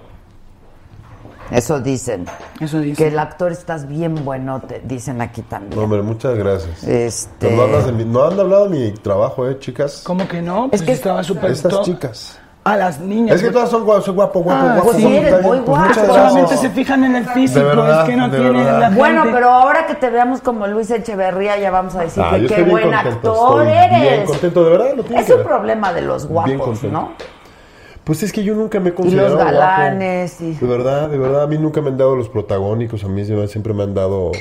Eso 1.51 1.79
dicen. 1.79 2.25
Eso 2.59 2.79
dice. 2.79 3.01
Que 3.03 3.07
el 3.09 3.19
actor 3.19 3.51
estás 3.51 3.87
bien 3.87 4.23
buenote, 4.25 4.81
dicen 4.85 5.21
aquí 5.21 5.41
también. 5.43 5.75
No, 5.77 5.83
hombre, 5.83 6.01
muchas 6.01 6.35
gracias. 6.35 6.83
Este- 6.83 7.51
No, 7.51 7.61
hablas 7.63 7.85
de 7.85 7.91
mi- 7.93 8.05
no 8.05 8.23
han 8.25 8.39
hablado 8.39 8.67
de 8.67 8.77
mi 8.77 8.91
trabajo, 8.91 9.47
¿eh, 9.47 9.57
chicas? 9.59 10.01
¿Cómo 10.05 10.27
que 10.27 10.41
no? 10.41 10.69
Pues 10.69 10.81
que- 10.81 10.91
estaba 10.91 11.23
súper 11.23 11.51
Estas 11.51 11.81
chicas. 11.83 12.39
A 12.65 12.75
las 12.75 12.99
niñas. 12.99 13.37
Es 13.37 13.43
que 13.43 13.49
todas 13.49 13.69
son 13.69 13.85
guapo, 13.85 14.11
guapo, 14.11 14.41
guapo, 14.41 14.61
Ah, 14.67 14.73
guapo. 14.75 14.93
sí, 14.93 15.01
guapo, 15.03 15.15
eres 15.15 15.31
muy 15.41 15.41
pues, 15.59 15.65
guapo. 15.65 15.87
muchas 15.87 16.05
Solamente 16.05 16.57
se 16.57 16.69
fijan 16.71 17.03
en 17.05 17.15
el 17.15 17.25
físico, 17.27 17.65
verdad, 17.65 18.01
es 18.01 18.09
que 18.09 18.15
no 18.17 18.27
de 18.27 18.37
tiene 18.39 18.51
verdad. 18.63 18.79
la 18.81 18.89
Bueno, 18.89 19.21
gente- 19.21 19.35
pero 19.37 19.49
ahora 19.51 19.85
que 19.85 19.95
te 19.95 20.09
veamos 20.09 20.41
como 20.41 20.67
Luis 20.67 20.91
Echeverría, 20.91 21.57
ya 21.57 21.71
vamos 21.71 21.95
a 21.95 22.01
decir 22.01 22.21
Ah, 22.25 22.31
que 22.37 22.45
qué 22.47 22.63
buen 22.63 22.91
contento, 22.91 23.09
actor 23.31 23.61
estoy 23.67 23.77
eres. 23.85 24.01
Bien 24.01 24.25
contento, 24.25 24.63
de 24.65 24.69
verdad, 24.69 24.85
lo 24.97 25.01
Es 25.03 25.25
que 25.25 25.31
un 25.31 25.37
ver. 25.37 25.47
problema 25.47 25.93
de 25.93 26.01
los 26.01 26.27
guapos. 26.27 26.83
¿no? 26.83 27.13
Pues 28.07 28.23
es 28.23 28.31
que 28.31 28.41
yo 28.43 28.55
nunca 28.55 28.79
me 28.79 28.89
he 28.89 28.93
Y 28.93 28.95
considerado 28.95 29.35
los 29.35 29.43
guapo. 29.43 29.51
galanes 29.59 30.41
y... 30.41 30.53
De 30.53 30.65
verdad, 30.65 31.09
de 31.09 31.17
verdad, 31.17 31.43
a 31.43 31.47
mí 31.47 31.57
nunca 31.57 31.81
me 31.81 31.89
han 31.89 31.97
dado 31.97 32.15
los 32.15 32.29
protagónicos, 32.29 33.03
a 33.03 33.07
mí 33.09 33.23
siempre 33.47 33.73
me 33.73 33.83
han 33.83 33.93
dado 33.93 34.31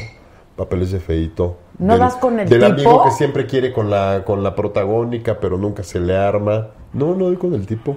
papeles 0.56 0.92
de 0.92 1.00
feito. 1.00 1.56
¿No 1.78 1.94
Del- 1.94 2.00
das 2.00 2.14
con 2.14 2.38
el 2.38 2.48
Del 2.48 2.60
tipo? 2.76 2.90
amigo 2.90 3.04
que 3.04 3.10
siempre 3.10 3.44
quiere 3.46 3.72
con 3.72 3.90
la, 3.90 4.22
con 4.24 4.42
la 4.44 4.54
protagónica, 4.54 5.38
pero 5.40 5.58
nunca 5.58 5.82
se 5.82 5.98
le 6.00 6.16
arma. 6.16 6.68
No, 6.92 7.14
no 7.14 7.24
doy 7.26 7.36
con 7.36 7.52
el 7.54 7.66
tipo. 7.66 7.96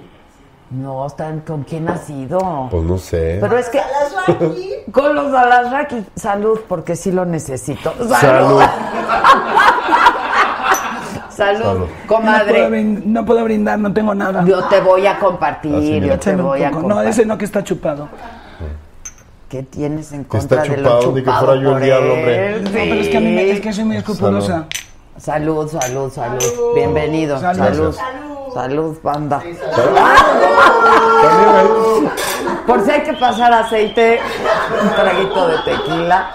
No, 0.70 1.06
están 1.06 1.40
¿con 1.40 1.62
quién 1.64 1.88
ha 1.88 1.96
sido? 1.98 2.68
Pues 2.70 2.82
no 2.84 2.98
sé. 2.98 3.38
Pero 3.40 3.56
es 3.56 3.68
que 3.70 3.80
con 4.92 5.14
los 5.14 5.32
Alasraki, 5.32 6.04
salud, 6.14 6.60
porque 6.68 6.96
sí 6.96 7.10
lo 7.12 7.24
necesito. 7.24 7.92
Salud. 8.08 8.14
Salud. 8.16 8.62
Salud, 11.40 11.62
Salud. 11.62 11.78
No 11.80 11.86
puedo, 11.86 12.06
comadre. 12.06 12.68
no 13.06 13.24
puedo 13.24 13.44
brindar, 13.44 13.78
no 13.78 13.92
tengo 13.94 14.14
nada. 14.14 14.44
Yo 14.44 14.62
te 14.64 14.78
voy 14.80 15.06
a 15.06 15.18
compartir, 15.18 15.72
mira. 15.72 16.06
yo 16.08 16.18
te 16.18 16.36
voy 16.36 16.62
a 16.62 16.70
compartir. 16.70 16.96
No, 16.96 17.02
ese 17.02 17.24
no 17.24 17.38
que 17.38 17.46
está 17.46 17.64
chupado. 17.64 18.08
¿Qué 19.48 19.62
tienes 19.62 20.12
en 20.12 20.24
Que 20.24 20.28
contra 20.28 20.62
está 20.62 20.74
de 20.74 20.82
lo 20.82 20.88
chupado, 21.00 21.12
ni 21.12 21.14
que 21.14 21.20
chupado 21.22 21.46
fuera 21.46 21.62
yo 21.62 21.76
el 21.78 21.82
diablo, 21.82 22.12
hombre. 22.12 22.60
No, 22.60 22.70
pero 22.70 22.94
es 23.00 23.08
que 23.08 23.16
a 23.16 23.20
mí 23.20 23.26
me- 23.32 23.50
es 23.50 23.60
que 23.62 23.72
soy 23.72 23.84
muy 23.84 23.96
escrupulosa. 23.96 24.66
Salud, 25.16 25.66
salud, 25.68 26.12
salud. 26.12 26.42
Bienvenido. 26.74 27.40
Salud. 27.40 27.58
Salud. 27.64 27.94
Salud, 27.94 28.54
salud 28.54 28.98
banda. 29.02 29.42
Por 32.66 32.84
si 32.84 32.90
hay 32.90 33.02
que 33.02 33.14
pasar 33.14 33.52
aceite, 33.52 34.20
un 34.82 34.90
traguito 34.90 35.48
de 35.48 35.56
tequila. 35.64 36.30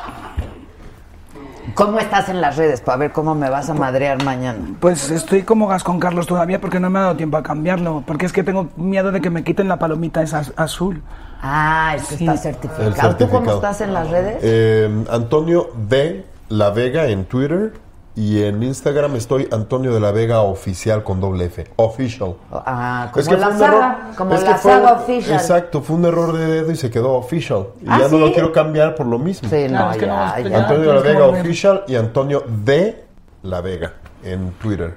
¿Cómo 1.75 1.99
estás 1.99 2.29
en 2.29 2.41
las 2.41 2.55
redes? 2.57 2.81
Para 2.81 2.97
ver 2.97 3.11
cómo 3.11 3.35
me 3.35 3.49
vas 3.49 3.69
a 3.69 3.73
madrear 3.73 4.23
mañana. 4.23 4.59
Pues 4.79 5.11
estoy 5.11 5.43
como 5.43 5.67
gas 5.67 5.83
con 5.83 5.99
Carlos 5.99 6.25
todavía 6.25 6.59
porque 6.61 6.79
no 6.79 6.89
me 6.89 6.99
ha 6.99 7.03
dado 7.03 7.15
tiempo 7.17 7.37
a 7.37 7.43
cambiarlo. 7.43 8.03
Porque 8.07 8.25
es 8.25 8.33
que 8.33 8.43
tengo 8.43 8.69
miedo 8.77 9.11
de 9.11 9.19
que 9.21 9.29
me 9.29 9.43
quiten 9.43 9.67
la 9.67 9.77
palomita 9.77 10.21
esa 10.21 10.39
az- 10.39 10.53
azul. 10.55 11.03
Ah, 11.41 11.93
es 11.97 12.03
que 12.07 12.15
Sí. 12.17 12.23
está 12.25 12.31
El 12.33 12.39
certificado. 12.39 12.89
¿Tú 12.91 12.95
certificado. 12.95 13.39
cómo 13.43 13.51
estás 13.55 13.81
en 13.81 13.93
las 13.93 14.09
redes? 14.09 14.37
Eh, 14.41 15.05
Antonio 15.11 15.69
de 15.87 16.25
la 16.49 16.69
Vega 16.69 17.07
en 17.07 17.25
Twitter 17.25 17.73
y 18.15 18.43
en 18.43 18.63
Instagram 18.63 19.15
estoy 19.17 19.47
Antonio 19.51 19.93
de 19.93 19.99
la 19.99 20.11
Vega 20.11 20.41
oficial 20.41 21.03
con 21.03 21.19
doble 21.19 21.45
F. 21.45 21.65
Official. 21.75 22.35
Ah, 22.51 23.09
como 23.11 23.21
Es 23.21 23.27
que 23.27 23.35
la 23.37 23.45
fue 23.47 23.53
un 23.55 23.59
saga, 23.59 23.75
error. 23.77 24.15
como 24.17 24.33
Es 24.35 24.39
que 24.43 24.49
la 24.49 24.57
fue 24.57 24.71
saga 24.71 24.93
un- 24.93 24.99
official. 24.99 25.35
Exacto, 25.35 25.81
fue 25.81 25.95
un 25.97 26.05
error 26.05 26.31
de 26.33 26.45
dedo 26.45 26.71
y 26.71 26.75
se 26.77 26.89
quedó 26.89 27.13
official. 27.13 27.67
Y 27.81 27.85
¿Ah, 27.89 27.99
ya 28.01 28.07
no 28.07 28.17
lo 28.19 28.27
sí? 28.27 28.33
quiero 28.33 28.51
cambiar 28.53 28.95
por 28.95 29.05
lo 29.05 29.19
mismo. 29.19 29.49
Sí, 29.49 29.65
Claro, 29.67 29.85
no, 29.85 29.91
es 29.91 29.97
que 29.97 30.05
ya, 30.05 30.35
no, 30.41 30.49
ya. 30.49 30.57
Antonio 30.59 30.87
de 30.89 30.93
la 30.95 31.01
que 31.01 31.07
Vega 31.09 31.27
official 31.27 31.83
y 31.87 31.95
Antonio 31.95 32.43
de 32.47 33.03
la 33.43 33.61
Vega 33.61 33.93
en 34.23 34.51
Twitter. 34.53 34.93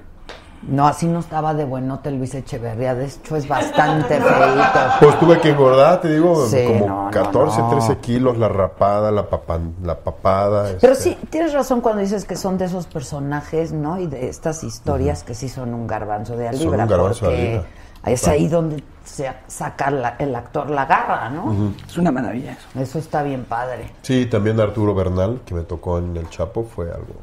No, 0.62 0.86
así 0.88 1.06
no 1.06 1.20
estaba 1.20 1.54
de 1.54 1.64
buenote 1.64 2.10
Luis 2.10 2.34
Echeverría. 2.34 2.94
De 2.94 3.06
hecho, 3.06 3.36
es 3.36 3.46
bastante 3.46 4.14
feito. 4.20 4.78
Pues 5.00 5.18
tuve 5.20 5.40
que 5.40 5.50
engordar, 5.50 6.00
te 6.00 6.12
digo, 6.12 6.46
Sí, 6.46 6.64
como 6.66 6.86
no, 6.86 7.04
no, 7.04 7.10
14, 7.10 7.60
no. 7.60 7.70
13 7.70 7.96
kilos, 7.98 8.36
la 8.38 8.48
rapada, 8.48 9.10
la, 9.12 9.28
papan, 9.28 9.74
la 9.82 9.96
papada. 9.98 10.70
Pero 10.80 10.92
este. 10.94 11.10
sí, 11.10 11.18
tienes 11.30 11.52
razón 11.52 11.80
cuando 11.80 12.00
dices 12.02 12.24
que 12.24 12.34
son 12.36 12.58
de 12.58 12.64
esos 12.64 12.86
personajes, 12.86 13.72
¿no? 13.72 14.00
Y 14.00 14.06
de 14.08 14.28
estas 14.28 14.64
historias 14.64 15.22
que 15.22 15.34
sí 15.34 15.48
son 15.48 15.72
un 15.74 15.86
garbanzo 15.86 16.36
de 16.36 16.48
a 16.48 16.52
Son 16.52 16.68
un 16.68 16.86
garbanzo 16.86 17.26
de 17.28 17.32
a 17.32 17.36
porque 17.36 17.52
libra. 17.52 17.64
Es 18.06 18.26
ahí 18.28 18.48
donde 18.48 18.82
se 19.04 19.30
saca 19.48 19.90
la- 19.90 20.16
el 20.18 20.34
actor 20.34 20.70
la 20.70 20.86
garra, 20.86 21.28
¿no? 21.30 21.72
Es 21.86 21.96
una 21.98 22.10
maravilla 22.12 22.52
eso. 22.52 22.80
Eso 22.80 22.98
está 22.98 23.22
bien 23.22 23.44
padre. 23.44 23.90
Sí, 24.02 24.26
también 24.26 24.58
Arturo 24.60 24.94
Bernal, 24.94 25.40
que 25.44 25.54
me 25.54 25.62
tocó 25.62 25.98
en 25.98 26.16
El 26.16 26.28
Chapo, 26.30 26.64
fue 26.64 26.86
algo 26.86 27.14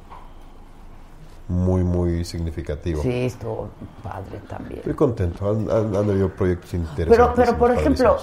muy, 1.47 1.83
muy 1.83 2.25
significativo. 2.25 3.01
Sí, 3.01 3.25
estuvo 3.25 3.69
padre 4.03 4.39
también. 4.49 4.79
Estoy 4.79 4.93
contento, 4.95 5.49
han, 5.49 5.69
han, 5.69 5.95
han 5.95 6.09
habido 6.09 6.29
proyectos 6.29 6.73
interesantes. 6.73 7.17
Pero, 7.17 7.33
pero 7.35 7.57
por 7.57 7.71
ejemplo, 7.71 8.17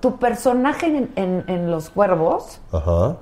tu 0.00 0.16
personaje 0.18 0.86
en, 0.86 1.10
en- 1.16 1.44
en 1.48 1.70
Los 1.70 1.90
Cuervos, 1.90 2.60
Ajá. 2.72 3.16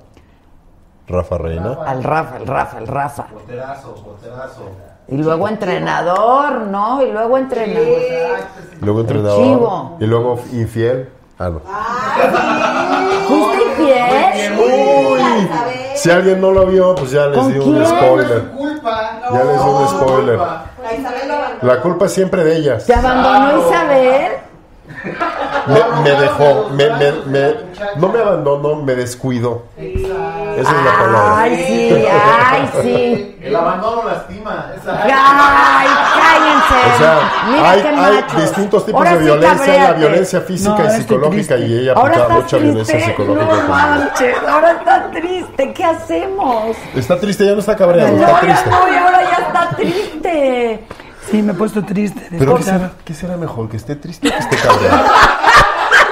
Rafa 1.07 1.37
Reina. 1.37 1.77
al 1.85 2.03
Rafa, 2.03 2.37
el 2.37 2.47
Rafa, 2.47 2.77
el 2.79 2.87
Rafa. 2.87 3.27
Porterazo, 3.27 3.95
porterazo. 3.95 4.61
Y 5.07 5.15
luego 5.17 5.47
entrenador, 5.47 6.67
¿no? 6.67 7.01
Y 7.01 7.09
luego 7.13 7.37
entrenador. 7.37 8.01
Luego 8.81 8.99
entrenador. 9.01 9.43
chivo. 9.43 9.97
Y 10.01 10.05
luego 10.05 10.39
infiel. 10.51 11.09
Ah, 11.39 11.49
no. 11.49 11.61
Uy, 13.29 13.57
si 15.95 16.09
alguien 16.11 16.41
no 16.41 16.51
lo 16.51 16.65
vio, 16.65 16.95
pues 16.95 17.11
ya 17.11 17.27
les 17.27 17.37
¿Con 17.37 17.53
di 17.53 17.59
un 17.59 17.75
quién? 17.75 17.85
spoiler. 17.87 18.41
Culpa. 18.55 19.19
Ya 19.33 19.43
les 19.43 19.63
di 19.63 19.69
un 19.69 19.87
spoiler. 19.89 20.39
La 21.61 21.81
culpa 21.81 22.05
es 22.05 22.13
siempre 22.13 22.43
de 22.43 22.55
ellas. 22.57 22.85
¿Te 22.85 22.93
abandonó 22.93 23.67
Isabel? 23.69 24.31
Me, 25.67 26.01
me 26.01 26.11
dejó, 26.21 26.69
me, 26.71 26.89
me, 26.91 27.11
me- 27.25 27.55
no 27.97 28.07
me 28.09 28.19
abandonó, 28.19 28.75
me 28.77 28.95
descuidó. 28.95 29.63
Esa 30.61 30.71
es 30.71 30.85
la 30.85 30.91
palabra. 30.97 31.39
Ay, 31.41 31.65
sí, 31.67 32.05
ay, 32.11 32.69
sí. 32.81 33.35
El 33.41 33.55
abandono 33.55 34.03
lastima. 34.09 34.71
Esa. 34.75 35.03
Ay, 35.03 35.87
cállense 36.19 36.93
O 36.93 36.97
sea, 36.97 37.31
Mira 37.49 37.69
hay, 37.71 37.81
qué 37.81 37.87
hay 37.87 38.41
distintos 38.41 38.85
tipos 38.85 38.99
Ahora 38.99 39.11
de 39.11 39.17
sí 39.19 39.23
violencia, 39.25 39.83
la 39.83 39.93
violencia 39.93 40.41
física 40.41 40.75
No, 40.77 40.85
y 40.85 40.89
psicológica, 40.97 41.57
y 41.57 41.73
ella 41.79 41.93
aplicaba 41.95 42.29
mucha 42.29 42.57
violencia 42.57 42.93
triste. 42.95 43.11
psicológica. 43.11 43.55
No 43.55 43.67
manches, 43.69 44.35
ahora 44.47 44.71
está 44.71 45.11
triste. 45.11 45.73
¿Qué 45.73 45.83
hacemos? 45.85 46.77
Está 46.95 47.19
triste, 47.19 47.45
ya 47.45 47.51
no 47.53 47.59
está 47.59 47.75
cabreado, 47.75 48.17
No, 48.17 48.25
está 48.27 48.39
triste. 48.41 48.69
no, 48.69 48.75
ahora 48.75 49.21
ya 49.23 49.45
está 49.47 49.69
triste. 49.75 50.83
Sí, 51.29 51.41
me 51.41 51.51
he 51.51 51.55
puesto 51.55 51.83
triste. 51.83 52.21
Pero 52.39 52.55
¿qué 52.55 52.63
será, 52.63 52.91
qué 53.03 53.13
será 53.13 53.35
mejor? 53.37 53.67
¿Que 53.69 53.75
esté 53.77 53.95
triste 53.97 54.29
o 54.29 54.31
que 54.31 54.37
esté 54.37 54.55
cabreado? 54.55 55.03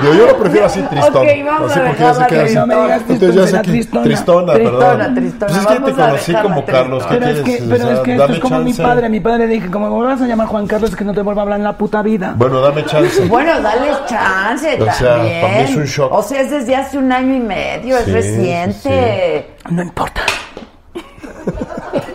Yo, 0.04 0.14
yo 0.14 0.26
lo 0.28 0.38
prefiero 0.38 0.66
así, 0.66 0.82
tristón. 0.82 1.16
Ok, 1.26 1.28
vamos 1.46 1.72
así 1.72 1.80
a 1.80 1.84
porque 1.86 2.02
ya 2.04 2.14
sé 2.14 2.20
dejarla 2.20 2.28
que 2.28 2.36
de 2.36 2.42
así. 2.44 2.56
No 2.56 2.68
me 2.68 2.76
digas 2.76 3.02
Entonces 3.08 3.36
ya 3.36 3.48
sé 3.48 3.56
que 3.58 3.64
tristona. 3.72 4.04
tristona, 4.04 4.54
Tristona, 4.54 4.88
perdón. 4.88 5.16
tristona. 5.16 5.52
Pues 5.52 5.62
es 5.62 5.68
que 5.68 5.80
te 5.80 5.92
conocí 5.94 6.34
como 6.36 6.66
Carlos. 6.66 7.06
¿Qué 7.06 7.16
Pero 7.16 7.26
es 7.28 7.42
quieres? 7.42 7.60
que, 7.60 7.66
O 7.66 7.70
pero 7.70 7.84
sea, 7.86 7.94
es 7.94 8.00
que 8.02 8.16
esto 8.16 8.34
es 8.34 8.40
como 8.40 8.60
mi 8.60 8.74
padre. 8.74 9.10
Mi 9.10 9.20
padre 9.22 9.48
le 9.48 9.54
dije, 9.54 9.72
como 9.72 9.90
me 9.90 9.96
vuelvas 9.96 10.22
a 10.22 10.28
llamar 10.28 10.48
Juan 10.48 10.68
Carlos, 10.68 10.90
es 10.90 10.96
que 10.98 11.06
no 11.06 11.14
te 11.14 11.22
vuelva 11.22 11.42
a 11.42 11.44
hablar 11.44 11.60
en 11.60 11.64
la 11.64 11.78
puta 11.78 12.02
vida. 12.02 12.34
Bueno, 12.38 12.60
dame 12.62 12.84
chance. 12.86 13.26
Bueno, 13.28 13.62
dale 13.62 13.92
chance 14.06 14.78
O 14.82 14.86
sea, 14.94 15.16
también. 15.16 15.42
para 15.42 15.54
mí 15.58 15.64
es 15.64 15.76
un 15.76 15.86
shock. 15.86 16.12
O 16.12 16.22
sea, 16.22 16.42
es 16.42 16.52
desde 16.52 16.76
hace 16.76 16.98
un 16.98 17.12
año 17.12 17.34
y 17.34 17.40
medio, 17.40 17.98
es 17.98 18.04
Sí, 18.06 18.12
reciente. 18.12 19.56
No 19.70 19.82
importa. 19.82 20.22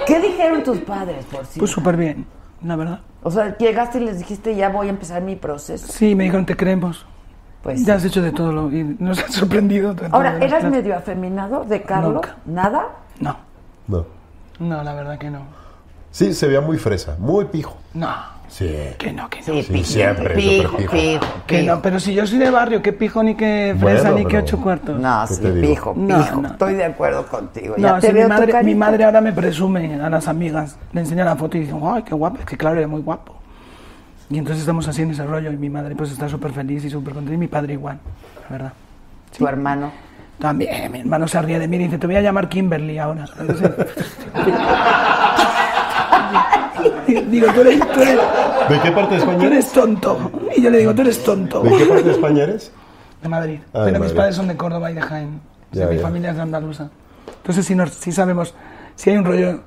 ¿Qué 0.06 0.20
dijeron 0.20 0.62
tus 0.62 0.78
padres, 0.78 1.24
por 1.30 1.46
si? 1.46 1.58
Pues 1.58 1.70
súper 1.70 1.96
bien, 1.96 2.26
la 2.64 2.76
verdad. 2.76 3.00
o 3.22 3.30
sea, 3.30 3.56
llegaste 3.58 3.98
y 3.98 4.04
les 4.04 4.18
dijiste, 4.18 4.54
ya 4.56 4.68
voy 4.68 4.88
a 4.88 4.90
empezar 4.90 5.22
mi 5.22 5.36
proceso. 5.36 5.86
Sí, 5.90 6.14
me 6.14 6.24
dijeron, 6.24 6.46
te 6.46 6.56
creemos. 6.56 7.06
Pues 7.62 7.84
Ya 7.84 7.94
has 7.96 8.04
hecho 8.04 8.22
de 8.22 8.32
todo 8.32 8.52
lo... 8.52 8.72
Y 8.72 8.96
nos 8.98 9.18
has 9.22 9.32
sorprendido. 9.34 9.92
de 9.94 10.08
Ahora, 10.10 10.38
que 10.38 10.46
¿eras 10.46 10.64
medio 10.64 10.96
afeminado 10.96 11.64
de 11.64 11.82
Carlos? 11.82 12.14
Nunca. 12.14 12.36
¿Nada? 12.46 12.86
No, 13.18 13.36
No. 13.86 14.06
no, 14.58 14.82
la 14.82 14.94
verdad 14.94 15.18
que 15.18 15.30
no. 15.30 15.40
Sí, 16.10 16.32
se 16.34 16.46
veía 16.48 16.60
muy 16.60 16.78
fresa, 16.78 17.16
muy 17.18 17.44
pijo. 17.46 17.76
No, 17.94 18.08
Sí. 18.48 18.68
que 18.98 19.12
no, 19.12 19.28
que 19.30 19.38
no. 19.40 19.44
Sí, 19.44 19.62
Sí, 19.62 19.72
pijo, 19.72 19.84
siempre, 19.84 20.34
pijo, 20.34 20.76
pijo. 20.76 20.90
pijo, 20.92 21.24
Que 21.46 21.62
no, 21.62 21.80
pero 21.82 22.00
si 22.00 22.14
yo 22.14 22.26
soy 22.26 22.38
de 22.38 22.50
barrio, 22.50 22.82
qué 22.82 22.92
pijo 22.92 23.22
ni 23.22 23.36
qué 23.36 23.76
fresa 23.78 24.10
Bueno, 24.10 24.16
ni 24.18 24.24
qué 24.26 24.38
ocho 24.38 24.58
cuartos. 24.60 24.98
No, 24.98 25.24
¿Qué 25.28 25.34
sí, 25.34 25.52
pijo, 25.60 25.92
No, 25.96 26.16
pijo. 26.18 26.40
no. 26.42 26.48
Estoy 26.48 26.74
de 26.74 26.84
acuerdo 26.86 27.26
contigo. 27.26 27.74
No, 27.78 27.82
ya 27.88 28.00
te 28.00 28.08
si 28.08 28.12
mi 28.12 28.18
veo 28.20 28.28
tu 28.28 28.34
madre, 28.34 28.62
mi 28.64 28.74
madre 28.74 29.04
ahora 29.04 29.20
me 29.20 29.32
presume 29.32 30.00
a 30.02 30.10
las 30.10 30.26
amigas. 30.26 30.76
Le 30.92 31.02
enseña 31.02 31.24
la 31.24 31.36
foto 31.36 31.56
y 31.58 31.60
dicen, 31.60 31.78
ay, 31.84 32.02
qué 32.02 32.14
guapo. 32.14 32.38
Es 32.40 32.46
que 32.46 32.56
claro, 32.56 32.78
era 32.78 32.88
muy 32.88 33.02
guapo. 33.02 33.36
Y 34.30 34.38
entonces 34.38 34.60
estamos 34.60 34.86
así 34.88 35.02
en 35.02 35.10
ese 35.10 35.24
rollo 35.24 35.50
y 35.50 35.56
mi 35.56 35.68
madre 35.68 35.94
pues 35.96 36.12
está 36.12 36.28
súper 36.28 36.52
feliz 36.52 36.84
y 36.84 36.90
súper 36.90 37.14
contenta 37.14 37.34
y 37.34 37.38
mi 37.38 37.48
padre 37.48 37.72
igual, 37.74 37.98
la 38.44 38.48
verdad. 38.48 38.72
Tu 39.36 39.46
hermano. 39.46 39.90
También, 40.38 40.90
mi 40.92 41.00
hermano 41.00 41.28
se 41.28 41.42
ríe 41.42 41.58
de 41.58 41.68
mí 41.68 41.76
y 41.76 41.80
dice, 41.80 41.98
te 41.98 42.06
voy 42.06 42.16
a 42.16 42.22
llamar 42.22 42.48
Kimberly 42.48 42.96
ahora. 42.98 43.26
Entonces, 43.40 43.70
digo, 47.30 47.46
tú 47.52 47.60
eres, 47.60 47.80
tú, 47.92 48.00
eres, 48.00 48.18
¿De 48.68 48.80
qué 48.82 48.92
parte 48.92 49.14
de 49.16 49.20
tú 49.20 49.26
España 49.30 49.46
eres 49.46 49.52
eres? 49.64 49.72
tonto. 49.72 50.30
Y 50.56 50.62
yo 50.62 50.70
le 50.70 50.78
digo, 50.78 50.94
tú 50.94 51.02
eres 51.02 51.22
tonto. 51.24 51.60
¿De 51.62 51.76
qué 51.76 51.84
parte 51.86 52.02
de 52.04 52.12
España 52.12 52.42
eres? 52.44 52.72
De 53.22 53.28
Madrid. 53.28 53.60
Ah, 53.74 53.80
de 53.80 53.84
Pero 53.86 53.98
mis 53.98 54.08
Madrid. 54.08 54.16
padres 54.16 54.36
son 54.36 54.48
de 54.48 54.56
Córdoba 54.56 54.90
y 54.90 54.94
de 54.94 55.02
Jaén. 55.02 55.40
O 55.72 55.74
sea, 55.74 55.84
Ya, 55.86 55.90
mi 55.90 55.96
ya. 55.96 56.02
familia 56.02 56.30
es 56.30 56.36
de 56.36 56.42
andaluza. 56.42 56.88
Entonces 57.38 57.66
sí, 57.66 57.74
nos, 57.74 57.90
sí 57.90 58.12
sabemos, 58.12 58.54
sí 58.96 59.10
hay 59.10 59.16
un 59.16 59.24
rollo 59.24 59.60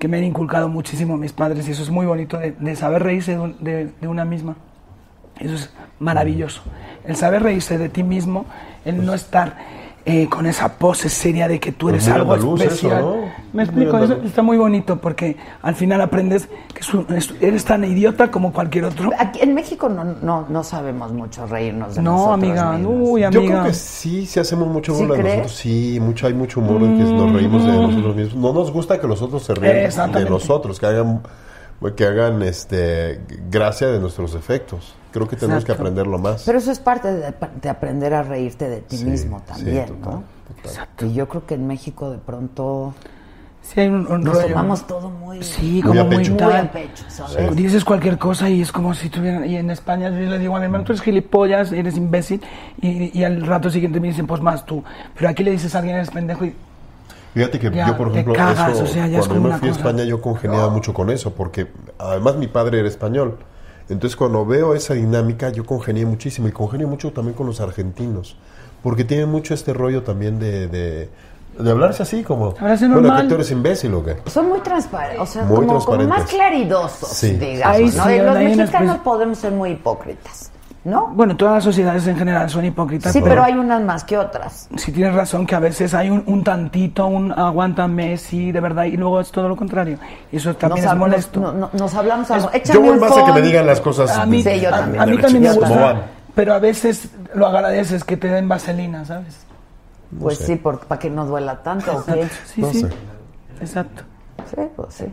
que 0.00 0.08
me 0.08 0.16
han 0.18 0.24
inculcado 0.24 0.68
muchísimo 0.68 1.16
mis 1.16 1.32
padres 1.32 1.68
y 1.68 1.70
eso 1.70 1.82
es 1.84 1.90
muy 1.90 2.06
bonito 2.06 2.38
de, 2.38 2.74
saber 2.74 3.02
reírse 3.04 3.36
de- 3.60 3.90
de 4.00 4.08
una 4.08 4.24
misma. 4.24 4.56
Eso 5.38 5.54
es 5.54 5.72
maravilloso. 6.00 6.62
El 7.04 7.14
saber 7.16 7.42
reírse 7.42 7.78
de 7.78 7.88
ti 7.88 8.02
mismo, 8.02 8.46
el 8.84 9.04
no 9.06 9.14
estar 9.14 9.56
eh, 10.06 10.28
con 10.28 10.46
esa 10.46 10.78
pose 10.78 11.08
seria 11.10 11.46
de 11.46 11.60
que 11.60 11.72
tú 11.72 11.88
Pues 11.90 12.06
eres 12.08 12.24
muy 12.24 12.34
algo 12.34 12.54
eso, 12.56 12.64
especial. 12.64 13.02
¿no? 13.02 13.16
Me 13.52 13.64
explico, 13.64 13.98
eso 13.98 14.14
está 14.24 14.42
muy 14.42 14.56
bonito 14.56 14.96
porque 15.00 15.36
al 15.60 15.74
final 15.74 16.00
aprendes 16.00 16.48
que 16.72 16.80
es 16.80 16.94
un- 16.94 17.06
es- 17.14 17.34
eres 17.40 17.64
tan 17.66 17.84
idiota 17.84 18.30
como 18.30 18.52
cualquier 18.52 18.84
otro. 18.86 19.10
Aquí 19.18 19.40
en 19.42 19.54
México 19.54 19.88
no, 19.90 20.04
no, 20.04 20.46
no 20.48 20.64
sabemos 20.64 21.12
mucho 21.12 21.46
reírnos 21.46 21.96
de 21.96 22.02
No, 22.02 22.12
nosotros 22.12 22.34
amiga, 22.34 22.72
mismos. 22.72 22.94
uy, 23.10 23.20
Yo 23.20 23.26
amiga. 23.28 23.42
creo 23.60 23.64
que 23.64 23.74
sí, 23.74 24.24
sí 24.26 24.40
hacemos 24.40 24.68
mucho 24.68 24.94
¿Sí 24.94 25.00
burla 25.02 25.16
de 25.16 25.20
crees? 25.20 25.36
nosotros. 25.36 25.56
Sí, 25.58 25.98
mucho, 26.00 26.26
hay 26.26 26.34
mucho 26.34 26.60
humor 26.60 26.82
en 26.82 26.96
que 26.96 27.04
nos 27.04 27.32
reímos 27.34 27.64
de 27.66 27.72
nosotros 27.72 28.16
mismos. 28.16 28.36
No 28.36 28.52
nos 28.52 28.72
gusta 28.72 28.98
que 28.98 29.06
los 29.06 29.20
otros 29.20 29.42
se 29.42 29.54
rían 29.54 30.12
de 30.12 30.24
nosotros, 30.24 30.80
que 30.80 30.86
hagan, 30.86 31.20
que 31.94 32.04
hagan 32.06 32.42
este, 32.42 33.20
gracia 33.50 33.88
de 33.88 33.98
nuestros 34.00 34.32
defectos. 34.32 34.94
Creo 35.12 35.26
que 35.28 35.36
tenemos 35.36 35.64
que 35.64 35.72
Exacto. 35.72 35.82
aprenderlo 35.82 36.18
más. 36.18 36.42
Pero 36.46 36.58
eso 36.58 36.70
es 36.70 36.78
parte 36.78 37.12
de, 37.12 37.34
de 37.60 37.68
aprender 37.68 38.14
a 38.14 38.22
reírte 38.22 38.68
de 38.68 38.80
ti 38.80 38.96
Sí, 38.98 39.04
mismo 39.04 39.38
sí, 39.40 39.44
también, 39.52 39.86
total, 39.86 40.00
¿no? 40.00 40.22
total. 40.62 41.10
Y 41.10 41.14
yo 41.14 41.28
creo 41.28 41.46
que 41.46 41.54
en 41.54 41.66
México 41.66 42.10
de 42.10 42.18
pronto 42.18 42.94
Sí 43.62 43.78
hay 43.78 43.88
un, 43.88 44.06
un 44.10 44.22
nos 44.22 44.34
rollo. 44.36 44.48
tomamos 44.48 44.86
todo 44.86 45.10
muy, 45.10 45.42
Sí, 45.42 45.72
Muy 45.74 45.82
como 45.82 46.00
a 46.00 46.04
muy, 46.04 46.16
pecho. 46.16 46.32
muy 46.32 46.42
a 46.54 46.72
pecho, 46.72 47.04
¿sabes? 47.08 47.54
Dices 47.54 47.84
cualquier 47.84 48.16
cosa 48.18 48.48
y 48.48 48.62
es 48.62 48.72
como 48.72 48.94
si 48.94 49.10
tuvieran. 49.10 49.44
Y 49.48 49.56
en 49.56 49.70
España 49.70 50.08
yo 50.08 50.16
le 50.30 50.38
digo 50.38 50.56
a 50.56 50.60
mi 50.60 50.64
hermano, 50.64 50.84
tú 50.84 50.92
eres 50.92 51.02
gilipollas, 51.02 51.70
eres 51.72 51.96
imbécil. 51.96 52.40
Y, 52.80 53.16
y 53.18 53.22
al 53.24 53.44
rato 53.46 53.68
siguiente 53.68 54.00
me 54.00 54.08
dicen, 54.08 54.26
pues 54.26 54.40
más 54.40 54.64
tú. 54.64 54.82
Pero 55.14 55.28
aquí 55.28 55.44
le 55.44 55.50
dices 55.50 55.74
a 55.74 55.78
alguien, 55.78 55.96
eres 55.96 56.10
pendejo 56.10 56.44
y. 56.46 56.54
Fíjate 57.34 57.60
que 57.60 57.70
Ya, 57.70 57.88
yo, 57.88 57.96
por 57.96 58.08
ejemplo, 58.08 58.32
cagas, 58.34 58.72
eso, 58.72 58.84
o 58.84 58.86
sea, 58.86 59.08
cuando 59.18 59.34
me 59.40 59.58
fui 59.58 59.68
a 59.68 59.72
cosa. 59.72 59.88
España, 59.88 60.04
yo 60.04 60.20
congeniaba 60.20 60.68
mucho 60.70 60.92
con 60.94 61.10
eso, 61.10 61.32
porque 61.34 61.68
además 61.98 62.36
mi 62.36 62.48
padre 62.48 62.80
era 62.80 62.88
español. 62.88 63.38
Entonces, 63.90 64.16
cuando 64.16 64.46
veo 64.46 64.74
esa 64.74 64.94
dinámica, 64.94 65.50
yo 65.50 65.66
congenié 65.66 66.06
muchísimo 66.06 66.48
y 66.48 66.52
congenio 66.52 66.86
mucho 66.88 67.12
también 67.12 67.34
con 67.36 67.46
los 67.46 67.60
argentinos, 67.60 68.36
porque 68.82 69.04
tienen 69.04 69.28
mucho 69.28 69.52
este 69.52 69.72
rollo 69.74 70.02
también 70.04 70.38
de, 70.38 70.68
de, 70.68 71.08
de 71.58 71.70
hablarse 71.70 72.02
así, 72.04 72.22
como, 72.22 72.54
Hablarse 72.58 72.86
bueno, 72.88 73.14
que 73.16 73.24
tú 73.24 73.34
eres 73.34 73.50
imbécil 73.50 73.92
o 73.94 74.04
qué. 74.04 74.16
Son 74.30 74.48
muy 74.48 74.60
transparentes, 74.60 75.20
o 75.20 75.26
sea, 75.26 75.42
Muy 75.42 75.66
como, 75.66 75.84
como 75.84 76.04
más 76.04 76.24
claridosos, 76.30 77.08
Sí. 77.10 77.32
digamos. 77.32 77.76
Ahí 77.76 77.84
¿no? 77.86 78.04
sí, 78.04 78.12
Y 78.12 78.18
los 78.20 78.34
mexicanos 78.58 78.98
podemos 78.98 79.38
ser 79.38 79.52
muy 79.52 79.70
hipócritas, 79.72 80.52
¿no? 80.84 81.08
Bueno, 81.08 81.36
todas 81.36 81.54
las 81.56 81.64
sociedades 81.64 82.06
en 82.06 82.16
general 82.16 82.48
son 82.48 82.64
hipócritas. 82.64 83.12
Sí, 83.12 83.20
pero 83.22 83.42
hay 83.42 83.54
unas 83.54 83.82
más 83.82 84.04
que 84.04 84.16
otras. 84.16 84.68
Si 84.76 84.92
tienes 84.92 85.14
razón 85.14 85.46
que 85.46 85.54
a 85.54 85.58
veces 85.60 85.92
hay 85.94 86.08
un, 86.10 86.22
un 86.26 86.42
tantito, 86.42 87.06
un 87.06 87.32
aguántame, 87.32 88.16
sí, 88.16 88.50
de 88.52 88.60
verdad, 88.60 88.84
y 88.84 88.96
luego 88.96 89.20
es 89.20 89.30
todo 89.30 89.48
lo 89.48 89.56
contrario. 89.56 89.98
Y 90.32 90.36
eso 90.36 90.54
también 90.56 90.84
nos, 90.84 90.92
es 90.94 90.98
molesto. 90.98 91.40
Nos, 91.40 91.54
no- 91.54 91.70
nos 91.72 91.94
hablamos 91.94 92.30
algo. 92.30 92.50
Yo 92.64 92.80
voy 92.80 92.98
más 92.98 93.16
a 93.16 93.24
que 93.26 93.32
me 93.32 93.42
digan 93.42 93.66
las 93.66 93.80
cosas. 93.80 94.10
A 94.16 94.24
mí, 94.26 94.42
Sí, 94.42 94.60
yo 94.60 94.68
a- 94.68 94.78
también. 94.80 95.02
a 95.02 95.06
mí 95.06 95.18
también 95.18 95.42
me 95.44 95.52
gusta, 95.52 95.96
pero 96.34 96.54
a 96.54 96.58
veces 96.58 97.10
lo 97.34 97.46
agradeces 97.46 98.04
que 98.04 98.16
te 98.16 98.28
den 98.28 98.48
vaselina, 98.48 99.04
¿sabes? 99.04 99.46
Pues 100.18 100.38
sé. 100.38 100.46
sí, 100.46 100.56
para 100.56 100.98
que 100.98 101.10
no 101.10 101.26
duela 101.26 101.62
tanto, 101.62 101.96
¿o 101.98 102.04
qué? 102.04 102.28
Sí, 102.46 102.60
No 102.62 102.72
sí. 102.72 102.80
sé. 102.80 102.88
Exacto. 103.60 104.02
Sí, 104.48 104.62
pues 104.74 104.94
sí. 104.94 105.04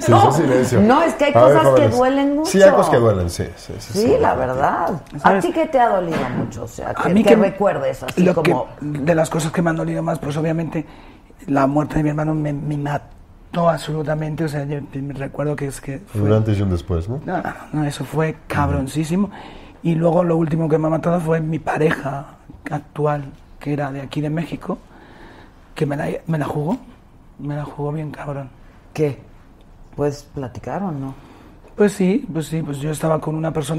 Sí, 0.00 0.12
hizo 0.12 0.32
silencio. 0.32 0.80
no, 0.80 1.02
es 1.02 1.14
que 1.14 1.26
hay 1.26 1.32
A 1.34 1.44
ver, 1.44 1.58
cosas 1.58 1.74
que 1.80 1.88
duelen 1.88 2.36
mucho. 2.36 2.50
Sí, 2.50 2.62
hay 2.62 2.70
cosas 2.70 2.90
que 2.90 2.96
duelen, 2.98 3.30
sí. 3.30 3.44
Sí, 3.56 3.72
sí, 3.78 3.92
Sí, 3.92 3.98
sí. 4.00 4.16
la 4.20 4.34
verdad. 4.34 5.02
¿A 5.22 5.38
ti 5.40 5.52
qué 5.52 5.66
te 5.66 5.78
ha 5.78 5.88
dolido 5.88 6.18
mucho? 6.36 6.64
O 6.64 6.68
sea, 6.68 6.90
A 6.90 6.94
que, 6.94 7.08
mí 7.10 7.22
que 7.22 7.30
que 7.30 7.36
recuerdes 7.36 8.02
así 8.02 8.22
lo 8.22 8.34
como... 8.34 8.66
que- 8.80 8.86
de 8.86 9.14
las 9.14 9.28
cosas 9.30 9.52
que 9.52 9.62
me 9.62 9.70
han 9.70 9.76
dolido 9.76 10.02
más, 10.02 10.18
pues 10.18 10.36
obviamente 10.36 10.86
la 11.46 11.66
muerte 11.66 11.96
de 11.96 12.02
mi 12.02 12.08
hermano 12.10 12.34
me, 12.34 12.52
me 12.52 12.76
mató 12.78 13.68
absolutamente. 13.68 14.44
O 14.44 14.48
sea, 14.48 14.64
yo 14.64 14.80
me 14.94 15.12
recuerdo 15.14 15.54
que 15.56 15.66
es 15.66 15.80
que 15.80 15.98
fue- 15.98 16.22
Un 16.22 16.32
antes 16.32 16.58
y 16.58 16.62
un 16.62 16.70
después, 16.70 17.08
¿no? 17.08 17.20
No, 17.24 17.36
no, 17.42 17.52
no, 17.72 17.84
eso 17.84 18.04
fue 18.04 18.36
cabroncísimo. 18.46 19.30
Y 19.82 19.94
luego 19.96 20.24
lo 20.24 20.36
último 20.36 20.68
que 20.68 20.78
me 20.78 20.86
ha 20.86 20.90
matado 20.90 21.20
fue 21.20 21.40
mi 21.40 21.58
pareja 21.58 22.26
actual, 22.70 23.24
que 23.60 23.74
era 23.74 23.92
de 23.92 24.00
aquí 24.00 24.20
de 24.22 24.30
México, 24.30 24.78
que 25.74 25.84
me 25.84 25.96
la, 25.96 26.08
me 26.26 26.38
la 26.38 26.46
jugó. 26.46 26.78
Me 27.38 27.54
la 27.56 27.64
jugó 27.64 27.92
bien 27.92 28.10
cabrón. 28.10 28.48
¿Qué? 28.94 29.18
¿Puedes 29.96 30.22
platicar 30.22 30.82
o 30.84 30.92
no? 30.92 31.14
Pues 31.76 31.92
sí, 31.92 32.24
pues 32.32 32.46
sí, 32.46 32.62
pues 32.62 32.78
yo 32.78 32.92
estaba 32.92 33.20
con 33.20 33.34
una 33.34 33.52
persona 33.52 33.72